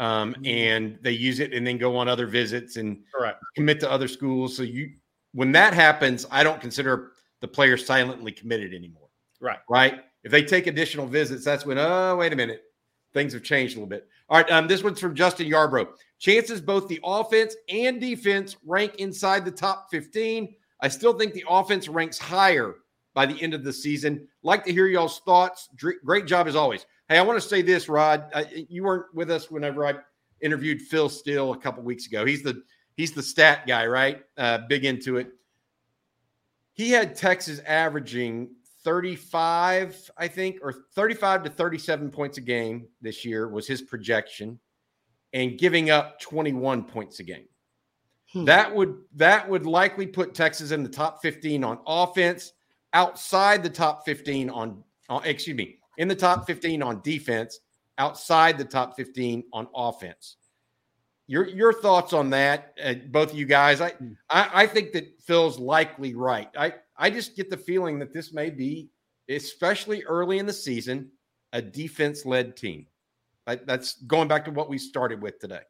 um, 0.00 0.34
mm-hmm. 0.34 0.46
and 0.46 0.98
they 1.02 1.12
use 1.12 1.40
it 1.40 1.52
and 1.52 1.66
then 1.66 1.78
go 1.78 1.96
on 1.96 2.08
other 2.08 2.26
visits 2.26 2.76
and 2.76 3.02
Correct. 3.14 3.42
commit 3.56 3.80
to 3.80 3.90
other 3.90 4.08
schools. 4.08 4.56
So 4.56 4.62
you, 4.62 4.92
when 5.32 5.50
that 5.52 5.72
happens, 5.74 6.26
I 6.30 6.44
don't 6.44 6.60
consider 6.60 7.12
the 7.40 7.48
player 7.48 7.76
silently 7.76 8.32
committed 8.32 8.74
anymore. 8.74 9.08
Right. 9.40 9.58
Right. 9.68 10.00
If 10.22 10.30
they 10.30 10.42
take 10.42 10.66
additional 10.66 11.06
visits, 11.06 11.44
that's 11.44 11.66
when 11.66 11.78
oh 11.78 12.16
wait 12.16 12.32
a 12.32 12.36
minute, 12.36 12.62
things 13.12 13.32
have 13.32 13.42
changed 13.42 13.76
a 13.76 13.80
little 13.80 13.88
bit. 13.88 14.08
All 14.28 14.38
right, 14.38 14.50
um, 14.50 14.66
this 14.66 14.82
one's 14.82 15.00
from 15.00 15.14
Justin 15.14 15.50
Yarbrough. 15.50 15.88
Chances 16.18 16.60
both 16.60 16.88
the 16.88 17.00
offense 17.04 17.54
and 17.68 18.00
defense 18.00 18.56
rank 18.64 18.94
inside 18.96 19.44
the 19.44 19.50
top 19.50 19.88
15. 19.90 20.54
I 20.80 20.88
still 20.88 21.12
think 21.12 21.34
the 21.34 21.44
offense 21.48 21.88
ranks 21.88 22.18
higher 22.18 22.76
by 23.14 23.26
the 23.26 23.40
end 23.42 23.54
of 23.54 23.64
the 23.64 23.72
season. 23.72 24.26
Like 24.42 24.64
to 24.64 24.72
hear 24.72 24.86
y'all's 24.86 25.20
thoughts. 25.20 25.68
Great 26.04 26.26
job 26.26 26.46
as 26.46 26.56
always. 26.56 26.86
Hey, 27.08 27.18
I 27.18 27.22
want 27.22 27.40
to 27.40 27.46
say 27.46 27.62
this, 27.62 27.88
Rod. 27.88 28.24
You 28.68 28.84
weren't 28.84 29.14
with 29.14 29.30
us 29.30 29.50
whenever 29.50 29.86
I 29.86 29.94
interviewed 30.40 30.80
Phil 30.80 31.08
Steele 31.08 31.52
a 31.52 31.58
couple 31.58 31.82
weeks 31.82 32.06
ago. 32.06 32.24
He's 32.24 32.42
the 32.42 32.62
he's 32.96 33.12
the 33.12 33.22
stat 33.22 33.66
guy, 33.66 33.86
right? 33.86 34.22
Uh, 34.36 34.58
big 34.68 34.84
into 34.84 35.16
it. 35.18 35.28
He 36.72 36.90
had 36.90 37.14
Texas 37.14 37.60
averaging 37.60 38.50
35, 38.84 40.10
I 40.18 40.28
think, 40.28 40.58
or 40.62 40.72
35 40.94 41.44
to 41.44 41.50
37 41.50 42.10
points 42.10 42.38
a 42.38 42.42
game 42.42 42.86
this 43.00 43.24
year 43.24 43.48
was 43.48 43.66
his 43.66 43.82
projection, 43.82 44.58
and 45.32 45.58
giving 45.58 45.90
up 45.90 46.20
21 46.20 46.84
points 46.84 47.18
a 47.18 47.22
game. 47.24 47.48
Hmm. 48.32 48.44
That 48.44 48.74
would 48.74 48.96
that 49.14 49.48
would 49.48 49.64
likely 49.64 50.06
put 50.06 50.34
Texas 50.34 50.70
in 50.70 50.82
the 50.82 50.88
top 50.88 51.22
15 51.22 51.64
on 51.64 51.78
offense, 51.86 52.52
outside 52.92 53.62
the 53.62 53.70
top 53.70 54.04
15 54.04 54.50
on, 54.50 54.84
on 55.08 55.24
excuse 55.24 55.56
me, 55.56 55.78
in 55.96 56.08
the 56.08 56.14
top 56.14 56.46
15 56.46 56.82
on 56.82 57.00
defense, 57.02 57.60
outside 57.98 58.58
the 58.58 58.64
top 58.64 58.96
15 58.96 59.44
on 59.52 59.66
offense. 59.74 60.36
Your 61.26 61.48
your 61.48 61.72
thoughts 61.72 62.12
on 62.12 62.28
that, 62.30 62.74
uh, 62.84 62.94
both 63.10 63.32
of 63.32 63.38
you 63.38 63.46
guys? 63.46 63.80
I, 63.80 63.90
hmm. 63.90 64.12
I 64.28 64.50
I 64.52 64.66
think 64.66 64.92
that 64.92 65.20
Phil's 65.22 65.58
likely 65.58 66.14
right. 66.14 66.50
I 66.54 66.74
I 66.96 67.10
just 67.10 67.36
get 67.36 67.50
the 67.50 67.56
feeling 67.56 67.98
that 67.98 68.12
this 68.12 68.32
may 68.32 68.50
be, 68.50 68.88
especially 69.28 70.04
early 70.04 70.38
in 70.38 70.46
the 70.46 70.52
season, 70.52 71.10
a 71.52 71.62
defense 71.62 72.24
led 72.24 72.56
team. 72.56 72.86
That's 73.46 74.02
going 74.02 74.28
back 74.28 74.44
to 74.46 74.50
what 74.50 74.68
we 74.68 74.78
started 74.78 75.20
with 75.20 75.38
today. 75.38 75.60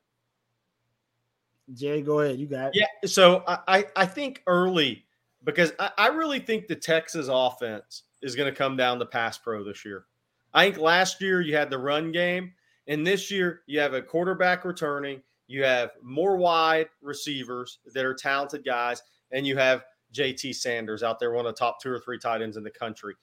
Jay, 1.73 2.03
go 2.03 2.21
ahead. 2.21 2.39
You 2.39 2.47
got 2.47 2.69
it. 2.69 2.73
Yeah. 2.75 3.09
So 3.09 3.43
I, 3.47 3.87
I 3.97 4.07
think 4.07 4.43
early, 4.47 5.07
because 5.45 5.73
I, 5.79 5.91
I 5.97 6.07
really 6.09 6.39
think 6.39 6.69
the 6.69 6.77
Texas 6.77 7.29
offense 7.31 8.03
is 8.23 8.37
going 8.37 8.53
to 8.53 8.57
come 8.57 8.77
down 8.77 8.99
to 8.99 9.07
pass 9.07 9.39
pro 9.39 9.65
this 9.65 9.85
year. 9.85 10.05
I 10.53 10.65
think 10.65 10.79
last 10.79 11.21
year 11.21 11.41
you 11.41 11.57
had 11.57 11.71
the 11.71 11.79
run 11.79 12.13
game, 12.13 12.53
and 12.87 13.07
this 13.07 13.31
year 13.31 13.63
you 13.67 13.81
have 13.81 13.95
a 13.95 14.03
quarterback 14.03 14.65
returning, 14.65 15.23
you 15.47 15.65
have 15.65 15.91
more 16.03 16.37
wide 16.37 16.89
receivers 17.03 17.79
that 17.93 18.05
are 18.05 18.15
talented 18.15 18.65
guys, 18.65 19.03
and 19.33 19.47
you 19.47 19.57
have 19.57 19.85
JT 20.15 20.55
Sanders 20.55 21.03
out 21.03 21.19
there, 21.19 21.33
one 21.33 21.47
of 21.47 21.55
the 21.55 21.59
top 21.59 21.81
two 21.81 21.91
or 21.91 21.99
three 21.99 22.19
tight 22.19 22.43
ends 22.43 22.57
in 22.57 22.63
the 22.63 22.71
country. 22.71 23.15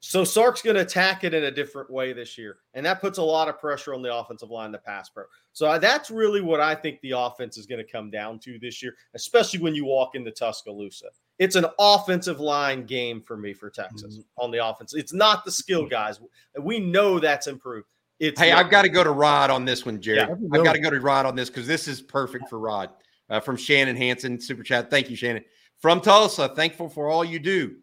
So 0.00 0.22
Sark's 0.22 0.62
going 0.62 0.76
to 0.76 0.82
attack 0.82 1.24
it 1.24 1.34
in 1.34 1.44
a 1.44 1.50
different 1.50 1.90
way 1.90 2.12
this 2.12 2.38
year, 2.38 2.58
and 2.74 2.86
that 2.86 3.00
puts 3.00 3.18
a 3.18 3.22
lot 3.22 3.48
of 3.48 3.58
pressure 3.58 3.94
on 3.94 4.00
the 4.00 4.14
offensive 4.14 4.48
line 4.48 4.70
to 4.70 4.78
pass 4.78 5.08
pro. 5.08 5.24
So 5.52 5.76
that's 5.78 6.08
really 6.08 6.40
what 6.40 6.60
I 6.60 6.76
think 6.76 7.00
the 7.00 7.12
offense 7.12 7.58
is 7.58 7.66
going 7.66 7.84
to 7.84 7.92
come 7.92 8.08
down 8.08 8.38
to 8.40 8.60
this 8.60 8.80
year, 8.80 8.94
especially 9.14 9.58
when 9.58 9.74
you 9.74 9.84
walk 9.84 10.14
into 10.14 10.30
Tuscaloosa. 10.30 11.06
It's 11.40 11.56
an 11.56 11.66
offensive 11.80 12.38
line 12.38 12.86
game 12.86 13.20
for 13.20 13.36
me 13.36 13.52
for 13.52 13.70
Texas 13.70 14.18
mm-hmm. 14.18 14.44
on 14.44 14.52
the 14.52 14.64
offense. 14.64 14.94
It's 14.94 15.12
not 15.12 15.44
the 15.44 15.50
skill 15.50 15.86
guys. 15.86 16.20
We 16.60 16.78
know 16.78 17.18
that's 17.18 17.48
improved. 17.48 17.88
It's 18.20 18.40
hey, 18.40 18.52
I've 18.52 18.70
got 18.70 18.82
to 18.82 18.88
go 18.88 19.02
to 19.02 19.10
Rod 19.10 19.50
on 19.50 19.64
this 19.64 19.84
one, 19.84 20.00
Jerry. 20.00 20.18
Yeah, 20.18 20.34
I've 20.52 20.64
got 20.64 20.72
to 20.74 20.80
go 20.80 20.90
to 20.90 21.00
Rod 21.00 21.26
on 21.26 21.34
this 21.34 21.48
because 21.48 21.66
this 21.66 21.86
is 21.86 22.00
perfect 22.00 22.48
for 22.48 22.58
Rod 22.58 22.90
uh, 23.30 23.40
from 23.40 23.56
Shannon 23.56 23.96
Hanson 23.96 24.40
super 24.40 24.62
chat. 24.62 24.90
Thank 24.90 25.10
you, 25.10 25.16
Shannon. 25.16 25.44
From 25.80 26.00
Tulsa, 26.00 26.48
thankful 26.48 26.88
for 26.88 27.08
all 27.08 27.24
you 27.24 27.38
do. 27.38 27.76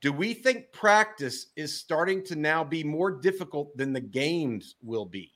Do 0.00 0.12
we 0.12 0.34
think 0.34 0.72
practice 0.72 1.48
is 1.54 1.78
starting 1.78 2.24
to 2.24 2.34
now 2.34 2.64
be 2.64 2.82
more 2.82 3.10
difficult 3.10 3.76
than 3.76 3.92
the 3.92 4.00
games 4.00 4.76
will 4.82 5.04
be? 5.04 5.30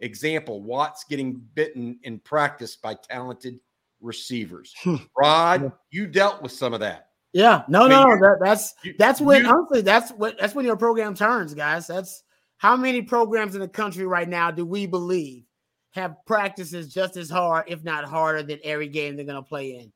Example, 0.00 0.62
Watts 0.62 1.04
getting 1.04 1.40
bitten 1.54 1.98
in 2.02 2.18
practice 2.18 2.76
by 2.76 2.94
talented 2.94 3.60
receivers. 4.00 4.74
Hmm. 4.82 4.96
Rod, 5.16 5.72
you 5.90 6.06
dealt 6.06 6.42
with 6.42 6.52
some 6.52 6.74
of 6.74 6.80
that. 6.80 7.10
Yeah, 7.32 7.62
no, 7.66 7.86
I 7.86 7.88
mean, 7.88 7.90
no, 7.90 8.28
that, 8.28 8.38
that's 8.40 8.74
that's 8.96 9.20
when 9.20 9.42
you, 9.42 9.48
honestly 9.48 9.80
that's 9.80 10.12
what 10.12 10.38
that's 10.38 10.54
when 10.54 10.64
your 10.64 10.76
program 10.76 11.16
turns, 11.16 11.52
guys. 11.52 11.86
That's 11.86 12.22
how 12.58 12.76
many 12.76 13.02
programs 13.02 13.54
in 13.54 13.60
the 13.60 13.68
country 13.68 14.06
right 14.06 14.28
now 14.28 14.52
do 14.52 14.64
we 14.64 14.86
believe 14.86 15.44
have 15.90 16.16
practices 16.26 16.92
just 16.92 17.16
as 17.16 17.30
hard, 17.30 17.64
if 17.66 17.82
not 17.82 18.04
harder, 18.04 18.42
than 18.44 18.60
every 18.62 18.88
game 18.88 19.16
they're 19.16 19.24
going 19.24 19.42
to 19.42 19.42
play 19.42 19.78
in? 19.78 19.92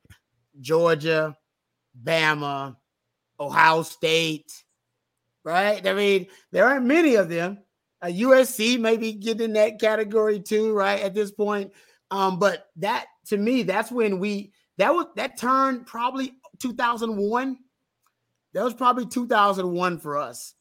Georgia, 0.60 1.36
Bama, 2.02 2.76
Ohio 3.40 3.82
State, 3.82 4.64
right? 5.44 5.84
I 5.86 5.94
mean, 5.94 6.26
there 6.50 6.66
aren't 6.66 6.86
many 6.86 7.14
of 7.16 7.28
them. 7.28 7.58
Uh, 8.00 8.06
USC 8.06 8.78
maybe 8.78 9.12
get 9.12 9.40
in 9.40 9.54
that 9.54 9.80
category 9.80 10.40
too, 10.40 10.72
right? 10.72 11.00
At 11.00 11.14
this 11.14 11.32
point, 11.32 11.72
um, 12.10 12.38
but 12.38 12.68
that 12.76 13.06
to 13.26 13.36
me, 13.36 13.62
that's 13.62 13.90
when 13.90 14.18
we 14.18 14.52
that 14.78 14.94
was 14.94 15.06
that 15.16 15.36
turned 15.36 15.86
probably 15.86 16.34
2001. 16.60 17.58
That 18.54 18.64
was 18.64 18.74
probably 18.74 19.06
2001 19.06 19.98
for 19.98 20.16
us, 20.16 20.54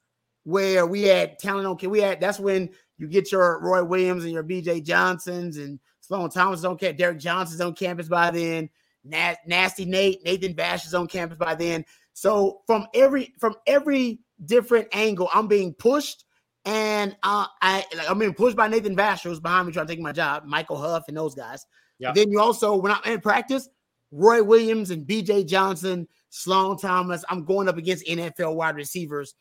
where 0.43 0.85
we 0.85 1.03
had 1.03 1.37
talent 1.39 1.67
on. 1.67 1.89
We 1.89 2.01
had 2.01 2.19
that's 2.19 2.39
when 2.39 2.69
you 2.97 3.07
get 3.07 3.31
your 3.31 3.59
Roy 3.59 3.83
Williams 3.83 4.23
and 4.23 4.33
your 4.33 4.43
BJ 4.43 4.83
Johnsons 4.83 5.57
and 5.57 5.79
Sloan 6.01 6.29
Thomas 6.29 6.63
on 6.63 6.77
campus. 6.77 6.97
Derrick 6.97 7.19
Johnson's 7.19 7.61
on 7.61 7.73
campus 7.73 8.07
by 8.07 8.31
then. 8.31 8.69
Nasty 9.09 9.85
Nate, 9.85 10.23
Nathan 10.23 10.53
Vasher 10.53 10.87
is 10.87 10.93
on 10.93 11.07
campus 11.07 11.37
by 11.37 11.55
then. 11.55 11.85
So 12.13 12.61
from 12.65 12.87
every 12.95 13.35
from 13.39 13.55
every 13.67 14.21
different 14.45 14.87
angle, 14.91 15.29
I'm 15.33 15.47
being 15.47 15.73
pushed, 15.73 16.25
and 16.65 17.15
uh, 17.21 17.45
I 17.61 17.85
like 17.95 18.09
I'm 18.09 18.17
being 18.17 18.33
pushed 18.33 18.57
by 18.57 18.67
Nathan 18.67 18.95
Vasher, 18.95 19.25
who's 19.25 19.39
behind 19.39 19.67
me 19.67 19.73
trying 19.73 19.85
to 19.85 19.93
take 19.93 20.01
my 20.01 20.13
job, 20.13 20.43
Michael 20.45 20.77
Huff, 20.77 21.03
and 21.07 21.15
those 21.15 21.35
guys. 21.35 21.63
Yeah. 21.99 22.13
Then 22.13 22.31
you 22.31 22.39
also 22.39 22.75
when 22.75 22.91
I'm 22.91 23.03
in 23.05 23.21
practice, 23.21 23.69
Roy 24.11 24.41
Williams 24.43 24.89
and 24.89 25.05
B.J. 25.05 25.43
Johnson, 25.43 26.07
Sloan 26.29 26.77
Thomas. 26.77 27.23
I'm 27.29 27.45
going 27.45 27.69
up 27.69 27.77
against 27.77 28.07
NFL 28.07 28.55
wide 28.55 28.75
receivers 28.75 29.35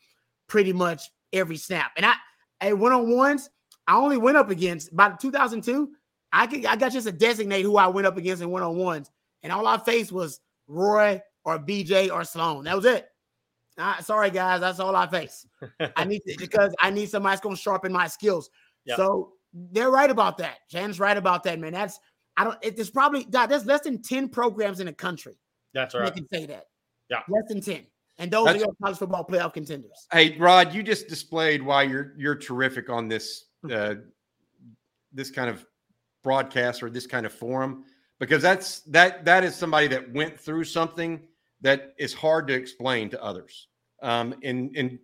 pretty 0.47 0.71
much 0.71 1.01
every 1.33 1.57
snap, 1.57 1.93
and 1.97 2.05
I 2.05 2.13
at 2.61 2.77
one 2.77 2.91
on 2.91 3.11
ones. 3.15 3.49
I 3.87 3.95
only 3.95 4.17
went 4.17 4.37
up 4.37 4.51
against 4.51 4.95
by 4.95 5.13
2002. 5.19 5.89
I 6.31 6.45
could 6.45 6.63
I 6.65 6.75
got 6.75 6.91
just 6.91 7.07
to 7.07 7.11
designate 7.11 7.63
who 7.63 7.77
I 7.77 7.87
went 7.87 8.05
up 8.05 8.17
against 8.17 8.43
in 8.43 8.51
one 8.51 8.61
on 8.61 8.75
ones 8.75 9.09
and 9.43 9.51
all 9.51 9.67
I 9.67 9.77
faced 9.77 10.11
was 10.11 10.39
Roy 10.67 11.21
or 11.45 11.59
BJ 11.59 12.11
or 12.11 12.23
Sloan. 12.23 12.65
That 12.65 12.75
was 12.75 12.85
it. 12.85 13.07
Sorry, 14.01 14.31
guys, 14.31 14.61
that's 14.61 14.79
all 14.79 14.95
I 14.95 15.07
face. 15.07 15.45
I 15.95 16.03
need 16.03 16.21
to, 16.27 16.35
because 16.39 16.73
I 16.81 16.89
need 16.89 17.09
somebody 17.09 17.33
that's 17.33 17.41
going 17.41 17.55
to 17.55 17.61
sharpen 17.61 17.91
my 17.91 18.07
skills. 18.07 18.49
Yep. 18.85 18.97
So 18.97 19.33
they're 19.53 19.91
right 19.91 20.09
about 20.09 20.37
that. 20.39 20.57
Jan's 20.69 20.99
right 20.99 21.15
about 21.15 21.43
that, 21.43 21.59
man. 21.59 21.73
That's 21.73 21.99
I 22.35 22.43
don't. 22.43 22.57
It, 22.61 22.75
there's 22.75 22.89
probably 22.89 23.25
there's 23.29 23.65
less 23.65 23.81
than 23.81 24.01
ten 24.01 24.29
programs 24.29 24.79
in 24.79 24.85
the 24.85 24.93
country. 24.93 25.37
That's 25.73 25.95
right. 25.95 26.13
They 26.13 26.21
can 26.21 26.27
say 26.27 26.45
that. 26.47 26.65
Yeah, 27.09 27.21
less 27.29 27.43
than 27.47 27.61
ten, 27.61 27.85
and 28.17 28.29
those 28.29 28.45
that's, 28.45 28.57
are 28.57 28.65
your 28.65 28.73
college 28.81 28.97
football 28.97 29.25
playoff 29.25 29.53
contenders. 29.53 30.07
Hey, 30.11 30.37
Rod, 30.37 30.73
you 30.73 30.83
just 30.83 31.07
displayed 31.07 31.61
why 31.61 31.83
you're 31.83 32.13
you're 32.17 32.35
terrific 32.35 32.89
on 32.89 33.07
this 33.07 33.45
uh, 33.71 33.95
this 35.13 35.31
kind 35.31 35.49
of 35.49 35.65
broadcast 36.23 36.83
or 36.83 36.89
this 36.89 37.07
kind 37.07 37.25
of 37.25 37.33
forum 37.33 37.85
because 38.19 38.41
that's 38.41 38.81
that 38.81 39.25
that 39.25 39.43
is 39.43 39.55
somebody 39.55 39.87
that 39.87 40.11
went 40.13 40.39
through 40.39 40.63
something 40.63 41.21
that 41.61 41.93
is 41.97 42.13
hard 42.13 42.47
to 42.47 42.53
explain 42.53 43.09
to 43.09 43.23
others 43.23 43.67
um, 44.03 44.35
and 44.43 44.75
and 44.75 44.99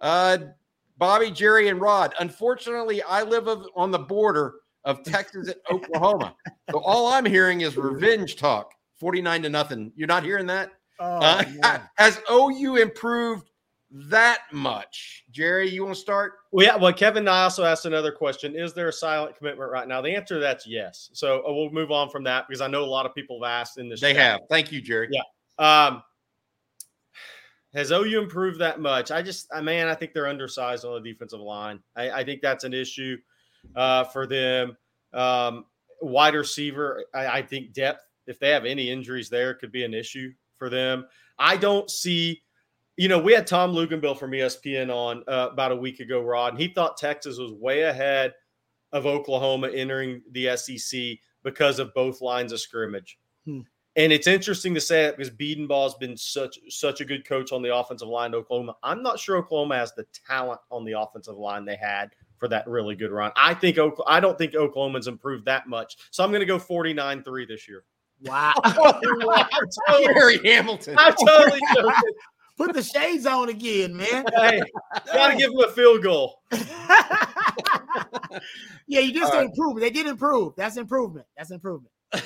uh, 0.00 0.38
Bobby, 0.98 1.30
Jerry, 1.30 1.68
and 1.68 1.80
Rod. 1.80 2.12
Unfortunately, 2.18 3.02
I 3.02 3.22
live 3.22 3.48
on 3.76 3.90
the 3.90 3.98
border 3.98 4.54
of 4.84 5.02
Texas 5.04 5.48
and 5.48 5.56
Oklahoma. 5.70 6.34
So 6.70 6.80
all 6.80 7.06
I'm 7.06 7.24
hearing 7.24 7.60
is 7.62 7.76
revenge 7.76 8.36
talk 8.36 8.74
49 8.98 9.42
to 9.42 9.48
nothing. 9.48 9.92
You're 9.96 10.08
not 10.08 10.24
hearing 10.24 10.46
that? 10.46 10.72
Oh, 10.98 11.18
uh, 11.62 11.78
has 11.94 12.20
OU 12.30 12.76
improved 12.76 13.49
that 13.90 14.42
much? 14.52 15.24
Jerry, 15.30 15.68
you 15.68 15.84
want 15.84 15.94
to 15.94 16.00
start? 16.00 16.34
Well, 16.52 16.64
yeah. 16.64 16.76
Well, 16.76 16.92
Kevin 16.92 17.26
I 17.28 17.42
also 17.42 17.64
asked 17.64 17.86
another 17.86 18.12
question 18.12 18.54
Is 18.56 18.72
there 18.72 18.88
a 18.88 18.92
silent 18.92 19.36
commitment 19.36 19.70
right 19.70 19.88
now? 19.88 20.00
The 20.00 20.14
answer 20.14 20.34
to 20.34 20.40
that's 20.40 20.66
yes. 20.66 21.10
So 21.12 21.40
uh, 21.40 21.52
we'll 21.52 21.70
move 21.70 21.90
on 21.90 22.08
from 22.08 22.24
that 22.24 22.46
because 22.48 22.60
I 22.60 22.66
know 22.68 22.82
a 22.82 22.86
lot 22.86 23.06
of 23.06 23.14
people 23.14 23.42
have 23.42 23.50
asked 23.50 23.78
in 23.78 23.88
this. 23.88 24.00
They 24.00 24.12
chat. 24.12 24.22
have. 24.22 24.40
Thank 24.48 24.72
you, 24.72 24.80
Jerry. 24.80 25.08
Yeah. 25.10 25.22
Um, 25.58 26.02
has 27.74 27.92
OU 27.92 28.20
improved 28.20 28.58
that 28.60 28.80
much? 28.80 29.10
I 29.10 29.22
just, 29.22 29.46
I 29.52 29.60
man, 29.60 29.86
I 29.86 29.94
think 29.94 30.12
they're 30.12 30.26
undersized 30.26 30.84
on 30.84 31.00
the 31.00 31.12
defensive 31.12 31.40
line. 31.40 31.80
I, 31.94 32.10
I 32.10 32.24
think 32.24 32.42
that's 32.42 32.64
an 32.64 32.74
issue 32.74 33.16
uh, 33.76 34.04
for 34.04 34.26
them. 34.26 34.76
Um, 35.12 35.66
wide 36.00 36.34
receiver, 36.34 37.04
I, 37.14 37.26
I 37.26 37.42
think 37.42 37.72
depth. 37.72 38.04
If 38.26 38.38
they 38.38 38.50
have 38.50 38.64
any 38.64 38.90
injuries 38.90 39.28
there, 39.28 39.54
could 39.54 39.72
be 39.72 39.84
an 39.84 39.94
issue 39.94 40.32
for 40.56 40.68
them. 40.68 41.06
I 41.38 41.56
don't 41.56 41.90
see, 41.90 42.42
you 42.96 43.08
know, 43.08 43.18
we 43.18 43.32
had 43.32 43.46
Tom 43.46 43.72
Luginbill 43.72 44.18
from 44.18 44.32
ESPN 44.32 44.94
on 44.94 45.24
uh, 45.26 45.48
about 45.52 45.72
a 45.72 45.76
week 45.76 46.00
ago, 46.00 46.20
Rod, 46.20 46.52
and 46.52 46.60
he 46.60 46.68
thought 46.68 46.96
Texas 46.96 47.38
was 47.38 47.52
way 47.52 47.82
ahead 47.82 48.34
of 48.92 49.06
Oklahoma 49.06 49.68
entering 49.68 50.22
the 50.32 50.56
SEC 50.56 51.18
because 51.42 51.78
of 51.78 51.94
both 51.94 52.20
lines 52.20 52.52
of 52.52 52.60
scrimmage. 52.60 53.18
Hmm. 53.44 53.60
And 53.96 54.12
it's 54.12 54.26
interesting 54.26 54.74
to 54.74 54.80
say 54.80 55.04
that 55.04 55.16
because 55.16 55.32
Bedenbaugh 55.32 55.84
has 55.84 55.94
been 55.94 56.16
such 56.16 56.58
such 56.68 57.00
a 57.00 57.04
good 57.04 57.26
coach 57.26 57.52
on 57.52 57.60
the 57.60 57.74
offensive 57.74 58.08
line 58.08 58.34
Oklahoma. 58.34 58.76
I'm 58.82 59.02
not 59.02 59.18
sure 59.18 59.36
Oklahoma 59.36 59.76
has 59.76 59.92
the 59.94 60.06
talent 60.26 60.60
on 60.70 60.84
the 60.84 60.98
offensive 60.98 61.36
line 61.36 61.64
they 61.64 61.76
had 61.76 62.10
for 62.38 62.48
that 62.48 62.66
really 62.68 62.94
good 62.94 63.10
run. 63.10 63.32
I 63.36 63.52
think 63.52 63.78
I 64.06 64.20
don't 64.20 64.38
think 64.38 64.54
Oklahoma's 64.54 65.08
improved 65.08 65.44
that 65.46 65.68
much. 65.68 65.96
So 66.10 66.22
I'm 66.22 66.30
going 66.30 66.40
to 66.40 66.46
go 66.46 66.58
49-3 66.58 67.48
this 67.48 67.68
year. 67.68 67.84
Wow. 68.22 68.54
Harry 69.86 70.40
Hamilton. 70.44 70.96
I'm 70.98 71.14
totally 71.14 71.60
joking. 71.74 72.14
Put 72.60 72.74
the 72.74 72.82
shades 72.82 73.24
on 73.24 73.48
again, 73.48 73.96
man. 73.96 74.26
Hey, 74.36 74.60
gotta 75.06 75.36
give 75.36 75.50
him 75.50 75.60
a 75.60 75.70
field 75.70 76.02
goal. 76.02 76.42
yeah, 78.86 79.00
you 79.00 79.14
just 79.14 79.32
improve. 79.32 79.80
They 79.80 79.88
did 79.88 80.06
improve. 80.06 80.52
That's 80.58 80.76
improvement. 80.76 81.26
That's 81.38 81.50
improvement. 81.52 81.90
hey, 82.12 82.24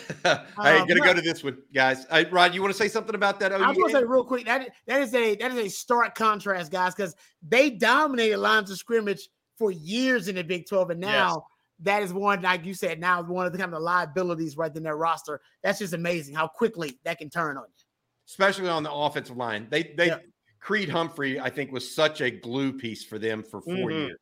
um, 0.56 0.88
gonna 0.88 1.00
go 1.00 1.14
to 1.14 1.20
this 1.20 1.44
one, 1.44 1.58
guys. 1.72 2.04
Uh, 2.10 2.24
Rod, 2.32 2.52
you 2.52 2.62
want 2.62 2.72
to 2.72 2.78
say 2.78 2.88
something 2.88 3.14
about 3.14 3.38
that? 3.40 3.52
I 3.52 3.68
was 3.68 3.76
gonna 3.76 3.92
say 3.92 4.02
real 4.04 4.24
quick 4.24 4.44
that 4.46 4.70
that 4.88 5.02
is 5.02 5.14
a 5.14 5.36
that 5.36 5.52
is 5.52 5.58
a 5.58 5.68
stark 5.68 6.16
contrast, 6.16 6.72
guys, 6.72 6.96
because 6.96 7.14
they 7.46 7.70
dominated 7.70 8.38
lines 8.38 8.72
of 8.72 8.78
scrimmage 8.78 9.28
for 9.56 9.70
years 9.70 10.26
in 10.26 10.34
the 10.34 10.42
Big 10.42 10.66
Twelve, 10.66 10.90
and 10.90 11.00
now 11.00 11.28
yes. 11.28 11.38
that 11.80 12.02
is 12.02 12.12
one, 12.12 12.42
like 12.42 12.64
you 12.64 12.74
said, 12.74 12.98
now 12.98 13.22
one 13.22 13.46
of 13.46 13.52
the 13.52 13.58
kind 13.58 13.72
of 13.72 13.82
liabilities 13.82 14.56
right 14.56 14.74
in 14.74 14.82
their 14.82 14.96
roster. 14.96 15.40
That's 15.62 15.78
just 15.78 15.92
amazing 15.92 16.34
how 16.34 16.48
quickly 16.48 16.98
that 17.04 17.18
can 17.18 17.30
turn 17.30 17.56
on 17.56 17.66
you, 17.68 17.83
especially 18.28 18.68
on 18.68 18.82
the 18.82 18.92
offensive 18.92 19.36
line. 19.36 19.66
They 19.70 19.94
they 19.96 20.08
yeah. 20.08 20.18
Creed 20.60 20.88
Humphrey, 20.88 21.38
I 21.38 21.50
think, 21.50 21.72
was 21.72 21.94
such 21.94 22.20
a 22.20 22.30
glue 22.30 22.72
piece 22.72 23.04
for 23.04 23.18
them 23.18 23.42
for 23.42 23.60
4 23.60 23.74
mm-hmm. 23.74 23.90
years, 23.90 24.18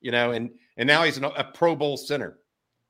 you 0.00 0.10
know, 0.10 0.32
and 0.32 0.50
and 0.76 0.86
now 0.86 1.04
he's 1.04 1.16
an, 1.16 1.24
a 1.24 1.44
Pro 1.44 1.74
Bowl 1.74 1.96
center. 1.96 2.38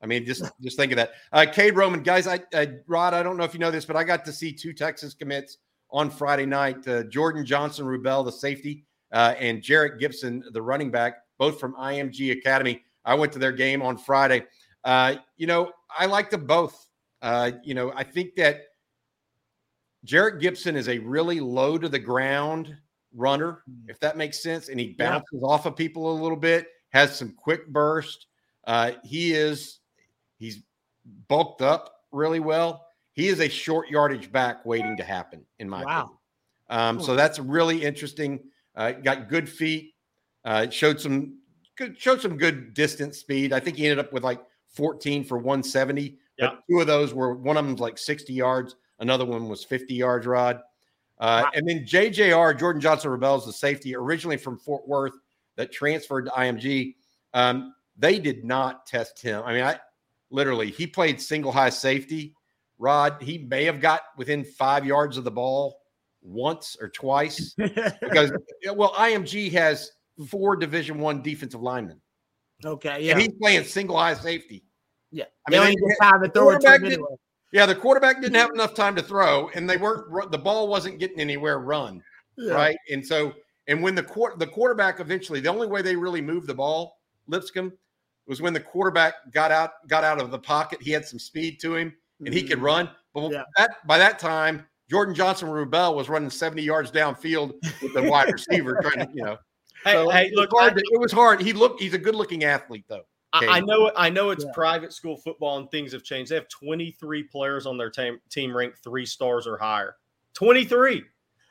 I 0.02 0.06
mean, 0.06 0.24
just 0.26 0.44
just 0.62 0.76
think 0.76 0.92
of 0.92 0.96
that. 0.96 1.12
Uh, 1.32 1.46
Cade 1.50 1.76
Roman, 1.76 2.02
guys, 2.02 2.26
I, 2.26 2.40
I 2.54 2.74
Rod, 2.86 3.14
I 3.14 3.22
don't 3.22 3.36
know 3.36 3.44
if 3.44 3.54
you 3.54 3.60
know 3.60 3.70
this, 3.70 3.84
but 3.84 3.96
I 3.96 4.04
got 4.04 4.24
to 4.24 4.32
see 4.32 4.52
two 4.52 4.72
Texas 4.72 5.14
commits 5.14 5.58
on 5.90 6.10
Friday 6.10 6.46
night. 6.46 6.86
Uh, 6.86 7.04
Jordan 7.04 7.44
Johnson 7.44 7.86
Rubel, 7.86 8.24
the 8.24 8.32
safety, 8.32 8.84
uh, 9.12 9.34
and 9.38 9.62
Jerrick 9.62 9.98
Gibson, 9.98 10.42
the 10.52 10.62
running 10.62 10.90
back, 10.90 11.18
both 11.38 11.60
from 11.60 11.74
IMG 11.74 12.32
Academy. 12.32 12.82
I 13.04 13.14
went 13.14 13.32
to 13.32 13.38
their 13.38 13.52
game 13.52 13.82
on 13.82 13.96
Friday. 13.96 14.44
Uh, 14.84 15.16
you 15.36 15.46
know, 15.46 15.72
I 15.96 16.06
like 16.06 16.30
them 16.30 16.46
both. 16.46 16.88
Uh, 17.22 17.52
you 17.64 17.74
know, 17.74 17.92
I 17.94 18.04
think 18.04 18.34
that 18.36 18.65
Jerrick 20.06 20.40
Gibson 20.40 20.76
is 20.76 20.88
a 20.88 20.98
really 21.00 21.40
low 21.40 21.76
to 21.76 21.88
the 21.88 21.98
ground 21.98 22.74
runner, 23.14 23.62
hmm. 23.66 23.90
if 23.90 24.00
that 24.00 24.16
makes 24.16 24.42
sense, 24.42 24.68
and 24.68 24.80
he 24.80 24.94
bounces 24.94 25.40
yeah. 25.42 25.48
off 25.48 25.66
of 25.66 25.76
people 25.76 26.10
a 26.12 26.16
little 26.22 26.36
bit, 26.36 26.68
has 26.90 27.18
some 27.18 27.34
quick 27.36 27.66
burst. 27.68 28.26
Uh, 28.66 28.92
he 29.04 29.32
is 29.32 29.80
He's 30.38 30.62
bulked 31.28 31.62
up 31.62 32.02
really 32.12 32.40
well. 32.40 32.86
He 33.12 33.28
is 33.28 33.40
a 33.40 33.48
short 33.48 33.88
yardage 33.88 34.30
back 34.30 34.64
waiting 34.66 34.96
to 34.98 35.04
happen, 35.04 35.44
in 35.58 35.68
my 35.68 35.84
wow. 35.84 36.00
opinion. 36.00 36.18
Um, 36.68 37.00
so 37.00 37.16
that's 37.16 37.38
really 37.38 37.82
interesting. 37.82 38.40
Uh, 38.74 38.92
got 38.92 39.28
good 39.28 39.48
feet. 39.48 39.94
Uh, 40.44 40.68
showed 40.68 41.00
some 41.00 41.38
good, 41.76 41.98
showed 41.98 42.20
some 42.20 42.36
good 42.36 42.74
distance 42.74 43.18
speed. 43.18 43.52
I 43.52 43.60
think 43.60 43.76
he 43.76 43.86
ended 43.86 43.98
up 43.98 44.12
with 44.12 44.22
like 44.22 44.40
14 44.74 45.24
for 45.24 45.38
170. 45.38 46.18
Yeah. 46.38 46.48
But 46.48 46.58
two 46.68 46.80
of 46.80 46.86
those 46.86 47.14
were 47.14 47.34
one 47.34 47.56
of 47.56 47.64
them 47.64 47.74
was 47.74 47.80
like 47.80 47.98
60 47.98 48.32
yards. 48.32 48.76
Another 48.98 49.24
one 49.24 49.48
was 49.48 49.64
50 49.64 49.94
yards. 49.94 50.26
Rod. 50.26 50.60
Uh, 51.18 51.42
wow. 51.44 51.50
And 51.54 51.68
then 51.68 51.84
JJR 51.86 52.58
Jordan 52.58 52.80
Johnson 52.80 53.10
Rubels, 53.10 53.46
the 53.46 53.52
safety 53.52 53.96
originally 53.96 54.36
from 54.36 54.58
Fort 54.58 54.86
Worth 54.86 55.14
that 55.56 55.72
transferred 55.72 56.26
to 56.26 56.30
IMG. 56.32 56.94
Um, 57.34 57.74
they 57.96 58.18
did 58.18 58.44
not 58.44 58.86
test 58.86 59.20
him. 59.20 59.42
I 59.44 59.54
mean, 59.54 59.64
I 59.64 59.78
literally 60.30 60.70
he 60.70 60.86
played 60.86 61.20
single 61.20 61.52
high 61.52 61.70
safety 61.70 62.34
rod 62.78 63.16
he 63.20 63.38
may 63.38 63.64
have 63.64 63.80
got 63.80 64.02
within 64.16 64.44
five 64.44 64.84
yards 64.84 65.16
of 65.16 65.24
the 65.24 65.30
ball 65.30 65.80
once 66.22 66.76
or 66.80 66.88
twice 66.88 67.54
because 68.00 68.32
well 68.74 68.92
img 68.94 69.52
has 69.52 69.92
four 70.28 70.56
division 70.56 70.98
one 70.98 71.22
defensive 71.22 71.62
linemen 71.62 72.00
okay 72.64 73.02
yeah 73.02 73.12
and 73.12 73.20
he's 73.20 73.32
playing 73.40 73.64
single 73.64 73.96
high 73.96 74.14
safety 74.14 74.64
yeah 75.10 75.24
i 75.46 75.50
mean 75.50 75.62
they, 75.62 75.74
to 76.24 76.30
throw 76.32 76.50
it 76.50 76.64
anyway. 76.64 76.98
Yeah 77.52 77.66
the 77.66 77.74
quarterback 77.74 78.20
didn't 78.20 78.34
have 78.34 78.50
enough 78.50 78.74
time 78.74 78.94
to 78.94 79.02
throw 79.02 79.48
and 79.54 79.68
they 79.68 79.76
weren't 79.76 80.30
the 80.30 80.38
ball 80.38 80.68
wasn't 80.68 80.98
getting 80.98 81.20
anywhere 81.20 81.58
run 81.58 82.02
yeah. 82.36 82.52
right 82.52 82.76
and 82.90 83.04
so 83.04 83.32
and 83.68 83.82
when 83.82 83.94
the 83.94 84.02
court 84.02 84.38
the 84.38 84.46
quarterback 84.46 85.00
eventually 85.00 85.40
the 85.40 85.48
only 85.48 85.66
way 85.66 85.82
they 85.82 85.96
really 85.96 86.20
moved 86.20 86.46
the 86.46 86.54
ball 86.54 86.98
lipscomb 87.28 87.72
was 88.26 88.42
when 88.42 88.52
the 88.52 88.60
quarterback 88.60 89.14
got 89.32 89.50
out 89.50 89.86
got 89.88 90.04
out 90.04 90.20
of 90.20 90.30
the 90.30 90.38
pocket. 90.38 90.82
He 90.82 90.90
had 90.90 91.04
some 91.04 91.18
speed 91.18 91.60
to 91.60 91.74
him 91.76 91.94
and 92.24 92.34
he 92.34 92.42
could 92.42 92.56
mm-hmm. 92.56 92.64
run. 92.64 92.90
But 93.14 93.32
yeah. 93.32 93.44
that, 93.56 93.86
by 93.86 93.98
that 93.98 94.18
time, 94.18 94.66
Jordan 94.90 95.14
Johnson 95.14 95.48
Rubel 95.48 95.94
was 95.94 96.08
running 96.08 96.30
70 96.30 96.62
yards 96.62 96.90
downfield 96.90 97.54
with 97.82 97.94
the 97.94 98.02
wide 98.02 98.32
receiver 98.32 98.78
trying 98.82 99.06
to, 99.06 99.12
you 99.14 99.24
know. 99.24 99.36
Hey, 99.84 99.92
so 99.92 100.10
hey 100.10 100.30
look, 100.34 100.50
I, 100.58 100.70
to, 100.70 100.76
it 100.76 101.00
was 101.00 101.12
hard. 101.12 101.40
He 101.40 101.52
looked 101.52 101.80
he's 101.80 101.94
a 101.94 101.98
good 101.98 102.14
looking 102.14 102.44
athlete 102.44 102.84
though. 102.88 103.04
I, 103.42 103.56
I 103.56 103.60
know 103.60 103.92
I 103.96 104.10
know 104.10 104.30
it's 104.30 104.44
yeah. 104.44 104.52
private 104.52 104.92
school 104.92 105.16
football 105.16 105.58
and 105.58 105.70
things 105.70 105.92
have 105.92 106.02
changed. 106.02 106.30
They 106.30 106.36
have 106.36 106.48
23 106.48 107.22
players 107.24 107.66
on 107.66 107.76
their 107.76 107.90
team 107.90 108.18
team 108.30 108.56
ranked 108.56 108.78
three 108.82 109.06
stars 109.06 109.46
or 109.46 109.56
higher. 109.56 109.96
23. 110.34 111.02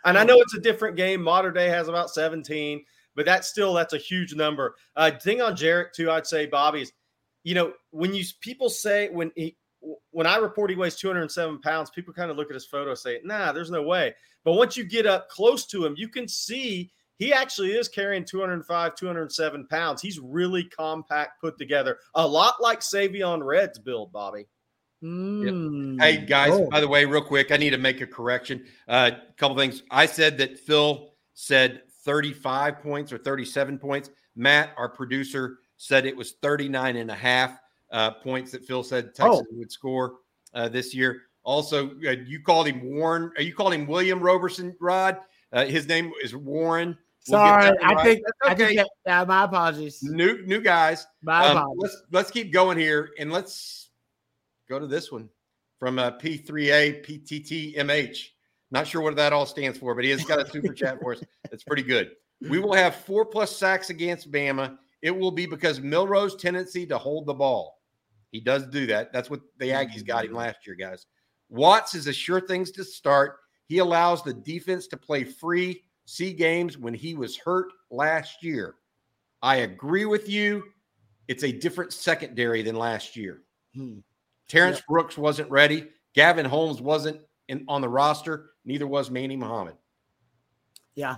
And 0.06 0.18
I 0.18 0.24
know 0.24 0.40
it's 0.40 0.54
a 0.54 0.60
different 0.60 0.96
game. 0.96 1.22
Mater 1.22 1.52
Dei 1.52 1.68
has 1.68 1.88
about 1.88 2.12
17 2.12 2.84
but 3.16 3.26
that's 3.26 3.48
still 3.48 3.74
that's 3.74 3.94
a 3.94 3.98
huge 3.98 4.36
number. 4.36 4.76
Uh, 4.96 5.12
thing 5.12 5.42
on 5.42 5.54
Jerrick 5.54 5.94
too, 5.94 6.12
I'd 6.12 6.28
say 6.28 6.46
Bobby 6.46 6.82
is, 6.82 6.92
you 7.44 7.56
know, 7.56 7.74
when 7.92 8.14
you 8.14 8.24
people 8.42 8.70
say 8.70 9.10
when 9.10 9.32
he 9.36 9.56
when 10.12 10.28
I 10.28 10.38
report 10.38 10.70
he 10.70 10.76
weighs 10.76 10.96
207 10.96 11.62
pounds, 11.62 11.90
people 11.90 12.14
kind 12.14 12.30
of 12.30 12.38
look 12.38 12.50
at 12.50 12.56
his 12.56 12.66
photo 12.66 12.90
and 12.90 13.00
say, 13.00 13.22
nah, 13.24 13.52
there's 13.52 13.72
no 13.72 13.84
way. 13.84 14.14
But 14.44 14.54
once 14.54 14.76
you 14.76 14.84
get 14.84 15.06
up 15.06 15.30
close 15.30 15.66
to 15.68 15.86
him, 15.86 15.96
you 15.98 16.10
can 16.10 16.28
see 16.28 16.92
he 17.18 17.34
actually 17.34 17.72
is 17.72 17.88
carrying 17.88 18.26
205, 18.26 18.96
207 18.96 19.68
pounds. 19.68 20.02
He's 20.02 20.20
really 20.20 20.66
compact, 20.66 21.40
put 21.42 21.58
together, 21.58 22.00
a 22.16 22.28
lot 22.28 22.56
like 22.62 22.82
Savion 22.82 23.44
Red's 23.44 23.80
build, 23.80 24.12
Bobby. 24.12 24.48
Mm. 25.04 26.02
Hey 26.02 26.26
guys, 26.26 26.52
Oh. 26.54 26.70
by 26.70 26.80
the 26.80 26.88
way, 26.88 27.06
real 27.06 27.22
quick, 27.22 27.52
I 27.52 27.58
need 27.58 27.72
to 27.72 27.78
make 27.78 28.02
a 28.02 28.08
correction. 28.08 28.66
A 28.88 28.92
uh, 28.92 29.12
couple 29.38 29.56
things. 29.58 29.84
I 29.92 30.06
said 30.06 30.38
that 30.40 30.58
Phil 30.58 31.14
said 31.34 31.84
35 32.06 32.80
points 32.80 33.12
or 33.12 33.18
37 33.18 33.78
points. 33.78 34.10
Matt, 34.36 34.72
our 34.78 34.90
producer, 34.90 35.60
said 35.78 36.06
it 36.06 36.16
was 36.16 36.34
39 36.42 36.96
and 36.96 37.12
a 37.12 37.16
half 37.16 37.60
uh, 37.92 38.12
points 38.12 38.52
that 38.52 38.66
Phil 38.66 38.84
said 38.84 39.14
Texas 39.14 39.42
Oh. 39.42 39.46
would 39.52 39.72
score 39.72 40.16
uh, 40.54 40.70
this 40.70 40.94
year. 40.96 41.22
Also, 41.44 41.92
uh, 42.08 42.12
you 42.26 42.42
called 42.42 42.68
him 42.68 42.82
Warren. 42.84 43.32
Uh, 43.38 43.42
you 43.42 43.54
called 43.54 43.74
him 43.74 43.86
William 43.86 44.20
Roberson, 44.20 44.76
Rod. 44.80 45.18
Uh, 45.52 45.66
his 45.66 45.88
name 45.88 46.12
is 46.24 46.36
Warren. 46.36 46.98
We'll 47.28 47.40
Sorry, 47.40 47.64
that 47.66 47.78
I 47.84 48.04
think 48.04 48.22
That's 48.26 48.38
I 48.44 48.54
okay. 48.54 48.66
think 48.76 48.78
that, 48.78 48.90
yeah, 49.06 49.24
my 49.26 49.44
apologies. 49.46 50.04
new 50.04 50.46
new 50.46 50.62
guys. 50.62 51.08
My 51.24 51.48
Um, 51.48 51.58
apologies. 51.58 51.82
let's 51.82 52.02
let's 52.12 52.32
keep 52.32 52.54
going 52.54 52.78
here 52.78 53.10
and 53.18 53.32
let's 53.32 53.90
go 54.70 54.78
to 54.80 54.86
this 54.88 55.12
one 55.12 55.30
from 55.80 55.98
uh, 55.98 56.12
P3A 56.12 57.04
PTTMH. 57.06 58.30
Not 58.72 58.88
sure 58.88 59.02
what 59.02 59.16
that 59.16 59.34
all 59.34 59.46
stands 59.46 59.78
for, 59.78 59.96
but 59.96 60.04
he 60.04 60.10
has 60.12 60.24
got 60.24 60.40
a 60.40 60.50
super 60.50 60.74
chat 60.74 61.00
for 61.02 61.14
us. 61.14 61.22
It's 61.52 61.64
pretty 61.64 61.84
good. 61.84 62.12
We 62.50 62.60
will 62.60 62.74
have 62.74 62.96
four 62.96 63.26
plus 63.26 63.56
sacks 63.56 63.90
against 63.90 64.32
Bama. 64.32 64.78
It 65.02 65.12
will 65.12 65.32
be 65.32 65.46
because 65.46 65.80
Milroe's 65.80 66.36
tendency 66.36 66.86
to 66.88 66.98
hold 66.98 67.26
the 67.28 67.34
ball. 67.34 67.80
He 68.32 68.40
does 68.42 68.68
do 68.68 68.86
that. 68.88 69.14
That's 69.14 69.30
what 69.30 69.40
the 69.58 69.70
Aggies 69.70 70.06
got 70.06 70.26
him 70.26 70.34
last 70.34 70.66
year, 70.68 70.76
guys. 70.76 71.06
Watts 71.50 71.96
is 71.96 72.08
a 72.08 72.14
sure 72.14 72.42
things 72.42 72.72
to 72.72 72.84
start. 72.84 73.38
He 73.68 73.78
allows 73.78 74.24
the 74.24 74.34
defense 74.34 74.88
to 74.88 74.98
play 74.98 75.24
free, 75.24 75.84
see 76.06 76.34
games 76.34 76.78
when 76.78 76.94
he 76.94 77.16
was 77.16 77.38
hurt 77.38 77.72
last 77.92 78.44
year. 78.44 78.76
I 79.42 79.58
agree 79.58 80.06
with 80.06 80.30
you. 80.30 80.64
It's 81.28 81.44
a 81.44 81.52
different 81.52 81.94
secondary 81.94 82.62
than 82.62 82.76
last 82.76 83.16
year. 83.16 83.42
Hmm. 83.76 84.00
Terrance 84.48 84.82
Brooks 84.88 85.18
wasn't 85.18 85.50
ready. 85.50 85.88
Gavin 86.14 86.46
Holmes 86.46 86.82
wasn't 86.82 87.20
in, 87.48 87.66
on 87.68 87.82
the 87.82 87.90
roster. 87.90 88.52
Neither 88.64 88.88
was 88.88 89.10
Manny 89.10 89.36
Muhammad. 89.36 89.76
Yeah. 90.96 91.18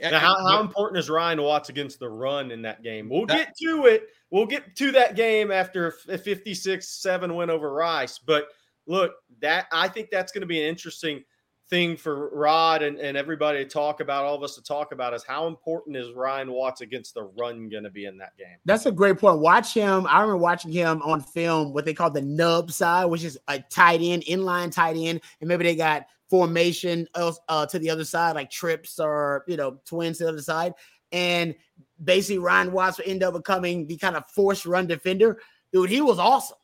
Now, 0.00 0.18
how, 0.18 0.46
how 0.46 0.60
important 0.60 0.98
is 0.98 1.08
Ryan 1.08 1.40
Watts 1.40 1.68
against 1.68 2.00
the 2.00 2.08
run 2.08 2.50
in 2.50 2.62
that 2.62 2.82
game? 2.82 3.08
We'll 3.08 3.26
get 3.26 3.54
to 3.62 3.86
it. 3.86 4.08
We'll 4.30 4.46
get 4.46 4.74
to 4.76 4.90
that 4.92 5.14
game 5.14 5.52
after 5.52 5.94
a 6.08 6.18
56 6.18 6.88
7 6.88 7.34
win 7.34 7.48
over 7.48 7.72
Rice. 7.72 8.18
But 8.18 8.48
look, 8.86 9.12
that 9.40 9.66
I 9.72 9.86
think 9.86 10.10
that's 10.10 10.32
going 10.32 10.40
to 10.40 10.46
be 10.46 10.60
an 10.60 10.68
interesting 10.68 11.22
thing 11.70 11.96
for 11.96 12.30
Rod 12.30 12.82
and, 12.82 12.98
and 12.98 13.16
everybody 13.16 13.64
to 13.64 13.68
talk 13.68 14.00
about, 14.00 14.24
all 14.24 14.34
of 14.34 14.42
us 14.42 14.54
to 14.56 14.62
talk 14.62 14.92
about, 14.92 15.14
is 15.14 15.24
how 15.24 15.46
important 15.46 15.96
is 15.96 16.12
Ryan 16.12 16.50
Watts 16.52 16.80
against 16.80 17.14
the 17.14 17.24
run 17.38 17.68
going 17.68 17.84
to 17.84 17.90
be 17.90 18.04
in 18.04 18.18
that 18.18 18.36
game? 18.36 18.56
That's 18.64 18.86
a 18.86 18.92
great 18.92 19.18
point. 19.18 19.38
Watch 19.40 19.72
him. 19.74 20.06
I 20.06 20.20
remember 20.20 20.36
watching 20.36 20.72
him 20.72 21.00
on 21.02 21.20
film, 21.20 21.72
what 21.72 21.84
they 21.84 21.94
call 21.94 22.10
the 22.10 22.22
nub 22.22 22.70
side, 22.70 23.06
which 23.06 23.24
is 23.24 23.38
a 23.48 23.60
tight 23.70 24.00
end, 24.02 24.24
inline 24.24 24.70
tight 24.70 24.96
end, 24.96 25.20
and 25.40 25.48
maybe 25.48 25.64
they 25.64 25.76
got 25.76 26.06
formation 26.28 27.06
else 27.14 27.38
uh, 27.48 27.66
to 27.66 27.78
the 27.78 27.90
other 27.90 28.04
side, 28.04 28.34
like 28.34 28.50
trips 28.50 28.98
or 28.98 29.44
you 29.46 29.56
know 29.56 29.78
twins 29.84 30.18
to 30.18 30.24
the 30.24 30.30
other 30.30 30.42
side, 30.42 30.74
and 31.12 31.54
basically 32.02 32.38
Ryan 32.38 32.72
Watts 32.72 32.98
would 32.98 33.06
end 33.06 33.22
up 33.22 33.34
becoming 33.34 33.86
the 33.86 33.96
kind 33.96 34.16
of 34.16 34.28
forced 34.30 34.66
run 34.66 34.86
defender. 34.86 35.38
Dude, 35.72 35.90
he 35.90 36.00
was 36.00 36.18
awesome. 36.18 36.56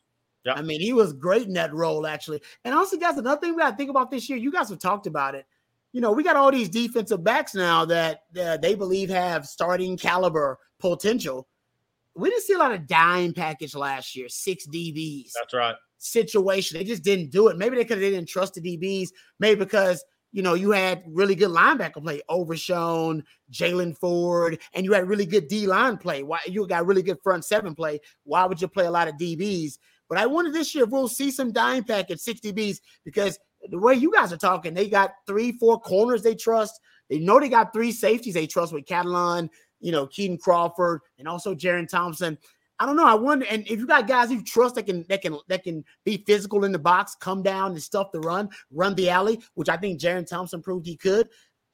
Yeah. 0.44 0.54
I 0.54 0.62
mean, 0.62 0.80
he 0.80 0.92
was 0.92 1.12
great 1.12 1.46
in 1.46 1.52
that 1.54 1.74
role 1.74 2.06
actually. 2.06 2.40
And 2.64 2.74
also, 2.74 2.96
guys, 2.96 3.18
another 3.18 3.40
thing 3.40 3.54
we 3.54 3.60
got 3.60 3.72
to 3.72 3.76
think 3.76 3.90
about 3.90 4.10
this 4.10 4.28
year. 4.28 4.38
You 4.38 4.50
guys 4.50 4.70
have 4.70 4.78
talked 4.78 5.06
about 5.06 5.34
it. 5.34 5.46
You 5.92 6.00
know, 6.00 6.12
we 6.12 6.22
got 6.22 6.36
all 6.36 6.52
these 6.52 6.68
defensive 6.68 7.24
backs 7.24 7.54
now 7.54 7.84
that 7.86 8.22
uh, 8.40 8.56
they 8.58 8.74
believe 8.74 9.10
have 9.10 9.46
starting 9.46 9.96
caliber 9.96 10.58
potential. 10.78 11.48
We 12.14 12.30
didn't 12.30 12.44
see 12.44 12.54
a 12.54 12.58
lot 12.58 12.72
of 12.72 12.86
dime 12.86 13.32
package 13.32 13.74
last 13.74 14.14
year, 14.16 14.28
six 14.28 14.66
DBs 14.68 15.32
That's 15.34 15.54
right. 15.54 15.74
situation. 15.98 16.78
They 16.78 16.84
just 16.84 17.02
didn't 17.02 17.30
do 17.30 17.48
it. 17.48 17.56
Maybe 17.56 17.76
they 17.76 17.82
because 17.82 17.98
they 17.98 18.10
didn't 18.10 18.28
trust 18.28 18.54
the 18.54 18.60
DBs. 18.60 19.08
Maybe 19.40 19.58
because 19.58 20.04
you 20.32 20.42
know 20.42 20.54
you 20.54 20.70
had 20.70 21.02
really 21.08 21.34
good 21.34 21.50
linebacker 21.50 22.02
play, 22.02 22.20
Overshown, 22.28 23.24
Jaylan 23.52 23.96
Ford, 23.96 24.60
and 24.74 24.84
you 24.84 24.92
had 24.92 25.08
really 25.08 25.26
good 25.26 25.48
D 25.48 25.66
line 25.66 25.96
play. 25.96 26.22
Why 26.22 26.38
you 26.46 26.66
got 26.66 26.86
really 26.86 27.02
good 27.02 27.18
front 27.22 27.44
seven 27.44 27.74
play? 27.74 28.00
Why 28.24 28.44
would 28.44 28.60
you 28.60 28.68
play 28.68 28.86
a 28.86 28.90
lot 28.90 29.08
of 29.08 29.14
DBs? 29.14 29.78
But 30.10 30.18
I 30.18 30.26
wonder 30.26 30.50
this 30.50 30.74
year 30.74 30.84
if 30.84 30.90
we'll 30.90 31.08
see 31.08 31.30
some 31.30 31.52
dime 31.52 31.84
package 31.84 32.18
six 32.18 32.40
DBs 32.40 32.80
because 33.04 33.38
the 33.70 33.78
way 33.78 33.94
you 33.94 34.12
guys 34.12 34.32
are 34.32 34.36
talking, 34.36 34.74
they 34.74 34.88
got 34.88 35.12
three, 35.24 35.52
four 35.52 35.80
corners 35.80 36.22
they 36.22 36.34
trust. 36.34 36.80
They 37.08 37.20
know 37.20 37.38
they 37.38 37.48
got 37.48 37.72
three 37.72 37.92
safeties 37.92 38.34
they 38.34 38.48
trust 38.48 38.72
with 38.72 38.86
Catalon, 38.86 39.48
you 39.80 39.92
know, 39.92 40.08
Kitan 40.08 40.40
Crawford, 40.40 41.00
and 41.18 41.28
also 41.28 41.54
Jerrin 41.54 41.88
Thompson. 41.88 42.36
I 42.80 42.86
don't 42.86 42.96
know. 42.96 43.06
I 43.06 43.14
wonder, 43.14 43.46
and 43.48 43.62
if 43.68 43.78
you 43.78 43.86
got 43.86 44.08
guys 44.08 44.32
you 44.32 44.42
trust 44.42 44.74
that 44.74 44.86
can 44.86 45.04
that 45.08 45.22
can 45.22 45.38
that 45.48 45.62
can 45.62 45.84
be 46.04 46.24
physical 46.26 46.64
in 46.64 46.72
the 46.72 46.78
box, 46.78 47.14
come 47.14 47.42
down 47.42 47.72
and 47.72 47.82
stuff 47.82 48.10
the 48.10 48.20
run, 48.20 48.48
run 48.72 48.94
the 48.96 49.10
alley, 49.10 49.40
which 49.54 49.68
I 49.68 49.76
think 49.76 50.00
Jerrin 50.00 50.26
Thompson 50.26 50.60
proved 50.60 50.86
he 50.86 50.96
could. 50.96 51.28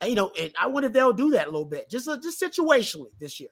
You 0.05 0.15
know, 0.15 0.31
and 0.39 0.53
I 0.61 0.67
wonder 0.67 0.89
if 0.89 0.93
they'll 0.93 1.13
do 1.13 1.31
that 1.31 1.47
a 1.47 1.51
little 1.51 1.65
bit, 1.65 1.89
just 1.89 2.07
uh, 2.07 2.19
just 2.21 2.39
situationally 2.41 3.13
this 3.19 3.41
year. 3.41 3.49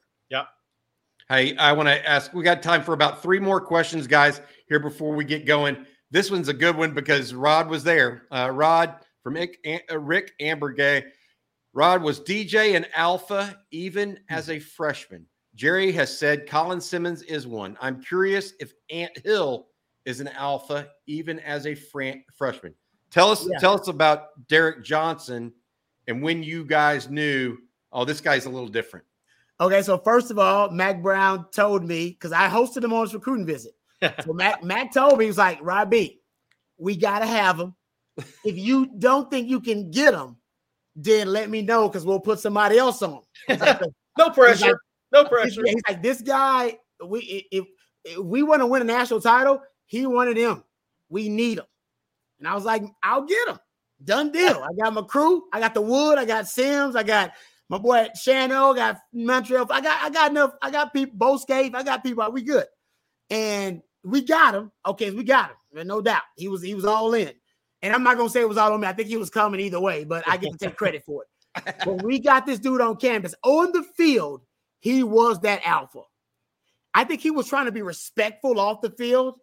Hey, 1.28 1.56
I 1.56 1.72
want 1.72 1.88
to 1.88 2.09
ask. 2.09 2.32
We 2.34 2.42
got 2.42 2.62
time 2.62 2.82
for 2.82 2.92
about 2.92 3.22
three 3.22 3.40
more 3.40 3.60
questions, 3.60 4.06
guys, 4.06 4.40
here 4.68 4.78
before 4.80 5.14
we 5.14 5.24
get 5.24 5.46
going. 5.46 5.86
This 6.10 6.30
one's 6.30 6.48
a 6.48 6.55
good 6.55 6.76
one 6.76 6.92
because 6.92 7.32
Rod 7.32 7.68
was 7.68 7.82
there. 7.82 8.26
Uh, 8.30 8.51
Rod 8.52 8.96
from 9.22 9.36
uh, 9.36 9.98
Rick 9.98 10.32
Ambergay. 10.40 11.05
Rod 11.72 12.02
was 12.02 12.20
DJ 12.20 12.76
and 12.76 12.86
Alpha 12.94 13.59
even 13.70 14.20
as 14.28 14.51
a 14.51 14.59
freshman. 14.59 15.26
Jerry 15.55 15.92
has 15.92 16.16
said 16.16 16.46
Colin 16.46 16.80
Simmons 16.80 17.22
is 17.22 17.46
one. 17.46 17.76
I'm 17.80 18.02
curious 18.02 18.52
if 18.60 18.74
Ant 18.90 19.16
Hill 19.24 19.68
is 20.05 20.20
an 20.20 20.28
alpha 20.28 20.88
even 21.06 21.40
as 21.40 21.66
a 21.66 21.74
fran- 21.74 22.24
freshman. 22.36 22.74
Tell 23.10 23.30
us, 23.30 23.46
Yeah. 23.51 23.59
tell 23.59 23.74
us 23.80 23.88
about 23.88 24.46
Derrick 24.48 24.84
Johnson 24.84 25.52
and 26.06 26.22
when 26.22 26.42
you 26.42 26.64
guys 26.64 27.09
knew, 27.09 27.56
oh, 27.92 28.05
this 28.05 28.20
guy's 28.20 28.44
a 28.44 28.51
little 28.51 28.68
different. 28.68 29.06
Okay, 29.60 29.82
so 29.82 29.98
first 29.98 30.31
of 30.31 30.39
all, 30.39 30.70
Mack 30.70 31.02
Brown 31.02 31.47
told 31.52 31.85
me 31.86 32.10
because 32.10 32.32
I 32.32 32.48
hosted 32.48 32.82
him 32.82 32.93
on 32.93 33.02
his 33.02 33.14
recruiting 33.14 33.47
visit. 33.47 33.72
So 34.24 34.35
Mack 34.35 34.62
Mack 34.62 34.93
told 34.93 35.18
me 35.18 35.24
he 35.24 35.31
was 35.31 35.39
like, 35.39 35.59
Rob 35.62 35.90
B, 35.90 36.20
we 36.76 36.94
gotta 36.97 37.24
have 37.24 37.59
him. 37.59 37.74
If 38.44 38.59
you 38.59 38.86
don't 38.98 39.31
think 39.31 39.48
you 39.48 39.60
can 39.60 39.90
get 39.90 40.12
him, 40.12 40.36
then 40.94 41.28
let 41.28 41.48
me 41.48 41.62
know 41.62 41.89
because 41.89 42.05
we'll 42.05 42.20
put 42.20 42.39
somebody 42.39 42.76
else 42.76 43.01
on. 43.02 43.20
Like, 43.48 43.81
No 44.18 44.26
like- 44.26 44.35
pressure. 44.35 44.78
No 45.12 45.24
pressure. 45.24 45.62
He's 45.64 45.81
like, 45.89 46.02
this 46.02 46.20
guy, 46.20 46.76
we 47.06 47.47
if, 47.51 47.64
if 48.05 48.18
we 48.18 48.43
want 48.43 48.60
to 48.60 48.66
win 48.66 48.82
a 48.82 48.85
national 48.85 49.20
title, 49.20 49.62
he 49.86 50.06
wanted 50.06 50.36
him. 50.36 50.64
We 51.09 51.28
need 51.28 51.59
him. 51.59 51.66
And 52.40 52.48
I 52.48 52.55
was 52.55 52.64
like, 52.64 52.82
I'll 53.02 53.24
get 53.24 53.48
him. 53.48 53.59
Done 54.02 54.32
deal. 54.32 54.62
I 54.64 54.68
got 54.82 54.93
my 54.93 55.02
crew. 55.02 55.44
I 55.52 55.60
got 55.60 55.72
the 55.72 55.81
wood. 55.81 56.18
I 56.18 56.24
got 56.24 56.48
Simms. 56.48 56.97
I 56.97 57.05
got 57.05 57.32
my 57.69 57.78
boy 57.78 58.09
Shano. 58.16 58.74
Got 58.74 58.99
Montreal. 59.12 59.66
I 59.70 59.81
got 59.81 60.03
I 60.03 60.11
got 60.11 60.31
enough. 60.31 60.53
I 60.62 60.70
got 60.70 60.93
people. 60.93 61.16
Bo 61.16 61.36
Scaife. 61.36 61.74
I 61.74 61.82
got 61.82 62.03
people. 62.03 62.31
We 62.32 62.43
good. 62.43 62.66
And 63.31 63.82
we 64.03 64.23
got 64.23 64.55
him. 64.55 64.70
Okay, 64.86 65.11
we 65.11 65.24
got 65.24 65.51
him. 65.73 65.86
No 65.86 66.01
doubt. 66.01 66.23
He 66.36 66.49
was 66.49 66.62
he 66.62 66.74
was 66.74 66.85
all 66.85 67.15
in. 67.15 67.32
And 67.82 67.93
I'm 67.95 68.03
not 68.03 68.16
gonna 68.16 68.31
say 68.31 68.41
it 68.41 68.49
was 68.49 68.59
all 68.59 68.73
on 68.73 68.81
me. 68.81 68.89
I 68.89 68.93
think 68.93 69.09
he 69.09 69.16
was 69.16 69.31
coming 69.31 69.61
either 69.61 69.81
way, 69.81 70.05
but 70.05 70.24
I 70.27 70.36
get 70.36 70.53
to 70.53 70.59
take 70.59 70.77
credit 70.77 71.05
for 71.05 71.23
it. 71.23 71.28
When 71.85 71.99
we 71.99 72.19
got 72.19 72.47
this 72.47 72.59
dude 72.59 72.81
on 72.81 72.97
campus 72.97 73.35
on 73.45 73.70
the 73.73 73.85
field, 73.97 74.43
he 74.81 75.05
was 75.05 75.39
that 75.41 75.62
alpha. 75.65 76.01
I 76.93 77.05
think 77.05 77.20
he 77.20 77.31
was 77.31 77.49
trying 77.49 77.66
to 77.66 77.73
be 77.73 77.82
respectful 77.82 78.59
off 78.59 78.81
the 78.81 78.91
field 78.91 79.36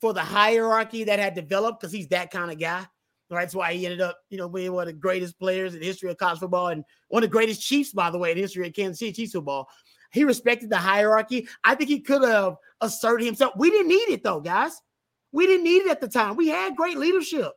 for 0.00 0.12
the 0.12 0.20
hierarchy 0.20 1.04
that 1.04 1.18
had 1.18 1.34
developed 1.34 1.80
because 1.80 1.92
he's 1.92 2.08
that 2.08 2.30
kind 2.30 2.50
of 2.50 2.58
guy. 2.58 2.86
That's 3.30 3.54
why 3.54 3.74
he 3.74 3.84
ended 3.84 4.00
up, 4.00 4.18
you 4.30 4.38
know, 4.38 4.48
being 4.48 4.72
one 4.72 4.88
of 4.88 4.94
the 4.94 4.98
greatest 4.98 5.38
players 5.38 5.74
in 5.74 5.80
the 5.80 5.86
history 5.86 6.10
of 6.10 6.16
college 6.16 6.38
football 6.38 6.68
and 6.68 6.84
one 7.08 7.22
of 7.22 7.28
the 7.28 7.32
greatest 7.32 7.60
Chiefs, 7.60 7.92
by 7.92 8.10
the 8.10 8.18
way, 8.18 8.30
in 8.30 8.36
the 8.36 8.42
history 8.42 8.66
of 8.66 8.72
Kansas 8.72 8.98
City 8.98 9.12
Chiefs 9.12 9.32
football. 9.32 9.68
He 10.10 10.24
respected 10.24 10.70
the 10.70 10.78
hierarchy. 10.78 11.48
I 11.64 11.74
think 11.74 11.90
he 11.90 12.00
could 12.00 12.22
have 12.22 12.56
asserted 12.80 13.26
himself. 13.26 13.52
We 13.56 13.70
didn't 13.70 13.88
need 13.88 14.08
it 14.08 14.24
though, 14.24 14.40
guys. 14.40 14.80
We 15.32 15.46
didn't 15.46 15.64
need 15.64 15.82
it 15.82 15.90
at 15.90 16.00
the 16.00 16.08
time. 16.08 16.36
We 16.36 16.48
had 16.48 16.76
great 16.76 16.96
leadership. 16.96 17.52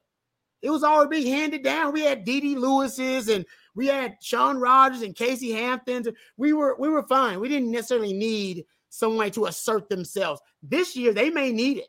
It 0.61 0.69
was 0.69 0.84
already 0.84 1.23
being 1.23 1.34
handed 1.34 1.64
down. 1.64 1.93
We 1.93 2.02
had 2.02 2.26
D.D. 2.26 2.56
Lewis's 2.56 3.30
and 3.30 3.45
we 3.73 3.88
had 3.88 4.18
Shaun 4.22 4.57
Rogers 4.57 5.02
and 5.02 5.15
Casey 5.15 5.52
Hamptons. 5.52 6.07
We 6.38 6.53
were 6.53 6.76
we 6.77 6.89
were 6.89 7.03
fine. 7.03 7.39
We 7.39 7.48
didn't 7.48 7.72
necessarily 7.72 8.14
need 8.14 8.65
someone 8.89 9.31
to 9.31 9.45
assert 9.45 9.88
themselves. 9.88 10.41
This 10.61 10.95
year 10.95 11.14
they 11.14 11.30
may 11.30 11.52
need 11.52 11.77
it 11.77 11.88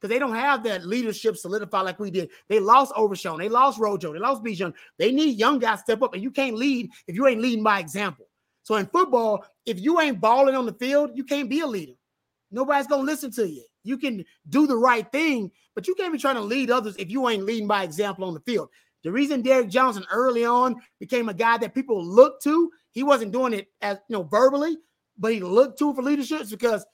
because 0.00 0.12
they 0.12 0.18
don't 0.18 0.34
have 0.34 0.62
that 0.64 0.86
leadership 0.86 1.36
solidified 1.36 1.84
like 1.84 1.98
we 1.98 2.10
did. 2.10 2.30
They 2.48 2.60
lost 2.60 2.92
Overshown, 2.96 3.38
they 3.38 3.48
lost 3.48 3.78
Rojo, 3.78 4.12
they 4.12 4.18
lost 4.18 4.42
Bijan. 4.42 4.74
They 4.98 5.12
need 5.12 5.38
young 5.38 5.58
guys 5.58 5.80
step 5.80 6.02
up, 6.02 6.14
and 6.14 6.22
you 6.22 6.30
can't 6.30 6.56
lead 6.56 6.90
if 7.06 7.14
you 7.14 7.26
ain't 7.26 7.40
leading 7.40 7.64
by 7.64 7.80
example. 7.80 8.26
So 8.62 8.74
in 8.76 8.86
football, 8.86 9.44
if 9.64 9.80
you 9.80 10.00
ain't 10.00 10.20
balling 10.20 10.54
on 10.54 10.66
the 10.66 10.72
field, 10.74 11.12
you 11.14 11.24
can't 11.24 11.48
be 11.48 11.60
a 11.60 11.66
leader. 11.66 11.92
Nobody's 12.50 12.86
gonna 12.86 13.02
listen 13.02 13.30
to 13.32 13.48
you. 13.48 13.64
You 13.84 13.96
can 13.96 14.24
do 14.48 14.66
the 14.66 14.76
right 14.76 15.10
thing, 15.12 15.50
but 15.74 15.86
you 15.86 15.94
can't 15.94 16.12
be 16.12 16.18
trying 16.18 16.34
to 16.34 16.40
lead 16.40 16.70
others 16.70 16.96
if 16.98 17.10
you 17.10 17.28
ain't 17.28 17.44
leading 17.44 17.68
by 17.68 17.84
example 17.84 18.24
on 18.24 18.34
the 18.34 18.40
field. 18.40 18.68
The 19.04 19.12
reason 19.12 19.42
Derrick 19.42 19.68
Johnson 19.68 20.04
early 20.10 20.44
on 20.44 20.74
became 20.98 21.28
a 21.28 21.34
guy 21.34 21.58
that 21.58 21.74
people 21.74 22.04
looked 22.04 22.42
to, 22.42 22.70
he 22.90 23.04
wasn't 23.04 23.30
doing 23.30 23.52
it 23.52 23.68
as 23.80 23.98
you 24.08 24.16
know 24.16 24.24
verbally, 24.24 24.76
but 25.16 25.32
he 25.32 25.40
looked 25.40 25.78
to 25.78 25.94
for 25.94 26.02
leadership 26.02 26.48
because 26.50 26.84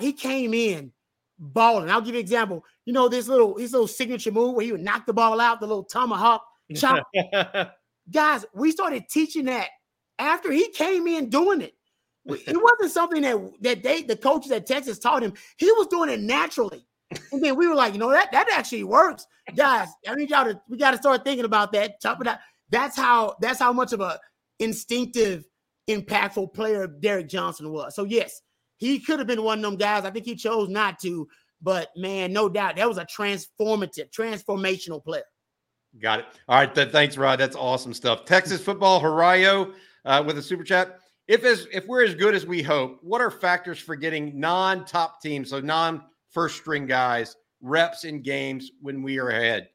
he 0.00 0.12
came 0.12 0.52
in 0.52 0.90
balling. 1.38 1.90
I'll 1.90 2.00
give 2.00 2.14
you 2.14 2.20
an 2.20 2.24
example. 2.24 2.64
You 2.84 2.92
know, 2.92 3.08
this 3.08 3.28
little 3.28 3.56
his 3.56 3.72
little 3.72 3.88
signature 3.88 4.30
move 4.30 4.54
where 4.54 4.64
he 4.64 4.72
would 4.72 4.82
knock 4.82 5.06
the 5.06 5.12
ball 5.12 5.40
out, 5.40 5.60
the 5.60 5.66
little 5.66 5.84
tomahawk 5.84 6.44
chop. 6.74 7.06
Guys, 8.10 8.44
we 8.54 8.70
started 8.70 9.08
teaching 9.08 9.46
that 9.46 9.68
after 10.18 10.52
he 10.52 10.68
came 10.70 11.06
in 11.06 11.30
doing 11.30 11.60
it. 11.60 11.74
It 12.26 12.56
wasn't 12.60 12.90
something 12.90 13.22
that 13.22 13.38
that 13.60 13.82
they 13.82 14.02
the 14.02 14.16
coaches 14.16 14.52
at 14.52 14.66
Texas 14.66 14.98
taught 14.98 15.22
him. 15.22 15.34
He 15.58 15.66
was 15.72 15.86
doing 15.88 16.10
it 16.10 16.20
naturally. 16.20 16.86
And 17.32 17.42
then 17.42 17.56
we 17.56 17.68
were 17.68 17.74
like, 17.74 17.92
you 17.92 17.98
know, 17.98 18.10
that 18.10 18.32
that 18.32 18.48
actually 18.52 18.84
works. 18.84 19.26
Guys, 19.54 19.88
I 20.08 20.14
need 20.14 20.30
y'all 20.30 20.44
to 20.44 20.60
we 20.68 20.78
got 20.78 20.92
to 20.92 20.96
start 20.96 21.24
thinking 21.24 21.44
about 21.44 21.72
that. 21.72 22.00
Chop 22.00 22.20
it 22.20 22.26
out. 22.26 22.38
That's 22.70 22.96
how 22.96 23.36
that's 23.40 23.58
how 23.58 23.72
much 23.72 23.92
of 23.92 24.00
a 24.00 24.18
instinctive, 24.58 25.44
impactful 25.88 26.54
player 26.54 26.86
Derrick 26.86 27.28
Johnson 27.28 27.70
was. 27.70 27.94
So 27.94 28.04
yes, 28.04 28.40
he 28.84 28.98
could 28.98 29.18
have 29.18 29.28
been 29.28 29.42
one 29.42 29.58
of 29.58 29.62
them 29.62 29.76
guys. 29.76 30.04
I 30.04 30.10
think 30.10 30.24
he 30.24 30.34
chose 30.34 30.68
not 30.68 30.98
to, 31.00 31.28
but 31.62 31.88
man, 31.96 32.32
no 32.32 32.48
doubt 32.48 32.76
that 32.76 32.88
was 32.88 32.98
a 32.98 33.06
transformative, 33.06 34.10
transformational 34.10 35.02
player. 35.02 35.24
Got 36.00 36.20
it. 36.20 36.26
All 36.48 36.58
right. 36.58 36.74
Th- 36.74 36.90
thanks, 36.90 37.16
Rod. 37.16 37.38
That's 37.38 37.56
awesome 37.56 37.94
stuff. 37.94 38.24
Texas 38.24 38.60
football, 38.60 39.00
Harayo 39.00 39.74
uh, 40.04 40.22
with 40.26 40.38
a 40.38 40.42
super 40.42 40.64
chat. 40.64 40.98
If 41.28 41.44
as 41.44 41.66
if 41.72 41.86
we're 41.86 42.04
as 42.04 42.14
good 42.14 42.34
as 42.34 42.44
we 42.44 42.62
hope, 42.62 42.98
what 43.02 43.20
are 43.20 43.30
factors 43.30 43.78
for 43.78 43.96
getting 43.96 44.38
non-top 44.38 45.22
teams, 45.22 45.50
so 45.50 45.60
non-first 45.60 46.56
string 46.56 46.86
guys, 46.86 47.36
reps 47.62 48.04
in 48.04 48.20
games 48.20 48.72
when 48.82 49.02
we 49.02 49.18
are 49.18 49.30
ahead? 49.30 49.68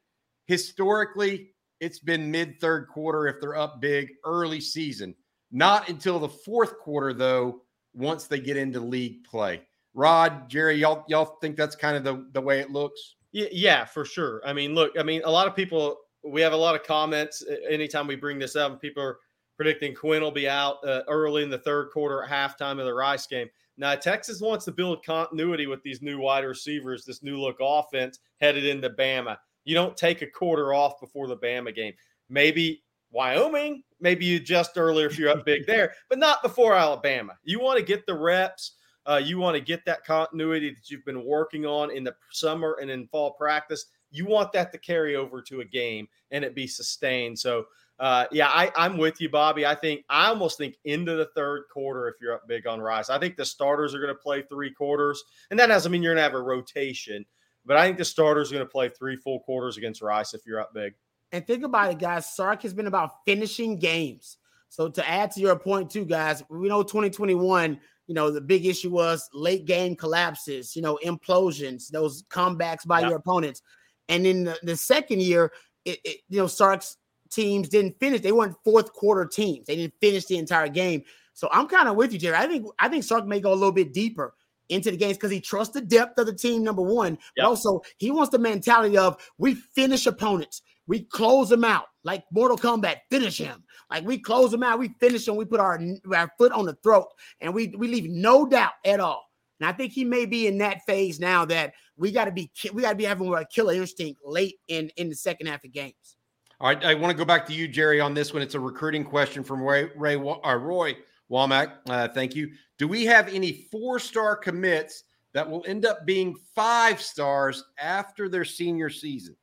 Historically, 0.46 1.50
it's 1.80 1.98
been 1.98 2.30
mid 2.30 2.60
third 2.60 2.86
quarter 2.86 3.26
if 3.26 3.40
they're 3.40 3.56
up 3.56 3.80
big 3.80 4.10
early 4.24 4.60
season. 4.60 5.14
Not 5.50 5.88
until 5.88 6.20
the 6.20 6.28
fourth 6.28 6.78
quarter, 6.78 7.12
though, 7.12 7.62
once 7.94 8.26
they 8.26 8.40
get 8.40 8.56
into 8.56 8.80
league 8.80 9.24
play. 9.24 9.62
Rod, 9.94 10.48
Jerry, 10.48 10.76
y'all 10.76 11.04
y'all 11.08 11.36
think 11.40 11.56
that's 11.56 11.76
kind 11.76 11.96
of 11.96 12.04
the, 12.04 12.26
the 12.32 12.40
way 12.40 12.60
it 12.60 12.70
looks? 12.70 13.16
Yeah, 13.32 13.84
for 13.84 14.04
sure. 14.04 14.42
I 14.44 14.52
mean, 14.52 14.74
look, 14.74 14.92
I 14.98 15.02
mean, 15.02 15.22
a 15.24 15.30
lot 15.30 15.46
of 15.46 15.54
people 15.54 15.98
we 16.24 16.40
have 16.42 16.52
a 16.52 16.56
lot 16.56 16.74
of 16.74 16.82
comments 16.82 17.44
anytime 17.68 18.06
we 18.06 18.16
bring 18.16 18.38
this 18.38 18.56
up. 18.56 18.80
People 18.80 19.02
are 19.02 19.18
predicting 19.56 19.94
Quinn 19.94 20.22
will 20.22 20.30
be 20.30 20.48
out 20.48 20.76
uh, 20.86 21.02
early 21.08 21.42
in 21.42 21.50
the 21.50 21.58
third 21.58 21.90
quarter 21.92 22.22
at 22.22 22.30
halftime 22.30 22.78
of 22.78 22.86
the 22.86 22.94
Rice 22.94 23.26
game. 23.26 23.48
Now, 23.76 23.94
Texas 23.94 24.40
wants 24.40 24.64
to 24.66 24.72
build 24.72 25.04
continuity 25.04 25.66
with 25.66 25.82
these 25.82 26.02
new 26.02 26.18
wide 26.18 26.44
receivers, 26.44 27.04
this 27.04 27.22
new 27.22 27.40
look 27.40 27.56
offense 27.60 28.18
headed 28.40 28.64
into 28.64 28.90
Bama. 28.90 29.36
You 29.64 29.74
don't 29.74 29.96
take 29.96 30.22
a 30.22 30.26
quarter 30.26 30.74
off 30.74 31.00
before 31.00 31.26
the 31.26 31.36
Bama 31.36 31.74
game. 31.74 31.94
Maybe 32.28 32.82
Wyoming, 33.10 33.82
maybe 34.00 34.24
you 34.24 34.40
just 34.40 34.76
earlier 34.76 35.06
if 35.06 35.18
you're 35.18 35.30
up 35.30 35.44
big 35.44 35.66
there, 35.66 35.92
but 36.08 36.18
not 36.18 36.42
before 36.42 36.74
Alabama. 36.74 37.36
You 37.44 37.60
want 37.60 37.78
to 37.78 37.84
get 37.84 38.06
the 38.06 38.14
reps. 38.14 38.72
Uh, 39.06 39.20
you 39.22 39.38
want 39.38 39.56
to 39.56 39.60
get 39.60 39.84
that 39.86 40.04
continuity 40.04 40.70
that 40.70 40.90
you've 40.90 41.04
been 41.04 41.24
working 41.24 41.64
on 41.64 41.90
in 41.90 42.04
the 42.04 42.14
summer 42.30 42.76
and 42.80 42.90
in 42.90 43.06
fall 43.08 43.32
practice 43.32 43.86
you 44.10 44.26
want 44.26 44.52
that 44.52 44.72
to 44.72 44.78
carry 44.78 45.16
over 45.16 45.40
to 45.42 45.60
a 45.60 45.64
game 45.64 46.08
and 46.30 46.44
it 46.44 46.54
be 46.54 46.66
sustained. 46.66 47.38
So, 47.38 47.66
uh, 47.98 48.26
yeah, 48.32 48.48
I, 48.48 48.72
I'm 48.76 48.96
with 48.96 49.20
you, 49.20 49.28
Bobby. 49.28 49.66
I 49.66 49.74
think 49.74 50.04
I 50.08 50.28
almost 50.28 50.58
think 50.58 50.76
into 50.84 51.16
the 51.16 51.28
third 51.36 51.64
quarter 51.72 52.08
if 52.08 52.16
you're 52.20 52.34
up 52.34 52.48
big 52.48 52.66
on 52.66 52.80
Rice. 52.80 53.10
I 53.10 53.18
think 53.18 53.36
the 53.36 53.44
starters 53.44 53.94
are 53.94 54.00
going 54.00 54.14
to 54.14 54.20
play 54.20 54.42
three 54.42 54.72
quarters, 54.72 55.22
and 55.50 55.60
that 55.60 55.66
doesn't 55.66 55.92
mean 55.92 56.02
you're 56.02 56.14
going 56.14 56.24
to 56.24 56.30
have 56.30 56.34
a 56.34 56.42
rotation, 56.42 57.26
but 57.66 57.76
I 57.76 57.86
think 57.86 57.98
the 57.98 58.04
starters 58.04 58.50
are 58.50 58.54
going 58.54 58.66
to 58.66 58.72
play 58.72 58.88
three 58.88 59.16
full 59.16 59.40
quarters 59.40 59.76
against 59.76 60.02
Rice 60.02 60.32
if 60.34 60.46
you're 60.46 60.60
up 60.60 60.72
big. 60.72 60.94
And 61.32 61.46
think 61.46 61.64
about 61.64 61.92
it, 61.92 61.98
guys. 61.98 62.34
Sark 62.34 62.62
has 62.62 62.74
been 62.74 62.86
about 62.86 63.24
finishing 63.24 63.78
games. 63.78 64.38
So 64.68 64.88
to 64.88 65.08
add 65.08 65.32
to 65.32 65.40
your 65.40 65.58
point, 65.58 65.90
too, 65.90 66.04
guys, 66.04 66.42
we 66.48 66.68
know 66.68 66.82
2021 66.82 67.78
you 68.10 68.14
know, 68.14 68.28
the 68.28 68.40
big 68.40 68.66
issue 68.66 68.90
was 68.90 69.30
late 69.32 69.66
game 69.66 69.94
collapses, 69.94 70.74
you 70.74 70.82
know, 70.82 70.98
implosions, 71.04 71.92
those 71.92 72.24
comebacks 72.24 72.84
by 72.84 72.98
yep. 72.98 73.10
your 73.10 73.18
opponents. 73.18 73.62
And 74.08 74.26
in 74.26 74.42
the, 74.42 74.58
the 74.64 74.76
second 74.76 75.22
year, 75.22 75.52
it, 75.84 76.00
it, 76.04 76.16
you 76.28 76.40
know, 76.40 76.48
Sark's 76.48 76.96
teams 77.30 77.68
didn't 77.68 78.00
finish. 78.00 78.20
They 78.20 78.32
weren't 78.32 78.56
fourth 78.64 78.92
quarter 78.92 79.26
teams. 79.26 79.68
They 79.68 79.76
didn't 79.76 79.94
finish 80.00 80.24
the 80.24 80.38
entire 80.38 80.66
game. 80.66 81.04
So 81.34 81.48
I'm 81.52 81.68
kind 81.68 81.88
of 81.88 81.94
with 81.94 82.12
you, 82.12 82.18
Jerry. 82.18 82.34
I 82.34 82.48
think 82.48 82.66
I 82.80 82.88
think 82.88 83.04
Sark 83.04 83.28
may 83.28 83.38
go 83.38 83.52
a 83.52 83.54
little 83.54 83.70
bit 83.70 83.92
deeper 83.92 84.34
into 84.70 84.90
the 84.90 84.96
games 84.96 85.16
because 85.16 85.30
he 85.30 85.40
trusts 85.40 85.72
the 85.72 85.80
depth 85.80 86.18
of 86.18 86.26
the 86.26 86.34
team, 86.34 86.64
number 86.64 86.82
one. 86.82 87.12
Yep. 87.12 87.20
But 87.36 87.44
also 87.44 87.82
he 87.98 88.10
wants 88.10 88.32
the 88.32 88.40
mentality 88.40 88.98
of 88.98 89.18
we 89.38 89.54
finish 89.54 90.06
opponents, 90.06 90.62
we 90.90 91.04
close 91.04 91.48
them 91.48 91.62
out 91.62 91.84
like 92.02 92.24
Mortal 92.32 92.58
Kombat, 92.58 92.96
finish 93.10 93.38
him. 93.38 93.62
Like 93.92 94.04
we 94.04 94.18
close 94.18 94.50
them 94.50 94.64
out, 94.64 94.80
we 94.80 94.88
finish 94.98 95.24
them, 95.24 95.36
we 95.36 95.44
put 95.44 95.60
our, 95.60 95.80
our 96.12 96.32
foot 96.36 96.50
on 96.50 96.66
the 96.66 96.74
throat, 96.82 97.06
and 97.40 97.54
we 97.54 97.68
we 97.78 97.86
leave 97.86 98.10
no 98.10 98.44
doubt 98.44 98.72
at 98.84 98.98
all. 98.98 99.24
And 99.60 99.68
I 99.68 99.72
think 99.72 99.92
he 99.92 100.04
may 100.04 100.26
be 100.26 100.48
in 100.48 100.58
that 100.58 100.80
phase 100.86 101.20
now 101.20 101.44
that 101.44 101.74
we 101.96 102.10
got 102.10 102.24
to 102.24 102.32
be 102.32 102.50
we 102.72 102.82
got 102.82 102.90
to 102.90 102.96
be 102.96 103.04
having 103.04 103.32
a 103.32 103.44
killer 103.44 103.74
instinct 103.74 104.20
late 104.24 104.56
in 104.66 104.90
in 104.96 105.08
the 105.08 105.14
second 105.14 105.46
half 105.46 105.62
of 105.62 105.70
games. 105.70 106.16
All 106.58 106.66
right, 106.66 106.84
I 106.84 106.94
want 106.94 107.12
to 107.12 107.16
go 107.16 107.24
back 107.24 107.46
to 107.46 107.54
you, 107.54 107.68
Jerry, 107.68 108.00
on 108.00 108.12
this 108.12 108.34
one. 108.34 108.42
It's 108.42 108.56
a 108.56 108.60
recruiting 108.60 109.04
question 109.04 109.44
from 109.44 109.62
Ray, 109.62 109.90
Ray 109.94 110.16
uh, 110.16 110.56
Roy 110.56 110.96
Womack. 111.30 111.74
Uh, 111.88 112.08
thank 112.08 112.34
you. 112.34 112.50
Do 112.78 112.88
we 112.88 113.04
have 113.04 113.28
any 113.28 113.68
four 113.70 114.00
star 114.00 114.34
commits 114.34 115.04
that 115.34 115.48
will 115.48 115.64
end 115.68 115.86
up 115.86 116.04
being 116.04 116.34
five 116.56 117.00
stars 117.00 117.62
after 117.78 118.28
their 118.28 118.44
senior 118.44 118.90
season? 118.90 119.36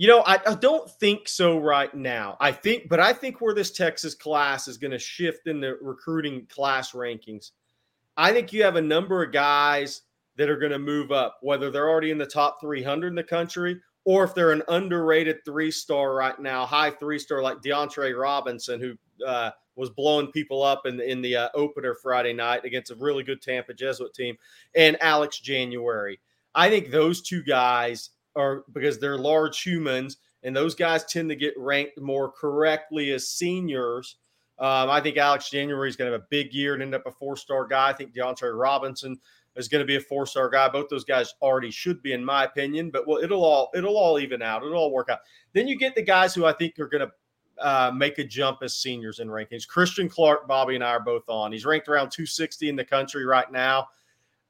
You 0.00 0.08
know, 0.08 0.20
I, 0.20 0.38
I, 0.46 0.54
don't 0.54 0.90
think 0.90 1.28
so 1.28 1.58
right 1.58 1.94
now. 1.94 2.38
I 2.40 2.52
think, 2.52 2.88
but 2.88 3.00
I 3.00 3.12
think 3.12 3.42
where 3.42 3.52
this 3.52 3.70
Texas 3.70 4.14
class 4.14 4.66
is 4.66 4.78
going 4.78 4.92
to 4.92 4.98
shift 4.98 5.46
in 5.46 5.60
the 5.60 5.76
recruiting 5.82 6.46
class 6.46 6.92
rankings 6.92 7.50
I 8.16 8.32
think 8.32 8.50
you 8.50 8.62
have 8.62 8.76
a 8.76 8.82
number 8.82 9.22
of 9.22 9.30
guys 9.30 10.02
that 10.36 10.48
are 10.48 10.56
going 10.56 10.72
to 10.72 10.78
move 10.78 11.12
up, 11.12 11.38
whether 11.42 11.70
they're 11.70 11.88
already 11.88 12.10
in 12.10 12.18
the 12.18 12.24
top 12.24 12.62
300 12.62 13.08
in 13.08 13.14
the 13.14 13.22
country 13.22 13.78
or 14.06 14.24
if 14.24 14.34
they're 14.34 14.52
an 14.52 14.62
underrated 14.68 15.44
three 15.44 15.70
star 15.70 16.14
right 16.14 16.38
now, 16.40 16.64
high 16.64 16.90
three 16.90 17.18
star 17.18 17.42
like 17.42 17.60
DeAndre 17.60 18.18
Robinson, 18.18 18.80
who 18.80 18.94
uh, 19.26 19.50
was 19.76 19.90
blowing 19.90 20.32
people 20.32 20.62
up 20.62 20.86
in 20.86 20.96
the, 20.96 21.10
in 21.10 21.20
the 21.20 21.36
uh, 21.36 21.48
opener 21.54 21.94
Friday 21.94 22.32
night 22.32 22.64
against 22.64 22.90
a 22.90 22.94
really 22.94 23.22
good 23.22 23.42
Tampa 23.42 23.74
Jesuit 23.74 24.14
team, 24.14 24.36
and 24.74 24.96
Alex 25.02 25.40
January. 25.40 26.18
I 26.54 26.68
think 26.70 26.90
those 26.90 27.22
two 27.22 27.42
guys 27.42 28.10
are 28.36 28.64
because 28.72 28.98
they're 28.98 29.18
large 29.18 29.62
humans, 29.62 30.18
and 30.42 30.54
those 30.54 30.74
guys 30.74 31.04
tend 31.04 31.28
to 31.28 31.36
get 31.36 31.54
ranked 31.56 32.00
more 32.00 32.30
correctly 32.30 33.12
as 33.12 33.28
seniors 33.28 34.16
um, 34.60 34.90
I 34.90 35.00
think 35.00 35.16
Alex 35.16 35.48
January 35.48 35.88
is 35.88 35.96
going 35.96 36.10
to 36.10 36.12
have 36.12 36.20
a 36.20 36.26
big 36.28 36.52
year 36.52 36.74
and 36.74 36.82
end 36.82 36.94
up 36.94 37.06
a 37.06 37.10
four 37.10 37.34
star 37.34 37.66
guy. 37.66 37.88
I 37.88 37.92
think 37.94 38.12
DeAndre 38.12 38.58
Robinson 38.58 39.18
is 39.56 39.68
going 39.68 39.80
to 39.80 39.86
be 39.86 39.96
a 39.96 40.00
four 40.00 40.26
star 40.26 40.50
guy. 40.50 40.68
Both 40.68 40.90
those 40.90 41.04
guys 41.04 41.34
already 41.40 41.70
should 41.70 42.02
be, 42.02 42.12
in 42.12 42.22
my 42.22 42.44
opinion. 42.44 42.90
But 42.90 43.08
well, 43.08 43.18
it'll 43.18 43.42
all 43.42 43.70
it'll 43.74 43.96
all 43.96 44.18
even 44.18 44.42
out. 44.42 44.62
It'll 44.62 44.76
all 44.76 44.92
work 44.92 45.08
out. 45.08 45.20
Then 45.54 45.66
you 45.66 45.78
get 45.78 45.94
the 45.94 46.02
guys 46.02 46.34
who 46.34 46.44
I 46.44 46.52
think 46.52 46.78
are 46.78 46.88
going 46.88 47.08
to 47.08 47.12
uh, 47.66 47.90
make 47.94 48.18
a 48.18 48.24
jump 48.24 48.58
as 48.62 48.76
seniors 48.76 49.18
in 49.18 49.28
rankings. 49.28 49.66
Christian 49.66 50.10
Clark, 50.10 50.46
Bobby, 50.46 50.74
and 50.74 50.84
I 50.84 50.90
are 50.90 51.00
both 51.00 51.26
on. 51.28 51.52
He's 51.52 51.64
ranked 51.64 51.88
around 51.88 52.10
260 52.10 52.68
in 52.68 52.76
the 52.76 52.84
country 52.84 53.24
right 53.24 53.50
now. 53.50 53.88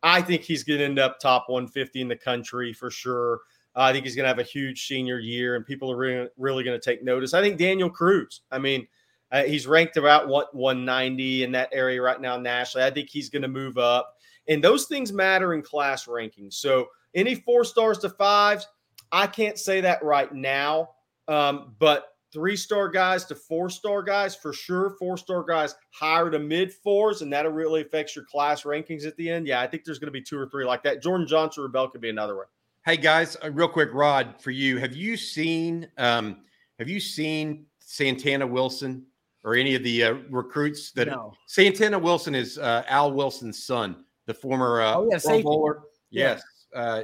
I 0.02 0.22
think 0.22 0.42
he's 0.42 0.64
going 0.64 0.80
to 0.80 0.86
end 0.86 0.98
up 0.98 1.20
top 1.20 1.48
150 1.48 2.00
in 2.00 2.08
the 2.08 2.16
country 2.16 2.72
for 2.72 2.90
sure. 2.90 3.40
Uh, 3.76 3.82
I 3.82 3.92
think 3.92 4.04
he's 4.04 4.16
going 4.16 4.24
to 4.24 4.28
have 4.28 4.38
a 4.38 4.44
huge 4.44 4.86
senior 4.86 5.18
year, 5.18 5.56
and 5.56 5.64
people 5.64 5.92
are 5.92 5.96
really, 5.96 6.28
really 6.36 6.64
going 6.64 6.78
to 6.78 6.84
take 6.84 7.04
notice. 7.04 7.34
I 7.34 7.40
think 7.40 7.58
Daniel 7.58 7.90
Cruz. 7.90 8.42
I 8.50 8.58
mean, 8.58 8.86
uh, 9.30 9.44
he's 9.44 9.66
ranked 9.66 9.96
about 9.96 10.28
what 10.28 10.54
190 10.54 11.44
in 11.44 11.52
that 11.52 11.68
area 11.72 12.02
right 12.02 12.20
now 12.20 12.36
nationally. 12.36 12.84
I 12.84 12.90
think 12.90 13.08
he's 13.08 13.30
going 13.30 13.42
to 13.42 13.48
move 13.48 13.78
up, 13.78 14.16
and 14.48 14.62
those 14.62 14.86
things 14.86 15.12
matter 15.12 15.54
in 15.54 15.62
class 15.62 16.06
rankings. 16.06 16.54
So 16.54 16.88
any 17.14 17.36
four 17.36 17.64
stars 17.64 17.98
to 17.98 18.10
fives, 18.10 18.66
I 19.12 19.26
can't 19.26 19.58
say 19.58 19.80
that 19.82 20.02
right 20.02 20.32
now, 20.32 20.90
um, 21.28 21.74
but 21.78 22.08
three 22.32 22.56
star 22.56 22.88
guys 22.88 23.24
to 23.26 23.34
four 23.34 23.70
star 23.70 24.02
guys 24.02 24.34
for 24.34 24.52
sure. 24.52 24.96
Four 24.98 25.16
star 25.16 25.42
guys 25.42 25.74
higher 25.92 26.30
to 26.30 26.38
mid 26.38 26.72
fours, 26.72 27.22
and 27.22 27.32
that'll 27.32 27.52
really 27.52 27.82
affect 27.82 28.14
your 28.16 28.24
class 28.24 28.62
rankings 28.62 29.06
at 29.06 29.16
the 29.16 29.30
end. 29.30 29.46
Yeah, 29.46 29.60
I 29.60 29.66
think 29.66 29.84
there's 29.84 29.98
going 29.98 30.08
to 30.08 30.12
be 30.12 30.22
two 30.22 30.38
or 30.38 30.48
three 30.48 30.64
like 30.64 30.82
that. 30.84 31.02
Jordan 31.02 31.26
Johnson 31.26 31.64
Rubel 31.64 31.90
could 31.90 32.00
be 32.00 32.10
another 32.10 32.36
one. 32.36 32.46
Hey 32.86 32.96
guys, 32.96 33.36
uh, 33.44 33.50
real 33.50 33.68
quick, 33.68 33.90
Rod, 33.92 34.40
for 34.40 34.50
you, 34.50 34.78
have 34.78 34.96
you 34.96 35.14
seen 35.14 35.86
um, 35.98 36.38
have 36.78 36.88
you 36.88 36.98
seen 36.98 37.66
Santana 37.78 38.46
Wilson 38.46 39.04
or 39.44 39.54
any 39.54 39.74
of 39.74 39.84
the 39.84 40.02
uh, 40.02 40.14
recruits 40.30 40.90
that 40.92 41.08
no. 41.08 41.34
Santana 41.44 41.98
Wilson 41.98 42.34
is 42.34 42.56
uh, 42.56 42.82
Al 42.88 43.12
Wilson's 43.12 43.62
son, 43.62 44.06
the 44.24 44.32
former 44.32 44.80
uh, 44.80 44.94
oh, 44.94 45.08
yeah, 45.12 45.18
Pro 45.22 45.42
Bowler. 45.42 45.82
Yes, 46.08 46.42
uh, 46.74 47.02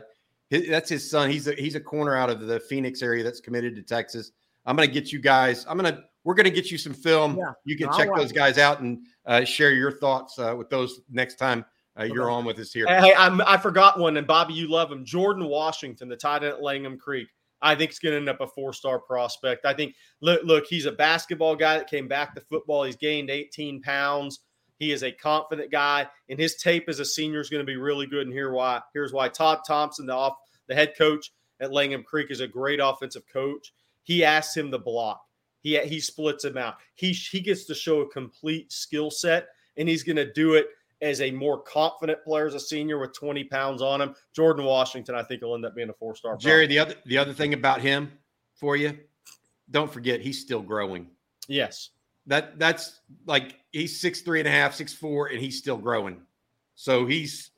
his, 0.49 0.67
that's 0.67 0.89
his 0.89 1.11
son. 1.11 1.29
He's 1.29 1.47
a 1.47 1.53
he's 1.53 1.75
a 1.75 1.81
corner 1.81 2.17
out 2.17 2.31
of 2.31 2.41
the 2.41 2.59
Phoenix 2.59 3.03
area 3.03 3.23
that's 3.23 3.41
committed 3.41 3.77
to 3.77 3.83
Texas. 3.83 4.33
I'm 4.65 4.77
gonna 4.77 4.87
get 4.87 5.13
you 5.13 5.19
guys. 5.19 5.67
I'm 5.69 5.77
gonna 5.77 6.05
we're 6.25 6.35
gonna 6.35 6.49
get 6.49 6.71
you 6.71 6.79
some 6.79 6.95
film. 6.95 7.37
Yeah. 7.37 7.53
You 7.67 7.77
can 7.77 7.93
check 7.93 8.09
those 8.17 8.33
guys 8.33 8.57
out 8.57 8.81
and 8.81 9.01
uh, 9.27 9.45
share 9.45 9.73
your 9.73 9.93
thoughts 9.93 10.39
uh, 10.39 10.55
with 10.57 10.71
those 10.71 11.03
next 11.11 11.35
time 11.35 11.67
uh, 11.99 12.05
you're 12.05 12.31
on 12.31 12.45
with 12.45 12.59
us 12.59 12.73
here. 12.73 12.87
Hey, 12.87 13.15
I'm, 13.15 13.41
I 13.41 13.57
forgot 13.57 13.99
one, 13.99 14.17
and 14.17 14.27
Bobby, 14.27 14.55
you 14.55 14.69
love 14.69 14.93
him. 14.93 15.05
Jordan 15.05 15.47
Washington, 15.47 16.09
the 16.09 16.17
tight 16.17 16.43
end 16.43 16.55
at 16.55 16.63
Langham 16.63 16.99
Creek. 16.99 17.29
I 17.63 17.75
think 17.75 17.91
it's 17.91 17.99
going 17.99 18.13
to 18.13 18.19
end 18.19 18.29
up 18.29 18.41
a 18.41 18.47
four 18.47 18.73
star 18.73 18.99
prospect. 18.99 19.65
I 19.65 19.73
think, 19.73 19.95
look, 20.21 20.43
look, 20.45 20.67
he's 20.69 20.85
a 20.85 20.93
basketball 20.93 21.57
guy 21.57 21.79
that 21.79 21.89
came 21.89 22.07
back 22.07 22.35
to 22.35 22.41
football. 22.43 22.85
He's 22.85 22.97
gained 22.97 23.31
18 23.31 23.81
pounds. 23.81 24.41
He 24.79 24.93
is 24.93 25.03
a 25.03 25.11
confident 25.11 25.71
guy, 25.71 26.07
and 26.29 26.39
his 26.39 26.57
tape 26.57 26.89
as 26.89 27.01
a 27.01 27.05
senior 27.05 27.41
is 27.41 27.49
going 27.49 27.65
to 27.65 27.67
be 27.67 27.79
really 27.79 28.07
good. 28.07 28.27
And 28.27 28.33
here 28.33 28.53
why 28.53 28.83
here's 28.93 29.13
why 29.13 29.29
Todd 29.29 29.61
Thompson, 29.67 30.07
the 30.07 30.13
off 30.13 30.37
the 30.69 30.75
head 30.75 30.95
coach 30.99 31.33
at 31.61 31.73
Langham 31.73 32.03
Creek, 32.03 32.31
is 32.31 32.41
a 32.41 32.49
great 32.49 32.79
offensive 32.83 33.23
coach. 33.33 33.73
He 34.03 34.23
asks 34.23 34.55
him 34.55 34.71
to 34.71 34.79
block. 34.79 35.23
He 35.61 35.79
he 35.81 35.99
splits 35.99 36.45
him 36.45 36.59
out. 36.59 36.77
He 36.95 37.13
he 37.13 37.41
gets 37.41 37.65
to 37.65 37.75
show 37.75 38.03
a 38.03 38.09
complete 38.09 38.71
skill 38.71 39.11
set, 39.11 39.49
and 39.79 39.89
he's 39.89 40.03
going 40.03 40.17
to 40.17 40.31
do 40.31 40.55
it 40.55 40.69
as 41.03 41.21
a 41.21 41.31
more 41.31 41.61
confident 41.63 42.23
player 42.25 42.47
as 42.47 42.55
a 42.55 42.61
senior 42.61 42.99
with 42.99 43.13
20 43.15 43.45
pounds 43.45 43.83
on 43.83 44.01
him. 44.01 44.15
Jordan 44.35 44.65
Washington, 44.65 45.15
I 45.15 45.23
think, 45.23 45.43
will 45.43 45.55
end 45.55 45.65
up 45.65 45.75
being 45.75 45.91
a 45.91 45.95
four 45.95 46.15
star. 46.17 46.37
Jerry, 46.37 46.67
the 46.67 46.79
other 46.79 46.95
the 47.05 47.19
other 47.19 47.33
thing 47.33 47.55
about 47.55 47.81
him 47.81 48.13
for 48.55 48.77
you, 48.77 48.97
don't 49.71 49.93
forget 49.93 50.21
he's 50.21 50.41
still 50.41 50.63
growing. 50.63 51.09
Yes. 51.49 51.91
That 52.27 52.59
that's 52.59 53.01
like 53.27 53.57
he's 53.73 54.01
six 54.01 54.23
three 54.23 54.41
and 54.41 54.49
a 54.49 54.51
half, 54.51 54.75
six 54.75 54.93
four, 54.93 55.29
and 55.29 55.41
he's 55.41 55.59
still 55.59 55.77
growing. 55.77 56.23
So 56.75 57.07
he's 57.07 57.51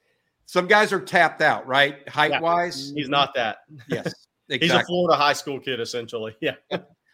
some 0.46 0.66
guys 0.66 0.92
are 0.92 1.00
tapped 1.00 1.42
out, 1.42 1.66
right? 1.66 2.06
Height 2.08 2.32
yeah. 2.32 2.40
wise. 2.40 2.92
He's 2.94 3.08
not 3.08 3.34
that. 3.34 3.58
Yes. 3.88 4.12
Exactly. 4.48 4.58
he's 4.60 4.72
a 4.72 4.84
Florida 4.84 5.16
high 5.16 5.32
school 5.32 5.60
kid, 5.60 5.80
essentially. 5.80 6.36
Yeah. 6.40 6.54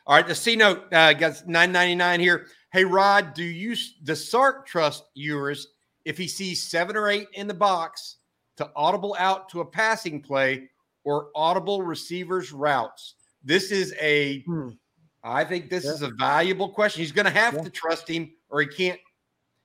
All 0.06 0.16
right. 0.16 0.26
The 0.26 0.34
C 0.34 0.55
note 0.55 0.92
uh, 0.92 1.12
got 1.14 1.46
999 1.46 2.20
here. 2.20 2.46
Hey, 2.72 2.84
Rod, 2.84 3.34
do 3.34 3.42
you 3.42 3.76
does 4.02 4.28
Sark 4.28 4.66
trust 4.66 5.05
Ewers 5.14 5.73
if 6.05 6.18
he 6.18 6.28
sees 6.28 6.62
seven 6.62 6.97
or 6.97 7.09
eight 7.09 7.28
in 7.35 7.47
the 7.47 7.55
box 7.55 8.16
to 8.56 8.70
audible 8.76 9.16
out 9.18 9.48
to 9.51 9.60
a 9.60 9.64
passing 9.64 10.20
play 10.20 10.68
or 11.05 11.28
audible 11.35 11.82
receivers 11.82 12.52
routes? 12.52 13.14
This 13.43 13.70
is 13.70 13.94
a, 14.01 14.43
hmm. 14.43 14.70
I 15.22 15.44
think 15.44 15.70
this 15.70 15.85
yeah. 15.85 15.93
is 15.93 16.02
a 16.02 16.10
valuable 16.18 16.68
question. 16.68 17.01
He's 17.01 17.12
going 17.12 17.24
to 17.26 17.31
have 17.31 17.55
yeah. 17.55 17.62
to 17.62 17.70
trust 17.70 18.09
him 18.09 18.31
or 18.51 18.60
he 18.60 18.66
can't, 18.66 19.01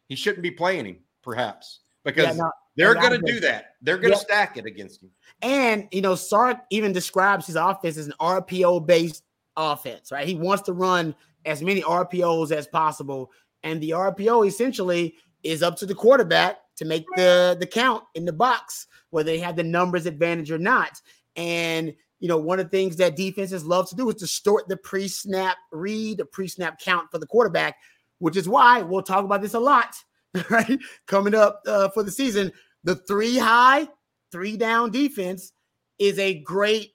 he 0.08 0.16
shouldn't 0.16 0.44
be 0.44 0.52
playing 0.52 0.86
him, 0.86 0.98
perhaps, 1.24 1.82
because 2.04 2.26
yeah, 2.26 2.34
no, 2.34 2.52
they're 2.76 2.96
going 2.96 3.12
to 3.12 3.32
do 3.32 3.40
that. 3.42 3.76
They're 3.82 3.98
going 3.98 4.14
to 4.14 4.20
stack 4.20 4.58
it 4.58 4.66
against 4.66 5.04
him. 5.04 5.12
And, 5.42 5.88
you 5.92 6.02
know, 6.02 6.16
Sark 6.16 6.60
even 6.70 6.94
describes 6.94 7.48
his 7.48 7.56
offense 7.56 7.98
as 7.98 8.08
an 8.08 8.14
RPO 8.20 8.86
based 8.86 9.24
offense, 9.56 10.12
right? 10.12 10.28
He 10.28 10.36
wants 10.36 10.64
to 10.64 10.74
run 10.74 11.14
as 11.46 11.62
many 11.62 11.82
RPOs 11.82 12.52
as 12.52 12.68
possible. 12.68 13.32
And 13.64 13.82
the 13.82 13.92
RPO 13.92 14.48
essentially 14.48 15.16
is 15.44 15.64
up 15.64 15.78
to 15.78 15.86
the 15.86 15.96
quarterback 15.96 16.58
to 16.78 16.86
make 16.86 17.06
the 17.16 17.58
the 17.60 17.66
count 17.66 18.04
in 18.16 18.26
the 18.26 18.34
box, 18.34 18.88
whether 19.10 19.32
they 19.32 19.40
have 19.40 19.56
the 19.56 19.64
numbers 19.64 20.06
advantage 20.06 20.52
or 20.52 20.58
not. 20.58 21.02
And 21.36 21.94
you 22.20 22.28
know, 22.28 22.38
one 22.38 22.60
of 22.60 22.66
the 22.66 22.78
things 22.78 22.98
that 22.98 23.16
defenses 23.16 23.66
love 23.66 23.90
to 23.90 23.96
do 23.96 24.10
is 24.10 24.16
distort 24.16 24.68
the 24.68 24.78
pre-snap 24.78 25.58
read, 25.72 26.18
the 26.18 26.26
pre-snap 26.26 26.80
count 26.80 27.10
for 27.12 27.18
the 27.18 27.26
quarterback, 27.26 27.78
which 28.20 28.36
is 28.36 28.50
why 28.50 28.82
we'll 28.82 29.02
talk 29.02 29.24
about 29.24 29.42
this 29.42 29.54
a 29.54 29.60
lot, 29.60 29.96
right? 30.50 30.80
Coming 31.08 31.34
up 31.34 31.62
uh, 31.66 31.90
for 31.90 32.04
the 32.04 32.12
season, 32.12 32.52
the 32.84 32.96
three 32.96 33.38
high, 33.38 33.88
three 34.32 34.58
down 34.58 34.92
defense 34.92 35.54
is 35.98 36.20
a 36.20 36.40
great 36.42 36.92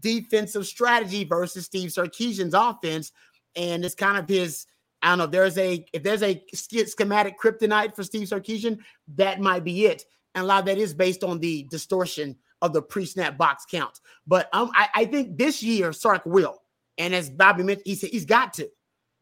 defensive 0.00 0.66
strategy 0.66 1.24
versus 1.24 1.66
Steve 1.66 1.90
Sarkisian's 1.90 2.54
offense, 2.54 3.12
and 3.54 3.84
it's 3.84 3.94
kind 3.94 4.18
of 4.18 4.28
his 4.28 4.66
I 5.06 5.10
don't 5.10 5.18
know. 5.18 5.24
If 5.24 5.30
there's 5.30 5.56
a 5.56 5.86
if 5.92 6.02
there's 6.02 6.24
a 6.24 6.42
schematic 6.52 7.38
kryptonite 7.38 7.94
for 7.94 8.02
Steve 8.02 8.26
Sarkisian, 8.26 8.80
that 9.14 9.40
might 9.40 9.62
be 9.62 9.86
it. 9.86 10.04
And 10.34 10.42
a 10.42 10.46
lot 10.46 10.58
of 10.58 10.66
that 10.66 10.78
is 10.78 10.94
based 10.94 11.22
on 11.22 11.38
the 11.38 11.62
distortion 11.70 12.34
of 12.60 12.72
the 12.72 12.82
pre-snap 12.82 13.38
box 13.38 13.64
count. 13.70 14.00
But 14.26 14.48
um, 14.52 14.72
I, 14.74 14.88
I 14.96 15.04
think 15.04 15.38
this 15.38 15.62
year 15.62 15.92
Sark 15.92 16.26
will. 16.26 16.60
And 16.98 17.14
as 17.14 17.30
Bobby 17.30 17.62
mentioned, 17.62 17.86
he 17.86 17.94
said 17.94 18.10
he's 18.10 18.24
got 18.24 18.52
to. 18.54 18.68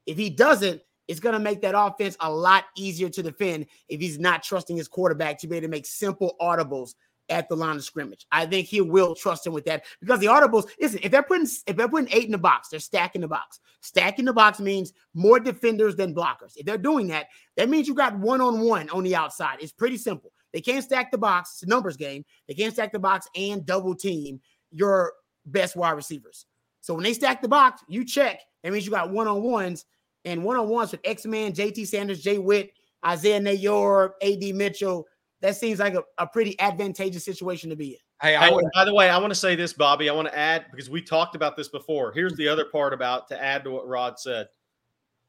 If 0.06 0.16
he 0.16 0.31
doesn't, 0.31 0.81
it's 1.06 1.20
going 1.20 1.35
to 1.35 1.39
make 1.39 1.61
that 1.61 1.78
offense 1.78 2.16
a 2.20 2.32
lot 2.32 2.65
easier 2.78 3.11
to 3.11 3.23
defend 3.23 3.66
if 3.90 4.01
he's 4.01 4.19
not 4.19 4.43
trusting 4.43 4.78
his 4.78 4.89
quarterback 4.89 5.39
to 5.40 5.47
be 5.47 5.56
able 5.56 5.66
to 5.66 5.70
make 5.70 5.85
simple 5.85 6.35
audibles 6.40 6.94
at 7.28 7.48
the 7.48 7.56
line 7.56 7.76
of 7.76 7.84
scrimmage. 7.84 8.26
I 8.30 8.46
think 8.46 8.66
he 8.66 8.80
will 8.80 9.14
trust 9.14 9.46
him 9.46 9.52
with 9.52 9.64
that 9.64 9.84
because 10.01 10.20
the 10.20 10.26
audibles, 10.26 10.68
listen, 10.80 11.01
if 11.02 11.10
they're 11.10 11.22
putting 11.22 11.46
if 11.66 11.76
they're 11.76 11.88
putting 11.88 12.12
eight 12.12 12.26
in 12.26 12.32
the 12.32 12.38
box, 12.38 12.68
they're 12.68 12.80
stacking 12.80 13.22
the 13.22 13.28
box. 13.28 13.60
Stacking 13.80 14.24
the 14.24 14.32
box 14.32 14.60
means 14.60 14.92
more 15.14 15.38
defenders 15.38 15.96
than 15.96 16.14
blockers. 16.14 16.56
If 16.56 16.66
they're 16.66 16.78
doing 16.78 17.06
that, 17.09 17.26
that 17.56 17.68
means 17.68 17.86
you 17.86 17.94
got 17.94 18.18
one-on-one 18.18 18.88
on 18.90 19.05
the 19.05 19.16
outside. 19.16 19.59
It's 19.60 19.72
pretty 19.72 19.98
simple. 19.98 20.32
They 20.52 20.60
can't 20.60 20.84
stack 20.84 21.10
the 21.10 21.18
box, 21.18 21.55
it's 21.55 21.62
a 21.64 21.66
numbers 21.66 21.96
game. 21.96 22.24
They 22.46 22.55
can't 22.55 22.72
stack 22.72 22.92
the 22.92 22.98
box 22.98 23.28
and 23.34 23.66
double 23.66 23.94
team 23.94 24.40
your 24.70 25.12
best 25.46 25.76
wide 25.76 25.92
receivers. 25.92 26.46
So 26.80 26.94
when 26.94 27.05
they 27.05 27.14
stack 27.14 27.42
the 27.42 27.48
box, 27.48 27.82
you 27.88 28.05
check. 28.05 28.40
That 28.62 28.72
means 28.72 28.84
you 28.84 28.92
got 28.92 29.10
one-on-ones 29.10 29.84
and 30.24 30.44
one-on-ones 30.44 30.92
with 30.92 31.01
X-Man, 31.05 31.52
JT 31.52 31.86
Sanders, 31.86 32.22
Jay 32.22 32.38
Witt, 32.38 32.72
Isaiah 33.05 33.40
Neyor, 33.40 34.12
AD 34.22 34.55
Mitchell 34.55 35.06
that 35.44 35.56
seems 35.56 35.78
like 35.78 35.94
a, 35.94 36.02
a 36.16 36.26
pretty 36.26 36.58
advantageous 36.58 37.22
situation 37.22 37.68
to 37.68 37.76
be 37.76 37.90
in. 37.90 37.98
Hey, 38.22 38.34
I, 38.34 38.50
by 38.72 38.86
the 38.86 38.94
way, 38.94 39.10
I 39.10 39.18
want 39.18 39.30
to 39.30 39.38
say 39.38 39.54
this, 39.54 39.74
Bobby. 39.74 40.08
I 40.08 40.14
want 40.14 40.26
to 40.26 40.36
add 40.36 40.64
because 40.70 40.88
we 40.88 41.02
talked 41.02 41.34
about 41.36 41.54
this 41.54 41.68
before. 41.68 42.12
Here's 42.12 42.34
the 42.36 42.48
other 42.48 42.64
part 42.64 42.94
about 42.94 43.28
to 43.28 43.42
add 43.42 43.62
to 43.64 43.70
what 43.70 43.86
Rod 43.86 44.18
said. 44.18 44.48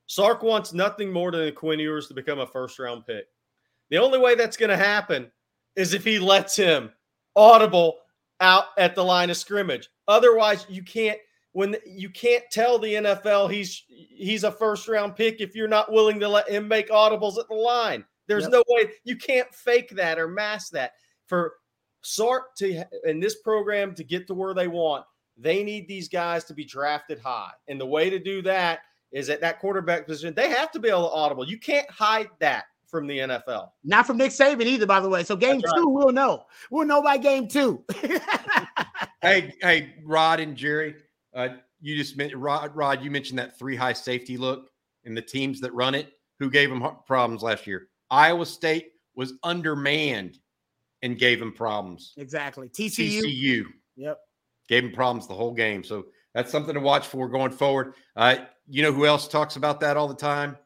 Sark 0.07 0.41
wants 0.41 0.71
nothing 0.71 1.11
more 1.11 1.31
than 1.31 1.53
Quinn 1.53 1.79
Ewers 1.79 2.07
to 2.07 2.13
become 2.13 2.39
a 2.39 2.47
first 2.47 2.79
round 2.79 3.05
pick. 3.05 3.25
The 3.89 3.97
only 3.97 4.17
way 4.17 4.35
that's 4.35 4.55
going 4.55 4.69
to 4.69 4.77
happen 4.77 5.29
is 5.75 5.93
if 5.93 6.05
he 6.05 6.17
lets 6.17 6.55
him 6.55 6.93
audible 7.35 7.97
out 8.39 8.65
at 8.77 8.95
the 8.95 9.03
line 9.03 9.29
of 9.29 9.35
scrimmage. 9.35 9.89
Otherwise, 10.07 10.65
you 10.69 10.81
can't 10.81 11.19
when 11.51 11.75
you 11.85 12.09
can't 12.09 12.43
tell 12.51 12.79
the 12.79 12.93
NFL 12.93 13.51
he's 13.51 13.83
he's 13.89 14.45
a 14.45 14.51
first 14.51 14.87
round 14.87 15.17
pick 15.17 15.41
if 15.41 15.55
you're 15.55 15.67
not 15.67 15.91
willing 15.91 16.21
to 16.21 16.29
let 16.29 16.49
him 16.49 16.69
make 16.69 16.89
audibles 16.89 17.37
at 17.37 17.49
the 17.49 17.55
line. 17.55 18.05
There's 18.27 18.43
yep. 18.43 18.51
no 18.51 18.63
way 18.67 18.91
you 19.03 19.15
can't 19.15 19.53
fake 19.53 19.89
that 19.91 20.19
or 20.19 20.27
mask 20.27 20.71
that. 20.71 20.93
For 21.27 21.53
Sark 22.01 22.55
to 22.57 22.83
in 23.03 23.19
this 23.19 23.41
program 23.41 23.95
to 23.95 24.03
get 24.03 24.27
to 24.27 24.33
where 24.33 24.53
they 24.53 24.67
want, 24.67 25.05
they 25.37 25.63
need 25.63 25.87
these 25.87 26.07
guys 26.07 26.43
to 26.45 26.53
be 26.53 26.63
drafted 26.63 27.19
high. 27.19 27.51
And 27.67 27.79
the 27.79 27.85
way 27.85 28.09
to 28.09 28.19
do 28.19 28.41
that 28.43 28.81
is 29.11 29.29
at 29.29 29.41
that 29.41 29.59
quarterback 29.59 30.05
position, 30.05 30.33
they 30.33 30.49
have 30.49 30.71
to 30.71 30.79
be 30.79 30.89
able 30.89 31.09
to 31.09 31.13
audible. 31.13 31.47
You 31.47 31.57
can't 31.57 31.89
hide 31.89 32.29
that 32.39 32.65
from 32.87 33.07
the 33.07 33.19
NFL. 33.19 33.69
Not 33.83 34.05
from 34.05 34.17
Nick 34.17 34.31
Saban 34.31 34.65
either, 34.65 34.85
by 34.85 34.99
the 34.99 35.09
way. 35.09 35.23
So 35.23 35.35
game 35.35 35.59
That's 35.59 35.73
two, 35.73 35.85
right. 35.85 35.91
we'll 35.91 36.13
know. 36.13 36.45
We'll 36.69 36.85
know 36.85 37.01
by 37.01 37.17
game 37.17 37.47
two. 37.47 37.83
hey, 39.21 39.53
hey, 39.61 39.95
Rod 40.03 40.39
and 40.39 40.55
Jerry, 40.55 40.95
uh, 41.33 41.49
you 41.81 41.97
just 41.97 42.17
mentioned 42.17 42.41
Rod. 42.41 42.75
Rod, 42.75 43.03
you 43.03 43.11
mentioned 43.11 43.39
that 43.39 43.57
three 43.57 43.75
high 43.75 43.93
safety 43.93 44.37
look 44.37 44.69
and 45.03 45.15
the 45.15 45.21
teams 45.21 45.59
that 45.61 45.73
run 45.73 45.95
it. 45.95 46.11
Who 46.39 46.49
gave 46.49 46.69
them 46.69 46.85
problems 47.05 47.41
last 47.41 47.65
year? 47.65 47.87
Iowa 48.09 48.45
State 48.45 48.91
was 49.15 49.33
undermanned 49.43 50.37
and 51.01 51.17
gave 51.17 51.41
him 51.41 51.51
problems. 51.51 52.13
Exactly. 52.17 52.67
TCU. 52.67 53.21
TCU. 53.21 53.65
Yep. 53.95 54.19
Gave 54.67 54.83
him 54.85 54.91
problems 54.91 55.27
the 55.27 55.35
whole 55.35 55.53
game. 55.53 55.83
So 55.83 56.05
that's 56.33 56.51
something 56.51 56.73
to 56.73 56.79
watch 56.79 57.07
for 57.07 57.29
going 57.29 57.51
forward. 57.51 57.93
Uh, 58.15 58.37
you 58.67 58.81
know 58.81 58.91
who 58.91 59.05
else 59.05 59.27
talks 59.27 59.55
about 59.55 59.79
that 59.81 59.97
all 59.97 60.07
the 60.07 60.15
time? 60.15 60.57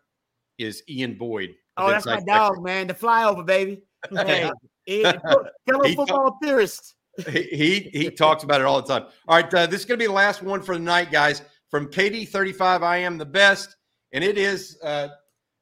Is 0.57 0.84
Ian 0.90 1.16
Boyd. 1.16 1.56
Oh, 1.78 1.90
that's 1.90 2.06
my 2.06 2.20
dog, 2.22 2.61
man. 2.64 2.88
The 2.88 2.94
flyover, 2.94 3.45
baby. 3.45 3.82
Hey, 4.86 5.03
fellow 5.03 5.84
football 5.94 6.40
theorist. 6.41 6.95
He, 7.28 7.44
he 7.44 7.80
he 7.94 8.10
talks 8.10 8.44
about 8.44 8.60
it 8.60 8.66
all 8.66 8.82
the 8.82 8.88
time. 8.88 9.07
All 9.28 9.40
right, 9.40 9.53
uh, 9.53 9.68
this 9.68 9.82
is 9.82 9.86
going 9.86 9.99
to 9.99 10.03
be 10.03 10.07
the 10.07 10.14
last 10.14 10.41
one 10.41 10.64
for 10.64 10.74
the 10.74 10.82
night, 10.82 11.11
guys. 11.11 11.44
From 11.70 11.91
KD35, 11.91 12.82
I 12.82 12.98
am 12.98 13.20
the 13.20 13.26
best, 13.26 13.76
and 14.14 14.24
it 14.24 14.40
is 14.40 14.80
uh, 14.82 15.10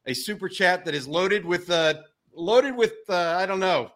a 0.08 0.14
super 0.14 0.48
chat 0.48 0.84
that 0.84 0.94
is 0.94 1.06
loaded 1.06 1.44
with 1.44 1.70
uh 1.70 1.94
loaded 2.32 2.74
with 2.74 2.94
uh, 3.08 3.36
I 3.38 3.46
don't 3.46 3.60
know 3.60 3.92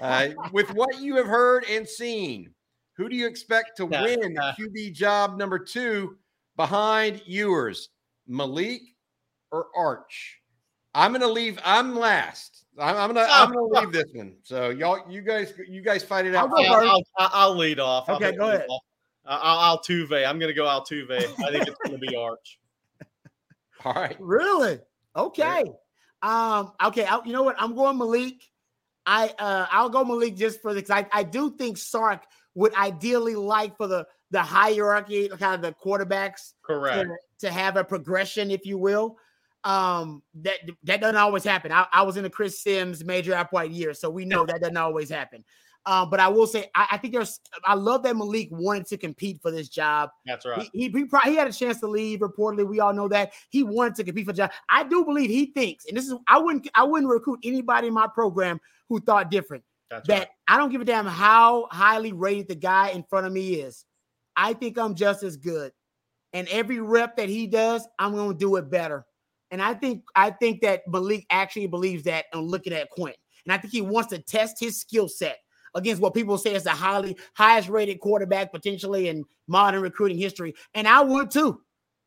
uh, 0.00 0.28
with 0.52 0.72
what 0.74 1.00
you 1.00 1.16
have 1.16 1.26
heard 1.26 1.64
and 1.70 1.88
seen. 1.88 2.52
Who 2.96 3.08
do 3.08 3.16
you 3.16 3.26
expect 3.26 3.76
to 3.78 3.86
win 3.86 4.36
QB 4.36 4.92
job 4.92 5.38
number 5.38 5.58
two 5.58 6.18
behind 6.56 7.22
Ewers, 7.24 7.88
Malik 8.26 8.82
or 9.50 9.68
Arch? 9.74 10.40
I'm 10.94 11.12
gonna 11.12 11.26
leave. 11.26 11.58
I'm 11.64 11.96
last. 11.96 12.66
I'm, 12.78 12.96
I'm 12.96 13.14
gonna. 13.14 13.26
I'm 13.30 13.50
gonna 13.50 13.80
leave 13.80 13.92
this 13.92 14.12
one. 14.12 14.36
So 14.42 14.68
y'all, 14.68 15.10
you 15.10 15.22
guys, 15.22 15.54
you 15.66 15.80
guys 15.80 16.02
fight 16.02 16.26
it 16.26 16.34
out. 16.34 16.50
I'll, 16.54 16.74
I'll, 16.74 17.02
I'll, 17.18 17.30
I'll 17.32 17.56
lead 17.56 17.80
off. 17.80 18.10
Okay, 18.10 18.36
go 18.36 18.48
ahead. 18.48 18.66
I'll, 19.24 19.78
Altuve. 19.78 20.28
I'm 20.28 20.38
gonna 20.38 20.52
go 20.52 20.64
Altuve. 20.64 21.10
I 21.12 21.50
think 21.50 21.66
it's 21.66 21.78
gonna 21.82 21.96
be 21.96 22.14
Arch. 22.14 22.58
All 23.84 23.94
right. 23.94 24.16
Really? 24.20 24.80
Okay. 25.16 25.64
Um, 26.22 26.72
okay, 26.82 27.04
I, 27.04 27.20
you 27.24 27.32
know 27.32 27.42
what? 27.42 27.56
I'm 27.58 27.74
going 27.74 27.98
Malik. 27.98 28.42
I 29.04 29.34
uh 29.38 29.66
I'll 29.70 29.88
go 29.88 30.04
Malik 30.04 30.36
just 30.36 30.62
for 30.62 30.72
the 30.74 30.86
I, 30.94 31.06
I 31.12 31.22
do 31.24 31.50
think 31.56 31.76
Sark 31.76 32.22
would 32.54 32.74
ideally 32.74 33.34
like 33.34 33.76
for 33.76 33.88
the 33.88 34.06
the 34.30 34.42
hierarchy, 34.42 35.28
kind 35.28 35.54
of 35.54 35.62
the 35.62 35.74
quarterbacks 35.74 36.52
correct 36.62 37.10
to, 37.40 37.46
to 37.46 37.52
have 37.52 37.76
a 37.76 37.84
progression, 37.84 38.50
if 38.50 38.64
you 38.64 38.78
will. 38.78 39.18
Um, 39.64 40.22
that 40.36 40.58
that 40.84 41.00
doesn't 41.00 41.16
always 41.16 41.44
happen. 41.44 41.70
I, 41.70 41.86
I 41.92 42.02
was 42.02 42.16
in 42.16 42.24
a 42.24 42.30
Chris 42.30 42.62
Simms 42.62 43.04
major 43.04 43.34
app 43.34 43.52
white 43.52 43.70
year, 43.70 43.92
so 43.94 44.08
we 44.08 44.24
know 44.24 44.44
that 44.46 44.60
doesn't 44.60 44.76
always 44.76 45.10
happen. 45.10 45.44
Uh, 45.84 46.06
but 46.06 46.20
I 46.20 46.28
will 46.28 46.46
say, 46.46 46.70
I, 46.74 46.86
I, 46.92 46.96
think 46.98 47.12
there's, 47.12 47.40
I 47.64 47.74
love 47.74 48.04
that 48.04 48.16
Malik 48.16 48.48
wanted 48.52 48.86
to 48.86 48.96
compete 48.96 49.40
for 49.42 49.50
this 49.50 49.68
job. 49.68 50.10
That's 50.24 50.46
right. 50.46 50.68
He, 50.72 50.88
he, 50.88 50.88
he, 50.90 51.06
he 51.24 51.36
had 51.36 51.48
a 51.48 51.52
chance 51.52 51.80
to 51.80 51.88
leave. 51.88 52.20
Reportedly, 52.20 52.68
we 52.68 52.78
all 52.78 52.92
know 52.92 53.08
that 53.08 53.32
he 53.50 53.64
wanted 53.64 53.96
to 53.96 54.04
compete 54.04 54.26
for 54.26 54.32
the 54.32 54.38
job. 54.38 54.52
I 54.68 54.84
do 54.84 55.04
believe 55.04 55.28
he 55.28 55.46
thinks, 55.46 55.86
and 55.86 55.96
this 55.96 56.06
is, 56.06 56.14
I 56.28 56.38
wouldn't, 56.38 56.68
I 56.74 56.84
wouldn't 56.84 57.10
recruit 57.10 57.40
anybody 57.42 57.88
in 57.88 57.94
my 57.94 58.06
program 58.06 58.60
who 58.88 59.00
thought 59.00 59.30
different. 59.30 59.64
That's 59.90 60.06
that 60.08 60.18
right. 60.18 60.28
I 60.48 60.56
don't 60.56 60.70
give 60.70 60.80
a 60.80 60.84
damn 60.84 61.04
how 61.04 61.68
highly 61.70 62.12
rated 62.12 62.48
the 62.48 62.54
guy 62.54 62.90
in 62.90 63.02
front 63.02 63.26
of 63.26 63.32
me 63.32 63.54
is. 63.54 63.84
I 64.36 64.54
think 64.54 64.78
I'm 64.78 64.94
just 64.94 65.22
as 65.22 65.36
good. 65.36 65.72
And 66.32 66.48
every 66.48 66.80
rep 66.80 67.16
that 67.16 67.28
he 67.28 67.46
does, 67.46 67.86
I'm 67.98 68.14
going 68.14 68.32
to 68.32 68.38
do 68.38 68.56
it 68.56 68.70
better. 68.70 69.04
And 69.50 69.60
I 69.60 69.74
think 69.74 70.04
I 70.16 70.30
think 70.30 70.62
that 70.62 70.88
Malik 70.88 71.26
actually 71.28 71.66
believes 71.66 72.04
that 72.04 72.24
on 72.32 72.44
looking 72.44 72.72
at 72.72 72.88
Quinn. 72.88 73.12
And 73.44 73.52
I 73.52 73.58
think 73.58 73.72
he 73.72 73.82
wants 73.82 74.08
to 74.10 74.18
test 74.18 74.58
his 74.58 74.80
skill 74.80 75.08
set 75.08 75.38
against 75.74 76.02
what 76.02 76.14
people 76.14 76.38
say 76.38 76.54
is 76.54 76.64
the 76.64 76.70
highly 76.70 77.16
highest 77.34 77.68
rated 77.68 78.00
quarterback 78.00 78.52
potentially 78.52 79.08
in 79.08 79.24
modern 79.46 79.82
recruiting 79.82 80.18
history. 80.18 80.54
And 80.74 80.86
I 80.86 81.00
would 81.00 81.30
too. 81.30 81.60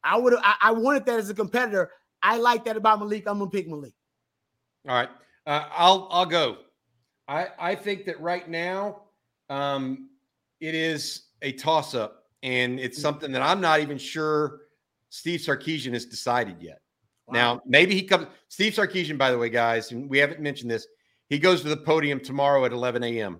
I 0.03 0.17
would 0.17 0.35
I, 0.35 0.55
I 0.61 0.71
wanted 0.71 1.05
that 1.05 1.19
as 1.19 1.29
a 1.29 1.33
competitor. 1.33 1.91
I 2.21 2.37
like 2.37 2.65
that 2.65 2.77
about 2.77 2.99
Malik. 2.99 3.27
I'm 3.27 3.39
gonna 3.39 3.49
pick 3.49 3.67
Malik. 3.67 3.93
All 4.87 4.95
right. 4.95 5.09
Uh, 5.45 5.65
I'll 5.71 6.07
I'll 6.11 6.25
go. 6.25 6.57
I 7.27 7.47
I 7.59 7.75
think 7.75 8.05
that 8.05 8.19
right 8.19 8.47
now 8.47 9.03
um, 9.49 10.09
it 10.59 10.75
is 10.75 11.25
a 11.41 11.51
toss 11.53 11.95
up, 11.95 12.25
and 12.43 12.79
it's 12.79 12.99
mm. 12.99 13.01
something 13.01 13.31
that 13.31 13.41
I'm 13.41 13.61
not 13.61 13.79
even 13.79 13.97
sure 13.97 14.61
Steve 15.09 15.39
Sarkisian 15.39 15.93
has 15.93 16.05
decided 16.05 16.57
yet. 16.61 16.81
Wow. 17.27 17.33
Now, 17.33 17.61
maybe 17.65 17.95
he 17.95 18.03
comes. 18.03 18.27
Steve 18.49 18.73
Sarkisian, 18.73 19.17
by 19.17 19.31
the 19.31 19.37
way, 19.37 19.49
guys, 19.49 19.91
and 19.91 20.09
we 20.09 20.17
haven't 20.17 20.39
mentioned 20.39 20.69
this. 20.69 20.87
He 21.29 21.39
goes 21.39 21.61
to 21.61 21.69
the 21.69 21.77
podium 21.77 22.19
tomorrow 22.19 22.65
at 22.65 22.71
11 22.71 23.03
a.m. 23.03 23.39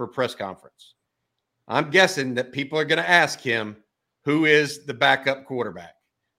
for 0.00 0.06
press 0.06 0.34
conference. 0.34 0.94
I'm 1.68 1.90
guessing 1.90 2.32
that 2.32 2.52
people 2.52 2.78
are 2.78 2.86
going 2.86 3.02
to 3.02 3.06
ask 3.08 3.38
him 3.38 3.76
who 4.24 4.46
is 4.46 4.86
the 4.86 4.94
backup 4.94 5.44
quarterback. 5.44 5.94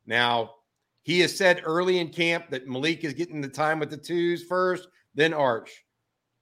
Now, 0.07 0.55
he 1.03 1.19
has 1.19 1.38
said 1.38 1.61
early 1.63 1.99
in 1.99 2.09
camp 2.09 2.49
that 2.49 2.67
Malik 2.67 3.03
is 3.03 3.13
getting 3.13 3.39
the 3.39 3.47
time 3.47 3.77
with 3.77 3.91
the 3.91 3.97
twos 3.97 4.43
first, 4.43 4.88
then 5.13 5.31
Arch. 5.31 5.85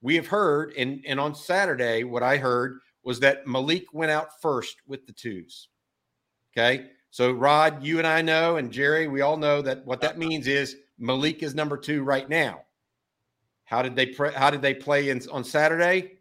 We 0.01 0.15
have 0.15 0.27
heard, 0.27 0.71
and, 0.77 1.03
and 1.05 1.19
on 1.19 1.35
Saturday, 1.35 2.05
what 2.05 2.23
I 2.23 2.37
heard 2.37 2.79
was 3.03 3.19
that 3.19 3.45
Malik 3.45 3.93
went 3.93 4.11
out 4.11 4.41
first 4.41 4.77
with 4.87 5.05
the 5.05 5.11
twos. 5.11 5.67
Okay. 6.53 6.85
So, 7.11 7.33
Rod, 7.33 7.83
you 7.83 7.97
and 7.97 8.07
I 8.07 8.21
know, 8.21 8.55
and 8.55 8.71
Jerry, 8.71 9.09
we 9.09 9.19
all 9.19 9.35
know 9.35 9.61
that 9.61 9.85
what 9.85 9.99
that 9.99 10.17
means 10.17 10.47
is 10.47 10.77
Malik 10.97 11.43
is 11.43 11.53
number 11.53 11.75
two 11.75 12.01
right 12.01 12.29
now. 12.29 12.61
How 13.65 13.81
did 13.81 13.97
they 13.97 14.05
pre- 14.05 14.31
how 14.31 14.49
did 14.49 14.61
they 14.61 14.73
play 14.73 15.09
in, 15.09 15.21
on 15.29 15.43
Saturday? 15.43 16.18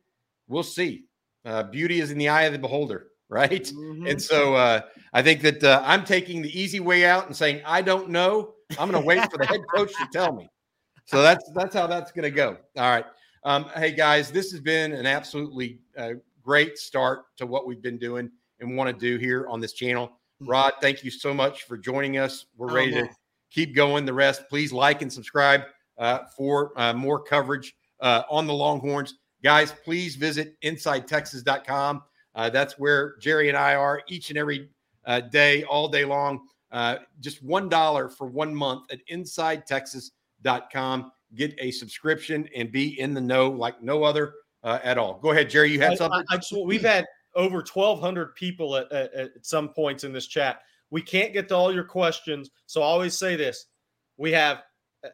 We'll 0.49 0.63
see. 0.63 1.05
Uh, 1.45 1.63
beauty 1.63 2.01
is 2.01 2.11
in 2.11 2.19
the 2.19 2.29
eye 2.29 2.43
of 2.43 2.53
the 2.53 2.59
beholder, 2.59 3.09
right? 3.29 3.65
Mm-hmm. 3.65 4.07
And 4.07 4.21
so 4.21 4.55
uh, 4.55 4.81
I 5.13 5.23
think 5.23 5.43
that 5.43 5.63
uh, 5.63 5.83
I'm 5.85 6.05
taking 6.05 6.43
the 6.43 6.59
easy 6.61 6.81
way 6.81 7.05
out 7.07 7.27
and 7.27 7.37
saying 7.37 7.63
I 7.65 7.83
don't 7.83 8.09
know. 8.09 8.55
I'm 8.79 8.91
going 8.91 9.01
to 9.01 9.07
wait 9.07 9.31
for 9.31 9.39
the 9.39 9.47
head 9.47 9.61
coach 9.75 9.93
to 9.93 10.09
tell 10.13 10.33
me. 10.33 10.49
So 11.07 11.23
that's 11.23 11.51
that's 11.55 11.75
how 11.75 11.87
that's 11.87 12.13
going 12.13 12.25
to 12.25 12.31
go. 12.31 12.59
All 12.77 12.91
right. 12.91 13.07
Um, 13.45 13.67
hey 13.75 13.93
guys, 13.93 14.31
this 14.31 14.51
has 14.51 14.61
been 14.61 14.93
an 14.93 15.07
absolutely 15.07 15.79
uh, 15.97 16.15
great 16.43 16.77
start 16.77 17.25
to 17.39 17.47
what 17.47 17.67
we've 17.67 17.81
been 17.81 17.99
doing 17.99 18.31
and 18.61 18.77
want 18.77 18.89
to 18.89 18.99
do 18.99 19.17
here 19.17 19.47
on 19.49 19.61
this 19.61 19.73
channel. 19.73 20.09
Mm-hmm. 20.09 20.51
Rod, 20.51 20.73
thank 20.81 21.05
you 21.05 21.11
so 21.11 21.33
much 21.33 21.63
for 21.63 21.79
joining 21.79 22.19
us. 22.19 22.47
We're 22.57 22.73
ready 22.73 22.93
to 22.93 23.09
keep 23.51 23.75
going. 23.75 24.05
The 24.05 24.13
rest, 24.13 24.43
please 24.51 24.73
like 24.73 25.03
and 25.03 25.13
subscribe 25.13 25.63
uh, 25.97 26.21
for 26.37 26.73
uh, 26.77 26.93
more 26.93 27.23
coverage 27.23 27.75
uh, 28.01 28.23
on 28.31 28.47
the 28.47 28.55
Longhorns. 28.55 29.15
Guys, 29.43 29.73
please 29.85 30.17
visit 30.17 30.57
InsideTexas.com. 30.63 32.03
Uh, 32.35 32.51
that's 32.51 32.79
where 32.79 33.17
Jerry 33.19 33.49
and 33.49 33.57
I 33.57 33.75
are 33.75 34.03
each 34.09 34.29
and 34.31 34.39
every 34.39 34.69
uh, 35.07 35.21
day, 35.21 35.63
all 35.65 35.89
day 35.89 36.05
long. 36.05 36.47
Uh, 36.71 36.97
just 37.21 37.47
$1 37.47 38.13
for 38.13 38.27
one 38.27 38.55
month 38.55 38.93
at 38.93 39.01
InsideTexas.com. 39.11 41.13
Get 41.35 41.55
a 41.59 41.71
subscription 41.71 42.49
and 42.55 42.71
be 42.73 43.01
in 43.01 43.15
the 43.15 43.21
know 43.21 43.51
like 43.51 43.83
no 43.83 44.05
other 44.05 44.35
at 44.65 44.99
all. 44.99 45.19
Go 45.21 45.31
ahead, 45.31 45.49
Jerry. 45.49 45.73
You 45.73 45.81
had 45.81 45.97
something? 45.97 46.23
I, 46.31 46.35
I 46.35 46.37
just, 46.37 46.53
we've 46.65 46.83
had 46.83 47.07
over 47.35 47.57
1,200 47.57 48.35
people 48.35 48.77
at, 48.77 48.93
at, 48.93 49.15
at 49.15 49.31
some 49.43 49.71
points 49.71 50.05
in 50.05 50.13
this 50.13 50.27
chat. 50.27 50.61
We 50.91 51.01
can't 51.01 51.33
get 51.33 51.49
to 51.49 51.57
all 51.57 51.73
your 51.73 51.85
questions. 51.85 52.51
So 52.67 52.83
I 52.83 52.87
always 52.87 53.17
say 53.17 53.37
this 53.37 53.69
we 54.19 54.33
have 54.33 54.65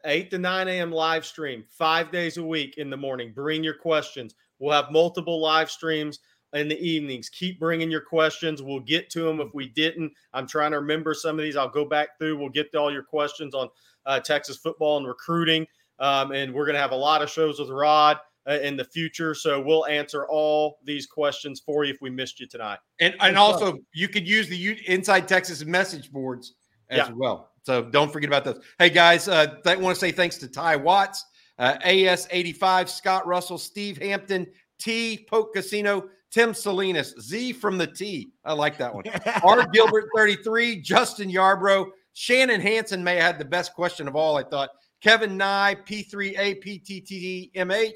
8 0.05 0.31
to 0.31 0.39
9 0.39 0.69
a.m. 0.69 0.91
live 0.91 1.27
stream 1.27 1.65
five 1.69 2.11
days 2.11 2.37
a 2.37 2.45
week 2.45 2.79
in 2.79 2.91
the 2.91 2.97
morning. 2.97 3.33
Bring 3.35 3.63
your 3.63 3.75
questions. 3.75 4.35
We'll 4.59 4.73
have 4.73 4.91
multiple 4.91 5.41
live 5.41 5.71
streams 5.71 6.21
in 6.55 6.69
the 6.69 6.79
evenings. 6.79 7.29
Keep 7.29 7.61
bringing 7.61 7.91
your 7.91 8.01
questions. 8.01 8.63
We'll 8.63 8.81
get 8.81 9.11
to 9.11 9.23
them. 9.23 9.41
If 9.41 9.53
we 9.53 9.69
didn't, 9.69 10.13
I'm 10.33 10.47
trying 10.47 10.71
to 10.71 10.79
remember 10.79 11.13
some 11.13 11.39
of 11.39 11.45
these. 11.45 11.57
I'll 11.57 11.69
go 11.69 11.85
back 11.85 12.19
through. 12.19 12.39
We'll 12.39 12.49
get 12.49 12.73
to 12.73 12.81
all 12.81 12.93
your 12.93 13.03
questions 13.03 13.55
on 13.55 13.69
uh, 14.07 14.21
Texas 14.21 14.57
football 14.57 14.97
and 14.99 15.07
recruiting. 15.07 15.67
Um, 15.99 16.33
and 16.33 16.53
we're 16.53 16.65
going 16.65 16.75
to 16.75 16.81
have 16.81 16.93
a 16.93 16.97
lot 16.97 17.23
of 17.23 17.31
shows 17.31 17.59
with 17.59 17.71
Rod 17.71 18.19
uh, 18.49 18.59
in 18.63 18.77
the 18.77 18.85
future. 18.85 19.35
So 19.35 19.61
we'll 19.61 19.87
answer 19.87 20.27
all 20.27 20.79
these 20.85 21.07
questions 21.07 21.61
for 21.61 21.85
you 21.85 21.95
if 21.95 22.01
we 22.01 22.11
missed 22.11 22.41
you 22.41 22.47
tonight. 22.47 22.79
And 23.01 23.15
and 23.21 23.37
also 23.37 23.79
you 23.93 24.09
could 24.09 24.27
use 24.27 24.49
the 24.49 24.79
Inside 24.87 25.29
Texas 25.29 25.65
message 25.65 26.11
boards 26.13 26.55
as 26.91 26.99
yeah. 26.99 27.11
well. 27.15 27.51
So 27.65 27.83
don't 27.83 28.13
forget 28.13 28.29
about 28.29 28.45
those. 28.45 28.61
Hey 28.79 28.91
guys, 28.91 29.27
uh, 29.27 29.57
I 29.65 29.77
want 29.77 29.97
to 29.97 30.01
say 30.01 30.13
thanks 30.13 30.37
to 30.39 30.49
Ty 30.49 30.77
Watts, 30.77 31.25
uh, 31.59 31.79
AS85, 31.79 32.91
Scott 32.91 33.27
Russell, 33.27 33.57
Steve 33.57 33.97
Hampton, 33.99 34.47
T 34.79 35.25
Poke 35.29 35.55
Casino, 35.55 36.11
Tim 36.31 36.53
Salinas, 36.53 37.15
Z 37.21 37.55
from 37.55 37.79
the 37.79 37.87
T. 37.87 38.33
I 38.45 38.53
like 38.53 38.77
that 38.79 38.95
one. 38.95 39.05
R 39.43 39.67
Gilbert 39.69 40.11
33, 40.15 40.83
Justin 40.83 41.31
Yarbrough, 41.31 41.87
Shannon 42.13 42.61
Hanson 42.61 43.03
may 43.03 43.17
have 43.17 43.25
had 43.25 43.39
the 43.39 43.47
best 43.47 43.73
question 43.73 44.07
of 44.09 44.15
all. 44.15 44.37
I 44.37 44.43
thought 44.43 44.69
Kevin 45.01 45.39
Nye, 45.39 45.75
P3APTTMH, 45.87 47.95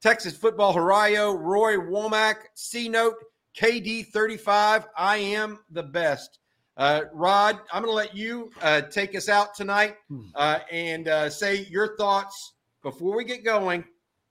Texas 0.00 0.36
Football 0.36 0.74
Harayo, 0.74 1.36
Roy 1.36 1.78
Womack, 1.78 2.36
C 2.54 2.88
Note, 2.88 3.16
KD35. 3.58 4.84
I 4.96 5.16
am 5.16 5.58
the 5.70 5.82
best. 5.82 6.38
Uh, 6.80 7.02
Rod, 7.12 7.60
I'm 7.74 7.82
going 7.82 7.92
to 7.92 7.94
let 7.94 8.16
you 8.16 8.50
uh, 8.62 8.80
take 8.80 9.14
us 9.14 9.28
out 9.28 9.54
tonight 9.54 9.96
hmm. 10.08 10.22
uh, 10.34 10.60
and 10.72 11.08
uh, 11.08 11.28
say 11.28 11.66
your 11.68 11.94
thoughts 11.98 12.54
before 12.82 13.14
we 13.14 13.22
get 13.22 13.44
going 13.44 13.84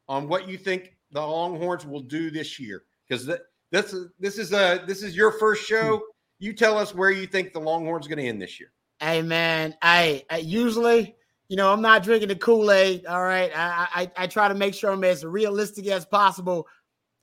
on 0.08 0.28
what 0.28 0.50
you 0.50 0.58
think 0.58 0.96
the 1.12 1.22
Longhorns 1.22 1.86
will 1.86 2.02
do 2.02 2.32
this 2.32 2.60
year. 2.60 2.86
Because 3.08 3.28
th- 3.28 3.42
this 3.72 3.94
is 3.94 4.08
this 4.18 4.40
is 4.40 4.52
a 4.52 4.84
this 4.88 5.04
is 5.04 5.16
your 5.16 5.34
first 5.34 5.64
show. 5.68 5.98
Hmm. 5.98 6.04
You 6.40 6.54
tell 6.54 6.76
us 6.76 6.96
where 6.96 7.12
you 7.12 7.28
think 7.28 7.54
the 7.54 7.60
Longhorns 7.60 8.08
going 8.08 8.18
to 8.18 8.26
end 8.26 8.42
this 8.42 8.60
year. 8.60 8.72
Hey 9.00 9.22
man, 9.22 9.76
I, 9.84 10.26
I 10.32 10.38
usually 10.38 11.16
you 11.50 11.56
know, 11.56 11.72
I'm 11.72 11.82
not 11.84 12.02
drinking 12.02 12.30
the 12.30 12.36
Kool 12.36 12.72
Aid. 12.72 13.06
All 13.06 13.24
right, 13.24 13.52
I, 13.56 13.88
I 13.94 14.24
I 14.24 14.28
try 14.28 14.48
to 14.48 14.56
make 14.56 14.74
sure 14.74 14.92
I'm 14.92 15.04
as 15.04 15.24
realistic 15.24 15.86
as 15.86 16.04
possible. 16.04 16.66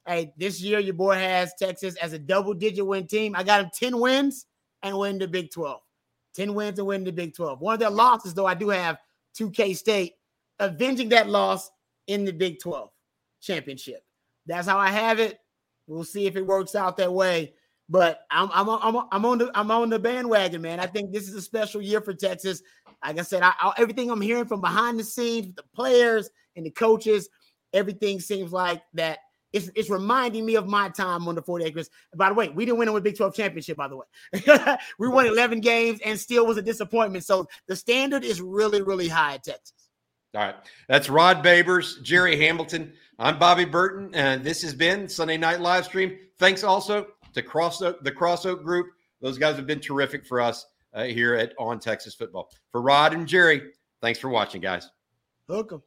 Hey, 0.06 0.32
this 0.36 0.60
year 0.60 0.78
your 0.78 0.94
boy 0.94 1.16
has 1.16 1.52
Texas 1.58 1.96
as 1.96 2.12
a 2.12 2.18
double 2.18 2.54
digit 2.54 2.86
win 2.86 3.08
team. 3.08 3.34
I 3.34 3.42
got 3.42 3.64
him 3.64 3.70
10 3.74 3.98
wins 3.98 4.46
and 4.86 4.98
win 4.98 5.18
the 5.18 5.28
Big 5.28 5.50
12. 5.50 5.80
10 6.34 6.54
wins 6.54 6.78
and 6.78 6.86
win 6.86 7.04
the 7.04 7.12
Big 7.12 7.34
12. 7.34 7.60
One 7.60 7.74
of 7.74 7.80
their 7.80 7.90
losses, 7.90 8.34
though, 8.34 8.46
I 8.46 8.54
do 8.54 8.68
have 8.68 8.98
to 9.36 9.50
K 9.50 9.74
State, 9.74 10.14
avenging 10.58 11.08
that 11.10 11.28
loss 11.28 11.70
in 12.06 12.24
the 12.24 12.32
Big 12.32 12.60
12 12.60 12.90
championship. 13.40 14.02
That's 14.46 14.68
how 14.68 14.78
I 14.78 14.90
have 14.90 15.18
it. 15.18 15.38
We'll 15.86 16.04
see 16.04 16.26
if 16.26 16.36
it 16.36 16.46
works 16.46 16.74
out 16.74 16.96
that 16.98 17.12
way. 17.12 17.54
But 17.88 18.22
I'm 18.30 18.50
I'm 18.52 18.68
I'm, 18.68 19.06
I'm 19.12 19.24
on 19.24 19.38
the 19.38 19.50
I'm 19.54 19.70
on 19.70 19.90
the 19.90 19.98
bandwagon, 19.98 20.60
man. 20.60 20.80
I 20.80 20.86
think 20.86 21.12
this 21.12 21.28
is 21.28 21.34
a 21.36 21.42
special 21.42 21.80
year 21.80 22.00
for 22.00 22.12
Texas. 22.12 22.62
Like 23.04 23.18
I 23.20 23.22
said, 23.22 23.42
I, 23.42 23.52
I, 23.60 23.72
everything 23.78 24.10
I'm 24.10 24.20
hearing 24.20 24.46
from 24.46 24.60
behind 24.60 24.98
the 24.98 25.04
scenes, 25.04 25.54
the 25.54 25.62
players 25.74 26.28
and 26.56 26.66
the 26.66 26.70
coaches, 26.70 27.28
everything 27.72 28.18
seems 28.18 28.52
like 28.52 28.82
that 28.94 29.20
it's, 29.56 29.70
it's 29.74 29.90
reminding 29.90 30.44
me 30.44 30.56
of 30.56 30.66
my 30.66 30.90
time 30.90 31.26
on 31.26 31.34
the 31.34 31.42
40 31.42 31.64
acres. 31.64 31.90
By 32.14 32.28
the 32.28 32.34
way, 32.34 32.50
we 32.50 32.66
didn't 32.66 32.78
win 32.78 32.92
with 32.92 33.02
Big 33.02 33.16
12 33.16 33.34
championship, 33.34 33.76
by 33.76 33.88
the 33.88 33.96
way. 33.96 34.76
we 34.98 35.08
won 35.08 35.26
11 35.26 35.60
games 35.60 35.98
and 36.04 36.20
still 36.20 36.46
was 36.46 36.58
a 36.58 36.62
disappointment. 36.62 37.24
So 37.24 37.46
the 37.66 37.74
standard 37.74 38.22
is 38.22 38.40
really, 38.42 38.82
really 38.82 39.08
high 39.08 39.34
at 39.34 39.44
Texas. 39.44 39.72
All 40.34 40.42
right. 40.42 40.54
That's 40.88 41.08
Rod 41.08 41.42
Babers, 41.42 42.02
Jerry 42.02 42.36
Hamilton. 42.36 42.92
I'm 43.18 43.38
Bobby 43.38 43.64
Burton, 43.64 44.10
and 44.14 44.44
this 44.44 44.60
has 44.60 44.74
been 44.74 45.08
Sunday 45.08 45.38
Night 45.38 45.60
Live 45.60 45.86
Stream. 45.86 46.18
Thanks 46.38 46.62
also 46.62 47.06
to 47.32 47.42
Cross 47.42 47.80
Oak, 47.80 48.04
the 48.04 48.12
Cross 48.12 48.44
Oak 48.44 48.62
Group. 48.62 48.88
Those 49.22 49.38
guys 49.38 49.56
have 49.56 49.66
been 49.66 49.80
terrific 49.80 50.26
for 50.26 50.38
us 50.38 50.66
uh, 50.92 51.04
here 51.04 51.34
at 51.34 51.54
On 51.58 51.80
Texas 51.80 52.14
Football. 52.14 52.50
For 52.72 52.82
Rod 52.82 53.14
and 53.14 53.26
Jerry, 53.26 53.62
thanks 54.02 54.18
for 54.18 54.28
watching, 54.28 54.60
guys. 54.60 54.90
Welcome. 55.48 55.82